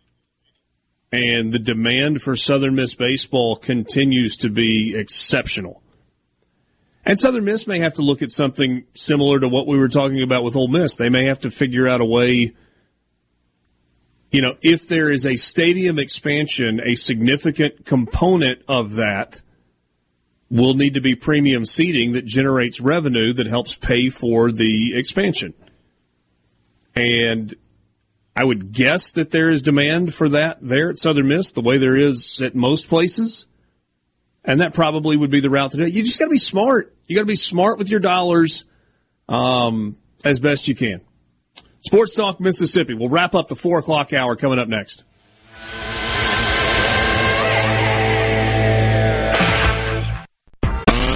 And 1.12 1.52
the 1.52 1.58
demand 1.58 2.22
for 2.22 2.36
Southern 2.36 2.74
Miss 2.74 2.94
baseball 2.94 3.56
continues 3.56 4.36
to 4.38 4.50
be 4.50 4.94
exceptional. 4.96 5.82
And 7.04 7.18
Southern 7.18 7.44
Miss 7.44 7.66
may 7.66 7.78
have 7.78 7.94
to 7.94 8.02
look 8.02 8.22
at 8.22 8.32
something 8.32 8.84
similar 8.94 9.38
to 9.38 9.48
what 9.48 9.66
we 9.66 9.78
were 9.78 9.88
talking 9.88 10.22
about 10.22 10.42
with 10.42 10.56
Ole 10.56 10.68
Miss. 10.68 10.96
They 10.96 11.08
may 11.08 11.26
have 11.26 11.40
to 11.40 11.50
figure 11.50 11.88
out 11.88 12.00
a 12.00 12.04
way 12.04 12.54
you 14.30 14.42
know, 14.42 14.56
if 14.60 14.88
there 14.88 15.10
is 15.10 15.24
a 15.24 15.36
stadium 15.36 15.98
expansion, 15.98 16.80
a 16.84 16.94
significant 16.94 17.86
component 17.86 18.60
of 18.68 18.96
that 18.96 19.40
will 20.50 20.74
need 20.74 20.94
to 20.94 21.00
be 21.00 21.14
premium 21.14 21.64
seating 21.64 22.12
that 22.12 22.24
generates 22.24 22.80
revenue 22.80 23.32
that 23.32 23.46
helps 23.46 23.74
pay 23.74 24.10
for 24.10 24.52
the 24.52 24.94
expansion. 24.94 25.54
And 26.94 27.54
I 28.36 28.44
would 28.44 28.70
guess 28.70 29.12
that 29.12 29.30
there 29.30 29.50
is 29.50 29.62
demand 29.62 30.12
for 30.12 30.28
that 30.28 30.58
there 30.60 30.90
at 30.90 30.98
Southern 30.98 31.28
Miss, 31.28 31.52
the 31.52 31.62
way 31.62 31.78
there 31.78 31.96
is 31.96 32.42
at 32.42 32.54
most 32.54 32.86
places. 32.86 33.46
And 34.44 34.60
that 34.60 34.74
probably 34.74 35.16
would 35.16 35.30
be 35.30 35.40
the 35.40 35.48
route 35.48 35.70
to 35.70 35.78
do 35.78 35.84
it. 35.84 35.94
You 35.94 36.02
just 36.02 36.18
got 36.18 36.26
to 36.26 36.30
be 36.30 36.38
smart. 36.38 36.94
You 37.06 37.16
got 37.16 37.22
to 37.22 37.26
be 37.26 37.34
smart 37.34 37.78
with 37.78 37.88
your 37.88 38.00
dollars 38.00 38.66
um, 39.26 39.96
as 40.22 40.38
best 40.38 40.68
you 40.68 40.74
can. 40.74 41.00
Sports 41.80 42.14
Talk 42.14 42.38
Mississippi. 42.38 42.92
We'll 42.92 43.08
wrap 43.08 43.34
up 43.34 43.48
the 43.48 43.56
four 43.56 43.78
o'clock 43.78 44.12
hour 44.12 44.36
coming 44.36 44.58
up 44.58 44.68
next. 44.68 45.02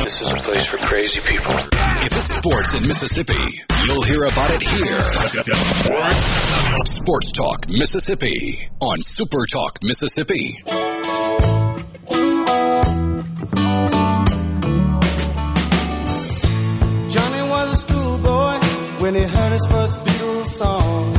This 0.05 0.23
is 0.23 0.33
a 0.33 0.37
place 0.37 0.67
for 0.67 0.79
crazy 0.79 1.21
people. 1.21 1.55
If 2.03 2.17
it's 2.19 2.35
sports 2.35 2.75
in 2.75 2.87
Mississippi, 2.87 3.35
you'll 3.85 4.03
hear 4.03 4.25
about 4.25 4.51
it 4.53 4.63
here. 4.63 5.03
Sports 6.87 7.33
Talk 7.33 7.69
Mississippi 7.69 8.69
on 8.81 9.03
Super 9.03 9.45
Talk 9.45 9.81
Mississippi. 9.83 10.63
Johnny 17.11 17.43
was 17.51 17.73
a 17.73 17.77
schoolboy 17.77 18.59
when 19.03 19.15
he 19.17 19.23
heard 19.25 19.53
his 19.53 19.67
first 19.67 19.97
Beatles 19.99 20.47
song. 20.47 21.15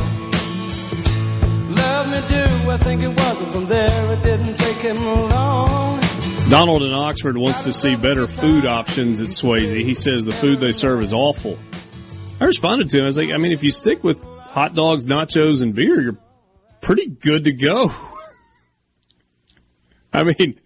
Love 1.76 2.08
me 2.08 2.20
do, 2.26 2.70
I 2.70 2.78
think 2.78 3.02
it 3.04 3.08
was, 3.08 3.38
and 3.40 3.52
from 3.52 3.66
there 3.66 4.12
it 4.14 4.22
didn't 4.24 4.56
take 4.56 4.78
him 4.78 5.04
long. 5.04 6.01
Donald 6.52 6.82
in 6.82 6.92
Oxford 6.92 7.38
wants 7.38 7.64
to 7.64 7.72
see 7.72 7.96
better 7.96 8.26
food 8.26 8.66
options 8.66 9.22
at 9.22 9.28
Swayze. 9.28 9.74
He 9.74 9.94
says 9.94 10.26
the 10.26 10.32
food 10.32 10.60
they 10.60 10.72
serve 10.72 11.02
is 11.02 11.14
awful. 11.14 11.58
I 12.42 12.44
responded 12.44 12.90
to 12.90 12.98
him. 12.98 13.04
I 13.04 13.06
was 13.06 13.16
like, 13.16 13.30
I 13.30 13.38
mean, 13.38 13.52
if 13.52 13.64
you 13.64 13.72
stick 13.72 14.04
with 14.04 14.22
hot 14.22 14.74
dogs, 14.74 15.06
nachos, 15.06 15.62
and 15.62 15.74
beer, 15.74 15.98
you're 15.98 16.18
pretty 16.82 17.06
good 17.06 17.44
to 17.44 17.54
go. 17.54 17.90
I 20.12 20.24
mean, 20.24 20.60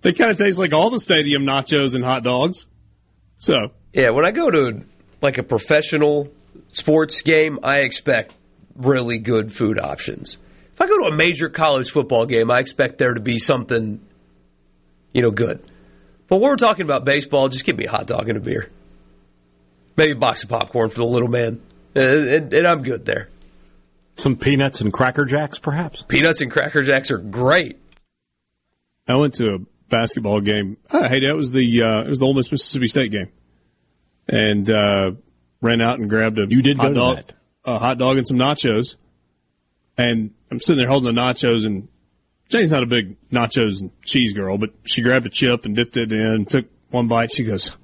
they 0.00 0.14
kind 0.14 0.30
of 0.30 0.38
taste 0.38 0.58
like 0.58 0.72
all 0.72 0.88
the 0.88 0.98
stadium 0.98 1.42
nachos 1.42 1.94
and 1.94 2.02
hot 2.02 2.24
dogs. 2.24 2.66
So 3.36 3.52
Yeah, 3.92 4.12
when 4.12 4.24
I 4.24 4.30
go 4.30 4.50
to 4.50 4.80
like 5.20 5.36
a 5.36 5.42
professional 5.42 6.32
sports 6.72 7.20
game, 7.20 7.58
I 7.62 7.80
expect 7.80 8.32
really 8.76 9.18
good 9.18 9.52
food 9.52 9.78
options. 9.78 10.38
If 10.72 10.80
I 10.80 10.86
go 10.86 11.00
to 11.00 11.08
a 11.12 11.14
major 11.14 11.50
college 11.50 11.90
football 11.90 12.24
game, 12.24 12.50
I 12.50 12.60
expect 12.60 12.96
there 12.96 13.12
to 13.12 13.20
be 13.20 13.38
something, 13.38 14.00
you 15.12 15.22
know, 15.22 15.30
good. 15.30 15.62
But 16.28 16.36
when 16.36 16.50
we're 16.50 16.56
talking 16.56 16.84
about 16.84 17.04
baseball, 17.04 17.48
just 17.48 17.64
give 17.64 17.76
me 17.76 17.86
a 17.86 17.90
hot 17.90 18.06
dog 18.06 18.28
and 18.28 18.38
a 18.38 18.40
beer. 18.40 18.70
Maybe 19.96 20.12
a 20.12 20.16
box 20.16 20.42
of 20.42 20.48
popcorn 20.48 20.88
for 20.88 20.96
the 20.96 21.04
little 21.04 21.28
man. 21.28 21.60
And, 21.94 22.28
and- 22.28 22.52
and 22.54 22.66
I'm 22.66 22.82
good 22.82 23.04
there. 23.04 23.28
Some 24.16 24.36
peanuts 24.36 24.80
and 24.80 24.92
cracker 24.92 25.24
jacks, 25.24 25.58
perhaps. 25.58 26.02
Peanuts 26.06 26.40
and 26.42 26.50
Cracker 26.50 26.82
Jacks 26.82 27.10
are 27.10 27.18
great. 27.18 27.78
I 29.08 29.16
went 29.16 29.34
to 29.34 29.44
a 29.54 29.58
basketball 29.88 30.40
game. 30.40 30.76
Uh, 30.90 31.08
hey, 31.08 31.20
that 31.26 31.34
was 31.34 31.50
the 31.50 31.82
uh, 31.82 32.02
it 32.02 32.08
was 32.08 32.18
the 32.18 32.26
Ole 32.26 32.34
Miss 32.34 32.52
Mississippi 32.52 32.86
State 32.88 33.10
game, 33.10 33.30
and 34.28 34.68
uh, 34.70 35.12
ran 35.62 35.80
out 35.80 35.98
and 35.98 36.08
grabbed 36.10 36.38
a 36.38 36.46
You 36.48 36.60
did 36.62 36.76
hot 36.76 36.94
dog, 36.94 37.16
that. 37.16 37.32
a 37.64 37.78
hot 37.78 37.98
dog 37.98 38.18
and 38.18 38.26
some 38.26 38.36
nachos. 38.36 38.96
And 39.96 40.32
I'm 40.50 40.60
sitting 40.60 40.78
there 40.80 40.90
holding 40.90 41.14
the 41.14 41.20
nachos, 41.20 41.64
and 41.66 41.88
Jane's 42.52 42.70
not 42.70 42.82
a 42.82 42.86
big 42.86 43.16
nachos 43.30 43.80
and 43.80 43.90
cheese 44.02 44.34
girl, 44.34 44.58
but 44.58 44.70
she 44.84 45.00
grabbed 45.00 45.26
a 45.26 45.30
chip 45.30 45.64
and 45.64 45.74
dipped 45.74 45.96
it 45.96 46.12
in, 46.12 46.44
took 46.44 46.66
one 46.90 47.08
bite. 47.08 47.32
She 47.32 47.44
goes, 47.44 47.76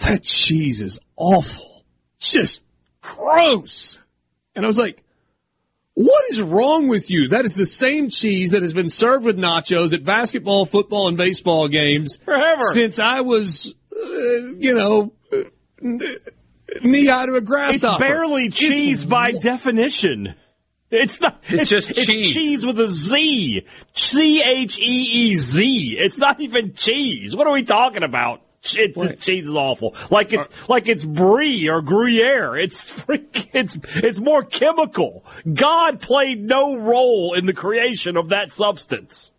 "That 0.00 0.24
cheese 0.24 0.80
is 0.80 0.98
awful, 1.16 1.84
just 2.18 2.60
gross." 3.00 3.98
And 4.56 4.64
I 4.64 4.68
was 4.68 4.78
like, 4.78 5.04
what 5.94 6.24
is 6.30 6.40
wrong 6.40 6.88
with 6.88 7.10
you? 7.10 7.28
That 7.28 7.44
is 7.44 7.54
the 7.54 7.66
same 7.66 8.08
cheese 8.08 8.52
that 8.52 8.62
has 8.62 8.72
been 8.72 8.88
served 8.88 9.24
with 9.24 9.36
nachos 9.36 9.92
at 9.92 10.04
basketball, 10.04 10.64
football, 10.64 11.08
and 11.08 11.16
baseball 11.16 11.68
games 11.68 12.16
Forever. 12.24 12.64
since 12.72 12.98
I 12.98 13.20
was, 13.20 13.74
uh, 13.94 14.06
you 14.58 14.74
know, 14.74 15.12
knee 16.82 17.06
high 17.06 17.26
to 17.26 17.34
a 17.34 17.40
grasshopper. 17.40 18.02
It's 18.02 18.10
barely 18.10 18.48
cheese 18.48 19.04
by 19.04 19.32
definition. 19.32 20.34
It's 20.90 21.20
not. 21.20 21.40
It's 21.48 21.68
just 21.68 21.90
it's 21.90 22.06
cheese. 22.06 22.34
cheese 22.34 22.66
with 22.66 22.80
a 22.80 22.88
Z. 22.88 23.64
C 23.92 24.42
H 24.42 24.78
E 24.78 24.82
E 24.82 25.34
Z. 25.36 25.96
It's 25.98 26.18
not 26.18 26.40
even 26.40 26.74
cheese. 26.74 27.36
What 27.36 27.46
are 27.46 27.52
we 27.52 27.62
talking 27.62 28.02
about? 28.02 28.42
It's, 28.62 28.94
this 28.94 29.24
cheese 29.24 29.46
is 29.46 29.54
awful. 29.54 29.94
Like 30.10 30.32
it's 30.32 30.46
uh, 30.46 30.66
like 30.68 30.86
it's 30.86 31.04
brie 31.04 31.68
or 31.68 31.80
Gruyere. 31.80 32.58
It's 32.58 32.82
freak, 32.82 33.48
it's 33.54 33.78
it's 33.84 34.18
more 34.18 34.44
chemical. 34.44 35.24
God 35.50 36.00
played 36.00 36.42
no 36.42 36.76
role 36.76 37.34
in 37.34 37.46
the 37.46 37.54
creation 37.54 38.18
of 38.18 38.30
that 38.30 38.52
substance. 38.52 39.32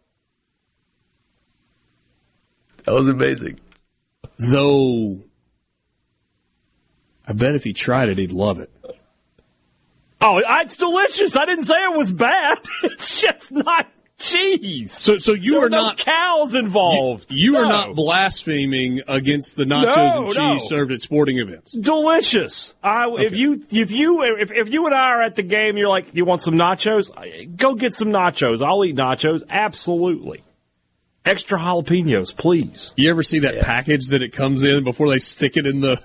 That 2.86 2.94
was 2.94 3.10
amazing. 3.10 3.60
Though, 4.40 5.20
I 7.28 7.34
bet 7.34 7.54
if 7.54 7.64
he 7.64 7.74
tried 7.74 8.10
it, 8.10 8.18
he'd 8.18 8.32
love 8.32 8.60
it. 8.60 8.72
Oh, 10.22 10.40
it's 10.62 10.78
delicious. 10.78 11.36
I 11.36 11.46
didn't 11.46 11.66
say 11.66 11.76
it 11.76 11.98
was 11.98 12.12
bad. 12.12 12.60
It's 12.84 13.22
just 13.22 13.52
not 13.52 13.88
cheese. 14.20 14.92
So, 14.96 15.18
so 15.18 15.34
you 15.34 15.54
There 15.54 15.62
are 15.62 15.66
are 15.66 15.70
no 15.70 15.82
not 15.88 15.98
cows 15.98 16.54
involved. 16.54 17.26
you 17.32 17.58
are 17.58 17.64
No. 17.64 17.70
not 17.70 17.96
blaspheming 17.96 19.02
against 19.08 19.56
the 19.56 19.64
nachos 19.64 19.98
No, 19.98 20.18
and 20.26 20.28
cheese 20.28 20.38
no. 20.38 20.58
served 20.78 20.92
at 20.92 21.02
sporting 21.02 21.40
events. 21.40 21.72
delicious. 21.72 22.76
I, 22.84 23.08
If 23.18 23.34
you 23.36 23.66
if 23.72 23.90
you 23.90 24.22
if, 24.24 24.52
if 24.52 24.70
you 24.70 24.86
and 24.86 24.94
I 24.94 25.08
are 25.10 25.24
at 25.24 25.36
the 25.36 25.42
game, 25.42 25.76
you're 25.78 25.90
like, 25.90 26.14
you 26.14 26.24
want 26.26 26.44
some 26.44 26.54
nachos? 26.54 27.10
Go 27.58 27.74
get 27.74 27.94
some 27.96 28.10
nachos. 28.10 28.62
I'll 28.62 28.86
eat 28.86 28.96
nachos. 28.96 29.42
Absolutely. 29.50 30.44
Extra 31.26 31.60
jalapenos, 31.60 32.36
please. 32.36 32.94
You 32.96 33.10
ever 33.12 33.24
see 33.24 33.40
that 33.40 33.62
package 33.62 34.08
that 34.08 34.22
it 34.22 34.34
comes 34.34 34.64
in 34.64 34.84
before 34.84 35.10
they 35.10 35.20
stick 35.20 35.58
it 35.58 35.66
in 35.68 35.82
the 35.82 36.00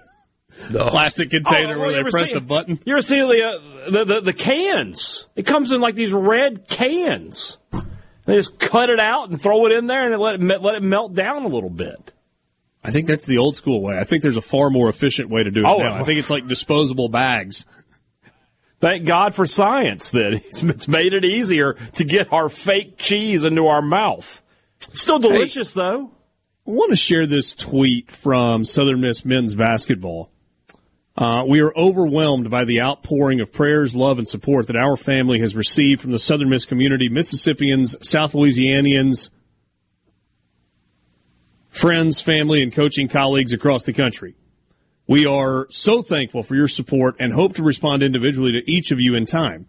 No. 0.71 0.87
plastic 0.87 1.31
container 1.31 1.77
Oh, 1.77 1.81
where 1.81 2.03
they 2.05 2.11
press 2.11 2.29
see- 2.29 2.35
the 2.35 2.41
button? 2.41 2.79
You 2.85 2.95
ever 2.95 3.03
see 3.03 3.17
the, 3.21 3.25
uh, 3.45 3.91
the, 3.91 4.05
the 4.05 4.21
the 4.27 4.33
cans? 4.33 5.27
It 5.37 5.45
comes 5.47 5.73
in 5.73 5.81
like 5.81 5.95
these 5.95 6.13
red 6.13 6.67
cans. 6.69 7.59
They 8.25 8.35
just 8.37 8.59
cut 8.59 8.89
it 8.91 8.99
out 8.99 9.31
and 9.31 9.41
throw 9.41 9.67
it 9.67 9.75
in 9.75 9.87
there 9.87 10.11
and 10.13 10.21
let 10.21 10.35
it 10.41 10.63
let 10.63 10.75
it 10.75 10.83
melt 10.83 11.15
down 11.15 11.45
a 11.45 11.49
little 11.49 11.71
bit. 11.71 12.13
I 12.83 12.91
think 12.91 13.07
that's 13.09 13.27
the 13.27 13.39
old 13.39 13.57
school 13.57 13.83
way. 13.83 13.99
I 13.99 14.05
think 14.05 14.23
there's 14.23 14.37
a 14.37 14.43
far 14.43 14.71
more 14.71 14.89
efficient 14.89 15.29
way 15.29 15.43
to 15.43 15.51
do 15.51 15.61
it 15.61 15.67
Oh, 15.69 15.79
now. 15.79 15.95
I 15.97 16.05
think 16.05 16.19
it's 16.19 16.31
like 16.31 16.47
disposable 16.47 17.09
bags. 17.09 17.65
Thank 18.81 19.07
God 19.07 19.35
for 19.35 19.47
science 19.47 20.11
that 20.11 20.33
it's 20.47 20.63
it's 20.63 20.89
made 20.89 21.13
it 21.15 21.25
easier 21.25 21.75
to 21.95 22.05
get 22.05 22.33
our 22.33 22.49
fake 22.49 22.97
cheese 22.99 23.45
into 23.45 23.67
our 23.67 23.83
mouth. 23.83 24.43
It's 24.89 25.01
still 25.01 25.19
delicious 25.19 25.73
though. 25.73 26.11
I 26.67 26.71
want 26.71 26.91
to 26.91 26.97
share 26.97 27.27
this 27.27 27.53
tweet 27.55 28.11
from 28.11 28.65
Southern 28.65 29.01
Miss 29.01 29.25
men's 29.25 29.55
basketball. 29.55 30.31
Uh, 31.19 31.45
we 31.49 31.61
are 31.61 31.73
overwhelmed 31.75 32.51
by 32.51 32.65
the 32.65 32.83
outpouring 32.83 33.41
of 33.41 33.51
prayers, 33.51 33.97
love, 33.97 34.19
and 34.19 34.29
support 34.29 34.67
that 34.67 34.77
our 34.77 34.97
family 34.97 35.41
has 35.41 35.57
received 35.57 36.03
from 36.03 36.11
the 36.11 36.19
Southern 36.19 36.51
Miss 36.51 36.67
community, 36.67 37.09
Mississippians, 37.09 37.97
South 38.07 38.33
Louisianians, 38.33 39.31
friends, 41.71 42.21
family, 42.21 42.63
and 42.63 42.71
coaching 42.71 43.09
colleagues 43.09 43.55
across 43.55 43.85
the 43.85 43.95
country. 43.95 44.35
We 45.07 45.25
are 45.25 45.69
so 45.71 46.03
thankful 46.03 46.43
for 46.43 46.55
your 46.55 46.69
support 46.69 47.17
and 47.19 47.33
hope 47.33 47.55
to 47.55 47.63
respond 47.63 48.03
individually 48.03 48.53
to 48.53 48.71
each 48.71 48.91
of 48.91 49.01
you 49.01 49.15
in 49.15 49.25
time. 49.25 49.67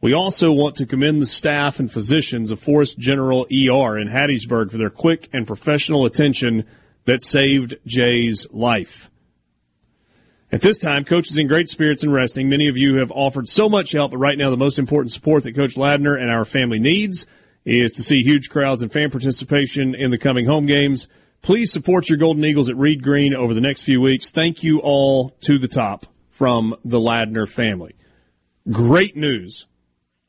We 0.00 0.14
also 0.14 0.50
want 0.50 0.76
to 0.76 0.86
commend 0.86 1.20
the 1.20 1.26
staff 1.26 1.78
and 1.78 1.92
physicians 1.92 2.50
of 2.50 2.58
Forrest 2.58 2.98
General 2.98 3.42
ER 3.44 3.98
in 3.98 4.08
Hattiesburg 4.08 4.72
for 4.72 4.78
their 4.78 4.90
quick 4.90 5.28
and 5.32 5.46
professional 5.46 6.06
attention 6.06 6.64
that 7.04 7.22
saved 7.22 7.76
Jay's 7.86 8.46
life. 8.50 9.09
At 10.52 10.62
this 10.62 10.78
time, 10.78 11.04
Coach 11.04 11.30
is 11.30 11.38
in 11.38 11.46
great 11.46 11.68
spirits 11.68 12.02
and 12.02 12.12
resting. 12.12 12.48
Many 12.48 12.66
of 12.66 12.76
you 12.76 12.96
have 12.96 13.12
offered 13.12 13.48
so 13.48 13.68
much 13.68 13.92
help, 13.92 14.10
but 14.10 14.16
right 14.16 14.36
now 14.36 14.50
the 14.50 14.56
most 14.56 14.80
important 14.80 15.12
support 15.12 15.44
that 15.44 15.54
Coach 15.54 15.76
Ladner 15.76 16.20
and 16.20 16.28
our 16.28 16.44
family 16.44 16.80
needs 16.80 17.24
is 17.64 17.92
to 17.92 18.02
see 18.02 18.22
huge 18.22 18.50
crowds 18.50 18.82
and 18.82 18.92
fan 18.92 19.12
participation 19.12 19.94
in 19.94 20.10
the 20.10 20.18
coming 20.18 20.46
home 20.46 20.66
games. 20.66 21.06
Please 21.40 21.70
support 21.70 22.08
your 22.08 22.18
Golden 22.18 22.44
Eagles 22.44 22.68
at 22.68 22.76
Reed 22.76 23.00
Green 23.00 23.32
over 23.32 23.54
the 23.54 23.60
next 23.60 23.84
few 23.84 24.00
weeks. 24.00 24.32
Thank 24.32 24.64
you 24.64 24.80
all 24.80 25.30
to 25.42 25.56
the 25.56 25.68
top 25.68 26.06
from 26.30 26.74
the 26.84 26.98
Ladner 26.98 27.48
family. 27.48 27.94
Great 28.68 29.16
news 29.16 29.66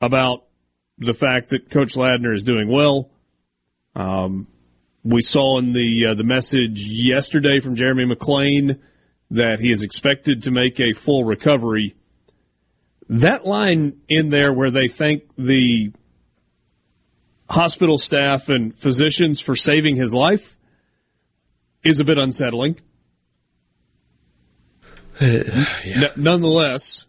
about 0.01 0.45
the 0.99 1.15
fact 1.15 1.49
that 1.49 1.71
Coach 1.71 1.95
Ladner 1.95 2.35
is 2.35 2.43
doing 2.43 2.69
well. 2.69 3.09
Um, 3.95 4.47
we 5.03 5.23
saw 5.23 5.57
in 5.57 5.73
the 5.73 6.09
uh, 6.09 6.13
the 6.13 6.23
message 6.23 6.79
yesterday 6.85 7.59
from 7.59 7.75
Jeremy 7.75 8.05
McClain 8.05 8.79
that 9.31 9.61
he 9.61 9.71
is 9.71 9.81
expected 9.81 10.43
to 10.43 10.51
make 10.51 10.79
a 10.79 10.93
full 10.93 11.23
recovery. 11.23 11.95
That 13.09 13.45
line 13.45 14.01
in 14.07 14.29
there 14.29 14.53
where 14.53 14.71
they 14.71 14.87
thank 14.87 15.23
the 15.37 15.91
hospital 17.49 17.97
staff 17.97 18.49
and 18.49 18.75
physicians 18.75 19.39
for 19.39 19.55
saving 19.55 19.95
his 19.95 20.13
life 20.13 20.57
is 21.83 21.99
a 21.99 22.03
bit 22.03 22.17
unsettling. 22.17 22.79
yeah. 25.21 25.53
N- 25.85 26.03
nonetheless, 26.17 27.05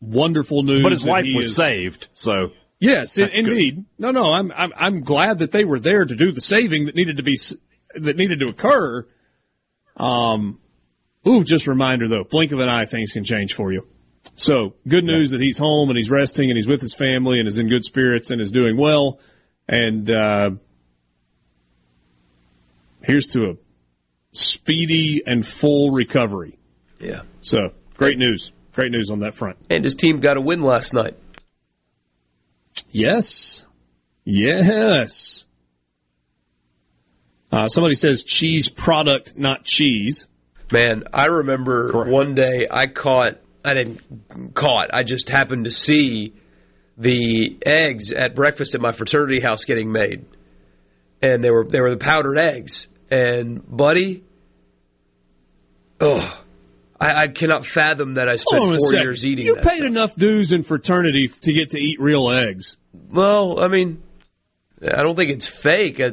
wonderful 0.00 0.64
news. 0.64 0.82
But 0.82 0.92
his 0.92 1.04
life 1.04 1.24
was 1.36 1.50
is, 1.50 1.56
saved, 1.56 2.08
so 2.14 2.50
yes, 2.80 3.16
indeed. 3.16 3.76
Good. 3.76 3.84
No, 3.98 4.10
no, 4.10 4.32
I'm, 4.32 4.50
I'm 4.52 4.72
I'm 4.76 5.00
glad 5.02 5.40
that 5.40 5.52
they 5.52 5.64
were 5.64 5.78
there 5.78 6.04
to 6.04 6.14
do 6.14 6.32
the 6.32 6.40
saving 6.40 6.86
that 6.86 6.94
needed 6.94 7.18
to 7.18 7.22
be 7.22 7.36
that 7.94 8.16
needed 8.16 8.40
to 8.40 8.48
occur. 8.48 9.06
Um, 9.96 10.58
ooh, 11.26 11.44
just 11.44 11.66
reminder 11.66 12.08
though, 12.08 12.24
blink 12.24 12.52
of 12.52 12.60
an 12.60 12.68
eye, 12.68 12.84
things 12.84 13.12
can 13.12 13.24
change 13.24 13.54
for 13.54 13.72
you. 13.72 13.86
So 14.36 14.74
good 14.88 15.04
news 15.04 15.30
yeah. 15.30 15.38
that 15.38 15.44
he's 15.44 15.58
home 15.58 15.90
and 15.90 15.96
he's 15.96 16.10
resting 16.10 16.50
and 16.50 16.56
he's 16.56 16.66
with 16.66 16.80
his 16.80 16.94
family 16.94 17.38
and 17.38 17.48
is 17.48 17.58
in 17.58 17.68
good 17.68 17.84
spirits 17.84 18.30
and 18.30 18.40
is 18.40 18.50
doing 18.50 18.76
well. 18.76 19.20
And 19.68 20.10
uh, 20.10 20.50
here's 23.02 23.26
to 23.28 23.50
a 23.50 23.54
speedy 24.32 25.22
and 25.26 25.46
full 25.46 25.90
recovery. 25.90 26.58
Yeah. 27.00 27.22
So 27.42 27.72
great 27.96 28.18
news. 28.18 28.52
Great 28.72 28.90
news 28.90 29.10
on 29.10 29.20
that 29.20 29.34
front. 29.34 29.56
And 29.70 29.84
his 29.84 29.94
team 29.94 30.20
got 30.20 30.36
a 30.36 30.40
win 30.40 30.62
last 30.62 30.92
night. 30.94 31.16
Yes. 32.90 33.66
Yes. 34.24 35.44
Uh, 37.52 37.68
somebody 37.68 37.94
says 37.94 38.24
cheese 38.24 38.68
product, 38.68 39.38
not 39.38 39.64
cheese. 39.64 40.26
Man, 40.72 41.04
I 41.12 41.26
remember 41.26 41.90
Correct. 41.90 42.10
one 42.10 42.34
day 42.34 42.66
I 42.70 42.86
caught, 42.86 43.38
I 43.64 43.74
didn't 43.74 44.54
caught, 44.54 44.92
I 44.92 45.02
just 45.02 45.28
happened 45.28 45.66
to 45.66 45.70
see 45.70 46.32
the 46.96 47.58
eggs 47.64 48.12
at 48.12 48.34
breakfast 48.34 48.74
at 48.74 48.80
my 48.80 48.92
fraternity 48.92 49.40
house 49.40 49.64
getting 49.64 49.92
made. 49.92 50.24
And 51.22 51.42
they 51.42 51.50
were, 51.50 51.64
they 51.64 51.80
were 51.80 51.90
the 51.90 51.96
powdered 51.96 52.38
eggs. 52.38 52.88
And 53.10 53.62
buddy, 53.68 54.24
oh, 56.00 56.40
I, 57.00 57.22
I 57.22 57.26
cannot 57.28 57.66
fathom 57.66 58.14
that 58.14 58.28
I 58.28 58.36
spent 58.36 58.80
four 58.80 58.94
years 58.94 59.24
eating. 59.26 59.46
You 59.46 59.56
paid 59.56 59.78
stuff. 59.78 59.86
enough 59.86 60.16
dues 60.16 60.52
in 60.52 60.62
fraternity 60.62 61.28
to 61.28 61.52
get 61.52 61.70
to 61.70 61.78
eat 61.78 62.00
real 62.00 62.30
eggs. 62.30 62.76
Well, 62.92 63.62
I 63.62 63.68
mean, 63.68 64.02
I 64.82 65.02
don't 65.02 65.16
think 65.16 65.30
it's 65.30 65.46
fake. 65.46 66.00
I, 66.00 66.12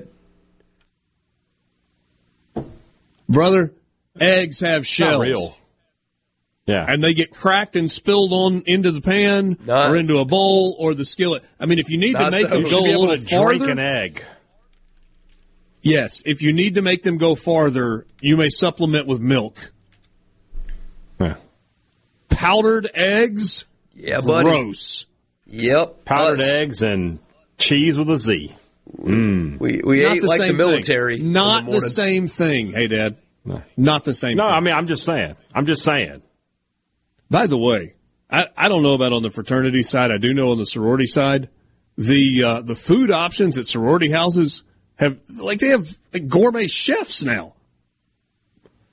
Brother, 3.29 3.73
eggs 4.19 4.59
have 4.61 4.85
shells. 4.85 5.19
Not 5.19 5.27
real. 5.27 5.57
Yeah. 6.65 6.85
And 6.87 7.03
they 7.03 7.13
get 7.13 7.31
cracked 7.31 7.75
and 7.75 7.89
spilled 7.89 8.31
on 8.33 8.63
into 8.65 8.91
the 8.91 9.01
pan 9.01 9.57
Not, 9.65 9.89
or 9.89 9.97
into 9.97 10.19
a 10.19 10.25
bowl 10.25 10.75
or 10.79 10.93
the 10.93 11.05
skillet. 11.05 11.43
I 11.59 11.65
mean, 11.65 11.79
if 11.79 11.89
you 11.89 11.97
need 11.97 12.13
to 12.13 12.29
make 12.29 12.49
them 12.49 12.63
go 12.63 12.79
a 12.79 12.97
little 12.97 13.17
farther, 13.17 13.57
drink 13.57 13.71
an 13.71 13.79
egg. 13.79 14.25
Yes, 15.81 16.21
if 16.25 16.41
you 16.41 16.53
need 16.53 16.75
to 16.75 16.81
make 16.81 17.01
them 17.01 17.17
go 17.17 17.33
farther, 17.33 18.05
you 18.21 18.37
may 18.37 18.49
supplement 18.49 19.07
with 19.07 19.19
milk. 19.19 19.71
Yeah. 21.19 21.35
Powdered 22.29 22.89
eggs? 22.93 23.65
Yeah, 23.95 24.21
buddy. 24.21 24.43
Gross. 24.43 25.05
Yep. 25.47 26.05
Powdered 26.05 26.39
Us. 26.39 26.49
eggs 26.49 26.81
and 26.83 27.19
cheese 27.57 27.97
with 27.97 28.09
a 28.09 28.17
Z. 28.17 28.55
Mm. 28.97 29.59
We 29.59 29.81
we 29.83 30.03
Not 30.03 30.15
ate 30.15 30.21
the 30.21 30.27
like 30.27 30.41
the 30.41 30.53
military. 30.53 31.17
Thing. 31.17 31.31
Not 31.31 31.65
the, 31.65 31.79
the, 31.79 31.81
same 31.81 32.27
thing. 32.27 32.71
Hey, 32.71 32.87
Dad. 32.87 33.17
No. 33.43 33.63
Not 33.75 34.03
the 34.03 34.13
same. 34.13 34.37
No, 34.37 34.43
thing. 34.43 34.51
I 34.51 34.59
mean 34.59 34.73
I'm 34.73 34.87
just 34.87 35.03
saying. 35.03 35.35
I'm 35.53 35.65
just 35.65 35.83
saying. 35.83 36.21
By 37.29 37.47
the 37.47 37.57
way, 37.57 37.95
I, 38.29 38.45
I 38.57 38.67
don't 38.67 38.83
know 38.83 38.93
about 38.93 39.13
on 39.13 39.23
the 39.23 39.31
fraternity 39.31 39.83
side. 39.83 40.11
I 40.11 40.17
do 40.17 40.33
know 40.33 40.51
on 40.51 40.57
the 40.57 40.65
sorority 40.65 41.07
side, 41.07 41.49
the 41.97 42.43
uh, 42.43 42.61
the 42.61 42.75
food 42.75 43.11
options 43.11 43.57
at 43.57 43.67
sorority 43.67 44.11
houses 44.11 44.63
have 44.95 45.17
like 45.29 45.59
they 45.59 45.69
have 45.69 45.97
like 46.13 46.27
gourmet 46.27 46.67
chefs 46.67 47.23
now. 47.23 47.53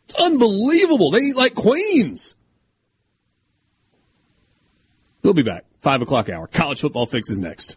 It's 0.04 0.14
unbelievable. 0.14 1.10
They 1.10 1.18
eat 1.18 1.36
like 1.36 1.54
queens. 1.54 2.34
We'll 5.22 5.34
be 5.34 5.42
back. 5.42 5.64
Five 5.78 6.00
o'clock 6.00 6.30
hour. 6.30 6.46
College 6.46 6.80
football 6.80 7.06
fix 7.06 7.28
is 7.28 7.38
next. 7.38 7.76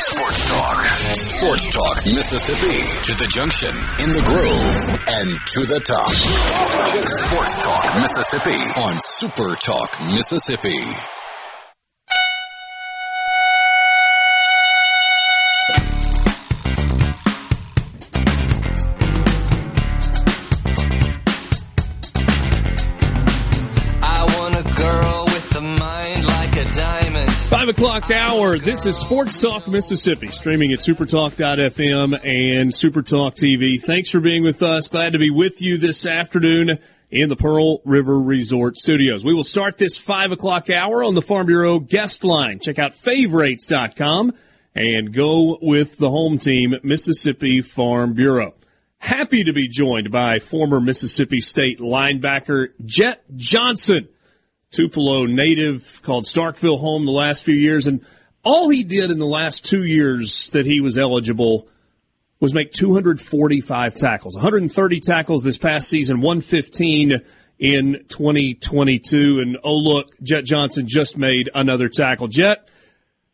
Sports 0.00 0.48
Talk. 0.48 0.86
Sports 1.14 1.68
Talk 1.68 2.06
Mississippi. 2.06 2.78
To 3.04 3.12
the 3.20 3.28
junction, 3.34 3.68
in 4.02 4.10
the 4.12 4.22
grove, 4.24 4.88
and 5.06 5.28
to 5.52 5.60
the 5.66 5.80
top. 5.84 6.10
Sports 7.04 7.58
Talk 7.62 8.00
Mississippi 8.00 8.80
on 8.80 8.98
Super 8.98 9.56
Talk 9.56 10.00
Mississippi. 10.06 11.19
O'clock 27.70 28.10
hour. 28.10 28.58
This 28.58 28.84
is 28.84 28.96
Sports 28.96 29.40
Talk 29.40 29.68
Mississippi, 29.68 30.26
streaming 30.26 30.72
at 30.72 30.80
supertalk.fm 30.80 32.14
and 32.14 32.72
supertalk 32.72 33.36
TV. 33.36 33.80
Thanks 33.80 34.10
for 34.10 34.18
being 34.18 34.42
with 34.42 34.60
us. 34.64 34.88
Glad 34.88 35.12
to 35.12 35.20
be 35.20 35.30
with 35.30 35.62
you 35.62 35.78
this 35.78 36.04
afternoon 36.04 36.80
in 37.12 37.28
the 37.28 37.36
Pearl 37.36 37.80
River 37.84 38.20
Resort 38.20 38.76
Studios. 38.76 39.24
We 39.24 39.34
will 39.34 39.44
start 39.44 39.78
this 39.78 39.96
five 39.96 40.32
o'clock 40.32 40.68
hour 40.68 41.04
on 41.04 41.14
the 41.14 41.22
Farm 41.22 41.46
Bureau 41.46 41.78
guest 41.78 42.24
line. 42.24 42.58
Check 42.58 42.80
out 42.80 42.92
favorites.com 42.92 44.32
and 44.74 45.14
go 45.14 45.56
with 45.62 45.96
the 45.96 46.10
home 46.10 46.38
team, 46.38 46.74
Mississippi 46.82 47.60
Farm 47.60 48.14
Bureau. 48.14 48.54
Happy 48.98 49.44
to 49.44 49.52
be 49.52 49.68
joined 49.68 50.10
by 50.10 50.40
former 50.40 50.80
Mississippi 50.80 51.38
State 51.38 51.78
linebacker 51.78 52.70
Jet 52.84 53.22
Johnson 53.36 54.08
Tupelo 54.70 55.26
native, 55.26 56.00
called 56.02 56.24
Starkville 56.24 56.78
home 56.78 57.04
the 57.04 57.12
last 57.12 57.44
few 57.44 57.54
years. 57.54 57.86
And 57.86 58.04
all 58.44 58.68
he 58.68 58.84
did 58.84 59.10
in 59.10 59.18
the 59.18 59.26
last 59.26 59.64
two 59.64 59.84
years 59.84 60.48
that 60.50 60.64
he 60.64 60.80
was 60.80 60.96
eligible 60.96 61.68
was 62.38 62.54
make 62.54 62.72
245 62.72 63.94
tackles, 63.96 64.34
130 64.34 65.00
tackles 65.00 65.42
this 65.42 65.58
past 65.58 65.88
season, 65.88 66.20
115 66.20 67.20
in 67.58 68.04
2022. 68.08 69.40
And 69.40 69.58
oh, 69.62 69.76
look, 69.76 70.14
Jet 70.22 70.44
Johnson 70.44 70.86
just 70.88 71.18
made 71.18 71.50
another 71.54 71.88
tackle. 71.88 72.28
Jet, 72.28 72.66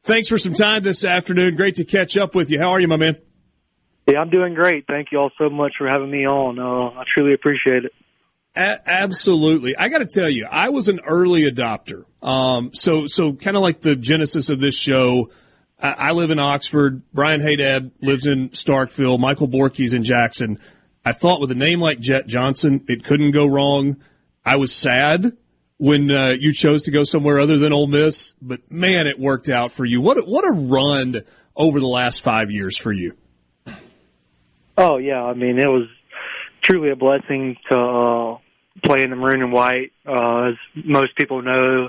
thanks 0.03 0.29
for 0.29 0.39
some 0.39 0.55
time 0.55 0.83
this 0.83 1.05
afternoon. 1.05 1.55
Great 1.55 1.77
to 1.77 1.85
catch 1.85 2.17
up 2.17 2.35
with 2.35 2.51
you. 2.51 2.59
How 2.59 2.71
are 2.71 2.81
you, 2.81 2.89
my 2.89 2.97
man? 2.97 3.17
Yeah, 4.09 4.21
I'm 4.21 4.31
doing 4.31 4.55
great. 4.55 4.87
Thank 4.87 5.09
you 5.13 5.19
all 5.19 5.31
so 5.39 5.51
much 5.51 5.75
for 5.79 5.89
having 5.89 6.11
me 6.11 6.27
on. 6.27 6.59
Uh, 6.59 6.99
I 6.99 7.05
truly 7.17 7.35
appreciate 7.35 7.85
it. 7.85 7.93
A- 8.57 8.81
absolutely. 8.87 9.77
I 9.77 9.89
got 9.89 9.99
to 9.99 10.07
tell 10.07 10.31
you, 10.31 10.47
I 10.51 10.71
was 10.71 10.89
an 10.89 11.01
early 11.07 11.51
adopter. 11.51 12.05
Um, 12.23 12.71
so, 12.73 13.07
so 13.07 13.35
kind 13.35 13.57
of 13.57 13.63
like 13.63 13.81
the 13.81 13.95
genesis 13.95 14.49
of 14.49 14.61
this 14.61 14.75
show. 14.75 15.31
I, 15.79 15.91
I 15.91 16.11
live 16.13 16.31
in 16.31 16.39
Oxford. 16.39 17.03
Brian 17.13 17.41
Hadad 17.41 17.91
lives 18.01 18.27
in 18.27 18.51
Starkville. 18.51 19.19
Michael 19.19 19.49
Borky's 19.49 19.93
in 19.93 20.05
Jackson. 20.05 20.59
I 21.05 21.13
thought 21.13 21.41
with 21.41 21.51
a 21.51 21.55
name 21.55 21.81
like 21.81 22.01
Jet 22.01 22.27
Johnson, 22.27 22.85
it 22.89 23.05
couldn't 23.05 23.33
go 23.33 23.47
wrong. 23.47 23.99
I 24.45 24.57
was 24.57 24.73
sad 24.75 25.37
when 25.77 26.11
uh, 26.11 26.31
you 26.39 26.53
chose 26.53 26.85
to 26.85 26.91
go 26.91 27.05
somewhere 27.05 27.39
other 27.39 27.59
than 27.59 27.73
Ole 27.73 27.87
Miss, 27.87 28.35
but 28.41 28.71
man, 28.71 29.07
it 29.07 29.19
worked 29.19 29.49
out 29.51 29.71
for 29.71 29.85
you. 29.85 30.01
What 30.01 30.17
a, 30.17 30.23
what 30.23 30.47
a 30.47 30.53
run 30.53 31.23
over 31.55 31.79
the 31.79 31.87
last 31.87 32.23
five 32.23 32.51
years 32.51 32.77
for 32.77 32.93
you. 32.93 33.17
Oh 34.79 34.99
yeah, 34.99 35.23
I 35.23 35.35
mean 35.35 35.59
it 35.59 35.69
was 35.69 35.89
truly 36.63 36.91
a 36.91 36.97
blessing 36.97 37.57
to 37.71 37.79
uh, 37.79 38.39
play 38.85 39.03
in 39.03 39.11
the 39.11 39.17
maroon 39.17 39.43
and 39.43 39.53
white. 39.53 39.93
Uh, 40.07 40.51
as 40.51 40.55
most 40.85 41.17
people 41.17 41.43
know, 41.43 41.89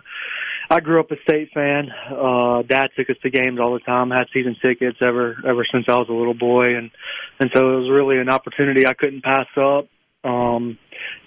I 0.69 0.79
grew 0.79 0.99
up 0.99 1.11
a 1.11 1.21
state 1.23 1.49
fan. 1.53 1.89
Uh, 2.11 2.61
dad 2.63 2.89
took 2.97 3.09
us 3.09 3.15
to 3.23 3.29
games 3.29 3.59
all 3.59 3.73
the 3.73 3.79
time, 3.79 4.11
had 4.11 4.27
season 4.33 4.55
tickets 4.63 4.97
ever 5.01 5.37
ever 5.47 5.65
since 5.71 5.85
I 5.87 5.95
was 5.95 6.09
a 6.09 6.13
little 6.13 6.33
boy, 6.33 6.75
and 6.75 6.91
and 7.39 7.49
so 7.55 7.73
it 7.73 7.79
was 7.79 7.89
really 7.89 8.19
an 8.19 8.29
opportunity 8.29 8.85
I 8.85 8.93
couldn't 8.93 9.23
pass 9.23 9.47
up. 9.55 9.87
Um, 10.23 10.77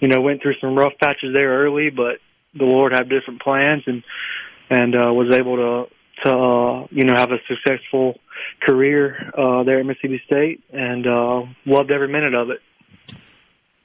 you 0.00 0.08
know, 0.08 0.20
went 0.20 0.42
through 0.42 0.54
some 0.60 0.76
rough 0.76 0.92
patches 1.00 1.34
there 1.34 1.64
early, 1.64 1.90
but 1.90 2.18
the 2.54 2.64
Lord 2.64 2.92
had 2.92 3.08
different 3.08 3.40
plans, 3.40 3.82
and 3.86 4.02
and 4.68 4.94
uh, 4.94 5.12
was 5.12 5.32
able 5.34 5.56
to 5.56 5.94
to 6.24 6.30
uh, 6.30 6.86
you 6.90 7.04
know 7.04 7.14
have 7.16 7.30
a 7.30 7.38
successful 7.48 8.18
career 8.62 9.16
uh, 9.36 9.62
there 9.64 9.80
at 9.80 9.86
Mississippi 9.86 10.20
State, 10.26 10.62
and 10.72 11.06
uh, 11.06 11.42
loved 11.64 11.90
every 11.90 12.08
minute 12.08 12.34
of 12.34 12.50
it. 12.50 12.60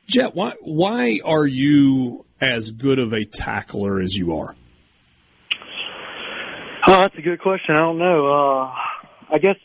Jet, 0.07 0.35
why 0.35 0.53
why 0.61 1.19
are 1.25 1.45
you 1.45 2.25
as 2.39 2.71
good 2.71 2.99
of 2.99 3.13
a 3.13 3.25
tackler 3.25 3.99
as 3.99 4.15
you 4.15 4.37
are? 4.37 4.55
Oh, 6.87 7.01
that's 7.01 7.15
a 7.17 7.21
good 7.21 7.41
question. 7.41 7.75
I 7.75 7.79
don't 7.79 7.97
know. 7.97 8.27
Uh, 8.27 8.71
I 9.31 9.39
guess 9.41 9.55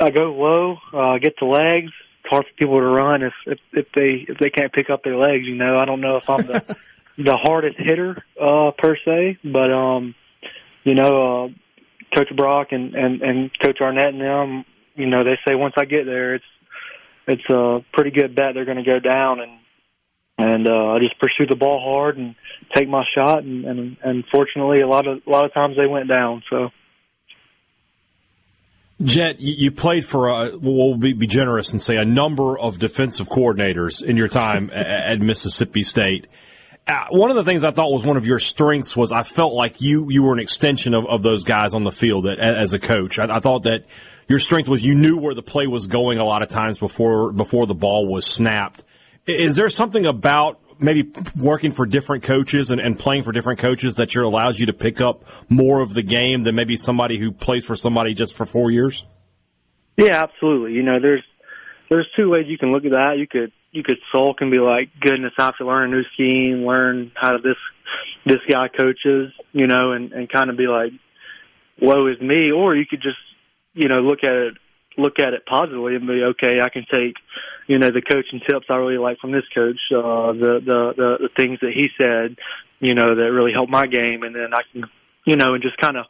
I 0.00 0.10
go 0.10 0.32
low, 0.32 0.76
uh, 0.92 1.18
get 1.18 1.34
the 1.38 1.46
legs. 1.46 1.92
It's 2.20 2.30
hard 2.30 2.44
for 2.44 2.56
people 2.58 2.76
to 2.76 2.86
run 2.86 3.22
if, 3.22 3.32
if 3.46 3.58
if 3.72 3.86
they 3.94 4.26
if 4.28 4.38
they 4.38 4.50
can't 4.50 4.72
pick 4.72 4.90
up 4.90 5.04
their 5.04 5.16
legs. 5.16 5.44
You 5.44 5.54
know, 5.54 5.76
I 5.76 5.84
don't 5.84 6.00
know 6.00 6.16
if 6.16 6.28
I'm 6.28 6.46
the 6.46 6.76
the 7.18 7.38
hardest 7.40 7.76
hitter 7.78 8.22
uh, 8.40 8.72
per 8.76 8.96
se, 9.04 9.38
but 9.44 9.72
um, 9.72 10.14
you 10.84 10.94
know, 10.94 11.44
uh, 11.44 11.48
Coach 12.16 12.34
Brock 12.36 12.68
and 12.72 12.94
and 12.94 13.22
and 13.22 13.50
Coach 13.62 13.78
Arnett 13.80 14.08
and 14.08 14.20
them, 14.20 14.64
you 14.96 15.06
know, 15.06 15.22
they 15.22 15.38
say 15.46 15.54
once 15.54 15.74
I 15.76 15.84
get 15.84 16.06
there, 16.06 16.34
it's 16.34 16.44
it's 17.26 17.48
a 17.50 17.84
pretty 17.92 18.10
good 18.10 18.34
bet 18.34 18.54
they're 18.54 18.64
going 18.64 18.82
to 18.82 18.90
go 18.90 18.98
down 18.98 19.40
and 19.40 19.58
and 20.38 20.66
uh, 20.66 20.92
I 20.94 20.98
just 20.98 21.18
pursue 21.20 21.46
the 21.48 21.56
ball 21.56 21.80
hard 21.84 22.16
and 22.16 22.34
take 22.74 22.88
my 22.88 23.04
shot 23.16 23.44
and, 23.44 23.64
and 23.64 23.96
and 24.02 24.24
fortunately 24.32 24.80
a 24.80 24.88
lot 24.88 25.06
of 25.06 25.22
a 25.26 25.30
lot 25.30 25.44
of 25.44 25.54
times 25.54 25.76
they 25.78 25.86
went 25.86 26.08
down 26.08 26.42
so 26.50 26.70
Jet, 29.02 29.36
you 29.40 29.72
played 29.72 30.06
for, 30.06 30.28
a, 30.28 30.56
we'll 30.56 30.96
be, 30.96 31.12
be 31.12 31.26
generous 31.26 31.70
and 31.70 31.80
say 31.80 31.96
a 31.96 32.04
number 32.04 32.56
of 32.56 32.78
defensive 32.78 33.28
coordinators 33.28 34.02
in 34.02 34.16
your 34.16 34.28
time 34.28 34.70
at 34.72 35.18
Mississippi 35.18 35.82
State. 35.82 36.28
Uh, 36.86 37.06
one 37.10 37.30
of 37.30 37.36
the 37.36 37.44
things 37.44 37.64
I 37.64 37.70
thought 37.70 37.90
was 37.90 38.04
one 38.04 38.16
of 38.16 38.26
your 38.26 38.38
strengths 38.38 38.96
was 38.96 39.12
I 39.12 39.22
felt 39.22 39.54
like 39.54 39.80
you 39.80 40.08
you 40.10 40.22
were 40.22 40.32
an 40.32 40.40
extension 40.40 40.94
of, 40.94 41.06
of 41.06 41.22
those 41.22 41.44
guys 41.44 41.74
on 41.74 41.84
the 41.84 41.92
field 41.92 42.26
as 42.26 42.74
a 42.74 42.78
coach. 42.78 43.18
I, 43.18 43.36
I 43.36 43.38
thought 43.40 43.64
that 43.64 43.84
your 44.32 44.38
strength 44.38 44.66
was 44.66 44.82
you 44.82 44.94
knew 44.94 45.18
where 45.18 45.34
the 45.34 45.42
play 45.42 45.66
was 45.66 45.88
going 45.88 46.18
a 46.18 46.24
lot 46.24 46.42
of 46.42 46.48
times 46.48 46.78
before 46.78 47.32
before 47.32 47.66
the 47.66 47.74
ball 47.74 48.10
was 48.10 48.24
snapped. 48.24 48.82
Is 49.26 49.56
there 49.56 49.68
something 49.68 50.06
about 50.06 50.58
maybe 50.78 51.12
working 51.36 51.70
for 51.70 51.84
different 51.84 52.24
coaches 52.24 52.70
and, 52.70 52.80
and 52.80 52.98
playing 52.98 53.24
for 53.24 53.32
different 53.32 53.60
coaches 53.60 53.96
that 53.96 54.14
your 54.14 54.24
allows 54.24 54.58
you 54.58 54.66
to 54.66 54.72
pick 54.72 55.02
up 55.02 55.24
more 55.50 55.82
of 55.82 55.92
the 55.92 56.02
game 56.02 56.44
than 56.44 56.54
maybe 56.54 56.78
somebody 56.78 57.18
who 57.18 57.30
plays 57.30 57.66
for 57.66 57.76
somebody 57.76 58.14
just 58.14 58.34
for 58.34 58.46
four 58.46 58.70
years? 58.70 59.04
Yeah, 59.98 60.22
absolutely. 60.22 60.72
You 60.72 60.82
know, 60.82 60.98
there's 60.98 61.22
there's 61.90 62.08
two 62.18 62.30
ways 62.30 62.46
you 62.48 62.56
can 62.56 62.72
look 62.72 62.86
at 62.86 62.92
that. 62.92 63.18
You 63.18 63.26
could 63.28 63.52
you 63.70 63.82
could 63.82 63.98
sulk 64.14 64.38
and 64.40 64.50
be 64.50 64.60
like, 64.60 64.88
goodness, 64.98 65.34
I 65.38 65.44
have 65.44 65.58
to 65.58 65.66
learn 65.66 65.92
a 65.92 65.94
new 65.94 66.04
scheme, 66.14 66.64
learn 66.64 67.12
how 67.16 67.32
this 67.36 67.60
this 68.24 68.40
guy 68.50 68.68
coaches, 68.68 69.30
you 69.52 69.66
know, 69.66 69.92
and 69.92 70.10
and 70.14 70.32
kind 70.32 70.48
of 70.48 70.56
be 70.56 70.68
like, 70.68 70.92
woe 71.82 72.06
is 72.06 72.18
me. 72.18 72.50
Or 72.50 72.74
you 72.74 72.86
could 72.88 73.02
just 73.02 73.18
you 73.74 73.88
know 73.88 73.96
look 73.96 74.24
at 74.24 74.34
it 74.34 74.54
look 74.98 75.18
at 75.18 75.32
it 75.32 75.46
positively 75.46 75.94
and 75.94 76.06
be 76.06 76.22
okay. 76.22 76.60
I 76.62 76.68
can 76.68 76.84
take 76.92 77.14
you 77.66 77.78
know 77.78 77.88
the 77.88 78.02
coaching 78.02 78.40
tips 78.48 78.66
I 78.70 78.76
really 78.76 78.98
like 78.98 79.18
from 79.18 79.32
this 79.32 79.44
coach, 79.54 79.80
uh, 79.94 80.32
the, 80.32 80.60
the 80.64 80.92
the 80.96 81.16
the 81.20 81.28
things 81.36 81.58
that 81.60 81.72
he 81.74 81.88
said, 81.96 82.36
you 82.80 82.94
know, 82.94 83.14
that 83.14 83.32
really 83.32 83.52
helped 83.52 83.70
my 83.70 83.86
game, 83.86 84.22
and 84.22 84.34
then 84.34 84.52
I 84.52 84.62
can 84.72 84.84
you 85.24 85.36
know 85.36 85.54
and 85.54 85.62
just 85.62 85.76
kind 85.78 85.96
of 85.96 86.06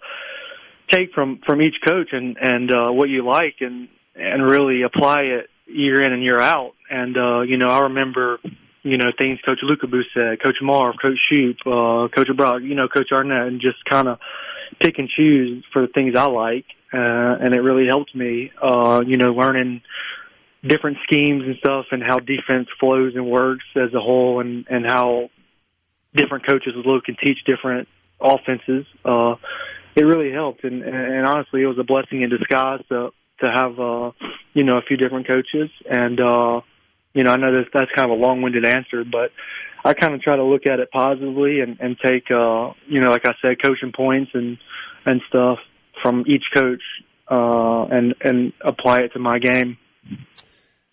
take 0.90 1.12
from 1.12 1.40
from 1.46 1.62
each 1.62 1.76
coach 1.86 2.08
and 2.12 2.36
and 2.40 2.70
uh, 2.70 2.90
what 2.90 3.08
you 3.08 3.24
like 3.24 3.56
and 3.60 3.88
and 4.14 4.42
really 4.42 4.82
apply 4.82 5.22
it 5.22 5.48
year 5.66 6.02
in 6.02 6.12
and 6.12 6.22
year 6.22 6.40
out. 6.40 6.72
And 6.90 7.16
uh, 7.16 7.40
you 7.42 7.56
know, 7.56 7.68
I 7.68 7.80
remember 7.80 8.38
you 8.82 8.96
know 8.96 9.10
things 9.18 9.38
Coach 9.46 9.60
Lukabu 9.62 10.02
said, 10.14 10.42
Coach 10.42 10.56
Marv, 10.62 10.96
Coach 11.00 11.18
Shoop, 11.30 11.58
uh, 11.66 12.08
Coach 12.08 12.28
Brock, 12.36 12.62
you 12.62 12.74
know, 12.74 12.88
Coach 12.88 13.12
Arnett, 13.12 13.46
and 13.46 13.60
just 13.60 13.84
kind 13.84 14.08
of 14.08 14.18
pick 14.80 14.98
and 14.98 15.08
choose 15.08 15.64
for 15.72 15.82
the 15.82 15.92
things 15.92 16.14
I 16.16 16.26
like 16.26 16.66
uh, 16.92 17.36
and 17.40 17.54
it 17.54 17.60
really 17.60 17.86
helped 17.86 18.14
me. 18.14 18.52
Uh, 18.60 19.02
you 19.06 19.16
know, 19.16 19.32
learning 19.32 19.80
different 20.62 20.98
schemes 21.04 21.42
and 21.46 21.56
stuff, 21.56 21.86
and 21.90 22.02
how 22.02 22.18
defense 22.18 22.68
flows 22.78 23.14
and 23.14 23.30
works 23.30 23.64
as 23.76 23.94
a 23.94 24.00
whole, 24.00 24.40
and 24.40 24.66
and 24.68 24.84
how 24.84 25.30
different 26.14 26.46
coaches 26.46 26.74
look 26.84 27.04
and 27.08 27.16
teach 27.18 27.38
different 27.46 27.88
offenses. 28.20 28.84
Uh, 29.04 29.36
it 29.94 30.04
really 30.04 30.30
helped, 30.32 30.64
and, 30.64 30.82
and 30.82 31.26
honestly, 31.26 31.62
it 31.62 31.66
was 31.66 31.78
a 31.78 31.84
blessing 31.84 32.22
in 32.22 32.28
disguise 32.28 32.80
to 32.90 33.10
to 33.42 33.50
have 33.50 33.80
uh, 33.80 34.10
you 34.52 34.64
know 34.64 34.76
a 34.76 34.82
few 34.82 34.98
different 34.98 35.26
coaches, 35.26 35.70
and 35.88 36.20
uh, 36.20 36.60
you 37.14 37.24
know 37.24 37.30
I 37.30 37.36
know 37.36 37.56
that's 37.56 37.70
that's 37.72 37.90
kind 37.96 38.12
of 38.12 38.18
a 38.18 38.20
long 38.20 38.42
winded 38.42 38.66
answer, 38.66 39.04
but 39.04 39.32
I 39.84 39.94
kind 39.94 40.14
of 40.14 40.22
try 40.22 40.36
to 40.36 40.44
look 40.44 40.66
at 40.66 40.78
it 40.78 40.90
positively 40.90 41.60
and, 41.60 41.78
and 41.80 41.96
take 42.02 42.30
uh, 42.30 42.72
you 42.86 43.00
know 43.00 43.10
like 43.10 43.26
I 43.26 43.34
said, 43.42 43.56
coaching 43.64 43.92
points 43.94 44.30
and 44.34 44.58
and 45.04 45.20
stuff 45.28 45.58
from 46.02 46.24
each 46.26 46.44
coach 46.54 46.82
uh, 47.28 47.84
and 47.90 48.14
and 48.20 48.52
apply 48.64 49.00
it 49.00 49.12
to 49.14 49.18
my 49.18 49.38
game. 49.38 49.78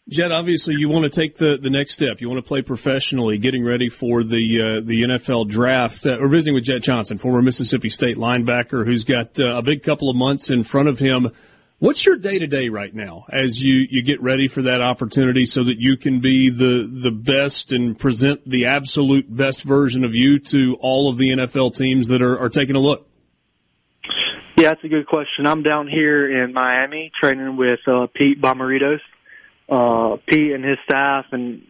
Jet, 0.10 0.32
obviously, 0.32 0.74
you 0.76 0.90
want 0.90 1.04
to 1.04 1.22
take 1.22 1.38
the, 1.38 1.60
the 1.62 1.70
next 1.70 1.92
step. 1.92 2.20
You 2.20 2.30
want 2.30 2.44
to 2.44 2.48
play 2.48 2.64
professionally, 2.64 3.38
getting 3.38 3.64
ready 3.64 3.90
for 3.90 4.24
the 4.24 4.80
uh, 4.82 4.82
the 4.84 5.04
NFL 5.04 5.48
draft. 5.48 6.08
Uh, 6.08 6.18
we're 6.20 6.30
visiting 6.30 6.56
with 6.56 6.64
Jet 6.64 6.80
Johnson, 6.80 7.20
former 7.20 7.44
Mississippi 7.44 7.90
State 7.90 8.18
linebacker, 8.18 8.86
who's 8.86 9.04
got 9.04 9.40
uh, 9.40 9.56
a 9.56 9.62
big 9.62 9.84
couple 9.84 10.10
of 10.10 10.16
months 10.16 10.50
in 10.50 10.64
front 10.64 10.90
of 10.90 10.98
him. 10.98 11.30
What's 11.80 12.06
your 12.06 12.18
day 12.18 12.40
to 12.40 12.48
day 12.48 12.68
right 12.68 12.94
now 12.94 13.24
as 13.30 13.62
you, 13.64 13.88
you 13.90 14.02
get 14.02 14.22
ready 14.22 14.50
for 14.50 14.64
that 14.64 14.82
opportunity 14.82 15.46
so 15.46 15.64
that 15.64 15.80
you 15.80 15.96
can 15.96 16.20
be 16.20 16.50
the, 16.50 16.86
the 16.92 17.10
best 17.10 17.72
and 17.72 17.98
present 17.98 18.42
the 18.46 18.66
absolute 18.66 19.34
best 19.34 19.64
version 19.64 20.04
of 20.04 20.14
you 20.14 20.40
to 20.40 20.76
all 20.82 21.10
of 21.10 21.18
the 21.18 21.30
NFL 21.30 21.78
teams 21.78 22.10
that 22.10 22.22
are, 22.22 22.38
are 22.38 22.50
taking 22.50 22.76
a 22.76 22.80
look? 22.80 23.08
Yeah, 24.58 24.70
that's 24.70 24.84
a 24.84 24.90
good 24.90 25.08
question. 25.08 25.48
I'm 25.48 25.64
down 25.64 25.88
here 25.88 26.44
in 26.44 26.52
Miami 26.52 27.14
training 27.18 27.56
with 27.56 27.80
uh, 27.88 28.08
Pete 28.14 28.42
Bommarito's. 28.42 29.00
Uh, 29.70 30.18
Pete 30.28 30.52
and 30.52 30.66
his 30.66 30.80
staff, 30.84 31.28
and 31.32 31.62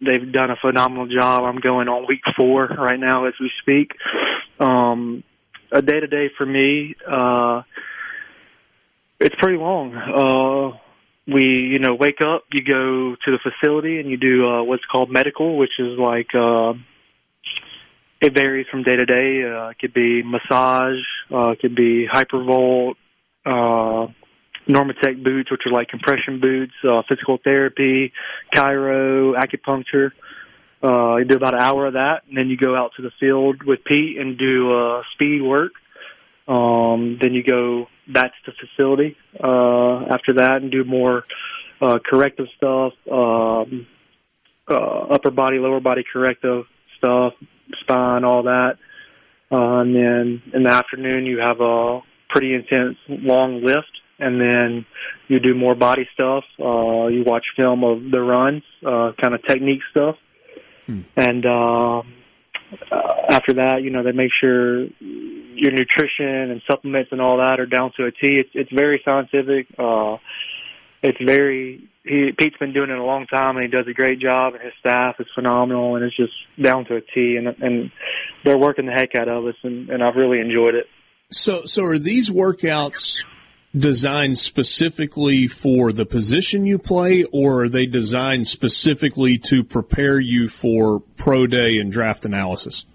they've 0.00 0.30
done 0.32 0.50
a 0.50 0.56
phenomenal 0.60 1.08
job. 1.08 1.42
I'm 1.42 1.58
going 1.58 1.88
on 1.88 2.06
week 2.06 2.20
four 2.36 2.68
right 2.68 3.00
now 3.00 3.26
as 3.26 3.34
we 3.40 3.50
speak. 3.62 3.90
Um, 4.60 5.24
a 5.72 5.82
day 5.82 5.98
to 5.98 6.06
day 6.06 6.30
for 6.38 6.46
me, 6.46 6.94
uh, 7.10 7.62
it's 9.20 9.34
pretty 9.38 9.58
long. 9.58 9.94
Uh, 9.94 10.78
we, 11.26 11.42
you 11.44 11.78
know, 11.78 11.94
wake 11.94 12.20
up, 12.20 12.44
you 12.52 12.64
go 12.64 13.16
to 13.24 13.30
the 13.30 13.38
facility, 13.42 13.98
and 13.98 14.10
you 14.10 14.16
do 14.16 14.44
uh, 14.44 14.62
what's 14.62 14.84
called 14.90 15.10
medical, 15.10 15.56
which 15.58 15.72
is 15.78 15.98
like 15.98 16.28
uh, 16.34 16.74
it 18.20 18.34
varies 18.34 18.66
from 18.70 18.82
day 18.82 18.96
to 18.96 19.04
day. 19.04 19.42
Uh, 19.44 19.68
it 19.68 19.78
could 19.78 19.94
be 19.94 20.22
massage, 20.22 21.02
uh, 21.32 21.50
it 21.50 21.60
could 21.60 21.74
be 21.74 22.06
hypervolt, 22.12 22.94
uh, 23.44 24.06
Normatec 24.68 25.22
boots, 25.22 25.50
which 25.50 25.62
are 25.66 25.72
like 25.72 25.88
compression 25.88 26.40
boots, 26.40 26.72
uh, 26.88 27.02
physical 27.08 27.38
therapy, 27.42 28.12
chiro, 28.54 29.34
acupuncture. 29.34 30.10
Uh, 30.82 31.16
you 31.16 31.24
do 31.24 31.36
about 31.36 31.54
an 31.54 31.60
hour 31.60 31.86
of 31.86 31.94
that, 31.94 32.22
and 32.28 32.36
then 32.36 32.48
you 32.48 32.56
go 32.56 32.76
out 32.76 32.92
to 32.96 33.02
the 33.02 33.10
field 33.18 33.62
with 33.64 33.80
Pete 33.84 34.18
and 34.18 34.38
do 34.38 34.70
uh, 34.70 35.02
speed 35.14 35.42
work. 35.42 35.72
Um, 36.48 37.18
then 37.20 37.34
you 37.34 37.42
go 37.42 37.86
back 38.12 38.32
to 38.44 38.52
the 38.52 38.66
facility 38.66 39.16
uh, 39.42 40.06
after 40.14 40.34
that 40.34 40.58
and 40.62 40.70
do 40.70 40.84
more 40.84 41.24
uh, 41.80 41.98
corrective 42.04 42.46
stuff, 42.56 42.92
um, 43.10 43.86
uh, 44.68 44.98
upper 45.10 45.30
body, 45.30 45.58
lower 45.58 45.80
body 45.80 46.04
corrective 46.10 46.64
stuff, 46.98 47.32
spine, 47.80 48.24
all 48.24 48.44
that. 48.44 48.76
Uh, 49.50 49.80
and 49.80 49.94
then 49.94 50.42
in 50.54 50.62
the 50.62 50.70
afternoon, 50.70 51.26
you 51.26 51.38
have 51.38 51.60
a 51.60 52.00
pretty 52.30 52.54
intense 52.54 52.96
long 53.08 53.62
lift, 53.62 54.00
and 54.18 54.40
then 54.40 54.86
you 55.28 55.38
do 55.38 55.54
more 55.54 55.74
body 55.74 56.08
stuff. 56.14 56.44
Uh, 56.58 57.06
you 57.06 57.22
watch 57.24 57.44
film 57.56 57.84
of 57.84 58.10
the 58.10 58.20
runs, 58.20 58.62
uh, 58.84 59.12
kind 59.20 59.34
of 59.34 59.42
technique 59.46 59.82
stuff, 59.90 60.16
hmm. 60.86 61.00
and 61.16 61.46
uh, 61.46 62.02
uh, 62.90 63.12
after 63.30 63.54
that, 63.54 63.82
you 63.82 63.90
know 63.90 64.02
they 64.02 64.12
make 64.12 64.30
sure 64.42 64.86
your 65.00 65.72
nutrition 65.72 66.50
and 66.50 66.62
supplements 66.70 67.10
and 67.12 67.20
all 67.20 67.38
that 67.38 67.60
are 67.60 67.66
down 67.66 67.92
to 67.96 68.04
a 68.04 68.10
T. 68.10 68.40
It's 68.40 68.50
it's 68.54 68.72
very 68.72 69.00
scientific. 69.04 69.66
Uh, 69.78 70.16
it's 71.02 71.18
very 71.24 71.88
he 72.04 72.30
Pete's 72.38 72.56
been 72.58 72.72
doing 72.72 72.90
it 72.90 72.98
a 72.98 73.04
long 73.04 73.26
time 73.26 73.56
and 73.56 73.64
he 73.64 73.70
does 73.70 73.86
a 73.88 73.92
great 73.92 74.20
job 74.20 74.54
and 74.54 74.62
his 74.62 74.72
staff 74.80 75.16
is 75.18 75.26
phenomenal 75.34 75.96
and 75.96 76.04
it's 76.04 76.16
just 76.16 76.32
down 76.60 76.84
to 76.86 76.96
a 76.96 77.00
T 77.00 77.36
and 77.36 77.48
and 77.62 77.90
they're 78.44 78.58
working 78.58 78.86
the 78.86 78.92
heck 78.92 79.14
out 79.14 79.28
of 79.28 79.46
us 79.46 79.54
and, 79.62 79.90
and 79.90 80.02
I've 80.02 80.16
really 80.16 80.40
enjoyed 80.40 80.74
it. 80.74 80.86
So 81.30 81.64
so 81.64 81.84
are 81.84 81.98
these 81.98 82.30
workouts 82.30 83.24
designed 83.76 84.38
specifically 84.38 85.46
for 85.46 85.92
the 85.92 86.06
position 86.06 86.64
you 86.64 86.78
play 86.78 87.24
or 87.32 87.64
are 87.64 87.68
they 87.68 87.86
designed 87.86 88.46
specifically 88.46 89.38
to 89.38 89.62
prepare 89.64 90.18
you 90.18 90.48
for 90.48 91.00
pro 91.16 91.46
day 91.46 91.78
and 91.78 91.92
draft 91.92 92.24
analysis? 92.24 92.86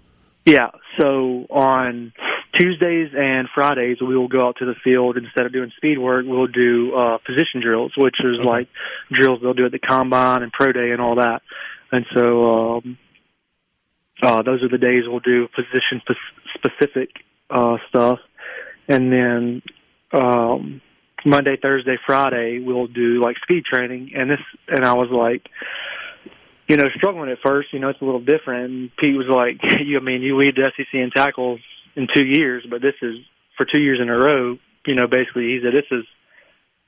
Yeah, 0.44 0.70
so 0.98 1.46
on 1.50 2.12
Tuesdays 2.54 3.10
and 3.16 3.48
Fridays, 3.54 3.98
we 4.00 4.16
will 4.16 4.28
go 4.28 4.46
out 4.46 4.56
to 4.58 4.66
the 4.66 4.74
field 4.82 5.16
instead 5.16 5.46
of 5.46 5.52
doing 5.52 5.70
speed 5.76 5.98
work. 5.98 6.24
We'll 6.26 6.48
do 6.48 6.94
uh, 6.94 7.18
position 7.18 7.62
drills, 7.62 7.92
which 7.96 8.16
is 8.20 8.40
okay. 8.40 8.48
like 8.48 8.68
drills 9.10 9.40
they'll 9.40 9.54
do 9.54 9.66
at 9.66 9.72
the 9.72 9.78
combine 9.78 10.42
and 10.42 10.52
pro 10.52 10.72
day 10.72 10.90
and 10.90 11.00
all 11.00 11.16
that. 11.16 11.42
And 11.92 12.04
so 12.14 12.50
um, 12.50 12.98
uh, 14.20 14.42
those 14.42 14.62
are 14.62 14.68
the 14.68 14.78
days 14.78 15.04
we'll 15.06 15.20
do 15.20 15.46
position 15.48 16.02
specific 16.54 17.10
uh, 17.50 17.76
stuff. 17.88 18.18
And 18.88 19.12
then 19.12 19.62
um, 20.12 20.80
Monday, 21.24 21.56
Thursday, 21.60 21.96
Friday, 22.04 22.58
we'll 22.60 22.86
do 22.86 23.20
like 23.22 23.36
speed 23.42 23.64
training, 23.64 24.12
and 24.14 24.30
this, 24.30 24.40
and 24.68 24.84
I 24.84 24.94
was 24.94 25.08
like, 25.10 25.46
you 26.68 26.76
know, 26.76 26.88
struggling 26.96 27.30
at 27.30 27.38
first. 27.44 27.72
You 27.72 27.78
know, 27.78 27.88
it's 27.88 28.00
a 28.00 28.04
little 28.04 28.20
different. 28.20 28.70
And 28.70 28.96
Pete 28.96 29.16
was 29.16 29.28
like, 29.28 29.60
"You, 29.84 29.98
I 29.98 30.02
mean, 30.02 30.22
you 30.22 30.36
lead 30.36 30.56
the 30.56 30.70
SEC 30.76 30.92
in 30.92 31.10
tackles 31.10 31.60
in 31.96 32.08
two 32.14 32.24
years, 32.24 32.64
but 32.68 32.82
this 32.82 32.94
is 33.02 33.16
for 33.56 33.66
two 33.66 33.80
years 33.80 34.00
in 34.00 34.08
a 34.08 34.16
row. 34.16 34.58
You 34.86 34.94
know, 34.94 35.06
basically, 35.06 35.48
he 35.48 35.60
said, 35.62 35.74
"This 35.74 35.90
is 35.90 36.04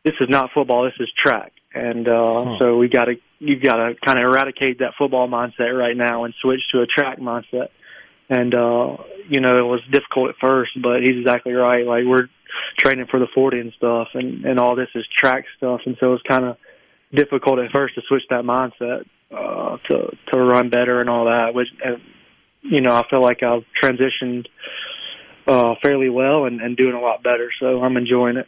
this 0.05 0.14
is 0.20 0.28
not 0.28 0.51
football. 0.52 0.84
This 0.84 0.94
is 1.01 1.10
track." 1.16 1.52
And 1.74 2.09
uh, 2.09 2.44
huh. 2.44 2.59
so 2.59 2.76
we 2.76 2.88
got 2.88 3.06
to 3.06 3.16
you've 3.40 3.62
got 3.62 3.76
to 3.76 3.94
kind 4.05 4.18
of 4.18 4.24
eradicate 4.24 4.78
that 4.78 4.94
football 4.96 5.28
mindset 5.28 5.76
right 5.76 5.96
now 5.96 6.24
and 6.24 6.34
switch 6.40 6.60
to 6.72 6.80
a 6.80 6.86
track 6.86 7.18
mindset. 7.18 7.68
And 8.28 8.55
uh, 8.55 8.96
you 9.28 9.40
know, 9.40 9.59
it 9.59 9.68
was 9.68 9.80
difficult 9.90 10.30
at 10.30 10.36
first, 10.40 10.70
but 10.80 11.02
he's 11.02 11.18
exactly 11.18 11.52
right. 11.52 11.86
Like 11.86 12.05
we're 12.05 12.28
training 12.78 13.06
for 13.10 13.20
the 13.20 13.28
40 13.35 13.59
and 13.59 13.72
stuff, 13.76 14.09
and 14.14 14.44
and 14.44 14.59
all 14.59 14.76
this 14.76 14.89
is 14.94 15.05
track 15.16 15.44
stuff, 15.56 15.81
and 15.86 15.97
so 16.01 16.12
it's 16.12 16.22
kind 16.28 16.44
of 16.44 16.56
difficult 17.14 17.59
at 17.59 17.70
first 17.72 17.94
to 17.94 18.02
switch 18.09 18.22
that 18.31 18.44
mindset 18.44 19.05
uh, 19.31 19.76
to 19.89 20.16
to 20.32 20.39
run 20.39 20.70
better 20.70 21.01
and 21.01 21.09
all 21.09 21.26
that. 21.26 21.55
Which, 21.55 21.68
and, 21.85 22.01
you 22.62 22.81
know, 22.81 22.93
I 22.93 23.02
feel 23.09 23.22
like 23.22 23.43
I've 23.43 23.64
transitioned 23.82 24.47
uh, 25.47 25.74
fairly 25.82 26.09
well 26.09 26.47
and, 26.47 26.60
and 26.60 26.76
doing 26.76 26.94
a 26.94 27.01
lot 27.01 27.22
better. 27.22 27.51
So 27.60 27.82
I'm 27.82 27.97
enjoying 27.97 28.36
it. 28.36 28.47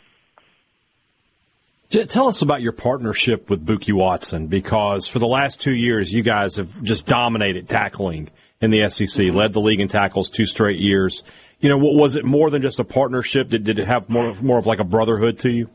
Tell 2.09 2.29
us 2.29 2.43
about 2.43 2.63
your 2.63 2.73
partnership 2.73 3.49
with 3.49 3.65
Bookie 3.65 3.93
Watson 3.93 4.49
because 4.49 5.07
for 5.07 5.21
the 5.21 5.27
last 5.27 5.61
two 5.61 5.75
years, 5.75 6.13
you 6.13 6.23
guys 6.23 6.57
have 6.57 6.83
just 6.83 7.07
dominated 7.07 7.69
tackling 7.69 8.29
in 8.61 8.71
the 8.71 8.89
SEC, 8.89 9.27
led 9.33 9.53
the 9.53 9.61
league 9.61 9.81
in 9.81 9.87
tackles 9.87 10.29
two 10.29 10.47
straight 10.47 10.81
years. 10.81 11.23
You 11.61 11.71
know, 11.71 11.79
was 11.79 12.17
it 12.17 12.25
more 12.25 12.51
than 12.51 12.63
just 12.63 12.79
a 12.79 12.85
partnership? 12.85 13.49
Did, 13.49 13.65
did 13.65 13.79
it 13.79 13.87
have 13.87 14.09
more 14.09 14.35
more 14.35 14.59
of 14.59 14.67
like 14.67 14.79
a 14.79 14.85
brotherhood 14.85 15.39
to 15.41 15.51
you? 15.51 15.71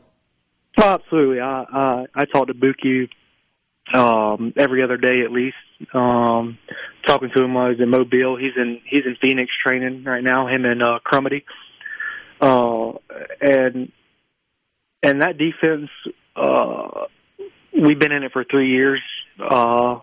Oh, 0.78 0.88
absolutely. 0.88 1.40
I 1.40 1.64
I, 1.72 2.04
I 2.14 2.24
talk 2.26 2.46
to 2.46 2.54
Bookie 2.54 3.10
um, 3.92 4.52
every 4.56 4.82
other 4.82 4.96
day 4.96 5.22
at 5.24 5.32
least. 5.32 5.56
Um, 5.92 6.58
talking 7.06 7.30
to 7.34 7.42
him 7.42 7.54
while 7.54 7.70
he's 7.70 7.80
in 7.80 7.90
Mobile. 7.90 8.36
He's 8.36 8.56
in 8.56 8.80
he's 8.88 9.02
in 9.04 9.16
Phoenix 9.20 9.50
training 9.66 10.04
right 10.04 10.22
now. 10.22 10.46
Him 10.46 10.64
and 10.64 10.82
uh, 10.82 10.98
Crumedy. 11.04 11.42
Uh, 12.40 12.98
and 13.40 13.92
and 15.02 15.20
that 15.20 15.36
defense, 15.36 15.90
uh, 16.36 17.06
we've 17.72 17.98
been 17.98 18.12
in 18.12 18.22
it 18.22 18.32
for 18.32 18.44
three 18.44 18.70
years. 18.70 19.00
Uh, 19.38 19.98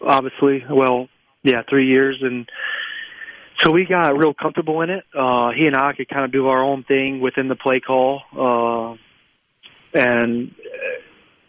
obviously, 0.00 0.64
well, 0.70 1.08
yeah, 1.42 1.62
three 1.68 1.86
years, 1.86 2.18
and 2.22 2.48
so 3.60 3.70
we 3.70 3.86
got 3.86 4.16
real 4.16 4.34
comfortable 4.34 4.82
in 4.82 4.90
it. 4.90 5.04
Uh, 5.14 5.50
he 5.56 5.66
and 5.66 5.76
I 5.76 5.92
could 5.94 6.08
kind 6.08 6.24
of 6.24 6.32
do 6.32 6.48
our 6.48 6.62
own 6.62 6.84
thing 6.84 7.20
within 7.20 7.48
the 7.48 7.56
play 7.56 7.80
call, 7.80 8.22
uh, 8.36 8.96
and 9.98 10.54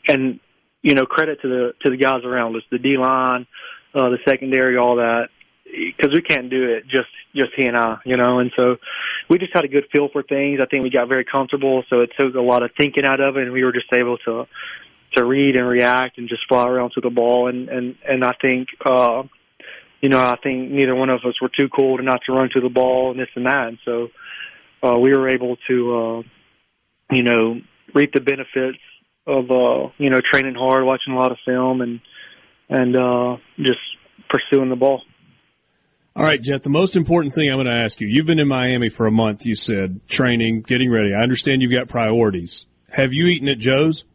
and 0.07 0.39
you 0.81 0.93
know, 0.95 1.05
credit 1.05 1.41
to 1.41 1.47
the 1.47 1.73
to 1.81 1.89
the 1.89 1.97
guys 1.97 2.23
around 2.23 2.55
us, 2.55 2.61
the 2.71 2.77
D 2.77 2.97
line, 2.97 3.45
uh, 3.93 4.09
the 4.09 4.19
secondary, 4.27 4.77
all 4.77 4.97
that, 4.97 5.27
because 5.65 6.13
we 6.13 6.21
can't 6.21 6.49
do 6.49 6.75
it 6.75 6.83
just 6.83 7.09
just 7.35 7.51
he 7.57 7.67
and 7.67 7.75
I, 7.75 7.97
you 8.05 8.15
know. 8.15 8.39
And 8.39 8.51
so 8.57 8.77
we 9.29 9.37
just 9.37 9.53
had 9.53 9.65
a 9.65 9.67
good 9.67 9.85
feel 9.91 10.07
for 10.13 10.23
things. 10.23 10.59
I 10.61 10.65
think 10.67 10.83
we 10.83 10.89
got 10.89 11.09
very 11.09 11.25
comfortable, 11.25 11.83
so 11.89 12.01
it 12.01 12.11
took 12.17 12.35
a 12.35 12.41
lot 12.41 12.63
of 12.63 12.71
thinking 12.77 13.03
out 13.05 13.19
of 13.19 13.35
it, 13.37 13.43
and 13.43 13.51
we 13.51 13.63
were 13.63 13.73
just 13.73 13.91
able 13.93 14.17
to 14.19 14.45
to 15.15 15.25
read 15.25 15.55
and 15.55 15.67
react 15.67 16.17
and 16.17 16.29
just 16.29 16.47
fly 16.47 16.63
around 16.65 16.91
to 16.95 17.01
the 17.01 17.09
ball. 17.09 17.49
And 17.49 17.67
and 17.69 17.95
and 18.07 18.23
I 18.23 18.33
think. 18.41 18.69
uh 18.85 19.23
you 20.01 20.09
know, 20.09 20.19
I 20.19 20.35
think 20.41 20.71
neither 20.71 20.95
one 20.95 21.09
of 21.09 21.21
us 21.27 21.41
were 21.41 21.49
too 21.49 21.69
cool 21.75 21.97
to 21.97 22.03
not 22.03 22.21
to 22.25 22.33
run 22.33 22.49
to 22.53 22.61
the 22.61 22.69
ball 22.69 23.11
and 23.11 23.19
this 23.19 23.29
and 23.35 23.45
that. 23.45 23.67
And 23.67 23.77
so 23.83 24.07
uh, 24.83 24.97
we 24.97 25.11
were 25.11 25.29
able 25.29 25.57
to, 25.67 25.95
uh, 25.95 27.15
you 27.15 27.23
know, 27.23 27.59
reap 27.93 28.13
the 28.13 28.19
benefits 28.19 28.79
of 29.25 29.51
uh, 29.51 29.91
you 29.97 30.09
know 30.09 30.21
training 30.31 30.55
hard, 30.55 30.85
watching 30.85 31.13
a 31.13 31.17
lot 31.17 31.31
of 31.31 31.37
film, 31.45 31.81
and 31.81 31.99
and 32.69 32.95
uh, 32.95 33.37
just 33.57 33.79
pursuing 34.29 34.69
the 34.69 34.75
ball. 34.75 35.01
All 36.15 36.23
right, 36.23 36.41
Jet. 36.41 36.63
The 36.63 36.69
most 36.69 36.95
important 36.95 37.35
thing 37.35 37.49
I'm 37.49 37.57
going 37.57 37.67
to 37.67 37.83
ask 37.83 37.99
you: 37.99 38.07
You've 38.07 38.25
been 38.25 38.39
in 38.39 38.47
Miami 38.47 38.89
for 38.89 39.05
a 39.05 39.11
month. 39.11 39.45
You 39.45 39.55
said 39.55 40.07
training, 40.07 40.61
getting 40.61 40.91
ready. 40.91 41.13
I 41.13 41.21
understand 41.21 41.61
you've 41.61 41.73
got 41.73 41.89
priorities. 41.89 42.65
Have 42.89 43.13
you 43.13 43.27
eaten 43.27 43.49
at 43.49 43.57
Joe's? 43.57 44.05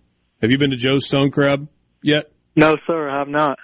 Have 0.41 0.51
you 0.51 0.59
been 0.59 0.71
to 0.71 0.77
Joe's 0.77 1.07
Stone 1.07 1.31
Crab 1.31 1.69
yet? 2.03 2.33
No, 2.57 2.77
sir. 2.87 3.09
I 3.09 3.19
have 3.19 3.29
not. 3.29 3.59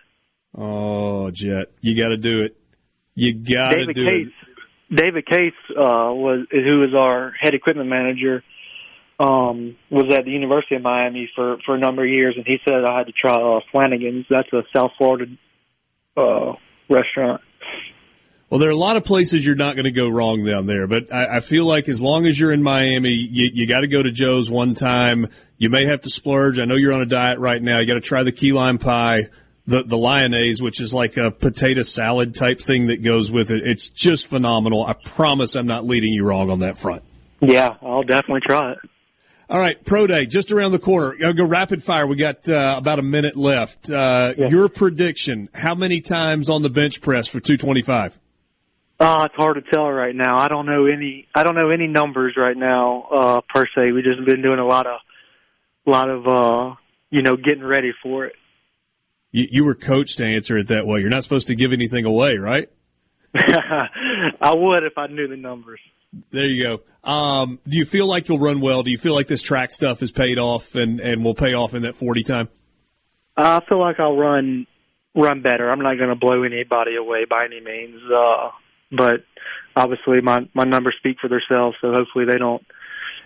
Oh, 0.56 1.30
Jet, 1.30 1.72
you 1.80 2.00
got 2.00 2.08
to 2.08 2.16
do 2.16 2.40
it. 2.42 2.56
You 3.14 3.34
got 3.34 3.70
to 3.70 3.92
do 3.92 4.04
Case, 4.04 4.26
it. 4.26 4.96
David 4.96 5.26
Case 5.26 5.52
uh, 5.70 6.12
was 6.14 6.46
who 6.50 6.84
is 6.84 6.94
our 6.94 7.32
head 7.40 7.54
equipment 7.54 7.88
manager 7.88 8.42
um, 9.20 9.76
was 9.90 10.14
at 10.14 10.24
the 10.24 10.30
University 10.30 10.76
of 10.76 10.82
Miami 10.82 11.28
for 11.34 11.58
for 11.66 11.74
a 11.74 11.78
number 11.78 12.04
of 12.04 12.10
years, 12.10 12.34
and 12.36 12.46
he 12.46 12.58
said 12.64 12.84
I 12.84 12.98
had 12.98 13.06
to 13.06 13.12
try 13.12 13.32
uh, 13.32 13.60
Flanigan's. 13.74 14.26
That's 14.30 14.52
a 14.52 14.62
South 14.74 14.92
Florida 14.96 15.26
uh, 16.16 16.52
restaurant. 16.88 17.42
Well, 18.48 18.60
there 18.60 18.70
are 18.70 18.72
a 18.72 18.76
lot 18.76 18.96
of 18.96 19.04
places 19.04 19.44
you're 19.44 19.56
not 19.56 19.74
going 19.74 19.84
to 19.84 19.90
go 19.90 20.08
wrong 20.08 20.42
down 20.42 20.64
there, 20.64 20.86
but 20.86 21.12
I, 21.12 21.36
I 21.36 21.40
feel 21.40 21.66
like 21.66 21.86
as 21.88 22.00
long 22.00 22.26
as 22.26 22.40
you're 22.40 22.52
in 22.52 22.62
Miami, 22.62 23.10
you, 23.10 23.50
you 23.52 23.66
got 23.66 23.80
to 23.80 23.88
go 23.88 24.02
to 24.02 24.10
Joe's 24.10 24.50
one 24.50 24.74
time. 24.74 25.26
You 25.58 25.68
may 25.68 25.84
have 25.84 26.00
to 26.02 26.10
splurge. 26.10 26.58
I 26.58 26.64
know 26.64 26.76
you're 26.76 26.94
on 26.94 27.02
a 27.02 27.06
diet 27.06 27.40
right 27.40 27.60
now. 27.60 27.80
You 27.80 27.86
got 27.86 27.94
to 27.94 28.00
try 28.00 28.22
the 28.22 28.32
key 28.32 28.52
lime 28.52 28.78
pie, 28.78 29.28
the 29.68 29.82
the 29.82 29.96
lyonnaise, 29.96 30.62
which 30.62 30.80
is 30.80 30.94
like 30.94 31.16
a 31.18 31.30
potato 31.30 31.82
salad 31.82 32.34
type 32.34 32.60
thing 32.60 32.86
that 32.86 33.02
goes 33.02 33.30
with 33.30 33.50
it. 33.50 33.62
It's 33.64 33.90
just 33.90 34.26
phenomenal. 34.26 34.84
I 34.84 34.94
promise 34.94 35.54
I'm 35.56 35.66
not 35.66 35.84
leading 35.84 36.12
you 36.12 36.24
wrong 36.24 36.50
on 36.50 36.60
that 36.60 36.78
front. 36.78 37.02
Yeah, 37.40 37.68
I'll 37.82 38.02
definitely 38.02 38.40
try 38.46 38.72
it. 38.72 38.78
All 39.50 39.58
right, 39.58 39.82
pro 39.84 40.06
day 40.06 40.26
just 40.26 40.52
around 40.52 40.72
the 40.72 40.78
corner. 40.78 41.14
I'll 41.24 41.32
go 41.32 41.46
rapid 41.46 41.82
fire. 41.82 42.06
We 42.06 42.16
got 42.16 42.48
uh, 42.48 42.76
about 42.78 42.98
a 42.98 43.02
minute 43.02 43.36
left. 43.36 43.90
Uh, 43.90 44.34
yeah. 44.36 44.48
Your 44.48 44.68
prediction: 44.68 45.48
How 45.54 45.74
many 45.74 46.00
times 46.00 46.50
on 46.50 46.62
the 46.62 46.70
bench 46.70 47.00
press 47.00 47.28
for 47.28 47.40
two 47.40 47.56
twenty 47.56 47.82
five? 47.82 48.18
Uh, 49.00 49.26
it's 49.26 49.34
hard 49.36 49.62
to 49.62 49.70
tell 49.70 49.88
right 49.88 50.14
now. 50.14 50.38
I 50.38 50.48
don't 50.48 50.66
know 50.66 50.86
any. 50.86 51.28
I 51.34 51.44
don't 51.44 51.54
know 51.54 51.70
any 51.70 51.86
numbers 51.86 52.34
right 52.36 52.56
now 52.56 53.06
uh, 53.14 53.40
per 53.54 53.64
se. 53.74 53.92
We 53.92 54.02
just 54.02 54.24
been 54.24 54.42
doing 54.42 54.58
a 54.58 54.66
lot 54.66 54.86
of, 54.86 55.00
lot 55.86 56.10
of, 56.10 56.26
uh, 56.26 56.74
you 57.10 57.22
know, 57.22 57.36
getting 57.36 57.64
ready 57.64 57.92
for 58.02 58.26
it. 58.26 58.34
You, 59.30 59.46
you 59.50 59.64
were 59.64 59.74
coached 59.74 60.18
to 60.18 60.24
answer 60.24 60.58
it 60.58 60.68
that 60.68 60.86
way. 60.86 61.00
You're 61.00 61.10
not 61.10 61.22
supposed 61.22 61.48
to 61.48 61.54
give 61.54 61.72
anything 61.72 62.04
away, 62.04 62.36
right? 62.36 62.70
I 63.34 64.54
would 64.54 64.84
if 64.84 64.96
I 64.96 65.06
knew 65.06 65.28
the 65.28 65.36
numbers. 65.36 65.80
There 66.30 66.46
you 66.46 66.62
go. 66.62 67.10
Um, 67.10 67.58
do 67.68 67.76
you 67.76 67.84
feel 67.84 68.06
like 68.06 68.28
you'll 68.28 68.38
run 68.38 68.60
well? 68.60 68.82
Do 68.82 68.90
you 68.90 68.98
feel 68.98 69.14
like 69.14 69.26
this 69.26 69.42
track 69.42 69.70
stuff 69.70 70.00
has 70.00 70.10
paid 70.10 70.38
off 70.38 70.74
and, 70.74 71.00
and 71.00 71.22
will 71.22 71.34
pay 71.34 71.54
off 71.54 71.74
in 71.74 71.82
that 71.82 71.96
40 71.96 72.22
time? 72.22 72.48
I 73.36 73.60
feel 73.68 73.78
like 73.78 74.00
I'll 74.00 74.16
run 74.16 74.66
run 75.14 75.42
better. 75.42 75.70
I'm 75.70 75.80
not 75.80 75.96
going 75.96 76.10
to 76.10 76.16
blow 76.16 76.42
anybody 76.42 76.96
away 76.96 77.24
by 77.28 77.44
any 77.44 77.60
means, 77.60 78.00
uh, 78.14 78.50
but 78.90 79.24
obviously 79.76 80.20
my 80.22 80.48
my 80.54 80.64
numbers 80.64 80.96
speak 80.98 81.18
for 81.20 81.28
themselves. 81.28 81.76
So 81.80 81.92
hopefully 81.92 82.24
they 82.24 82.38
don't 82.38 82.64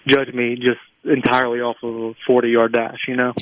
judge 0.06 0.32
me 0.34 0.56
just 0.56 0.80
entirely 1.04 1.60
off 1.60 1.76
of 1.82 1.94
a 1.94 2.14
40 2.26 2.48
yard 2.48 2.72
dash. 2.72 2.98
You 3.08 3.16
know. 3.16 3.32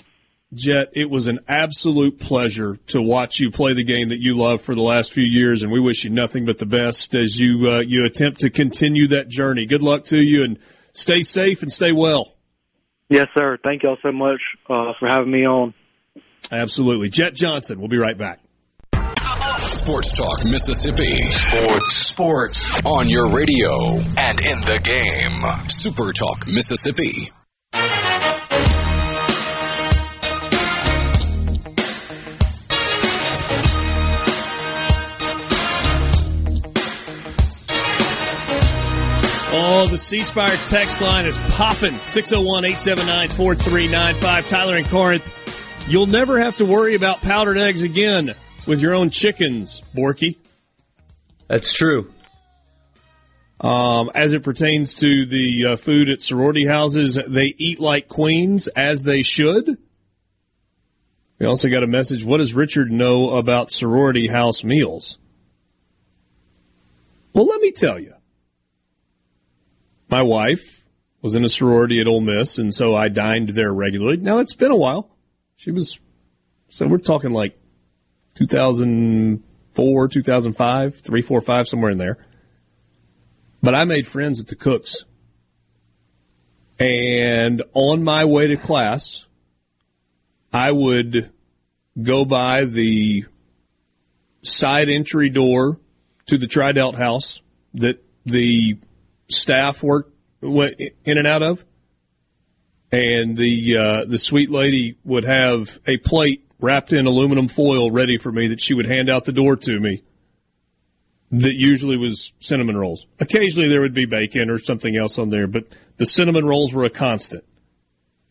Jet, 0.53 0.89
it 0.95 1.09
was 1.09 1.29
an 1.29 1.41
absolute 1.47 2.19
pleasure 2.19 2.77
to 2.89 3.01
watch 3.01 3.39
you 3.39 3.53
play 3.53 3.73
the 3.73 3.85
game 3.85 4.09
that 4.09 4.19
you 4.19 4.37
love 4.37 4.63
for 4.63 4.75
the 4.75 4.83
last 4.83 5.13
few 5.13 5.25
years, 5.25 5.63
and 5.63 5.71
we 5.71 5.79
wish 5.79 6.03
you 6.03 6.11
nothing 6.11 6.45
but 6.45 6.59
the 6.59 6.67
best 6.67 7.17
as 7.17 7.39
you 7.39 7.71
uh, 7.71 7.81
you 7.87 8.05
attempt 8.05 8.41
to 8.41 8.51
continue 8.51 9.07
that 9.09 9.29
journey. 9.29 9.67
Good 9.67 9.83
luck 9.83 10.07
to 10.07 10.19
you, 10.19 10.43
and 10.43 10.59
stay 10.93 11.23
safe 11.23 11.63
and 11.63 11.71
stay 11.71 11.93
well. 11.93 12.35
Yes, 13.09 13.29
sir. 13.37 13.59
Thank 13.63 13.85
y'all 13.85 13.99
so 14.03 14.11
much 14.11 14.41
uh, 14.69 14.93
for 14.99 15.07
having 15.07 15.31
me 15.31 15.47
on. 15.47 15.73
Absolutely, 16.51 17.11
Jet 17.11 17.35
Johnson. 17.35 17.79
We'll 17.79 17.89
be 17.89 17.99
right 17.99 18.19
back. 18.19 18.41
Sports 19.59 20.13
Talk 20.13 20.45
Mississippi. 20.47 21.15
Sports. 21.31 21.93
Sports. 21.93 22.81
On 22.85 23.09
your 23.09 23.29
radio 23.29 23.95
and 24.19 24.41
in 24.41 24.61
the 24.63 24.81
game. 24.83 25.69
Super 25.69 26.13
Talk 26.13 26.49
Mississippi. 26.49 27.31
Oh, 39.73 39.87
the 39.87 39.99
C 39.99 40.25
Spire 40.25 40.57
text 40.67 41.01
line 41.01 41.27
is 41.27 41.39
popping. 41.53 41.93
601 41.93 42.65
879 42.65 43.29
4395. 43.29 44.49
Tyler 44.49 44.75
and 44.75 44.87
Corinth, 44.89 45.87
you'll 45.89 46.07
never 46.07 46.41
have 46.41 46.57
to 46.57 46.65
worry 46.65 46.97
about 46.97 47.21
powdered 47.21 47.57
eggs 47.57 47.83
again 47.83 48.35
with 48.67 48.81
your 48.81 48.97
own 48.97 49.11
chickens, 49.11 49.81
Borky. 49.95 50.35
That's 51.47 51.73
true. 51.73 52.13
Um, 53.61 54.11
as 54.13 54.33
it 54.33 54.43
pertains 54.43 54.97
to 54.97 55.25
the 55.25 55.67
uh, 55.67 55.77
food 55.77 56.09
at 56.09 56.21
sorority 56.21 56.67
houses, 56.67 57.17
they 57.29 57.55
eat 57.57 57.79
like 57.79 58.09
queens, 58.09 58.67
as 58.67 59.05
they 59.05 59.23
should. 59.23 59.79
We 61.39 61.47
also 61.47 61.71
got 61.71 61.85
a 61.85 61.87
message. 61.87 62.25
What 62.25 62.39
does 62.39 62.55
Richard 62.55 62.91
know 62.91 63.37
about 63.37 63.71
sorority 63.71 64.27
house 64.27 64.65
meals? 64.65 65.17
Well, 67.33 67.47
let 67.47 67.61
me 67.61 67.71
tell 67.71 68.01
you. 68.01 68.15
My 70.11 70.23
wife 70.23 70.85
was 71.23 71.37
in 71.37 71.45
a 71.45 71.49
sorority 71.49 72.01
at 72.01 72.09
Ole 72.09 72.21
Miss, 72.21 72.59
and 72.59 72.75
so 72.75 72.97
I 72.97 73.09
dined 73.09 73.51
there 73.51 73.73
regularly. 73.73 74.17
Now 74.17 74.41
it's 74.41 74.55
been 74.55 74.73
a 74.73 74.77
while. 74.77 75.09
She 75.57 75.71
was, 75.71 76.01
so 76.69 76.89
we're 76.89 76.99
talking 76.99 77.31
like 77.31 77.57
2004, 78.35 80.09
2005, 80.09 80.97
three, 80.97 81.23
four, 81.23 81.41
five, 81.41 81.69
somewhere 81.69 81.93
in 81.93 81.99
there. 81.99 82.19
But 83.63 83.77
I 83.77 83.85
made 83.85 84.09
friends 84.09 84.41
at 84.41 84.49
the 84.49 84.57
Cooks. 84.57 85.05
And 86.81 87.63
on 87.75 88.03
my 88.03 88.25
way 88.25 88.49
to 88.49 88.57
class, 88.57 89.27
I 90.53 90.73
would 90.73 91.31
go 92.03 92.25
by 92.25 92.65
the 92.65 93.27
side 94.43 94.89
entry 94.89 95.29
door 95.29 95.79
to 96.27 96.39
the 96.39 96.47
Tridelt 96.47 96.97
house 96.97 97.43
that 97.75 98.03
the 98.25 98.79
staff 99.31 99.83
worked 99.83 100.13
went 100.41 100.81
in 100.81 101.19
and 101.19 101.27
out 101.27 101.43
of, 101.43 101.65
and 102.93 103.37
the 103.37 103.77
uh, 103.77 104.05
the 104.07 104.19
sweet 104.19 104.51
lady 104.51 104.97
would 105.05 105.25
have 105.25 105.79
a 105.87 105.97
plate 105.99 106.47
wrapped 106.59 106.93
in 106.93 107.07
aluminum 107.07 107.49
foil 107.49 107.91
ready 107.91 108.19
for 108.19 108.31
me 108.31 108.49
that 108.49 108.61
she 108.61 108.75
would 108.75 108.87
hand 108.87 109.11
out 109.11 109.25
the 109.25 109.33
door 109.33 109.57
to 109.57 109.79
me. 109.81 110.03
That 111.33 111.55
usually 111.55 111.97
was 111.97 112.33
cinnamon 112.41 112.77
rolls. 112.77 113.07
Occasionally 113.21 113.69
there 113.69 113.81
would 113.81 113.95
be 113.95 114.07
bacon 114.07 114.51
or 114.51 114.59
something 114.59 114.97
else 114.97 115.19
on 115.19 115.31
there, 115.31 115.47
but 115.47 115.67
the 115.97 116.07
cinnamon 116.07 116.45
rolls 116.45 116.75
were 116.75 116.85
a 116.85 116.91
constant, 116.91 117.45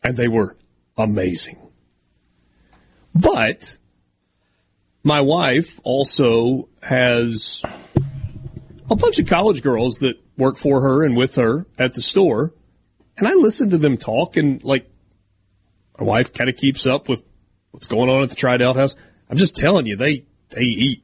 and 0.04 0.18
they 0.18 0.28
were 0.28 0.58
amazing. 0.98 1.58
But 3.16 3.78
my 5.04 5.22
wife 5.22 5.80
also 5.84 6.68
has 6.82 7.62
a 8.90 8.95
bunch 8.95 9.20
of 9.20 9.28
college 9.28 9.61
girls 9.61 9.99
that 9.99 10.20
work 10.38 10.57
for 10.57 10.82
her 10.82 11.03
and 11.03 11.16
with 11.16 11.36
her 11.36 11.66
at 11.78 11.94
the 11.94 12.02
store. 12.02 12.53
And 13.18 13.28
I 13.28 13.34
listen 13.34 13.72
to 13.72 13.78
them 13.78 13.98
talk 13.98 14.38
and 14.38 14.64
like 14.64 14.90
my 15.99 16.06
wife 16.06 16.34
kind 16.34 16.49
of 16.49 16.56
keeps 16.56 16.88
up 16.88 17.10
with 17.10 17.22
what's 17.72 17.88
going 17.88 18.10
on 18.10 18.24
at 18.24 18.30
the 18.30 18.36
Tridelt 18.36 18.76
house. 18.76 18.95
I'm 19.30 19.38
just 19.38 19.56
telling 19.56 19.86
you, 19.86 19.95
they, 19.95 20.26
they 20.49 20.61
eat 20.61 21.03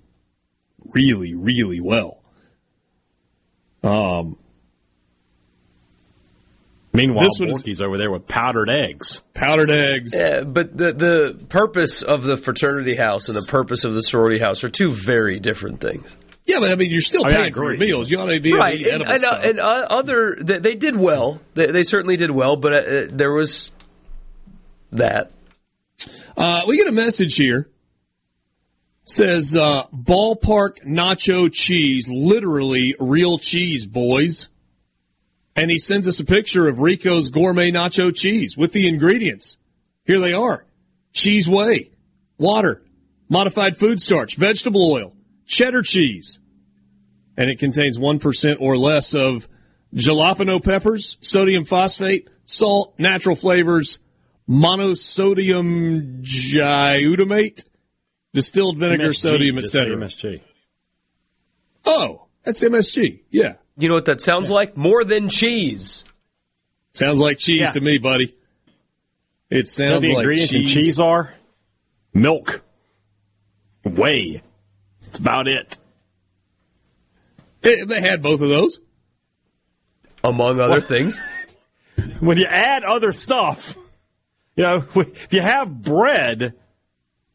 really, 0.94 1.36
really 1.36 1.82
well. 1.82 2.22
Um, 3.84 4.38
Meanwhile, 6.96 7.26
this 7.26 7.42
Borky's 7.42 7.82
over 7.82 7.98
there 7.98 8.10
with 8.10 8.26
powdered 8.26 8.70
eggs. 8.70 9.22
Powdered 9.34 9.70
eggs. 9.70 10.14
Yeah, 10.16 10.42
but 10.44 10.76
the 10.76 10.94
the 10.94 11.46
purpose 11.50 12.02
of 12.02 12.24
the 12.24 12.38
fraternity 12.38 12.96
house 12.96 13.28
and 13.28 13.38
the 13.38 13.46
purpose 13.46 13.84
of 13.84 13.94
the 13.94 14.02
sorority 14.02 14.40
house 14.40 14.64
are 14.64 14.70
two 14.70 14.92
very 14.92 15.40
different 15.40 15.82
things. 15.82 16.16
Yeah, 16.46 16.60
but 16.60 16.70
I 16.70 16.76
mean, 16.76 16.92
you're 16.92 17.02
still 17.02 17.24
paying 17.24 17.54
for 17.54 17.72
your 17.72 17.80
meals. 17.80 18.10
You 18.10 18.20
ought 18.20 18.28
to 18.28 18.40
be 18.40 18.54
right. 18.54 18.80
able 18.80 18.84
to 18.84 18.90
eat 18.90 18.94
and, 18.94 19.02
and, 19.04 19.26
uh, 19.26 19.42
and 19.44 19.60
uh, 19.60 19.88
other, 19.90 20.38
they, 20.40 20.60
they, 20.60 20.76
did 20.76 20.96
well. 20.96 21.42
They, 21.56 21.68
they, 21.68 21.82
certainly 21.82 22.18
did 22.18 22.30
well, 22.30 22.56
but 22.56 22.74
uh, 22.74 23.08
there 23.10 23.32
was 23.32 23.72
that. 24.92 25.32
Uh, 26.38 26.62
we 26.68 26.78
get 26.78 26.88
a 26.88 26.92
message 26.92 27.36
here. 27.36 27.68
Says 29.08 29.56
uh, 29.56 29.86
ballpark 29.88 30.84
nacho 30.84 31.52
cheese, 31.52 32.08
literally 32.08 32.96
real 33.00 33.38
cheese, 33.40 33.86
boys. 33.86 34.50
And 35.56 35.72
he 35.72 35.80
sends 35.80 36.08
us 36.08 36.20
a 36.20 36.26
picture 36.26 36.68
of 36.68 36.78
Rico's 36.78 37.30
gourmet 37.30 37.72
nacho 37.72 38.14
cheese 38.14 38.58
with 38.58 38.72
the 38.72 38.88
ingredients. 38.88 39.58
Here 40.06 40.20
they 40.20 40.34
are: 40.34 40.66
cheese 41.14 41.48
whey, 41.48 41.92
water, 42.40 42.82
modified 43.30 43.78
food 43.78 44.02
starch, 44.02 44.36
vegetable 44.38 44.92
oil 44.92 45.15
cheddar 45.46 45.82
cheese. 45.82 46.40
And 47.38 47.50
it 47.50 47.60
contains 47.60 47.98
1% 47.98 48.58
or 48.60 48.78
less 48.78 49.14
of 49.14 49.48
jalapeno 49.94 50.64
peppers, 50.64 51.18
sodium 51.20 51.66
phosphate, 51.66 52.30
salt, 52.46 52.94
natural 52.98 53.36
flavors, 53.36 54.00
monosodium 54.48 56.24
glutamate, 56.24 57.66
distilled 58.34 58.78
vinegar, 58.78 59.10
MSG, 59.10 59.16
sodium, 59.16 59.58
etc. 59.58 59.98
MSG. 59.98 60.42
Oh, 61.86 62.28
that's 62.44 62.64
MSG. 62.64 63.22
Yeah. 63.30 63.54
You 63.78 63.90
know 63.90 63.96
what 63.96 64.06
that 64.06 64.22
sounds 64.22 64.50
yeah. 64.50 64.56
like? 64.56 64.78
More 64.78 65.04
than 65.04 65.30
cheese. 65.30 66.04
Sounds 66.94 67.20
like 67.20 67.38
cheese 67.38 67.60
yeah. 67.62 67.72
to 67.72 67.82
me, 67.82 67.98
buddy. 67.98 68.36
It 69.50 69.68
sounds 69.68 69.90
you 69.90 69.94
know 69.94 70.00
the 70.00 70.14
like 70.14 70.18
ingredients 70.24 70.52
cheese. 70.52 70.76
in 70.76 70.82
cheese 70.82 71.00
are 71.00 71.34
milk, 72.14 72.62
whey, 73.84 74.42
that's 75.16 75.20
about 75.20 75.48
it. 75.48 75.78
They 77.62 78.02
had 78.02 78.22
both 78.22 78.42
of 78.42 78.50
those. 78.50 78.80
Among 80.24 80.60
other 80.60 80.82
things. 80.82 81.20
When 82.20 82.38
you 82.38 82.46
add 82.46 82.84
other 82.84 83.14
stuff, 83.14 83.78
you 84.58 84.64
know, 84.64 84.86
if 84.96 85.32
you 85.32 85.42
have 85.42 85.82
bread, 85.82 86.54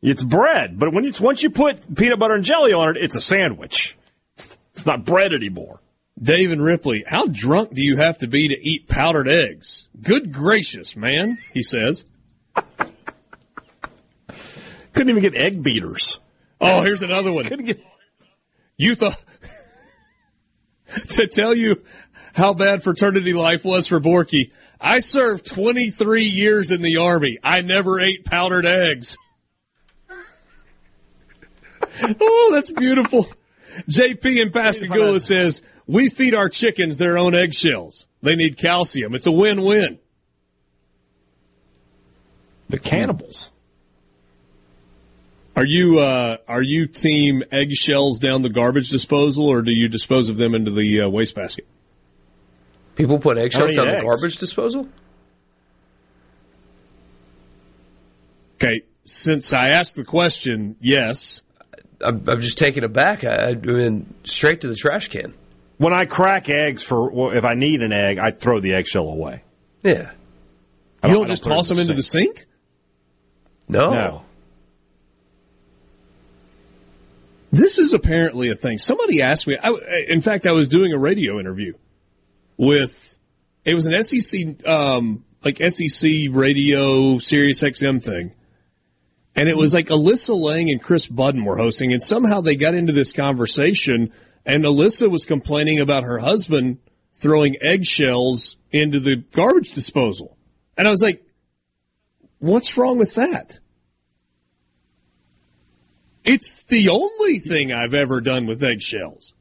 it's 0.03 0.23
bread. 0.23 0.79
But 0.79 0.93
when 0.93 1.05
you, 1.05 1.13
once 1.19 1.43
you 1.43 1.49
put 1.49 1.95
peanut 1.95 2.19
butter 2.19 2.35
and 2.35 2.45
jelly 2.45 2.75
on 2.75 2.91
it, 2.91 3.03
it's 3.03 3.17
a 3.17 3.23
sandwich. 3.23 3.97
It's, 4.35 4.51
it's 4.75 4.85
not 4.85 5.07
bread 5.07 5.33
anymore. 5.33 5.81
Dave 6.21 6.51
and 6.51 6.63
Ripley, 6.63 7.05
how 7.07 7.25
drunk 7.25 7.73
do 7.73 7.83
you 7.83 7.97
have 7.97 8.19
to 8.19 8.27
be 8.27 8.49
to 8.49 8.63
eat 8.63 8.87
powdered 8.87 9.29
eggs? 9.29 9.89
Good 10.01 10.31
gracious, 10.31 10.95
man, 10.95 11.39
he 11.55 11.63
says. 11.63 12.05
Couldn't 14.93 15.11
even 15.11 15.23
get 15.23 15.35
egg 15.35 15.63
beaters. 15.63 16.19
Oh, 16.61 16.83
here's 16.83 17.03
another 17.03 17.33
one. 17.33 17.45
Get... 17.45 17.83
You 18.77 18.95
thought 18.95 19.21
to 21.09 21.27
tell 21.27 21.55
you 21.55 21.83
how 22.35 22.55
bad 22.55 22.83
fraternity 22.83 23.33
life 23.33 23.65
was 23.65 23.87
for 23.87 24.01
Borky. 24.01 24.53
I 24.81 25.01
served 25.01 25.47
23 25.47 26.25
years 26.25 26.71
in 26.71 26.83
the 26.83 26.99
army. 26.99 27.39
I 27.43 27.61
never 27.61 28.01
ate 28.01 28.25
powdered 28.25 28.67
eggs. 28.67 29.17
oh, 32.21 32.51
that's 32.53 32.71
beautiful. 32.71 33.29
JP 33.89 34.41
in 34.41 34.51
Pascagoula 34.53 35.21
says, 35.21 35.63
we 35.87 36.09
feed 36.09 36.35
our 36.35 36.49
chickens 36.49 36.97
their 36.97 37.19
own 37.19 37.35
eggshells. 37.35 38.07
They 38.23 38.37
need 38.37 38.57
calcium. 38.57 39.15
It's 39.15 39.27
a 39.27 39.33
win-win. 39.33 39.99
The 42.69 42.79
cannibals. 42.79 43.51
Are 45.57 45.67
you 45.67 46.01
uh, 46.01 46.37
are 46.47 46.63
you 46.63 46.87
team 46.87 47.43
eggshells 47.51 48.19
down 48.19 48.43
the 48.43 48.49
garbage 48.49 48.89
disposal, 48.89 49.47
or 49.47 49.63
do 49.63 49.73
you 49.73 49.89
dispose 49.89 50.31
of 50.31 50.37
them 50.37 50.55
into 50.55 50.71
the 50.71 51.03
uh, 51.03 51.09
wastebasket? 51.09 51.67
People 52.95 53.19
put 53.19 53.37
eggshells 53.37 53.75
down 53.75 53.89
eggs? 53.89 53.97
the 53.99 54.07
garbage 54.07 54.39
disposal. 54.39 54.89
Okay, 58.57 58.83
since 59.05 59.53
I 59.53 59.69
asked 59.69 59.97
the 59.97 60.05
question, 60.05 60.77
yes. 60.81 61.43
I'm, 62.03 62.29
I'm 62.29 62.41
just 62.41 62.59
taken 62.59 62.85
aback. 62.85 63.25
I, 63.25 63.51
I 63.51 63.55
mean, 63.55 64.15
straight 64.25 64.63
to 64.63 64.69
the 64.69 64.75
trash 64.75 65.09
can. 65.09 65.35
When 65.79 65.93
I 65.95 66.05
crack 66.05 66.49
eggs 66.49 66.83
for, 66.83 67.11
well, 67.11 67.37
if 67.37 67.45
I 67.45 67.55
need 67.55 67.81
an 67.81 67.93
egg, 67.93 68.19
I 68.19 68.31
throw 68.31 68.61
the 68.61 68.75
eggshell 68.75 69.09
away. 69.09 69.43
Yeah. 69.83 70.11
You 71.03 71.09
don't, 71.09 71.13
don't 71.13 71.29
just 71.29 71.45
toss 71.45 71.69
them 71.69 71.79
into 71.79 71.95
the 71.95 72.03
sink? 72.03 72.47
No. 73.69 73.91
No. 73.91 74.23
This 77.53 77.79
is 77.79 77.93
apparently 77.93 78.49
a 78.49 78.55
thing. 78.55 78.79
Somebody 78.79 79.23
asked 79.23 79.47
me. 79.47 79.57
I, 79.61 80.05
in 80.09 80.23
fact, 80.23 80.47
I 80.47 80.53
was 80.53 80.69
doing 80.69 80.93
a 80.93 80.99
radio 80.99 81.39
interview 81.41 81.75
with. 82.57 83.19
It 83.65 83.75
was 83.75 83.87
an 83.87 84.03
SEC, 84.03 84.67
um, 84.67 85.25
like 85.45 85.59
SEC 85.59 86.11
radio 86.31 87.19
Sirius 87.19 87.63
XM 87.63 88.03
thing, 88.03 88.33
and 89.35 89.49
it 89.49 89.57
was 89.57 89.75
like 89.75 89.89
Alyssa 89.89 90.35
Lang 90.35 90.71
and 90.71 90.83
Chris 90.83 91.07
Budden 91.07 91.45
were 91.45 91.59
hosting, 91.59 91.93
and 91.93 92.03
somehow 92.03 92.41
they 92.41 92.57
got 92.57 92.75
into 92.75 92.93
this 92.93 93.13
conversation, 93.13 94.13
and 94.47 94.65
Alyssa 94.65 95.11
was 95.11 95.27
complaining 95.27 95.81
about 95.81 96.05
her 96.05 96.19
husband 96.19 96.79
throwing 97.15 97.57
eggshells 97.61 98.57
into 98.71 98.99
the 99.01 99.17
garbage 99.17 99.73
disposal, 99.73 100.39
and 100.79 100.87
I 100.87 100.91
was 100.91 101.03
like, 101.03 101.23
"What's 102.39 102.79
wrong 102.79 102.99
with 102.99 103.15
that?" 103.17 103.59
It's 106.25 106.63
the 106.65 106.89
only 106.91 107.39
thing 107.39 107.73
I've 107.73 107.95
ever 107.95 108.21
done 108.21 108.47
with 108.47 108.63
eggshells. 108.63 109.35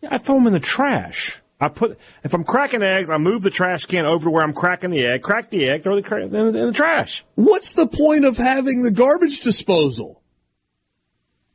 Yeah, 0.00 0.10
I 0.12 0.18
throw 0.18 0.36
them 0.36 0.46
in 0.46 0.52
the 0.52 0.60
trash. 0.60 1.36
I 1.60 1.68
put 1.68 1.98
if 2.24 2.32
I'm 2.32 2.44
cracking 2.44 2.82
eggs, 2.82 3.10
I 3.10 3.18
move 3.18 3.42
the 3.42 3.50
trash 3.50 3.84
can 3.84 4.06
over 4.06 4.24
to 4.24 4.30
where 4.30 4.42
I'm 4.42 4.54
cracking 4.54 4.90
the 4.90 5.04
egg, 5.04 5.22
crack 5.22 5.50
the 5.50 5.68
egg, 5.68 5.82
throw 5.82 6.00
the 6.00 6.16
in, 6.16 6.34
in 6.34 6.52
the 6.52 6.72
trash. 6.72 7.22
What's 7.34 7.74
the 7.74 7.86
point 7.86 8.24
of 8.24 8.38
having 8.38 8.80
the 8.80 8.90
garbage 8.90 9.40
disposal? 9.40 10.22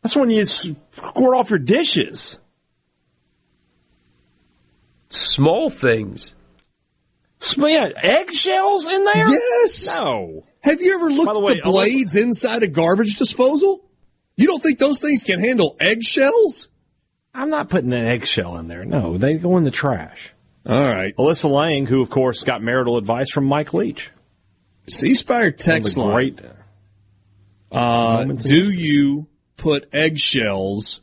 That's 0.04 0.16
when 0.16 0.30
you 0.30 0.46
squirt 0.46 1.36
off 1.36 1.50
your 1.50 1.58
dishes. 1.58 2.38
Small 5.10 5.72
things. 5.72 6.36
Small, 7.40 7.70
yeah, 7.70 7.90
eggshells 7.96 8.86
in 8.86 9.04
there? 9.04 9.30
Yes. 9.30 9.88
No. 9.88 10.44
Have 10.62 10.82
you 10.82 10.96
ever 10.96 11.12
looked 11.12 11.30
at 11.30 11.56
the, 11.56 11.62
the 11.64 11.70
blades 11.70 12.16
inside 12.16 12.62
a 12.62 12.68
garbage 12.68 13.16
disposal? 13.16 13.84
You 14.38 14.48
don't 14.48 14.62
think 14.62 14.80
those 14.80 15.00
things 15.00 15.24
can 15.24 15.40
handle 15.40 15.76
eggshells? 15.80 16.68
I'm 17.34 17.50
not 17.50 17.70
putting 17.70 17.94
an 17.94 18.06
eggshell 18.06 18.58
in 18.58 18.68
there. 18.68 18.86
No, 18.86 19.18
they 19.18 19.36
go 19.36 19.58
in 19.58 19.64
the 19.64 19.72
trash. 19.72 20.32
All 20.68 20.84
right. 20.84 21.16
Alyssa 21.18 21.50
Lang, 21.50 21.86
who 21.86 22.02
of 22.02 22.10
course 22.10 22.44
got 22.44 22.64
marital 22.64 22.98
advice 22.98 23.30
from 23.30 23.46
Mike 23.46 23.74
Leach. 23.74 24.12
C 24.88 25.14
Spire 25.14 25.52
text 25.52 25.98
line. 25.98 26.14
Great. 26.14 26.42
Uh, 27.72 28.24
do 28.24 28.72
you 28.72 29.28
put 29.58 29.90
eggshells 29.92 31.02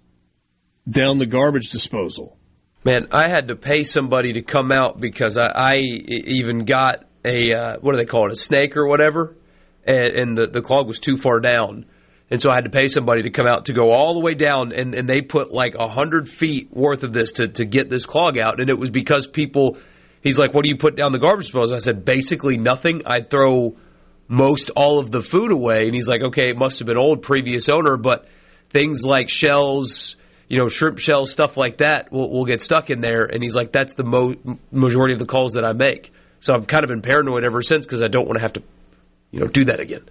down 0.89 1.19
the 1.19 1.27
garbage 1.27 1.71
disposal? 1.71 2.39
Man, 2.85 3.09
I 3.13 3.29
had 3.29 3.49
to 3.49 3.57
pay 3.57 3.83
somebody 3.83 4.35
to 4.35 4.43
come 4.43 4.73
out 4.73 5.01
because 5.01 5.39
I, 5.39 5.47
I 5.55 5.75
even 5.77 6.65
got 6.65 7.05
a 7.25 7.53
uh, 7.53 7.77
what 7.81 7.93
do 7.93 7.99
they 7.99 8.07
call 8.07 8.27
it, 8.27 8.33
a 8.33 8.37
snake 8.37 8.77
or 8.77 8.87
whatever, 8.87 9.37
and, 9.85 10.07
and 10.07 10.39
the 10.39 10.47
the 10.49 10.63
clog 10.63 10.89
was 10.89 10.99
too 10.99 11.17
far 11.17 11.39
down, 11.41 11.87
and 12.31 12.41
so 12.41 12.51
I 12.51 12.55
had 12.55 12.65
to 12.65 12.71
pay 12.71 12.89
somebody 12.89 13.23
to 13.23 13.31
come 13.31 13.47
out 13.47 13.67
to 13.67 13.73
go 13.73 13.91
all 13.91 14.15
the 14.15 14.21
way 14.21 14.35
down, 14.35 14.73
and, 14.73 14.95
and 14.95 15.09
they 15.09 15.21
put 15.21 15.53
like 15.53 15.75
a 15.79 15.89
hundred 15.89 16.29
feet 16.29 16.69
worth 16.73 17.05
of 17.05 17.13
this 17.13 17.33
to 17.33 17.49
to 17.49 17.65
get 17.65 17.91
this 17.91 18.07
clog 18.07 18.39
out, 18.39 18.61
and 18.61 18.71
it 18.71 18.79
was 18.79 18.91
because 18.91 19.27
people. 19.27 19.77
He's 20.23 20.39
like, 20.39 20.55
"What 20.55 20.63
do 20.63 20.69
you 20.69 20.77
put 20.77 20.95
down 20.95 21.11
the 21.13 21.19
garbage 21.19 21.47
disposal?" 21.47 21.75
I 21.75 21.81
said, 21.81 22.05
"Basically 22.05 22.57
nothing. 22.57 23.03
I'd 23.07 23.29
throw 23.29 23.77
most 24.29 24.71
all 24.71 25.01
of 25.01 25.11
the 25.11 25.21
food 25.21 25.51
away." 25.51 25.87
And 25.87 25.95
he's 25.95 26.09
like, 26.09 26.23
"Okay, 26.23 26.49
it 26.49 26.57
must 26.57 26.79
have 26.79 26.87
been 26.87 26.97
old 26.97 27.23
previous 27.23 27.69
owner, 27.69 27.97
but 27.97 28.27
things 28.71 29.05
like 29.05 29.29
shells." 29.29 30.17
you 30.53 30.59
know, 30.59 30.69
shrimp 30.69 30.99
shells, 30.99 31.33
stuff 31.33 31.57
like 31.57 31.79
that 31.79 32.13
will, 32.13 32.31
will 32.31 32.45
get 32.45 32.61
stuck 32.61 32.91
in 32.91 33.01
there. 33.01 33.25
And 33.25 33.43
he's 33.43 33.55
like, 33.55 33.73
that's 33.73 33.95
the 33.95 34.05
mo- 34.05 34.35
majority 34.71 35.15
of 35.15 35.19
the 35.19 35.25
calls 35.25 35.55
that 35.55 35.65
I 35.65 35.73
make. 35.73 36.13
So 36.41 36.55
I've 36.55 36.67
kind 36.67 36.85
of 36.85 36.89
been 36.89 37.01
paranoid 37.01 37.43
ever 37.43 37.63
since 37.63 37.87
because 37.87 38.03
I 38.03 38.09
don't 38.09 38.27
want 38.27 38.37
to 38.37 38.43
have 38.43 38.53
to, 38.53 38.63
you 39.31 39.41
know, 39.41 39.47
do 39.47 39.65
that 39.65 39.81
again. 39.81 40.03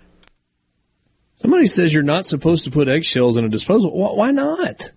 Somebody 1.41 1.65
says 1.65 1.91
you're 1.91 2.03
not 2.03 2.27
supposed 2.27 2.65
to 2.65 2.72
put 2.72 2.88
eggshells 2.88 3.35
in 3.35 3.45
a 3.45 3.49
disposal. 3.49 3.91
Why 3.91 4.30
not? 4.30 4.91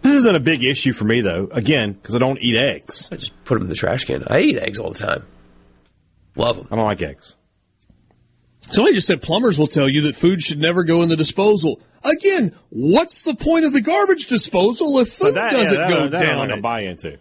This 0.00 0.14
isn't 0.14 0.34
a 0.34 0.40
big 0.40 0.64
issue 0.64 0.94
for 0.94 1.04
me, 1.04 1.20
though. 1.20 1.48
Again, 1.52 1.92
because 1.92 2.14
I 2.14 2.18
don't 2.18 2.38
eat 2.40 2.56
eggs. 2.56 3.08
I 3.12 3.16
just 3.16 3.32
put 3.44 3.54
them 3.54 3.64
in 3.64 3.68
the 3.68 3.74
trash 3.74 4.04
can. 4.04 4.24
I 4.28 4.40
eat 4.40 4.58
eggs 4.58 4.78
all 4.78 4.90
the 4.90 4.98
time. 4.98 5.26
Love 6.34 6.56
them. 6.56 6.68
I 6.70 6.76
don't 6.76 6.86
like 6.86 7.02
eggs. 7.02 7.34
Somebody 8.70 8.94
just 8.94 9.06
said 9.06 9.20
plumbers 9.20 9.58
will 9.58 9.66
tell 9.66 9.88
you 9.88 10.02
that 10.02 10.16
food 10.16 10.40
should 10.40 10.58
never 10.58 10.84
go 10.84 11.02
in 11.02 11.10
the 11.10 11.16
disposal. 11.16 11.80
Again, 12.02 12.54
what's 12.70 13.22
the 13.22 13.34
point 13.34 13.66
of 13.66 13.74
the 13.74 13.82
garbage 13.82 14.26
disposal 14.28 14.98
if 14.98 15.12
food 15.12 15.34
that, 15.34 15.52
doesn't 15.52 15.74
yeah, 15.74 15.88
that, 15.88 15.88
go 15.88 16.08
that 16.08 16.26
down? 16.26 16.50
I'm 16.50 16.62
buy 16.62 16.82
into. 16.82 17.18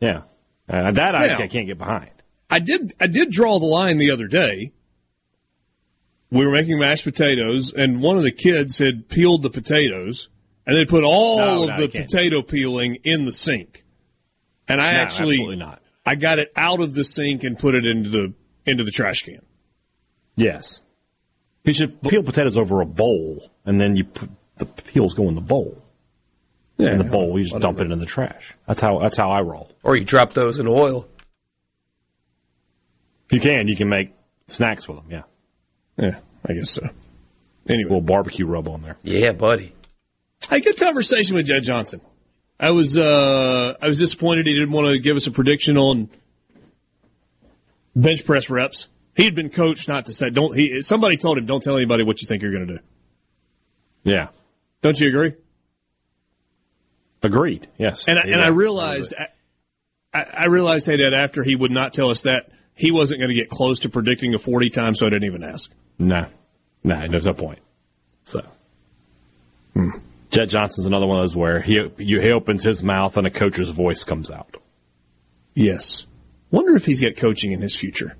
Yeah, 0.00 0.22
uh, 0.68 0.92
that 0.92 1.14
I, 1.14 1.34
I 1.34 1.48
can't 1.48 1.66
get 1.66 1.78
behind. 1.78 2.10
I 2.50 2.58
did. 2.58 2.94
I 3.00 3.06
did 3.06 3.30
draw 3.30 3.58
the 3.58 3.66
line 3.66 3.96
the 3.96 4.10
other 4.10 4.26
day. 4.26 4.72
We 6.32 6.46
were 6.46 6.52
making 6.52 6.78
mashed 6.78 7.04
potatoes, 7.04 7.74
and 7.76 8.00
one 8.00 8.16
of 8.16 8.22
the 8.22 8.32
kids 8.32 8.78
had 8.78 9.06
peeled 9.10 9.42
the 9.42 9.50
potatoes, 9.50 10.30
and 10.66 10.74
they 10.74 10.86
put 10.86 11.04
all 11.04 11.36
no, 11.36 11.62
of 11.64 11.68
no, 11.68 11.76
the 11.76 11.88
potato 11.88 12.40
peeling 12.40 12.96
in 13.04 13.26
the 13.26 13.32
sink. 13.32 13.84
And 14.66 14.80
I 14.80 14.92
no, 14.92 14.98
actually, 14.98 15.56
not. 15.56 15.82
I 16.06 16.14
got 16.14 16.38
it 16.38 16.50
out 16.56 16.80
of 16.80 16.94
the 16.94 17.04
sink 17.04 17.44
and 17.44 17.58
put 17.58 17.74
it 17.74 17.84
into 17.84 18.08
the 18.08 18.32
into 18.64 18.82
the 18.82 18.90
trash 18.90 19.24
can. 19.24 19.42
Yes. 20.34 20.80
You 21.64 21.74
should 21.74 22.00
peel 22.00 22.22
potatoes 22.22 22.56
over 22.56 22.80
a 22.80 22.86
bowl, 22.86 23.50
and 23.66 23.78
then 23.78 23.94
you 23.96 24.04
put 24.04 24.30
the 24.56 24.64
peels 24.64 25.12
go 25.12 25.28
in 25.28 25.34
the 25.34 25.42
bowl. 25.42 25.82
Yeah, 26.78 26.92
in 26.92 26.98
the 26.98 27.04
bowl, 27.04 27.38
you 27.38 27.44
just 27.44 27.52
whatever. 27.52 27.74
dump 27.74 27.90
it 27.90 27.92
in 27.92 27.98
the 27.98 28.06
trash. 28.06 28.54
That's 28.66 28.80
how 28.80 29.00
that's 29.00 29.18
how 29.18 29.30
I 29.30 29.42
roll. 29.42 29.70
Or 29.82 29.96
you 29.96 30.04
drop 30.06 30.32
those 30.32 30.58
in 30.58 30.66
oil. 30.66 31.06
You 33.30 33.38
can. 33.38 33.68
You 33.68 33.76
can 33.76 33.90
make 33.90 34.14
snacks 34.46 34.88
with 34.88 34.96
them. 34.96 35.08
Yeah. 35.10 35.22
Yeah, 36.02 36.18
I 36.44 36.54
guess 36.54 36.70
so. 36.70 36.88
Anyway, 37.68 37.84
a 37.84 37.92
little 37.94 38.00
barbecue 38.00 38.44
rub 38.44 38.66
on 38.66 38.82
there. 38.82 38.96
Yeah, 39.04 39.30
buddy. 39.30 39.72
Hey, 40.50 40.60
good 40.60 40.76
conversation 40.76 41.36
with 41.36 41.46
Jet 41.46 41.60
Johnson. 41.60 42.00
I 42.58 42.72
was 42.72 42.96
uh, 42.96 43.74
I 43.80 43.86
was 43.86 43.98
disappointed 43.98 44.46
he 44.46 44.52
didn't 44.52 44.72
want 44.72 44.92
to 44.92 44.98
give 44.98 45.16
us 45.16 45.28
a 45.28 45.30
prediction 45.30 45.78
on 45.78 46.10
bench 47.94 48.24
press 48.24 48.50
reps. 48.50 48.88
He 49.14 49.24
had 49.24 49.36
been 49.36 49.50
coached 49.50 49.88
not 49.88 50.06
to 50.06 50.14
say. 50.14 50.30
Don't 50.30 50.56
he? 50.56 50.82
Somebody 50.82 51.16
told 51.16 51.38
him, 51.38 51.46
"Don't 51.46 51.62
tell 51.62 51.76
anybody 51.76 52.02
what 52.02 52.20
you 52.20 52.26
think 52.26 52.42
you're 52.42 52.52
going 52.52 52.66
to 52.66 52.74
do." 52.74 52.80
Yeah, 54.02 54.28
don't 54.80 54.98
you 54.98 55.08
agree? 55.08 55.34
Agreed. 57.22 57.68
Yes. 57.78 58.08
And 58.08 58.18
I, 58.18 58.22
and 58.22 58.40
I 58.40 58.48
realized, 58.48 59.14
I, 60.12 60.20
I 60.20 60.46
realized 60.46 60.86
hey, 60.86 60.96
that 61.04 61.14
after 61.14 61.44
he 61.44 61.54
would 61.54 61.70
not 61.70 61.92
tell 61.92 62.10
us 62.10 62.22
that 62.22 62.50
he 62.74 62.90
wasn't 62.90 63.20
going 63.20 63.28
to 63.28 63.36
get 63.36 63.48
close 63.48 63.80
to 63.80 63.88
predicting 63.88 64.34
a 64.34 64.38
forty 64.38 64.70
time, 64.70 64.96
so 64.96 65.06
I 65.06 65.10
didn't 65.10 65.26
even 65.26 65.44
ask. 65.44 65.70
No, 65.98 66.26
no, 66.84 67.06
there's 67.08 67.26
no 67.26 67.34
point. 67.34 67.60
So, 68.22 68.40
hmm. 69.74 69.90
Jet 70.30 70.48
Johnson's 70.48 70.86
another 70.86 71.06
one 71.06 71.18
of 71.18 71.24
those 71.24 71.36
where 71.36 71.60
he 71.60 71.80
he 71.98 72.30
opens 72.30 72.64
his 72.64 72.82
mouth 72.82 73.16
and 73.16 73.26
a 73.26 73.30
coach's 73.30 73.68
voice 73.68 74.04
comes 74.04 74.30
out. 74.30 74.56
Yes. 75.54 76.06
Wonder 76.50 76.74
if 76.76 76.86
he's 76.86 77.02
got 77.02 77.16
coaching 77.16 77.52
in 77.52 77.60
his 77.60 77.76
future. 77.76 78.16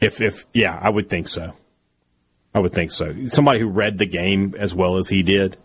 If 0.00 0.20
if 0.20 0.44
yeah, 0.52 0.76
I 0.80 0.90
would 0.90 1.08
think 1.08 1.28
so. 1.28 1.52
I 2.52 2.58
would 2.58 2.72
think 2.72 2.90
so. 2.90 3.14
Somebody 3.26 3.60
who 3.60 3.68
read 3.68 3.98
the 3.98 4.06
game 4.06 4.56
as 4.58 4.74
well 4.74 4.96
as 4.96 5.08
he 5.08 5.22
did, 5.22 5.56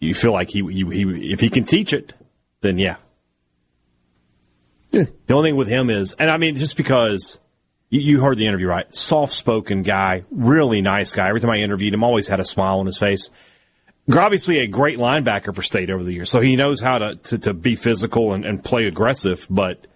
you 0.00 0.14
feel 0.14 0.32
like 0.32 0.48
he 0.48 0.60
he, 0.60 0.84
he 0.90 1.32
if 1.32 1.40
he 1.40 1.50
can 1.50 1.64
teach 1.64 1.92
it, 1.92 2.12
then 2.62 2.78
yeah. 2.78 2.96
Yeah. 4.90 5.04
The 5.26 5.34
only 5.34 5.50
thing 5.50 5.56
with 5.56 5.68
him 5.68 5.90
is, 5.90 6.14
and 6.18 6.30
I 6.30 6.36
mean, 6.38 6.56
just 6.56 6.76
because 6.76 7.38
you, 7.92 8.00
you 8.00 8.20
heard 8.20 8.38
the 8.38 8.46
interview, 8.46 8.66
right? 8.66 8.92
Soft 8.92 9.34
spoken 9.34 9.82
guy, 9.82 10.24
really 10.30 10.80
nice 10.80 11.14
guy. 11.14 11.28
Every 11.28 11.40
time 11.40 11.50
I 11.50 11.58
interviewed 11.58 11.92
him, 11.92 12.02
always 12.02 12.26
had 12.26 12.40
a 12.40 12.44
smile 12.44 12.78
on 12.78 12.86
his 12.86 12.98
face. 12.98 13.28
Obviously, 14.12 14.58
a 14.58 14.66
great 14.66 14.98
linebacker 14.98 15.54
for 15.54 15.62
state 15.62 15.90
over 15.90 16.02
the 16.02 16.12
years, 16.12 16.30
so 16.30 16.40
he 16.40 16.56
knows 16.56 16.80
how 16.80 16.98
to 16.98 17.16
to, 17.16 17.38
to 17.38 17.54
be 17.54 17.76
physical 17.76 18.32
and, 18.32 18.44
and 18.44 18.64
play 18.64 18.86
aggressive. 18.86 19.46
But 19.48 19.86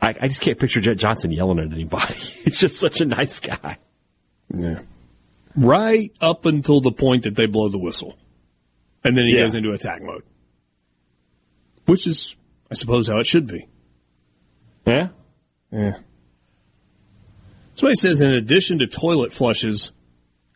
I, 0.00 0.14
I 0.20 0.28
just 0.28 0.40
can't 0.40 0.58
picture 0.58 0.80
Jet 0.80 0.94
Johnson 0.94 1.32
yelling 1.32 1.58
at 1.58 1.72
anybody. 1.72 2.14
He's 2.44 2.58
just 2.58 2.76
such 2.76 3.00
a 3.00 3.04
nice 3.04 3.40
guy. 3.40 3.78
Yeah. 4.54 4.80
Right 5.54 6.12
up 6.20 6.46
until 6.46 6.80
the 6.80 6.92
point 6.92 7.24
that 7.24 7.34
they 7.34 7.46
blow 7.46 7.68
the 7.68 7.78
whistle. 7.78 8.16
And 9.04 9.16
then 9.16 9.24
he 9.24 9.34
yeah. 9.34 9.42
goes 9.42 9.54
into 9.54 9.72
attack 9.72 10.00
mode. 10.00 10.22
Which 11.84 12.06
is, 12.06 12.36
I 12.70 12.74
suppose, 12.74 13.08
how 13.08 13.18
it 13.18 13.26
should 13.26 13.48
be. 13.48 13.68
Yeah? 14.86 15.08
Yeah. 15.70 15.98
Somebody 17.82 17.96
says, 17.96 18.20
in 18.20 18.30
addition 18.30 18.78
to 18.78 18.86
toilet 18.86 19.32
flushes, 19.32 19.90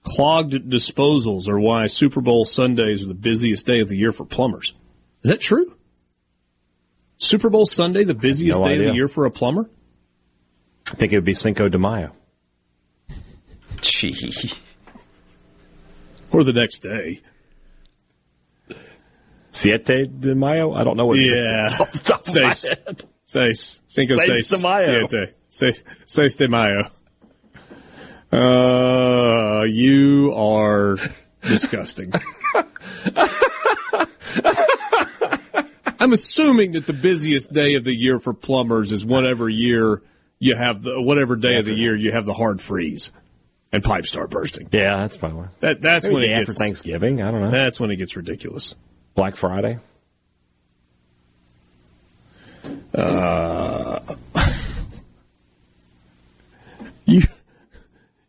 clogged 0.05 0.71
disposals 0.71 1.49
are 1.49 1.59
why 1.59 1.87
Super 1.87 2.21
Bowl 2.21 2.45
Sundays 2.45 3.03
are 3.03 3.09
the 3.09 3.15
busiest 3.15 3.67
day 3.67 3.81
of 3.81 3.89
the 3.89 3.97
year 3.97 4.13
for 4.13 4.25
plumbers. 4.25 4.73
Is 5.25 5.31
that 5.31 5.41
true? 5.41 5.75
Super 7.19 7.51
Bowl 7.51 7.67
Sunday, 7.67 8.05
the 8.05 8.15
busiest 8.15 8.61
no 8.61 8.67
day 8.67 8.75
idea. 8.75 8.85
of 8.85 8.91
the 8.91 8.95
year 8.95 9.09
for 9.09 9.25
a 9.25 9.33
plumber? 9.33 9.69
I 10.87 10.95
think 10.95 11.13
it 11.13 11.17
would 11.17 11.25
be 11.25 11.35
Cinco 11.35 11.69
de 11.69 11.81
Mayo. 11.81 12.13
Gee. 13.81 14.53
Or 16.31 16.45
the 16.45 16.53
next 16.53 16.79
day. 16.79 17.23
Siete 19.51 20.07
de 20.21 20.33
Mayo? 20.37 20.75
I 20.75 20.85
don't 20.85 20.97
know 20.97 21.07
what 21.07 21.19
yeah. 21.19 21.71
Seis. 22.23 22.73
Seis. 23.25 23.83
Cinco 23.89 24.15
seis. 24.15 24.49
de 24.49 24.59
Mayo. 24.59 25.09
Siete. 25.09 25.35
Seis, 25.49 25.83
seis 26.07 26.37
de 26.37 26.47
Mayo. 26.47 26.93
Uh, 28.37 29.63
you 29.65 30.35
are 30.37 30.99
disgusting. 31.43 32.13
I'm 35.99 36.13
assuming 36.13 36.73
that 36.73 36.87
the 36.87 36.93
busiest 36.93 37.51
day 37.51 37.75
of 37.75 37.85
the 37.85 37.95
year 37.95 38.19
for 38.19 38.35
plumbers 38.35 38.93
is 38.93 39.07
whatever 39.07 39.49
year 39.49 40.03
you 40.39 40.55
have 40.55 40.83
the 40.83 41.01
whatever 41.01 41.37
day 41.37 41.57
of 41.59 41.65
the 41.65 41.73
year 41.73 41.97
you 41.97 42.13
have 42.13 42.27
the 42.27 42.35
hard 42.35 42.61
freeze 42.61 43.11
and 43.73 43.83
pipes 43.83 44.11
start 44.11 44.29
bursting. 44.29 44.69
Yeah, 44.71 44.99
that's 45.01 45.17
probably 45.17 45.49
that. 45.61 45.81
That's 45.81 46.05
Maybe 46.05 46.15
when 46.15 46.25
it 46.25 46.33
after 46.33 46.45
gets 46.47 46.59
Thanksgiving. 46.59 47.23
I 47.23 47.31
don't 47.31 47.41
know. 47.41 47.51
That's 47.51 47.81
when 47.81 47.91
it 47.91 47.97
gets 47.97 48.17
ridiculous. 48.17 48.75
Black 49.15 49.37
Friday. 49.37 49.79
Uh, 52.95 54.01
you 57.07 57.23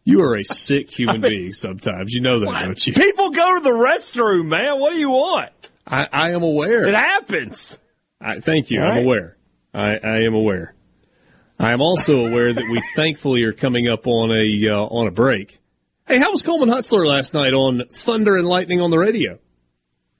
you 0.07 0.21
are 0.21 0.37
a 0.37 0.43
sick 0.43 0.89
human 0.97 1.17
I 1.17 1.19
mean, 1.19 1.29
being. 1.29 1.53
Sometimes 1.53 2.13
you 2.13 2.21
know 2.21 2.39
that, 2.39 2.45
what? 2.45 2.59
don't 2.61 2.87
you? 2.87 2.93
People 2.93 3.29
go 3.31 3.55
to 3.55 3.59
the 3.59 3.69
restroom, 3.69 4.47
man. 4.47 4.79
What 4.79 4.93
do 4.93 4.97
you 4.97 5.09
want? 5.09 5.51
I, 5.85 6.07
I 6.11 6.31
am 6.31 6.43
aware. 6.43 6.87
It 6.87 6.95
happens. 6.95 7.77
I, 8.19 8.39
thank 8.39 8.71
you. 8.71 8.79
Right. 8.79 8.97
I'm 8.99 9.03
aware. 9.03 9.37
I, 9.73 9.97
I 9.97 10.17
am 10.21 10.33
aware. 10.33 10.73
I 11.59 11.71
am 11.71 11.81
also 11.81 12.25
aware 12.25 12.53
that 12.53 12.69
we 12.71 12.81
thankfully 12.95 13.43
are 13.43 13.51
coming 13.51 13.89
up 13.89 14.07
on 14.07 14.31
a 14.31 14.69
uh, 14.69 14.79
on 14.79 15.07
a 15.07 15.11
break. 15.11 15.59
Hey, 16.07 16.19
how 16.19 16.31
was 16.31 16.41
Coleman 16.41 16.69
Hutzler 16.69 17.05
last 17.05 17.33
night 17.33 17.53
on 17.53 17.83
Thunder 17.91 18.37
and 18.37 18.47
Lightning 18.47 18.79
on 18.79 18.91
the 18.91 18.97
radio? 18.97 19.33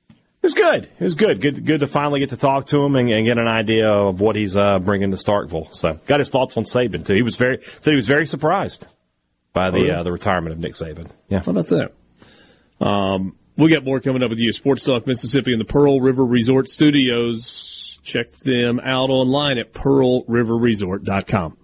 It 0.09 0.43
was 0.43 0.53
good. 0.53 0.89
It 0.99 1.03
was 1.03 1.15
good. 1.15 1.39
Good, 1.41 1.65
good 1.65 1.79
to 1.79 1.87
finally 1.87 2.19
get 2.19 2.29
to 2.31 2.37
talk 2.37 2.67
to 2.67 2.79
him 2.79 2.95
and, 2.95 3.09
and 3.09 3.25
get 3.25 3.37
an 3.37 3.47
idea 3.47 3.89
of 3.89 4.19
what 4.19 4.35
he's 4.35 4.55
uh, 4.55 4.79
bringing 4.79 5.11
to 5.11 5.17
Starkville. 5.17 5.73
So, 5.73 5.99
got 6.07 6.19
his 6.19 6.29
thoughts 6.29 6.57
on 6.57 6.63
Saban 6.63 7.05
too. 7.05 7.13
He 7.13 7.21
was 7.21 7.35
very 7.35 7.59
said 7.79 7.91
he 7.91 7.95
was 7.95 8.07
very 8.07 8.25
surprised 8.25 8.87
by 9.57 9.71
the 9.71 9.79
oh, 9.79 9.85
yeah. 9.85 9.99
uh, 9.99 10.03
the 10.03 10.11
retirement 10.11 10.53
of 10.53 10.59
Nick 10.59 10.73
Saban. 10.73 11.09
Yeah, 11.29 11.41
how 11.43 11.51
about 11.51 11.67
that? 11.67 11.91
Um, 12.79 13.35
We 13.57 13.71
got 13.71 13.83
more 13.83 13.99
coming 13.99 14.21
up 14.21 14.29
with 14.29 14.39
you. 14.39 14.51
Sports 14.51 14.83
Talk 14.85 15.07
Mississippi 15.07 15.51
in 15.51 15.59
the 15.59 15.65
Pearl 15.65 15.99
River 15.99 16.23
Resort 16.23 16.69
Studios. 16.69 17.99
Check 18.03 18.31
them 18.37 18.79
out 18.79 19.09
online 19.09 19.57
at 19.57 19.73
pearlriverresort.com. 19.73 21.57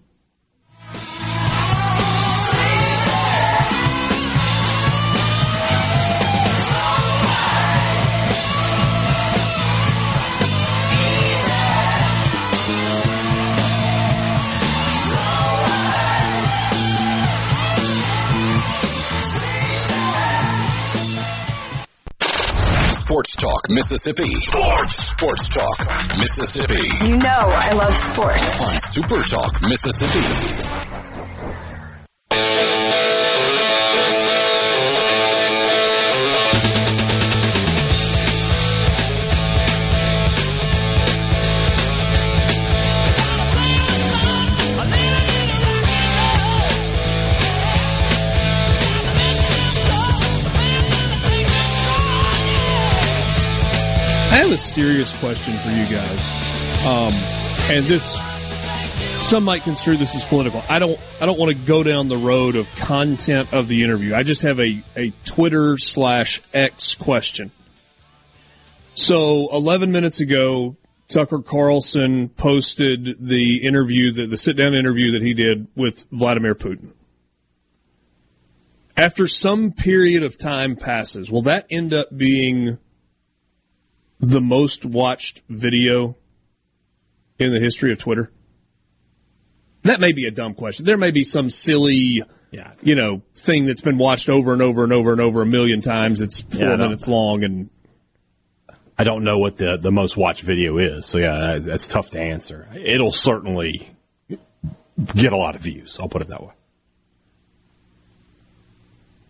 Talk 23.44 23.70
Mississippi. 23.70 24.24
Sports. 24.24 24.96
Sports 24.96 25.50
Talk 25.50 26.18
Mississippi. 26.18 27.06
You 27.06 27.18
know 27.18 27.28
I 27.28 27.74
love 27.74 27.94
sports. 27.94 28.62
On 28.62 28.80
Super 28.80 29.22
Talk 29.22 29.62
Mississippi. 29.62 30.83
I 54.34 54.38
have 54.38 54.52
a 54.52 54.58
serious 54.58 55.16
question 55.20 55.54
for 55.54 55.70
you 55.70 55.86
guys, 55.96 56.88
um, 56.88 57.14
and 57.72 57.86
this 57.86 58.18
some 59.30 59.44
might 59.44 59.62
construe 59.62 59.96
this 59.96 60.16
as 60.16 60.24
political. 60.24 60.64
I 60.68 60.80
don't. 60.80 61.00
I 61.22 61.28
don't 61.28 61.38
want 61.38 61.52
to 61.52 61.66
go 61.68 61.84
down 61.84 62.08
the 62.08 62.18
road 62.18 62.56
of 62.56 62.68
content 62.76 63.54
of 63.54 63.68
the 63.68 63.84
interview. 63.84 64.16
I 64.16 64.24
just 64.24 64.42
have 64.42 64.60
a 64.60 64.84
a 64.96 65.12
Twitter 65.24 65.78
slash 65.78 66.42
X 66.52 66.96
question. 66.96 67.52
So, 68.96 69.50
11 69.54 69.92
minutes 69.92 70.20
ago, 70.20 70.78
Tucker 71.10 71.44
Carlson 71.44 72.30
posted 72.30 73.18
the 73.20 73.58
interview, 73.58 74.14
the, 74.14 74.26
the 74.26 74.38
sit 74.38 74.58
down 74.58 74.74
interview 74.74 75.12
that 75.12 75.22
he 75.22 75.36
did 75.36 75.68
with 75.76 76.06
Vladimir 76.12 76.56
Putin. 76.56 76.94
After 78.98 79.28
some 79.28 79.74
period 79.74 80.24
of 80.24 80.40
time 80.40 80.76
passes, 80.76 81.32
will 81.32 81.44
that 81.44 81.68
end 81.70 81.94
up 81.94 82.08
being 82.18 82.80
the 84.24 84.42
most 84.42 84.86
watched 84.86 85.42
video 85.50 86.16
in 87.38 87.52
the 87.54 87.60
history 87.60 87.92
of 87.92 88.00
Twitter? 88.00 88.32
That 89.84 90.00
may 90.00 90.14
be 90.14 90.26
a 90.26 90.32
dumb 90.32 90.54
question. 90.54 90.86
There 90.86 90.98
may 90.98 91.12
be 91.12 91.26
some 91.26 91.50
silly, 91.50 92.24
yeah. 92.52 92.72
you 92.82 92.96
know, 92.96 93.22
thing 93.36 93.66
that's 93.66 93.82
been 93.82 93.98
watched 93.98 94.30
over 94.30 94.54
and 94.54 94.62
over 94.62 94.84
and 94.84 94.94
over 94.94 95.12
and 95.12 95.20
over 95.20 95.42
a 95.42 95.46
million 95.46 95.82
times. 95.82 96.22
It's 96.22 96.40
four 96.40 96.70
Yeah, 96.70 96.76
minutes 96.78 97.10
long, 97.10 97.44
and 97.44 97.70
I 98.98 99.04
don't 99.04 99.26
know 99.26 99.40
what 99.40 99.58
the, 99.58 99.78
the 99.78 99.92
most 99.92 100.16
watched 100.16 100.44
video 100.44 100.78
is, 100.78 101.06
so 101.06 101.18
yeah, 101.18 101.58
that's 101.60 101.90
tough 101.90 102.12
to 102.12 102.22
answer. 102.22 102.70
It'll 102.74 103.12
certainly 103.12 103.90
get 105.16 105.34
a 105.34 105.38
lot 105.38 105.56
of 105.56 105.62
views. 105.62 106.00
I'll 106.00 106.08
put 106.08 106.22
it 106.22 106.30
that 106.30 106.42
way. 106.42 106.54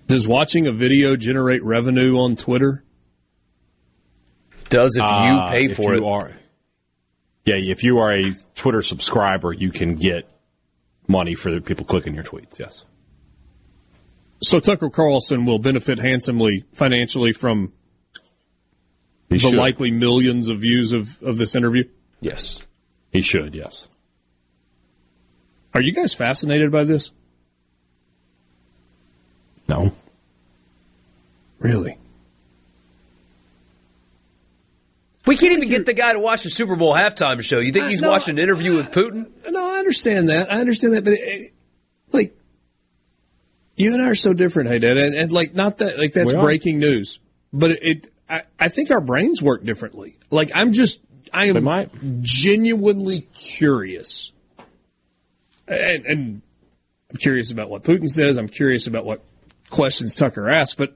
does 0.06 0.28
watching 0.28 0.68
a 0.68 0.72
video 0.72 1.16
generate 1.16 1.64
revenue 1.64 2.20
on 2.20 2.36
Twitter? 2.36 2.84
Does 4.74 4.96
if 4.98 5.02
you 5.04 5.04
Uh, 5.06 5.52
pay 5.52 5.66
if 5.66 5.78
for 5.78 5.94
you 5.96 6.04
it? 6.04 6.10
Are, 6.10 6.32
yeah, 7.46 7.56
if 7.58 7.84
you 7.84 8.00
are 8.00 8.12
a 8.12 8.34
Twitter 8.56 8.82
subscriber, 8.82 9.54
you 9.54 9.72
can 9.72 9.96
get 9.96 10.28
money 11.08 11.36
for 11.36 11.52
the 11.52 11.62
people 11.62 11.86
clicking 11.86 12.16
your 12.16 12.24
tweets. 12.24 12.58
Yes. 12.58 12.84
So 14.42 14.60
Tucker 14.60 14.90
Carlson 14.90 15.46
will 15.46 15.60
benefit 15.60 16.00
handsomely 16.00 16.66
financially 16.74 17.34
from 17.34 17.72
He 19.30 19.36
the 19.36 19.38
should. 19.38 19.54
likely 19.54 19.92
millions 19.92 20.50
of 20.50 20.60
views 20.60 20.92
of, 20.94 21.22
of 21.22 21.38
this 21.38 21.56
interview. 21.56 21.84
Yes. 22.20 22.60
He 23.12 23.22
should. 23.22 23.54
Yes. 23.54 23.88
Are 25.76 25.82
you 25.82 25.94
guys 25.94 26.14
fascinated 26.16 26.72
by 26.72 26.84
this? 26.84 27.12
No. 29.68 29.94
Really? 31.60 31.98
We 35.26 35.38
can't 35.38 35.54
even 35.54 35.70
get 35.70 35.86
the 35.86 35.94
guy 35.94 36.14
to 36.14 36.20
watch 36.20 36.44
the 36.44 36.50
Super 36.50 36.76
Bowl 36.76 36.94
halftime 36.94 37.42
show. 37.42 37.60
You 37.60 37.72
think 37.72 37.86
he's 37.88 38.02
no, 38.02 38.12
watching 38.12 38.38
an 38.38 38.44
interview 38.44 38.76
with 38.76 38.88
Putin? 38.88 39.30
No, 39.48 39.76
I 39.76 39.80
understand 39.80 40.30
that. 40.30 40.52
I 40.52 40.60
understand 40.60 40.94
that, 40.94 41.06
but 41.06 41.14
it, 41.14 41.54
like, 42.12 42.38
you 43.78 43.94
and 43.94 44.02
I 44.02 44.10
are 44.10 44.16
so 44.16 44.34
different, 44.34 44.70
hey, 44.70 44.80
Dad, 44.80 44.98
and, 44.98 45.16
and 45.16 45.32
like, 45.32 45.56
not 45.56 45.78
that 45.78 45.98
like 45.98 46.14
that's 46.14 46.34
breaking 46.34 46.80
news, 46.80 47.20
but 47.54 47.72
it, 47.72 47.80
it 47.82 48.14
I, 48.30 48.44
I 48.60 48.68
think 48.68 48.92
our 48.92 49.02
brains 49.02 49.42
work 49.42 49.64
differently. 49.64 50.18
Like, 50.30 50.52
I'm 50.54 50.74
just, 50.74 51.00
I 51.32 51.48
am 51.48 51.64
might. 51.64 51.90
genuinely 52.22 53.22
curious, 53.34 54.34
and, 55.68 56.06
and 56.06 56.42
I'm 57.10 57.18
curious 57.18 57.52
about 57.52 57.70
what 57.70 57.84
Putin 57.84 58.10
says. 58.10 58.38
I'm 58.38 58.50
curious 58.50 58.88
about 58.88 59.06
what 59.06 59.24
questions 59.70 60.16
Tucker 60.16 60.50
asks, 60.50 60.76
but 60.76 60.96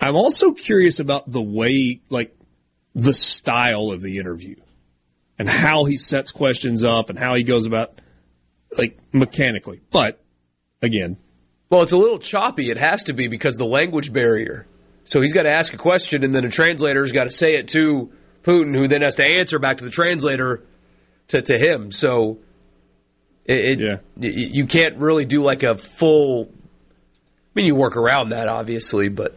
I'm 0.00 0.16
also 0.16 0.52
curious 0.52 0.98
about 1.00 1.30
the 1.30 1.42
way, 1.42 2.00
like, 2.08 2.34
the 2.94 3.14
style 3.14 3.90
of 3.90 4.00
the 4.00 4.18
interview 4.18 4.56
and 5.38 5.48
how 5.48 5.84
he 5.84 5.96
sets 5.96 6.32
questions 6.32 6.84
up 6.84 7.10
and 7.10 7.18
how 7.18 7.34
he 7.34 7.42
goes 7.42 7.66
about, 7.66 8.00
like, 8.76 8.98
mechanically. 9.12 9.80
But, 9.90 10.22
again, 10.82 11.18
Well, 11.68 11.82
it's 11.82 11.92
a 11.92 11.96
little 11.96 12.18
choppy. 12.18 12.70
It 12.70 12.78
has 12.78 13.04
to 13.04 13.12
be 13.12 13.28
because 13.28 13.56
the 13.56 13.64
language 13.64 14.12
barrier. 14.12 14.66
So 15.04 15.20
he's 15.20 15.32
got 15.32 15.42
to 15.42 15.50
ask 15.50 15.72
a 15.72 15.76
question, 15.76 16.24
and 16.24 16.34
then 16.34 16.44
a 16.44 16.50
translator's 16.50 17.12
got 17.12 17.24
to 17.24 17.30
say 17.30 17.54
it 17.54 17.68
to 17.68 18.10
Putin, 18.42 18.74
who 18.74 18.88
then 18.88 19.02
has 19.02 19.16
to 19.16 19.24
answer 19.24 19.58
back 19.58 19.78
to 19.78 19.84
the 19.84 19.90
translator 19.90 20.64
to, 21.28 21.42
to 21.42 21.58
him. 21.58 21.92
So 21.92 22.38
it, 23.44 23.58
it 23.58 23.80
Yeah. 23.80 23.98
you 24.28 24.66
can't 24.66 24.96
really 24.96 25.24
do 25.24 25.42
like 25.42 25.62
a 25.62 25.76
full. 25.78 26.50
I 26.52 27.52
mean, 27.54 27.66
you 27.66 27.74
work 27.74 27.96
around 27.96 28.30
that 28.30 28.48
obviously, 28.48 29.08
but 29.08 29.36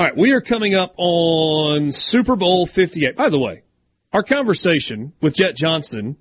All 0.00 0.06
right, 0.06 0.16
we 0.16 0.32
are 0.32 0.40
coming 0.40 0.74
up 0.74 0.94
on 0.96 1.92
Super 1.92 2.34
Bowl 2.34 2.64
58. 2.64 3.16
By 3.16 3.28
the 3.28 3.38
way, 3.38 3.64
our 4.14 4.22
conversation 4.22 5.12
with 5.20 5.34
Jet 5.34 5.54
Johnson 5.54 6.16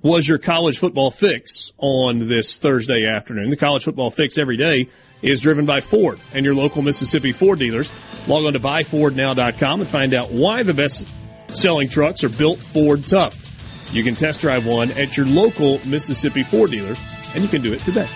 was 0.00 0.26
your 0.26 0.38
college 0.38 0.78
football 0.78 1.10
fix 1.10 1.70
on 1.76 2.26
this 2.26 2.56
Thursday 2.56 3.04
afternoon. 3.06 3.50
The 3.50 3.58
college 3.58 3.84
football 3.84 4.10
fix 4.10 4.38
every 4.38 4.56
day 4.56 4.88
is 5.20 5.42
driven 5.42 5.66
by 5.66 5.82
Ford 5.82 6.18
and 6.32 6.46
your 6.46 6.54
local 6.54 6.80
Mississippi 6.80 7.32
Ford 7.32 7.58
dealers. 7.58 7.92
Log 8.26 8.46
on 8.46 8.54
to 8.54 8.60
buyfordnow.com 8.60 9.80
and 9.80 9.88
find 9.90 10.14
out 10.14 10.32
why 10.32 10.62
the 10.62 10.72
best 10.72 11.06
selling 11.48 11.90
trucks 11.90 12.24
are 12.24 12.30
built 12.30 12.58
Ford 12.58 13.06
tough. 13.06 13.92
You 13.92 14.02
can 14.04 14.14
test 14.14 14.40
drive 14.40 14.66
one 14.66 14.90
at 14.92 15.18
your 15.18 15.26
local 15.26 15.86
Mississippi 15.86 16.44
Ford 16.44 16.70
dealers, 16.70 16.98
and 17.34 17.42
you 17.42 17.50
can 17.50 17.60
do 17.60 17.74
it 17.74 17.80
today. 17.80 18.06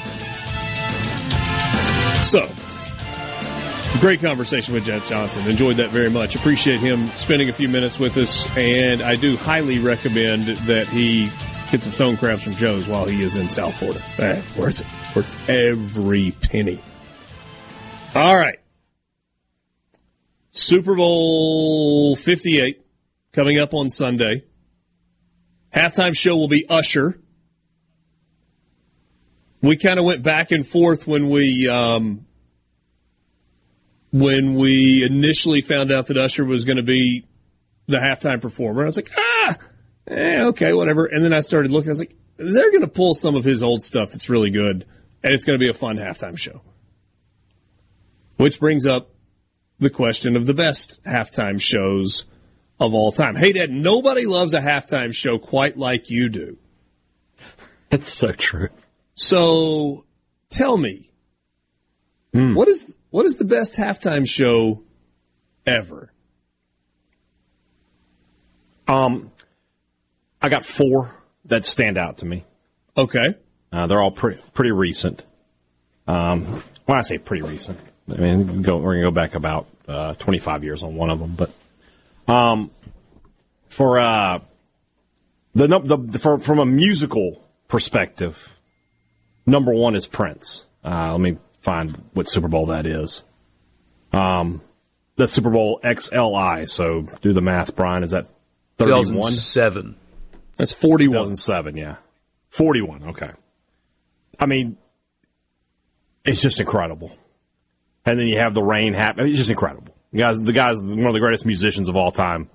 So, 2.24 2.50
Great 4.02 4.20
conversation 4.20 4.74
with 4.74 4.84
Jet 4.84 5.04
Johnson. 5.04 5.48
Enjoyed 5.48 5.76
that 5.76 5.90
very 5.90 6.10
much. 6.10 6.34
Appreciate 6.34 6.80
him 6.80 7.06
spending 7.10 7.48
a 7.48 7.52
few 7.52 7.68
minutes 7.68 8.00
with 8.00 8.16
us, 8.16 8.50
and 8.56 9.00
I 9.00 9.14
do 9.14 9.36
highly 9.36 9.78
recommend 9.78 10.48
that 10.66 10.88
he 10.88 11.26
get 11.70 11.84
some 11.84 11.92
stone 11.92 12.16
crabs 12.16 12.42
from 12.42 12.54
Joe's 12.54 12.88
while 12.88 13.04
he 13.04 13.22
is 13.22 13.36
in 13.36 13.48
South 13.48 13.76
Florida. 13.76 14.02
Eh, 14.18 14.42
worth 14.58 14.80
it. 14.80 15.16
Worth 15.16 15.48
every 15.48 16.32
penny. 16.32 16.80
All 18.16 18.36
right. 18.36 18.58
Super 20.50 20.96
Bowl 20.96 22.16
58 22.16 22.84
coming 23.30 23.60
up 23.60 23.72
on 23.72 23.88
Sunday. 23.88 24.42
Halftime 25.72 26.16
show 26.16 26.36
will 26.36 26.48
be 26.48 26.66
Usher. 26.68 27.20
We 29.60 29.76
kind 29.76 30.00
of 30.00 30.04
went 30.04 30.24
back 30.24 30.50
and 30.50 30.66
forth 30.66 31.06
when 31.06 31.30
we 31.30 31.68
um, 31.68 32.26
when 34.12 34.54
we 34.54 35.04
initially 35.04 35.60
found 35.60 35.90
out 35.90 36.06
that 36.06 36.16
Usher 36.16 36.44
was 36.44 36.64
going 36.64 36.76
to 36.76 36.82
be 36.82 37.26
the 37.86 37.96
halftime 37.96 38.40
performer. 38.40 38.82
I 38.82 38.86
was 38.86 38.96
like, 38.96 39.10
ah, 39.16 39.56
eh, 40.06 40.44
okay, 40.44 40.72
whatever. 40.72 41.06
And 41.06 41.24
then 41.24 41.32
I 41.32 41.40
started 41.40 41.70
looking. 41.70 41.88
I 41.88 41.92
was 41.92 41.98
like, 41.98 42.14
they're 42.36 42.70
going 42.70 42.82
to 42.82 42.88
pull 42.88 43.14
some 43.14 43.34
of 43.34 43.44
his 43.44 43.62
old 43.62 43.82
stuff 43.82 44.12
that's 44.12 44.28
really 44.28 44.50
good, 44.50 44.86
and 45.22 45.34
it's 45.34 45.44
going 45.44 45.58
to 45.58 45.64
be 45.64 45.70
a 45.70 45.74
fun 45.74 45.96
halftime 45.96 46.38
show. 46.38 46.62
Which 48.36 48.60
brings 48.60 48.86
up 48.86 49.10
the 49.78 49.90
question 49.90 50.36
of 50.36 50.46
the 50.46 50.54
best 50.54 51.02
halftime 51.04 51.60
shows 51.60 52.24
of 52.78 52.94
all 52.94 53.12
time. 53.12 53.36
Hey, 53.36 53.52
Dad, 53.52 53.70
nobody 53.70 54.26
loves 54.26 54.54
a 54.54 54.60
halftime 54.60 55.14
show 55.14 55.38
quite 55.38 55.76
like 55.76 56.10
you 56.10 56.28
do. 56.28 56.58
That's 57.90 58.12
so 58.12 58.32
true. 58.32 58.68
So 59.14 60.04
tell 60.48 60.76
me, 60.76 61.12
Mm. 62.34 62.54
What 62.54 62.68
is 62.68 62.96
what 63.12 63.26
is 63.26 63.36
the 63.36 63.44
best 63.44 63.74
halftime 63.74 64.28
show 64.28 64.82
ever? 65.66 66.10
Um, 68.88 69.30
I 70.40 70.48
got 70.48 70.64
four 70.64 71.14
that 71.44 71.64
stand 71.64 71.98
out 71.98 72.18
to 72.18 72.26
me. 72.26 72.44
Okay, 72.96 73.36
uh, 73.70 73.86
they're 73.86 74.00
all 74.00 74.10
pretty 74.10 74.42
pretty 74.54 74.72
recent. 74.72 75.22
Um, 76.08 76.64
when 76.86 76.98
I 76.98 77.02
say 77.02 77.18
pretty 77.18 77.42
recent, 77.42 77.78
I 78.10 78.16
mean 78.16 78.62
go, 78.62 78.78
we're 78.78 78.94
gonna 78.94 79.06
go 79.06 79.12
back 79.12 79.34
about 79.34 79.68
uh, 79.86 80.14
25 80.14 80.64
years 80.64 80.82
on 80.82 80.96
one 80.96 81.10
of 81.10 81.20
them, 81.20 81.36
but 81.36 81.50
um, 82.26 82.70
for 83.68 84.00
uh, 84.00 84.40
the, 85.54 85.66
the, 85.66 85.96
the 85.96 86.18
for, 86.18 86.38
from 86.38 86.58
a 86.58 86.66
musical 86.66 87.44
perspective, 87.68 88.52
number 89.46 89.72
one 89.72 89.96
is 89.96 90.06
Prince. 90.06 90.64
Uh, 90.82 91.12
let 91.12 91.20
me 91.20 91.36
find 91.62 92.02
what 92.12 92.28
Super 92.28 92.48
Bowl 92.48 92.66
that 92.66 92.86
is. 92.86 93.22
Um, 94.12 94.60
the 95.16 95.26
Super 95.26 95.50
Bowl 95.50 95.80
XLI. 95.82 96.68
So 96.68 97.06
do 97.22 97.32
the 97.32 97.40
math, 97.40 97.74
Brian. 97.74 98.02
Is 98.02 98.10
that 98.10 98.28
31? 98.78 99.32
Seven. 99.32 99.96
That's 100.56 100.72
41. 100.72 101.12
2007, 101.12 101.76
yeah. 101.76 101.96
41, 102.50 103.10
okay. 103.10 103.30
I 104.38 104.46
mean, 104.46 104.76
it's 106.24 106.42
just 106.42 106.60
incredible. 106.60 107.12
And 108.04 108.18
then 108.18 108.26
you 108.26 108.38
have 108.38 108.52
the 108.52 108.62
rain 108.62 108.92
happen. 108.92 109.26
It's 109.26 109.38
just 109.38 109.50
incredible. 109.50 109.94
The 110.12 110.18
guys, 110.18 110.42
the 110.42 110.52
guy's 110.52 110.82
one 110.82 111.06
of 111.06 111.14
the 111.14 111.20
greatest 111.20 111.46
musicians 111.46 111.88
of 111.88 111.96
all 111.96 112.12
time. 112.12 112.50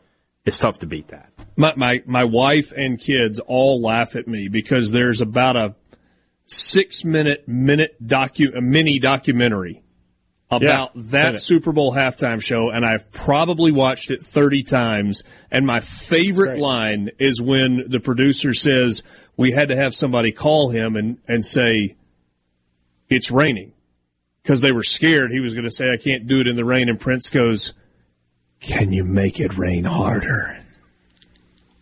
It's 0.46 0.60
tough 0.60 0.80
to 0.80 0.86
beat 0.86 1.08
that. 1.10 1.32
My, 1.56 1.74
my, 1.76 2.04
my 2.06 2.24
wife 2.26 2.72
and 2.72 3.00
kids 3.00 3.40
all 3.40 3.82
laugh 3.82 4.16
at 4.16 4.28
me 4.28 4.48
because 4.48 4.92
there's 4.92 5.22
about 5.22 5.56
a 5.56 5.76
six 6.48 7.04
minute 7.04 7.48
minute 7.48 7.96
docu 8.04 8.58
a 8.58 8.62
mini 8.62 9.00
documentary 9.00 9.84
about 10.50 10.92
yeah, 10.96 11.02
that 11.12 11.42
Super 11.42 11.74
Bowl 11.74 11.94
halftime 11.94 12.42
show, 12.42 12.70
and 12.70 12.86
I've 12.86 13.12
probably 13.12 13.72
watched 13.72 14.12
it 14.12 14.22
30 14.22 14.64
times. 14.64 15.24
And 15.52 15.66
my 15.66 15.82
favorite 15.82 16.58
line 16.58 17.12
is 17.20 17.42
when 17.42 17.84
the 17.90 18.00
producer 18.00 18.54
says, 18.54 19.04
We 19.36 19.52
had 19.52 19.70
to 19.70 19.76
have 19.76 19.94
somebody 19.94 20.32
call 20.32 20.70
him 20.70 20.96
and, 20.96 21.18
and 21.28 21.44
say, 21.44 21.96
It's 23.10 23.30
raining. 23.30 23.74
Because 24.42 24.62
they 24.62 24.72
were 24.72 24.84
scared 24.84 25.32
he 25.32 25.42
was 25.42 25.54
going 25.54 25.66
to 25.66 25.70
say, 25.70 25.92
I 25.92 25.98
can't 25.98 26.26
do 26.26 26.40
it 26.40 26.48
in 26.48 26.56
the 26.56 26.64
rain. 26.64 26.88
And 26.88 26.98
Prince 26.98 27.30
goes, 27.30 27.74
Can 28.62 28.94
you 28.94 29.04
make 29.04 29.42
it 29.42 29.58
rain 29.58 29.84
harder? 29.84 30.64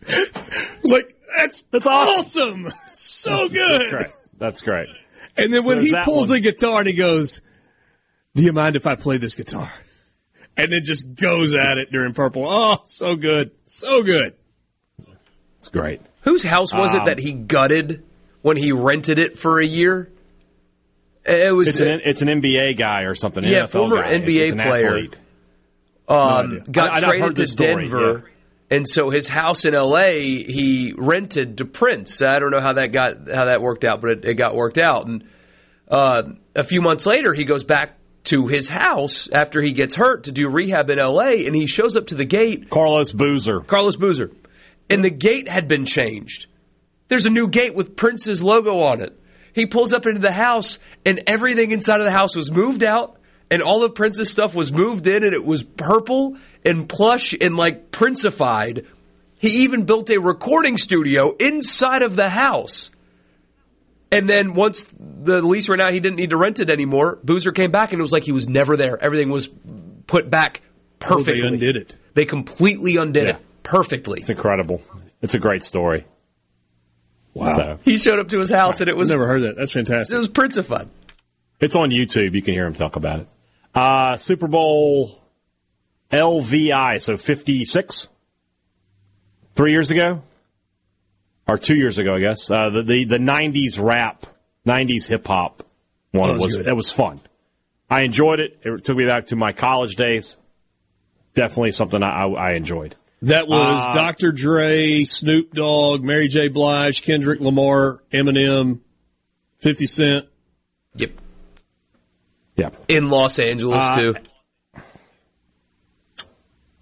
it's 0.00 0.90
like, 0.90 1.16
That's, 1.38 1.60
that's 1.70 1.86
awesome. 1.86 2.68
So 2.98 3.30
that's, 3.30 3.52
good. 3.52 3.80
That's 3.80 3.90
great. 3.90 4.25
That's 4.38 4.62
great. 4.62 4.88
And 5.36 5.52
then 5.52 5.64
when 5.64 5.80
he 5.80 5.94
pulls 6.04 6.28
one. 6.28 6.36
the 6.36 6.40
guitar 6.40 6.80
and 6.80 6.86
he 6.86 6.94
goes, 6.94 7.40
do 8.34 8.42
you 8.42 8.52
mind 8.52 8.76
if 8.76 8.86
I 8.86 8.96
play 8.96 9.16
this 9.18 9.34
guitar? 9.34 9.72
And 10.56 10.72
then 10.72 10.82
just 10.82 11.14
goes 11.14 11.54
at 11.54 11.78
it 11.78 11.90
during 11.90 12.14
Purple. 12.14 12.46
Oh, 12.48 12.80
so 12.84 13.14
good. 13.14 13.50
So 13.66 14.02
good. 14.02 14.34
It's 15.58 15.68
great. 15.68 16.00
Whose 16.22 16.42
house 16.42 16.72
was 16.72 16.94
um, 16.94 17.02
it 17.02 17.04
that 17.06 17.18
he 17.18 17.32
gutted 17.32 18.04
when 18.42 18.56
he 18.56 18.72
rented 18.72 19.18
it 19.18 19.38
for 19.38 19.58
a 19.58 19.66
year? 19.66 20.10
It 21.24 21.54
was 21.54 21.68
it's 21.68 21.80
an, 21.80 22.00
it's 22.04 22.22
an 22.22 22.28
NBA 22.28 22.78
guy 22.78 23.02
or 23.02 23.14
something. 23.14 23.42
Yeah, 23.42 23.64
NFL 23.64 23.70
former 23.70 24.02
guy. 24.02 24.18
NBA 24.18 24.62
player. 24.62 25.08
Um, 26.08 26.54
no 26.54 26.60
got 26.70 26.98
I, 26.98 27.00
traded 27.00 27.36
to 27.36 27.46
story, 27.48 27.82
Denver, 27.82 28.24
yeah. 28.24 28.32
And 28.70 28.88
so 28.88 29.10
his 29.10 29.28
house 29.28 29.64
in 29.64 29.74
LA 29.74 30.10
he 30.10 30.92
rented 30.96 31.58
to 31.58 31.64
Prince. 31.64 32.20
I 32.22 32.38
don't 32.38 32.50
know 32.50 32.60
how 32.60 32.74
that 32.74 32.88
got 32.88 33.30
how 33.32 33.46
that 33.46 33.60
worked 33.60 33.84
out, 33.84 34.00
but 34.00 34.10
it, 34.10 34.24
it 34.24 34.34
got 34.34 34.54
worked 34.54 34.78
out. 34.78 35.06
And 35.06 35.24
uh, 35.88 36.22
a 36.54 36.64
few 36.64 36.80
months 36.80 37.06
later, 37.06 37.32
he 37.32 37.44
goes 37.44 37.64
back 37.64 37.98
to 38.24 38.48
his 38.48 38.68
house 38.68 39.28
after 39.30 39.62
he 39.62 39.72
gets 39.72 39.94
hurt 39.94 40.24
to 40.24 40.32
do 40.32 40.48
rehab 40.48 40.90
in 40.90 40.98
LA, 40.98 41.44
and 41.46 41.54
he 41.54 41.66
shows 41.66 41.96
up 41.96 42.08
to 42.08 42.16
the 42.16 42.24
gate. 42.24 42.70
Carlos 42.70 43.12
Boozer. 43.12 43.60
Carlos 43.60 43.96
Boozer. 43.96 44.32
And 44.90 45.04
the 45.04 45.10
gate 45.10 45.48
had 45.48 45.68
been 45.68 45.84
changed. 45.84 46.46
There's 47.08 47.26
a 47.26 47.30
new 47.30 47.48
gate 47.48 47.74
with 47.74 47.96
Prince's 47.96 48.42
logo 48.42 48.80
on 48.80 49.00
it. 49.00 49.18
He 49.52 49.66
pulls 49.66 49.94
up 49.94 50.06
into 50.06 50.20
the 50.20 50.32
house, 50.32 50.78
and 51.04 51.22
everything 51.26 51.70
inside 51.70 52.00
of 52.00 52.06
the 52.06 52.12
house 52.12 52.36
was 52.36 52.50
moved 52.50 52.82
out, 52.84 53.15
and 53.50 53.62
all 53.62 53.84
of 53.84 53.94
Prince's 53.94 54.30
stuff 54.30 54.54
was 54.54 54.72
moved 54.72 55.06
in, 55.06 55.24
and 55.24 55.32
it 55.32 55.44
was 55.44 55.62
purple 55.62 56.36
and 56.64 56.88
plush 56.88 57.34
and 57.40 57.56
like 57.56 57.90
Princified. 57.90 58.86
He 59.38 59.64
even 59.64 59.84
built 59.84 60.10
a 60.10 60.18
recording 60.18 60.78
studio 60.78 61.34
inside 61.36 62.02
of 62.02 62.16
the 62.16 62.28
house. 62.28 62.90
And 64.10 64.28
then 64.28 64.54
once 64.54 64.86
the 64.98 65.42
lease 65.42 65.68
ran 65.68 65.80
out, 65.80 65.92
he 65.92 66.00
didn't 66.00 66.16
need 66.16 66.30
to 66.30 66.36
rent 66.36 66.60
it 66.60 66.70
anymore. 66.70 67.18
Boozer 67.22 67.52
came 67.52 67.70
back 67.70 67.92
and 67.92 67.98
it 67.98 68.02
was 68.02 68.12
like 68.12 68.22
he 68.22 68.32
was 68.32 68.48
never 68.48 68.76
there. 68.76 69.02
Everything 69.02 69.30
was 69.30 69.48
put 70.06 70.30
back 70.30 70.62
perfectly. 70.98 71.40
Oh, 71.40 71.42
they 71.42 71.48
undid 71.48 71.76
it. 71.76 71.96
They 72.14 72.24
completely 72.24 72.96
undid 72.96 73.26
yeah. 73.26 73.36
it 73.36 73.62
perfectly. 73.62 74.20
It's 74.20 74.30
incredible. 74.30 74.80
It's 75.20 75.34
a 75.34 75.38
great 75.38 75.64
story. 75.64 76.06
Wow. 77.34 77.56
So. 77.56 77.78
He 77.84 77.98
showed 77.98 78.18
up 78.18 78.28
to 78.28 78.38
his 78.38 78.50
house 78.50 78.80
and 78.80 78.88
it 78.88 78.96
was. 78.96 79.10
I've 79.10 79.18
never 79.18 79.28
heard 79.28 79.42
that. 79.42 79.56
That's 79.56 79.72
fantastic. 79.72 80.14
It 80.14 80.18
was 80.18 80.28
Princified. 80.28 80.88
It's 81.60 81.76
on 81.76 81.90
YouTube. 81.90 82.34
You 82.34 82.42
can 82.42 82.54
hear 82.54 82.66
him 82.66 82.74
talk 82.74 82.96
about 82.96 83.20
it. 83.20 83.28
Uh, 83.76 84.16
Super 84.16 84.48
Bowl 84.48 85.22
LVI, 86.10 87.00
so 87.00 87.16
56? 87.16 88.08
Three 89.54 89.72
years 89.72 89.90
ago? 89.90 90.22
or 91.48 91.56
two 91.56 91.76
years 91.76 91.98
ago, 91.98 92.14
I 92.14 92.20
guess. 92.20 92.50
Uh, 92.50 92.70
the, 92.70 92.82
the 92.82 93.04
the 93.04 93.18
'90s 93.18 93.80
rap, 93.82 94.26
'90s 94.66 95.08
hip 95.08 95.26
hop 95.26 95.62
one 96.12 96.28
that 96.28 96.42
was, 96.42 96.58
was 96.58 96.66
it 96.66 96.76
was 96.76 96.90
fun. 96.90 97.20
I 97.88 98.02
enjoyed 98.02 98.40
it. 98.40 98.58
It 98.64 98.84
took 98.84 98.96
me 98.96 99.06
back 99.06 99.26
to 99.26 99.36
my 99.36 99.52
college 99.52 99.96
days. 99.96 100.36
Definitely 101.34 101.72
something 101.72 102.02
I, 102.02 102.24
I 102.24 102.52
enjoyed. 102.54 102.96
That 103.22 103.46
was 103.46 103.86
uh, 103.86 103.92
Dr. 103.92 104.32
Dre, 104.32 105.04
Snoop 105.04 105.52
Dogg, 105.52 106.02
Mary 106.02 106.28
J. 106.28 106.48
Blige, 106.48 107.02
Kendrick 107.02 107.40
Lamar, 107.40 108.02
Eminem, 108.12 108.80
Fifty 109.58 109.86
Cent. 109.86 110.26
Yep. 110.94 111.10
Yep. 112.56 112.84
In 112.88 113.08
Los 113.08 113.38
Angeles 113.38 113.78
uh, 113.80 113.94
too. 113.94 114.14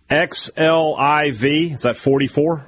XLIV 0.08 1.74
is 1.74 1.82
that 1.82 1.96
forty 1.96 2.28
four? 2.28 2.66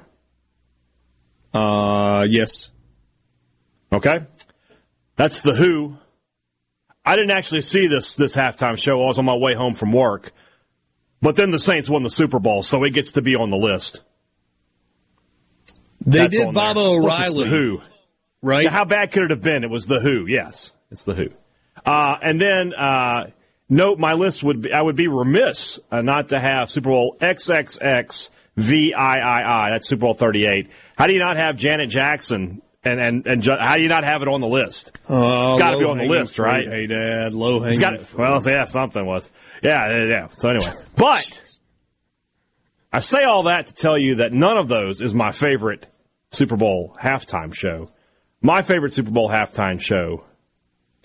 Uh, 1.53 2.25
yes. 2.27 2.69
Okay. 3.91 4.19
That's 5.15 5.41
the 5.41 5.53
Who. 5.53 5.97
I 7.05 7.15
didn't 7.15 7.31
actually 7.31 7.61
see 7.61 7.87
this 7.87 8.15
this 8.15 8.35
halftime 8.35 8.77
show. 8.77 9.01
I 9.01 9.05
was 9.05 9.17
on 9.17 9.25
my 9.25 9.35
way 9.35 9.53
home 9.53 9.75
from 9.75 9.93
work. 9.93 10.33
But 11.21 11.35
then 11.35 11.49
the 11.49 11.59
Saints 11.59 11.89
won 11.89 12.03
the 12.03 12.09
Super 12.09 12.39
Bowl, 12.39 12.61
so 12.61 12.83
it 12.83 12.91
gets 12.91 13.13
to 13.13 13.21
be 13.21 13.35
on 13.35 13.49
the 13.49 13.57
list. 13.57 14.01
They 16.05 16.19
That's 16.19 16.31
did 16.31 16.53
Baba 16.53 16.79
O'Riley. 16.79 17.45
the 17.45 17.49
Who. 17.49 17.81
Right? 18.41 18.65
Yeah, 18.65 18.69
how 18.69 18.85
bad 18.85 19.11
could 19.11 19.23
it 19.23 19.29
have 19.31 19.41
been? 19.41 19.63
It 19.63 19.69
was 19.69 19.87
the 19.87 19.99
Who. 19.99 20.27
Yes, 20.27 20.71
it's 20.91 21.05
the 21.05 21.15
Who. 21.15 21.29
Uh, 21.87 22.15
and 22.21 22.41
then 22.41 22.73
uh, 22.73 23.27
note 23.69 23.97
my 23.97 24.13
list 24.13 24.43
would 24.43 24.61
be 24.63 24.73
I 24.73 24.81
would 24.81 24.97
be 24.97 25.07
remiss 25.07 25.79
uh, 25.89 26.01
not 26.01 26.29
to 26.29 26.39
have 26.39 26.69
Super 26.69 26.89
Bowl 26.89 27.15
XXX 27.21 28.29
VIII. 28.57 28.93
That's 28.97 29.87
Super 29.87 30.01
Bowl 30.01 30.13
38. 30.13 30.69
How 30.97 31.07
do 31.07 31.13
you 31.13 31.21
not 31.21 31.37
have 31.37 31.55
Janet 31.55 31.89
Jackson 31.89 32.61
and 32.83 32.99
and 32.99 33.25
and 33.25 33.41
ju- 33.41 33.55
how 33.57 33.75
do 33.75 33.81
you 33.81 33.87
not 33.89 34.03
have 34.03 34.21
it 34.21 34.27
on 34.27 34.41
the 34.41 34.47
list? 34.47 34.91
Oh, 35.07 35.53
it's 35.53 35.61
got 35.61 35.71
to 35.71 35.77
be 35.79 35.85
on 35.85 35.97
the 35.97 36.05
list, 36.05 36.39
right? 36.39 36.67
Hey, 36.67 36.87
Dad, 36.87 37.33
low 37.33 37.61
hanging. 37.61 37.79
Got, 37.79 38.13
well, 38.13 38.41
yeah, 38.45 38.65
something 38.65 39.05
was. 39.05 39.29
Yeah, 39.63 40.05
yeah. 40.09 40.27
So 40.31 40.49
anyway, 40.49 40.73
but 40.95 41.57
I 42.91 42.99
say 42.99 43.23
all 43.23 43.43
that 43.43 43.67
to 43.67 43.73
tell 43.73 43.97
you 43.97 44.15
that 44.15 44.31
none 44.33 44.57
of 44.57 44.67
those 44.67 45.01
is 45.01 45.13
my 45.13 45.31
favorite 45.31 45.85
Super 46.31 46.57
Bowl 46.57 46.95
halftime 47.01 47.53
show. 47.53 47.89
My 48.41 48.61
favorite 48.61 48.93
Super 48.93 49.11
Bowl 49.11 49.29
halftime 49.29 49.81
show, 49.81 50.23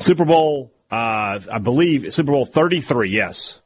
Super 0.03 0.24
Bowl, 0.24 0.73
uh, 0.91 1.39
I 1.51 1.59
believe 1.62 2.12
Super 2.12 2.33
Bowl 2.33 2.45
33. 2.45 3.11
Yes, 3.11 3.61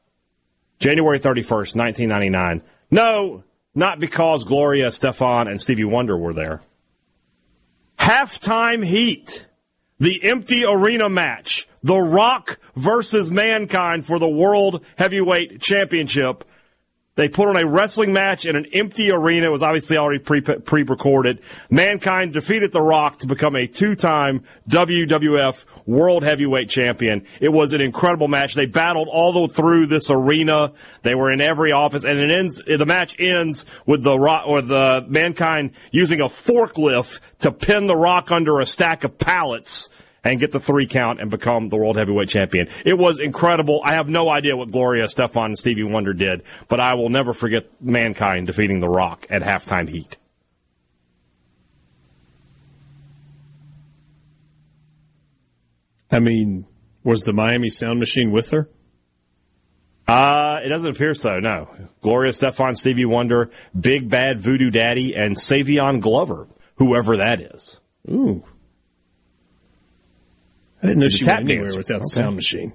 January 0.78 1.18
31st, 1.18 1.76
1999. 1.76 2.62
No, 2.90 3.44
not 3.74 3.98
because 3.98 4.44
Gloria 4.44 4.88
Estefan 4.88 5.48
and 5.48 5.60
Stevie 5.60 5.84
Wonder 5.84 6.16
were 6.16 6.34
there. 6.34 6.62
Halftime 7.98 8.86
heat. 8.86 9.46
The 9.98 10.20
empty 10.30 10.64
arena 10.66 11.08
match. 11.08 11.66
The 11.82 11.96
Rock 11.96 12.58
versus 12.76 13.30
Mankind 13.30 14.06
for 14.06 14.18
the 14.18 14.28
World 14.28 14.84
Heavyweight 14.96 15.60
Championship 15.60 16.44
they 17.16 17.28
put 17.28 17.48
on 17.48 17.56
a 17.56 17.66
wrestling 17.66 18.12
match 18.12 18.44
in 18.44 18.56
an 18.56 18.66
empty 18.74 19.10
arena. 19.10 19.46
It 19.46 19.50
was 19.50 19.62
obviously 19.62 19.96
already 19.96 20.22
pre 20.22 20.42
pre 20.42 20.82
recorded. 20.82 21.40
Mankind 21.70 22.34
defeated 22.34 22.72
The 22.72 22.82
Rock 22.82 23.18
to 23.20 23.26
become 23.26 23.56
a 23.56 23.66
two 23.66 23.94
time 23.94 24.44
WWF 24.68 25.56
World 25.86 26.24
Heavyweight 26.24 26.68
Champion. 26.68 27.26
It 27.40 27.48
was 27.48 27.72
an 27.72 27.80
incredible 27.80 28.28
match. 28.28 28.54
They 28.54 28.66
battled 28.66 29.08
all 29.10 29.32
the 29.32 29.54
through 29.54 29.86
this 29.86 30.10
arena. 30.10 30.72
They 31.02 31.14
were 31.14 31.30
in 31.30 31.40
every 31.40 31.72
office, 31.72 32.04
and 32.04 32.18
it 32.18 32.36
ends. 32.36 32.60
The 32.66 32.86
match 32.86 33.16
ends 33.18 33.64
with 33.86 34.02
the 34.02 34.18
Rock 34.18 34.44
or 34.46 34.60
the 34.60 35.04
Mankind 35.08 35.70
using 35.90 36.20
a 36.20 36.28
forklift 36.28 37.20
to 37.40 37.50
pin 37.50 37.86
The 37.86 37.96
Rock 37.96 38.30
under 38.30 38.60
a 38.60 38.66
stack 38.66 39.04
of 39.04 39.16
pallets 39.16 39.88
and 40.26 40.40
get 40.40 40.50
the 40.50 40.58
three 40.58 40.86
count 40.88 41.20
and 41.20 41.30
become 41.30 41.68
the 41.68 41.76
world 41.76 41.96
heavyweight 41.96 42.28
champion. 42.28 42.68
It 42.84 42.98
was 42.98 43.20
incredible. 43.20 43.80
I 43.84 43.94
have 43.94 44.08
no 44.08 44.28
idea 44.28 44.56
what 44.56 44.72
Gloria 44.72 45.06
Estefan 45.06 45.46
and 45.46 45.58
Stevie 45.58 45.84
Wonder 45.84 46.12
did, 46.12 46.42
but 46.68 46.80
I 46.80 46.94
will 46.94 47.10
never 47.10 47.32
forget 47.32 47.64
mankind 47.80 48.48
defeating 48.48 48.80
The 48.80 48.88
Rock 48.88 49.26
at 49.30 49.42
halftime 49.42 49.88
heat. 49.88 50.16
I 56.10 56.18
mean, 56.18 56.66
was 57.04 57.22
the 57.22 57.32
Miami 57.32 57.68
Sound 57.68 58.00
Machine 58.00 58.32
with 58.32 58.50
her? 58.50 58.68
Uh, 60.08 60.58
it 60.64 60.68
doesn't 60.68 60.90
appear 60.90 61.14
so, 61.14 61.38
no. 61.38 61.68
Gloria 62.00 62.32
Estefan, 62.32 62.76
Stevie 62.76 63.04
Wonder, 63.04 63.50
Big 63.78 64.08
Bad 64.08 64.40
Voodoo 64.40 64.70
Daddy, 64.70 65.14
and 65.14 65.36
Savion 65.36 66.00
Glover, 66.00 66.48
whoever 66.76 67.18
that 67.18 67.40
is. 67.40 67.78
Ooh. 68.08 68.44
I 70.86 70.90
didn't 70.90 71.00
know 71.00 71.08
she 71.08 71.24
went 71.24 71.40
anywhere 71.40 71.66
dancer. 71.66 71.78
without 71.78 71.98
the 71.98 72.04
okay. 72.04 72.22
sound 72.22 72.36
machine. 72.36 72.72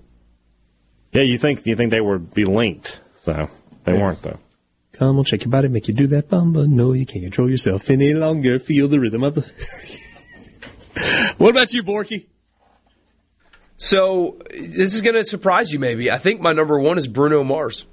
Yeah, 1.13 1.23
you 1.23 1.37
think 1.37 1.65
you 1.65 1.75
think 1.75 1.91
they 1.91 2.01
would 2.01 2.33
be 2.33 2.45
linked, 2.45 2.99
so 3.17 3.49
they 3.85 3.93
yeah. 3.93 4.01
weren't 4.01 4.21
though. 4.21 4.39
Come 4.93 5.17
on, 5.17 5.23
shake 5.23 5.45
your 5.45 5.51
body, 5.51 5.67
make 5.69 5.87
you 5.87 5.93
do 5.93 6.07
that 6.07 6.29
bumba. 6.29 6.67
No, 6.67 6.93
you 6.93 7.05
can't 7.05 7.23
control 7.23 7.49
yourself 7.49 7.89
any 7.89 8.13
longer. 8.13 8.59
Feel 8.59 8.87
the 8.87 8.99
rhythm 8.99 9.23
of 9.23 9.35
the. 9.35 9.41
what 11.37 11.51
about 11.51 11.73
you, 11.73 11.83
Borky? 11.83 12.27
So 13.77 14.37
this 14.51 14.93
is 14.93 15.01
going 15.01 15.15
to 15.15 15.23
surprise 15.23 15.71
you, 15.71 15.79
maybe. 15.79 16.11
I 16.11 16.17
think 16.17 16.41
my 16.41 16.51
number 16.51 16.79
one 16.79 16.97
is 16.97 17.07
Bruno 17.07 17.43
Mars. 17.43 17.85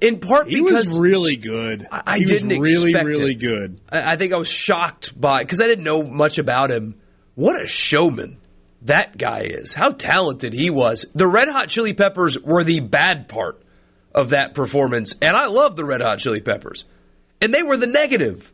In 0.00 0.18
part 0.18 0.48
he 0.48 0.62
because 0.62 0.86
was 0.86 0.98
really 0.98 1.36
good. 1.36 1.86
I, 1.92 2.02
I 2.06 2.18
he 2.18 2.24
didn't 2.24 2.58
was 2.58 2.68
really, 2.68 2.90
expect 2.90 3.06
really 3.06 3.32
it. 3.32 3.40
good. 3.40 3.80
I, 3.88 4.12
I 4.12 4.16
think 4.16 4.32
I 4.32 4.36
was 4.36 4.48
shocked 4.48 5.20
by 5.20 5.42
because 5.42 5.60
I 5.60 5.66
didn't 5.66 5.84
know 5.84 6.02
much 6.02 6.38
about 6.38 6.70
him. 6.70 7.00
What 7.34 7.62
a 7.62 7.66
showman 7.66 8.38
that 8.82 9.18
guy 9.18 9.40
is! 9.40 9.74
How 9.74 9.90
talented 9.90 10.52
he 10.52 10.70
was. 10.70 11.06
The 11.14 11.26
Red 11.26 11.48
Hot 11.48 11.68
Chili 11.68 11.92
Peppers 11.92 12.38
were 12.38 12.64
the 12.64 12.80
bad 12.80 13.28
part 13.28 13.62
of 14.14 14.30
that 14.30 14.54
performance, 14.54 15.14
and 15.20 15.36
I 15.36 15.46
love 15.46 15.76
the 15.76 15.84
Red 15.84 16.00
Hot 16.00 16.18
Chili 16.18 16.40
Peppers, 16.40 16.84
and 17.40 17.52
they 17.52 17.62
were 17.62 17.76
the 17.76 17.86
negative. 17.86 18.52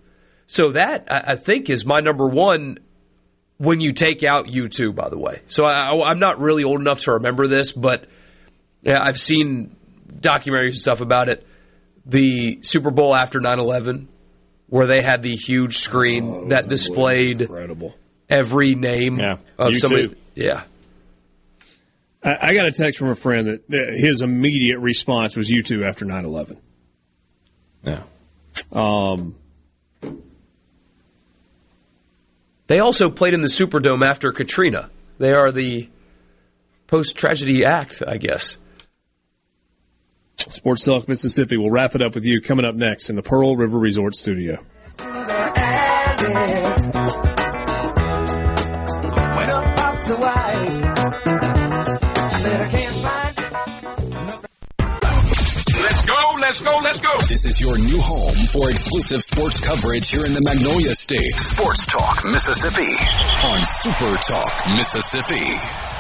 So 0.49 0.73
that 0.73 1.09
I 1.11 1.35
think 1.35 1.71
is 1.71 1.85
my 1.85 1.99
number 1.99 2.29
one 2.29 2.79
when 3.59 3.81
you 3.81 3.93
take 3.93 4.23
out 4.23 4.47
U2, 4.47 4.95
by 4.95 5.09
the 5.09 5.19
way. 5.19 5.43
So 5.49 5.65
I, 5.65 6.11
am 6.11 6.19
not 6.19 6.41
really 6.41 6.63
old 6.63 6.81
enough 6.81 7.01
to 7.03 7.13
remember 7.13 7.49
this, 7.49 7.73
but 7.73 8.07
yeah, 8.83 9.01
I've 9.03 9.21
seen 9.21 9.75
documentaries 10.09 10.69
and 10.69 10.79
stuff 10.79 11.01
about 11.01 11.29
it. 11.29 11.47
The 12.05 12.61
Super 12.63 12.91
Bowl 12.91 13.17
after 13.17 13.41
9 13.41 13.59
11, 13.59 14.09
where 14.69 14.87
they 14.87 15.03
had 15.03 15.23
the 15.23 15.35
huge 15.35 15.79
screen 15.79 16.29
oh, 16.29 16.49
that 16.49 16.69
displayed 16.69 17.41
incredible. 17.41 17.95
Every 18.29 18.75
name 18.75 19.19
yeah. 19.19 19.37
of 19.59 19.73
U2. 19.73 19.79
somebody. 19.79 20.17
Yeah. 20.35 20.65
I, 22.23 22.37
I 22.43 22.55
got 22.55 22.67
a 22.67 22.73
text 22.73 22.99
from 22.99 23.11
a 23.11 23.15
friend 23.15 23.61
that 23.69 23.95
his 23.97 24.23
immediate 24.23 24.79
response 24.79 25.37
was 25.37 25.51
U2 25.51 25.87
after 25.87 26.05
9 26.05 26.25
11. 26.25 26.59
Yeah. 27.85 28.03
Um, 28.73 29.37
They 32.67 32.81
also 32.81 33.11
played 33.11 33.35
in 33.35 33.43
the 33.43 33.49
Superdome 33.49 34.05
after 34.05 34.33
Katrina. 34.33 34.91
They 35.19 35.33
are 35.33 35.53
the 35.53 35.89
post 36.87 37.17
tragedy 37.17 37.65
act, 37.65 38.03
I 38.07 38.17
guess. 38.17 38.57
Sports 40.37 40.85
Talk 40.85 41.09
Mississippi. 41.09 41.57
We'll 41.57 41.71
wrap 41.71 41.95
it 41.95 42.05
up 42.05 42.15
with 42.15 42.25
you 42.25 42.41
coming 42.41 42.67
up 42.67 42.75
next 42.75 43.09
in 43.09 43.17
the 43.17 43.23
Pearl 43.23 43.57
River 43.57 43.79
Resort 43.79 44.15
Studio. 44.15 44.65
Let's 56.47 56.63
go, 56.63 56.79
let's 56.79 57.01
go. 57.01 57.13
This 57.29 57.45
is 57.45 57.61
your 57.61 57.77
new 57.77 58.01
home 58.01 58.37
for 58.53 58.71
exclusive 58.71 59.25
sports 59.25 59.59
coverage 59.59 60.11
here 60.11 60.25
in 60.25 60.33
the 60.33 60.43
Magnolia 60.43 60.95
State. 60.95 61.41
Sports 61.41 61.85
Talk 61.87 62.25
Mississippi 62.25 62.87
on 63.45 63.65
Super 63.65 64.15
Talk 64.15 64.67
Mississippi. 64.77 65.96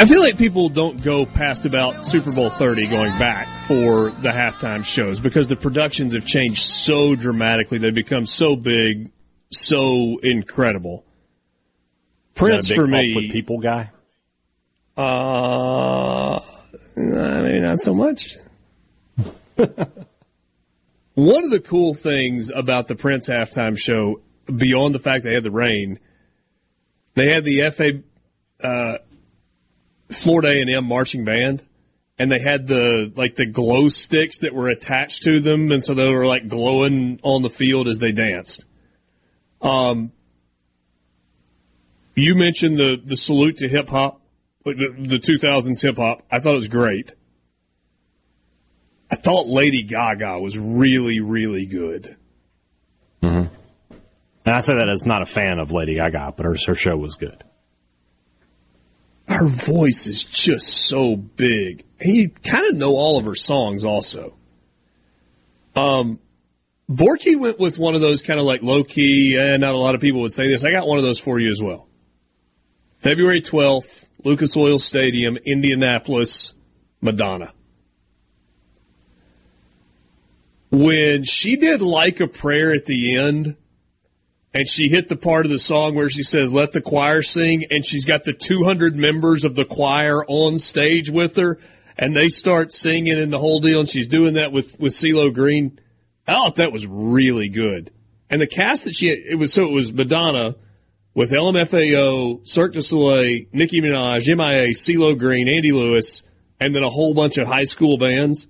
I 0.00 0.06
feel 0.06 0.20
like 0.22 0.38
people 0.38 0.70
don't 0.70 1.02
go 1.02 1.26
past 1.26 1.66
about 1.66 2.06
Super 2.06 2.32
Bowl 2.32 2.48
30 2.48 2.86
going 2.86 3.10
back 3.18 3.46
for 3.66 4.08
the 4.08 4.30
halftime 4.30 4.82
shows 4.82 5.20
because 5.20 5.46
the 5.46 5.56
productions 5.56 6.14
have 6.14 6.24
changed 6.24 6.62
so 6.62 7.14
dramatically. 7.14 7.76
They've 7.76 7.94
become 7.94 8.24
so 8.24 8.56
big, 8.56 9.10
so 9.50 10.18
incredible. 10.22 11.04
Prince 12.34 12.72
for 12.72 12.86
me, 12.86 13.30
people 13.30 13.58
guy. 13.58 13.90
Uh, 14.96 16.40
maybe 16.96 17.60
not 17.60 17.80
so 17.80 17.92
much. 17.92 18.38
One 21.14 21.44
of 21.44 21.50
the 21.50 21.60
cool 21.62 21.92
things 21.92 22.50
about 22.50 22.88
the 22.88 22.96
Prince 22.96 23.28
halftime 23.28 23.78
show, 23.78 24.22
beyond 24.46 24.94
the 24.94 24.98
fact 24.98 25.24
they 25.24 25.34
had 25.34 25.42
the 25.42 25.50
rain, 25.50 25.98
they 27.16 27.30
had 27.30 27.44
the 27.44 27.70
FA. 27.70 28.02
Uh, 28.66 28.96
Florida 30.10 30.48
A&M 30.48 30.84
marching 30.84 31.24
band, 31.24 31.62
and 32.18 32.30
they 32.30 32.40
had 32.40 32.66
the 32.66 33.12
like 33.16 33.36
the 33.36 33.46
glow 33.46 33.88
sticks 33.88 34.40
that 34.40 34.54
were 34.54 34.68
attached 34.68 35.22
to 35.22 35.40
them, 35.40 35.70
and 35.70 35.82
so 35.82 35.94
they 35.94 36.12
were 36.12 36.26
like 36.26 36.48
glowing 36.48 37.20
on 37.22 37.42
the 37.42 37.48
field 37.48 37.88
as 37.88 37.98
they 37.98 38.12
danced. 38.12 38.64
Um, 39.62 40.12
you 42.14 42.34
mentioned 42.34 42.78
the 42.78 43.00
the 43.02 43.16
salute 43.16 43.58
to 43.58 43.68
hip 43.68 43.88
hop, 43.88 44.20
the, 44.64 44.94
the 44.98 45.18
2000s 45.18 45.82
hip 45.82 45.96
hop. 45.96 46.22
I 46.30 46.40
thought 46.40 46.52
it 46.52 46.56
was 46.56 46.68
great. 46.68 47.14
I 49.10 49.16
thought 49.16 49.48
Lady 49.48 49.82
Gaga 49.82 50.38
was 50.38 50.56
really, 50.56 51.20
really 51.20 51.66
good. 51.66 52.16
Mm-hmm. 53.22 53.52
And 54.46 54.54
I 54.54 54.60
say 54.60 54.74
that 54.74 54.88
as 54.88 55.04
not 55.04 55.22
a 55.22 55.26
fan 55.26 55.58
of 55.58 55.72
Lady 55.72 55.96
Gaga, 55.96 56.34
but 56.36 56.46
her, 56.46 56.56
her 56.66 56.74
show 56.74 56.96
was 56.96 57.16
good 57.16 57.42
her 59.30 59.46
voice 59.46 60.06
is 60.06 60.24
just 60.24 60.66
so 60.66 61.14
big. 61.16 61.84
And 62.00 62.14
you 62.14 62.30
kind 62.30 62.66
of 62.66 62.76
know 62.76 62.96
all 62.96 63.18
of 63.18 63.24
her 63.24 63.34
songs 63.36 63.84
also. 63.84 64.34
Um, 65.76 66.18
Borky 66.90 67.38
went 67.38 67.60
with 67.60 67.78
one 67.78 67.94
of 67.94 68.00
those 68.00 68.22
kind 68.22 68.40
of 68.40 68.46
like 68.46 68.62
low 68.62 68.82
key, 68.82 69.36
and 69.38 69.60
not 69.60 69.74
a 69.74 69.78
lot 69.78 69.94
of 69.94 70.00
people 70.00 70.22
would 70.22 70.32
say 70.32 70.48
this. 70.48 70.64
I 70.64 70.72
got 70.72 70.86
one 70.86 70.98
of 70.98 71.04
those 71.04 71.20
for 71.20 71.38
you 71.38 71.50
as 71.50 71.62
well. 71.62 71.86
February 72.98 73.40
12th, 73.40 74.08
Lucas 74.24 74.56
Oil 74.56 74.80
Stadium, 74.80 75.36
Indianapolis, 75.36 76.52
Madonna. 77.00 77.52
When 80.72 81.24
she 81.24 81.56
did 81.56 81.82
like 81.82 82.20
a 82.20 82.26
prayer 82.26 82.72
at 82.72 82.86
the 82.86 83.16
end, 83.16 83.56
and 84.52 84.66
she 84.66 84.88
hit 84.88 85.08
the 85.08 85.16
part 85.16 85.46
of 85.46 85.50
the 85.50 85.58
song 85.58 85.94
where 85.94 86.10
she 86.10 86.22
says, 86.22 86.52
let 86.52 86.72
the 86.72 86.80
choir 86.80 87.22
sing, 87.22 87.64
and 87.70 87.86
she's 87.86 88.04
got 88.04 88.24
the 88.24 88.32
200 88.32 88.96
members 88.96 89.44
of 89.44 89.54
the 89.54 89.64
choir 89.64 90.24
on 90.26 90.58
stage 90.58 91.08
with 91.08 91.36
her, 91.36 91.58
and 91.96 92.16
they 92.16 92.28
start 92.28 92.72
singing 92.72 93.18
and 93.18 93.32
the 93.32 93.38
whole 93.38 93.60
deal, 93.60 93.80
and 93.80 93.88
she's 93.88 94.08
doing 94.08 94.34
that 94.34 94.52
with, 94.52 94.78
with 94.80 94.92
CeeLo 94.92 95.32
Green. 95.32 95.78
I 96.26 96.34
thought 96.34 96.56
that 96.56 96.72
was 96.72 96.86
really 96.86 97.48
good. 97.48 97.92
And 98.28 98.40
the 98.40 98.46
cast 98.46 98.84
that 98.84 98.94
she 98.94 99.08
had, 99.08 99.18
it 99.18 99.36
was, 99.36 99.52
so 99.52 99.64
it 99.64 99.72
was 99.72 99.92
Madonna 99.92 100.56
with 101.14 101.30
LMFAO, 101.32 102.46
Cirque 102.46 102.74
du 102.74 102.82
Soleil, 102.82 103.46
Nicki 103.52 103.80
Minaj, 103.80 104.26
MIA, 104.26 104.68
CeeLo 104.72 105.18
Green, 105.18 105.48
Andy 105.48 105.72
Lewis, 105.72 106.22
and 106.60 106.74
then 106.74 106.82
a 106.82 106.90
whole 106.90 107.14
bunch 107.14 107.38
of 107.38 107.46
high 107.46 107.64
school 107.64 107.98
bands. 107.98 108.46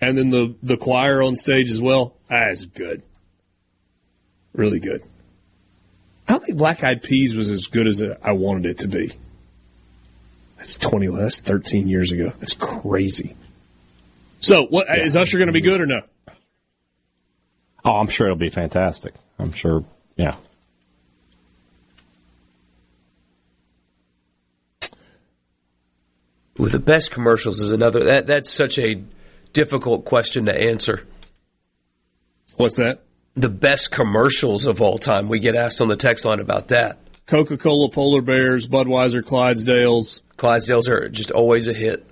And 0.00 0.18
then 0.18 0.30
the, 0.30 0.54
the 0.62 0.76
choir 0.76 1.22
on 1.22 1.36
stage 1.36 1.70
as 1.70 1.80
well. 1.80 2.16
That's 2.28 2.66
good. 2.66 3.02
Really 4.56 4.80
good. 4.80 5.02
I 6.26 6.32
don't 6.32 6.40
think 6.40 6.58
Black 6.58 6.82
Eyed 6.82 7.02
Peas 7.02 7.36
was 7.36 7.50
as 7.50 7.66
good 7.66 7.86
as 7.86 8.02
I 8.22 8.32
wanted 8.32 8.66
it 8.66 8.78
to 8.78 8.88
be. 8.88 9.12
That's 10.56 10.76
20, 10.76 11.08
that's 11.08 11.40
13 11.40 11.88
years 11.88 12.10
ago. 12.10 12.32
That's 12.40 12.54
crazy. 12.54 13.36
So, 14.40 14.66
what 14.66 14.86
yeah. 14.88 15.04
is 15.04 15.14
Usher 15.14 15.38
going 15.38 15.48
to 15.48 15.52
be 15.52 15.60
good 15.60 15.80
or 15.80 15.86
no? 15.86 16.00
Oh, 17.84 17.92
I'm 17.92 18.08
sure 18.08 18.26
it'll 18.26 18.36
be 18.36 18.48
fantastic. 18.48 19.14
I'm 19.38 19.52
sure, 19.52 19.84
yeah. 20.16 20.36
With 26.56 26.72
the 26.72 26.78
best 26.78 27.10
commercials 27.10 27.60
is 27.60 27.70
another. 27.70 28.06
That 28.06 28.26
that's 28.26 28.50
such 28.50 28.78
a 28.78 29.02
difficult 29.52 30.06
question 30.06 30.46
to 30.46 30.58
answer. 30.58 31.06
What's 32.56 32.76
that? 32.76 33.05
The 33.36 33.48
best 33.48 33.90
commercials 33.90 34.66
of 34.66 34.80
all 34.80 34.98
time. 34.98 35.28
We 35.28 35.40
get 35.40 35.54
asked 35.56 35.82
on 35.82 35.88
the 35.88 35.96
text 35.96 36.24
line 36.24 36.40
about 36.40 36.68
that. 36.68 36.98
Coca 37.26 37.58
Cola, 37.58 37.90
Polar 37.90 38.22
Bears, 38.22 38.66
Budweiser, 38.66 39.22
Clydesdales. 39.22 40.22
Clydesdales 40.36 40.88
are 40.88 41.08
just 41.08 41.30
always 41.30 41.68
a 41.68 41.72
hit. 41.72 42.06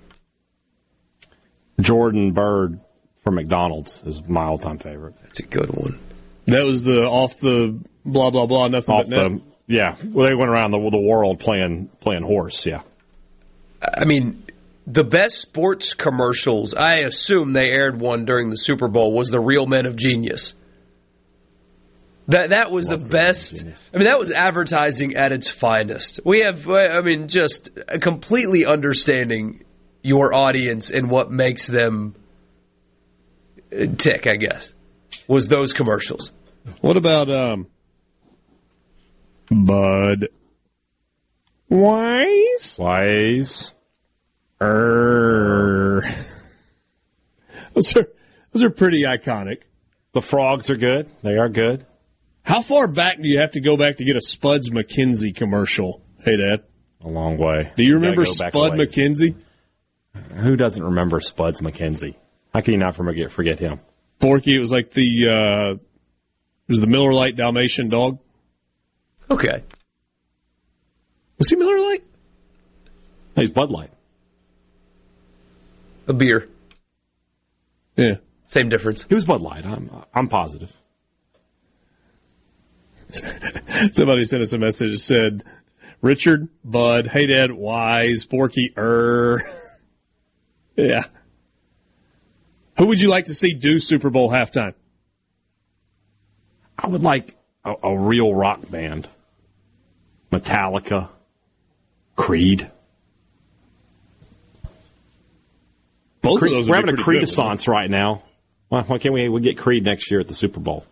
Jordan 1.79 2.31
Bird 2.31 2.79
from 3.23 3.35
McDonald's 3.35 4.01
is 4.05 4.21
my 4.27 4.43
all 4.43 4.57
time 4.57 4.77
favorite. 4.77 5.15
That's 5.23 5.39
a 5.39 5.43
good 5.43 5.69
one. 5.69 5.99
That 6.47 6.63
was 6.63 6.83
the 6.83 7.01
off 7.01 7.37
the 7.39 7.79
blah 8.05 8.29
blah 8.29 8.45
blah 8.45 8.67
nothing 8.67 8.93
Off 8.93 9.09
but 9.09 9.09
net. 9.09 9.31
the 9.31 9.41
yeah, 9.67 9.95
well 10.03 10.27
they 10.27 10.35
went 10.35 10.49
around 10.49 10.71
the 10.71 10.89
the 10.91 11.01
world 11.01 11.39
playing 11.39 11.89
playing 12.01 12.21
horse. 12.23 12.65
Yeah, 12.65 12.81
I 13.81 14.05
mean, 14.05 14.43
the 14.85 15.03
best 15.03 15.41
sports 15.41 15.93
commercials, 15.95 16.73
I 16.75 16.97
assume 16.99 17.53
they 17.53 17.71
aired 17.71 17.99
one 17.99 18.25
during 18.25 18.51
the 18.51 18.57
Super 18.57 18.87
Bowl, 18.87 19.11
was 19.11 19.29
the 19.29 19.39
Real 19.39 19.65
Men 19.65 19.85
of 19.87 19.95
Genius. 19.95 20.53
That 22.27 22.49
that 22.49 22.71
was 22.71 22.87
the 22.87 22.97
best. 22.97 23.63
I 23.93 23.97
mean, 23.97 24.07
that 24.07 24.17
was 24.17 24.31
advertising 24.31 25.15
at 25.15 25.31
its 25.31 25.47
finest. 25.47 26.19
We 26.25 26.39
have, 26.39 26.67
I 26.67 27.01
mean, 27.01 27.27
just 27.27 27.69
completely 28.01 28.65
understanding 28.65 29.63
your 30.01 30.33
audience 30.33 30.89
and 30.89 31.09
what 31.09 31.29
makes 31.31 31.67
them 31.67 32.15
tick. 33.97 34.25
I 34.25 34.35
guess 34.37 34.73
was 35.27 35.47
those 35.47 35.71
commercials. 35.73 36.31
What 36.81 36.97
about 36.97 37.31
um, 37.31 37.67
Bud 39.51 40.29
Wise? 41.69 42.75
Wise. 42.79 43.71
Er. 44.61 46.01
Those 47.73 47.97
are 47.97 48.07
those 48.53 48.63
are 48.63 48.69
pretty 48.69 49.03
iconic. 49.03 49.63
The 50.13 50.21
frogs 50.21 50.69
are 50.69 50.77
good. 50.77 51.11
They 51.23 51.35
are 51.35 51.49
good. 51.49 51.85
How 52.45 52.61
far 52.61 52.87
back 52.87 53.17
do 53.17 53.27
you 53.27 53.41
have 53.41 53.51
to 53.51 53.59
go 53.59 53.75
back 53.75 53.97
to 53.97 54.05
get 54.05 54.15
a 54.15 54.21
Spuds 54.21 54.69
McKenzie 54.69 55.35
commercial? 55.35 56.01
Hey, 56.23 56.37
Dad. 56.37 56.63
A 57.03 57.07
long 57.07 57.37
way. 57.37 57.71
Do 57.75 57.83
you 57.83 57.93
gotta 57.93 58.01
remember 58.01 58.25
go 58.25 58.31
Spud. 58.31 58.71
McKenzie? 58.73 59.35
Who 60.37 60.55
doesn't 60.55 60.83
remember 60.83 61.19
Spuds 61.19 61.59
McKenzie? 61.59 62.15
How 62.53 62.61
can 62.61 62.73
you 62.73 62.79
not 62.79 62.95
forget 62.95 63.31
forget 63.31 63.59
him? 63.59 63.79
Forky, 64.19 64.55
it 64.55 64.59
was 64.59 64.71
like 64.71 64.91
the 64.91 65.27
uh, 65.27 65.73
it 65.73 66.69
was 66.69 66.79
the 66.79 66.87
Miller 66.87 67.13
Lite 67.13 67.35
Dalmatian 67.35 67.89
dog. 67.89 68.19
Okay. 69.29 69.63
Was 71.39 71.49
he 71.49 71.55
Miller 71.55 71.79
Lite? 71.79 72.03
No, 73.35 73.41
he's 73.41 73.51
Bud 73.51 73.71
Light. 73.71 73.91
A 76.07 76.13
beer. 76.13 76.47
Yeah. 77.97 78.17
Same 78.47 78.69
difference. 78.69 79.03
He 79.09 79.15
was 79.15 79.25
Bud 79.25 79.41
Light. 79.41 79.65
I'm 79.65 79.89
I'm 80.13 80.27
positive. 80.27 80.71
Somebody 83.93 84.25
sent 84.25 84.41
us 84.43 84.53
a 84.53 84.57
message 84.57 84.91
that 84.91 84.99
said, 84.99 85.43
Richard, 86.01 86.47
Bud, 86.63 87.07
hey 87.07 87.27
Dad, 87.27 87.51
Wise, 87.51 88.25
Borky, 88.25 88.75
Er. 88.77 89.41
yeah. 90.75 91.05
Who 92.77 92.87
would 92.87 92.99
you 92.99 93.07
like 93.09 93.25
to 93.25 93.33
see 93.33 93.53
do 93.53 93.79
Super 93.79 94.09
Bowl 94.09 94.29
halftime? 94.29 94.73
I 96.77 96.87
would 96.87 97.03
like 97.03 97.35
a, 97.63 97.73
a 97.83 97.97
real 97.97 98.33
rock 98.33 98.69
band. 98.69 99.07
Metallica, 100.31 101.07
Creed. 102.15 102.69
Both 106.21 106.39
Creed- 106.39 106.51
of 106.51 106.57
those 106.57 106.69
We're 106.69 106.75
having 106.75 106.89
a 106.89 106.93
pretty 106.93 107.03
Creed 107.03 107.15
good, 107.27 107.37
Renaissance 107.37 107.67
right 107.67 107.89
now. 107.89 108.23
Why, 108.67 108.81
why 108.81 108.97
can't 108.97 109.13
we, 109.13 109.29
we 109.29 109.41
get 109.41 109.57
Creed 109.57 109.85
next 109.85 110.11
year 110.11 110.19
at 110.19 110.27
the 110.27 110.33
Super 110.33 110.59
Bowl? 110.59 110.85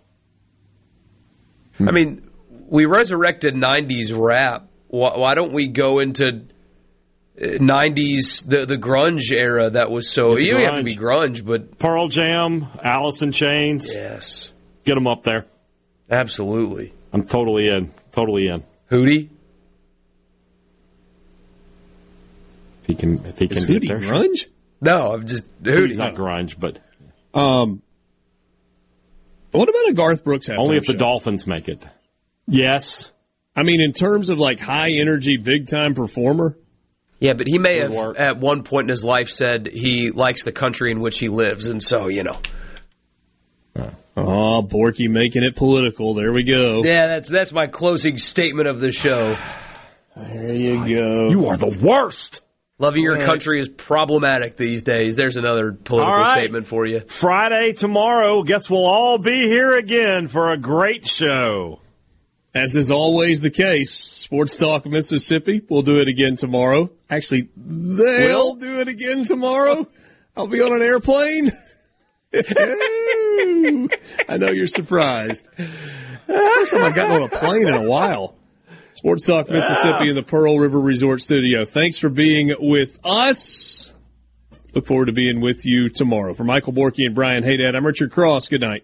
I 1.79 1.91
mean, 1.91 2.29
we 2.67 2.85
resurrected 2.85 3.53
'90s 3.55 4.11
rap. 4.17 4.67
Why, 4.87 5.17
why 5.17 5.33
don't 5.35 5.53
we 5.53 5.67
go 5.67 5.99
into 5.99 6.27
uh, 6.27 7.41
'90s 7.41 8.47
the 8.47 8.65
the 8.65 8.77
grunge 8.77 9.31
era? 9.31 9.69
That 9.71 9.89
was 9.91 10.09
so. 10.09 10.37
You 10.37 10.53
don't 10.53 10.63
have 10.65 10.75
to 10.77 10.83
be 10.83 10.95
grunge, 10.95 11.43
but 11.45 11.77
Pearl 11.79 12.07
Jam, 12.09 12.67
Alice 12.83 13.21
in 13.21 13.31
Chains. 13.31 13.91
yes, 13.93 14.53
Get 14.85 14.95
them 14.95 15.07
up 15.07 15.23
there. 15.23 15.45
absolutely. 16.09 16.93
I'm 17.13 17.25
totally 17.25 17.67
in. 17.67 17.91
Totally 18.11 18.47
in. 18.47 18.63
Hootie. 18.91 19.29
If 22.81 22.87
he 22.87 22.95
can, 22.95 23.25
if 23.25 23.37
he 23.37 23.45
Is 23.45 23.63
can 23.63 23.67
get 23.71 23.83
Hootie 23.83 23.99
grunge? 23.99 24.47
No, 24.81 25.13
I'm 25.13 25.25
just 25.27 25.45
Hootie's 25.61 25.95
Hootie. 25.95 25.99
not 25.99 26.15
grunge, 26.15 26.59
but 26.59 26.79
Um, 27.33 27.81
what 29.53 29.69
about 29.69 29.89
a 29.89 29.93
Garth 29.93 30.23
Brooks 30.23 30.47
halftime 30.49 30.59
only 30.59 30.77
if 30.77 30.85
the 30.85 30.93
show? 30.93 30.99
Dolphins 30.99 31.47
make 31.47 31.67
it. 31.67 31.85
Yes. 32.47 33.11
I 33.55 33.63
mean, 33.63 33.81
in 33.81 33.93
terms 33.93 34.29
of 34.29 34.37
like 34.39 34.59
high 34.59 34.91
energy, 34.99 35.37
big 35.37 35.67
time 35.67 35.93
performer, 35.93 36.57
Yeah, 37.19 37.33
but 37.33 37.47
he 37.47 37.57
may 37.59 37.79
have 37.81 37.91
work. 37.93 38.19
at 38.19 38.37
one 38.37 38.63
point 38.63 38.85
in 38.85 38.89
his 38.89 39.03
life 39.03 39.29
said 39.29 39.67
he 39.67 40.11
likes 40.11 40.43
the 40.43 40.51
country 40.51 40.91
in 40.91 40.99
which 40.99 41.19
he 41.19 41.29
lives, 41.29 41.67
and 41.67 41.81
so 41.81 42.07
you 42.07 42.23
know. 42.23 42.37
oh, 44.17 44.63
Borky 44.63 45.09
making 45.09 45.43
it 45.43 45.55
political. 45.55 46.13
There 46.13 46.31
we 46.33 46.43
go. 46.43 46.83
Yeah, 46.83 47.07
that's 47.07 47.29
that's 47.29 47.51
my 47.51 47.67
closing 47.67 48.17
statement 48.17 48.67
of 48.67 48.79
the 48.79 48.91
show. 48.91 49.35
There 50.15 50.53
you 50.53 50.77
go. 50.79 51.29
You 51.29 51.47
are 51.47 51.57
the 51.57 51.77
worst. 51.81 52.41
Loving 52.83 53.03
your 53.03 53.17
country 53.17 53.61
is 53.61 53.69
problematic 53.69 54.57
these 54.57 54.83
days. 54.83 55.15
There's 55.15 55.37
another 55.37 55.71
political 55.71 56.11
All 56.11 56.19
right. 56.19 56.37
statement 56.37 56.67
for 56.67 56.85
you. 56.85 56.99
Friday 56.99 57.71
tomorrow. 57.71 58.43
Guess 58.43 58.69
we'll 58.69 58.83
all 58.85 59.17
be 59.17 59.47
here 59.47 59.77
again 59.77 60.27
for 60.27 60.51
a 60.51 60.57
great 60.57 61.07
show. 61.07 61.79
As 62.53 62.75
is 62.75 62.91
always 62.91 63.39
the 63.39 63.51
case, 63.51 63.93
Sports 63.93 64.57
Talk 64.57 64.85
Mississippi. 64.85 65.61
We'll 65.69 65.83
do 65.83 66.01
it 66.01 66.09
again 66.09 66.35
tomorrow. 66.35 66.89
Actually, 67.09 67.47
they'll 67.55 68.49
Will? 68.49 68.55
do 68.55 68.81
it 68.81 68.89
again 68.89 69.23
tomorrow. 69.23 69.87
I'll 70.35 70.47
be 70.47 70.59
on 70.59 70.73
an 70.73 70.81
airplane. 70.81 71.53
I 74.27 74.35
know 74.37 74.51
you're 74.51 74.67
surprised. 74.67 75.47
First 76.27 76.71
time 76.73 76.83
I've 76.83 76.95
gotten 76.95 77.13
on 77.13 77.23
a 77.23 77.29
plane 77.29 77.69
in 77.69 77.75
a 77.75 77.83
while. 77.83 78.35
Sports 78.93 79.25
Talk 79.25 79.49
Mississippi 79.49 80.09
in 80.09 80.15
the 80.15 80.23
Pearl 80.23 80.59
River 80.59 80.79
Resort 80.79 81.21
Studio. 81.21 81.65
Thanks 81.65 81.97
for 81.97 82.09
being 82.09 82.53
with 82.59 82.99
us. 83.03 83.91
Look 84.73 84.85
forward 84.85 85.05
to 85.05 85.11
being 85.11 85.41
with 85.41 85.65
you 85.65 85.89
tomorrow. 85.89 86.33
For 86.33 86.43
Michael 86.43 86.73
Borky 86.73 87.05
and 87.05 87.15
Brian 87.15 87.43
Hadad, 87.43 87.75
I'm 87.75 87.85
Richard 87.85 88.11
Cross. 88.11 88.49
Good 88.49 88.61
night. 88.61 88.83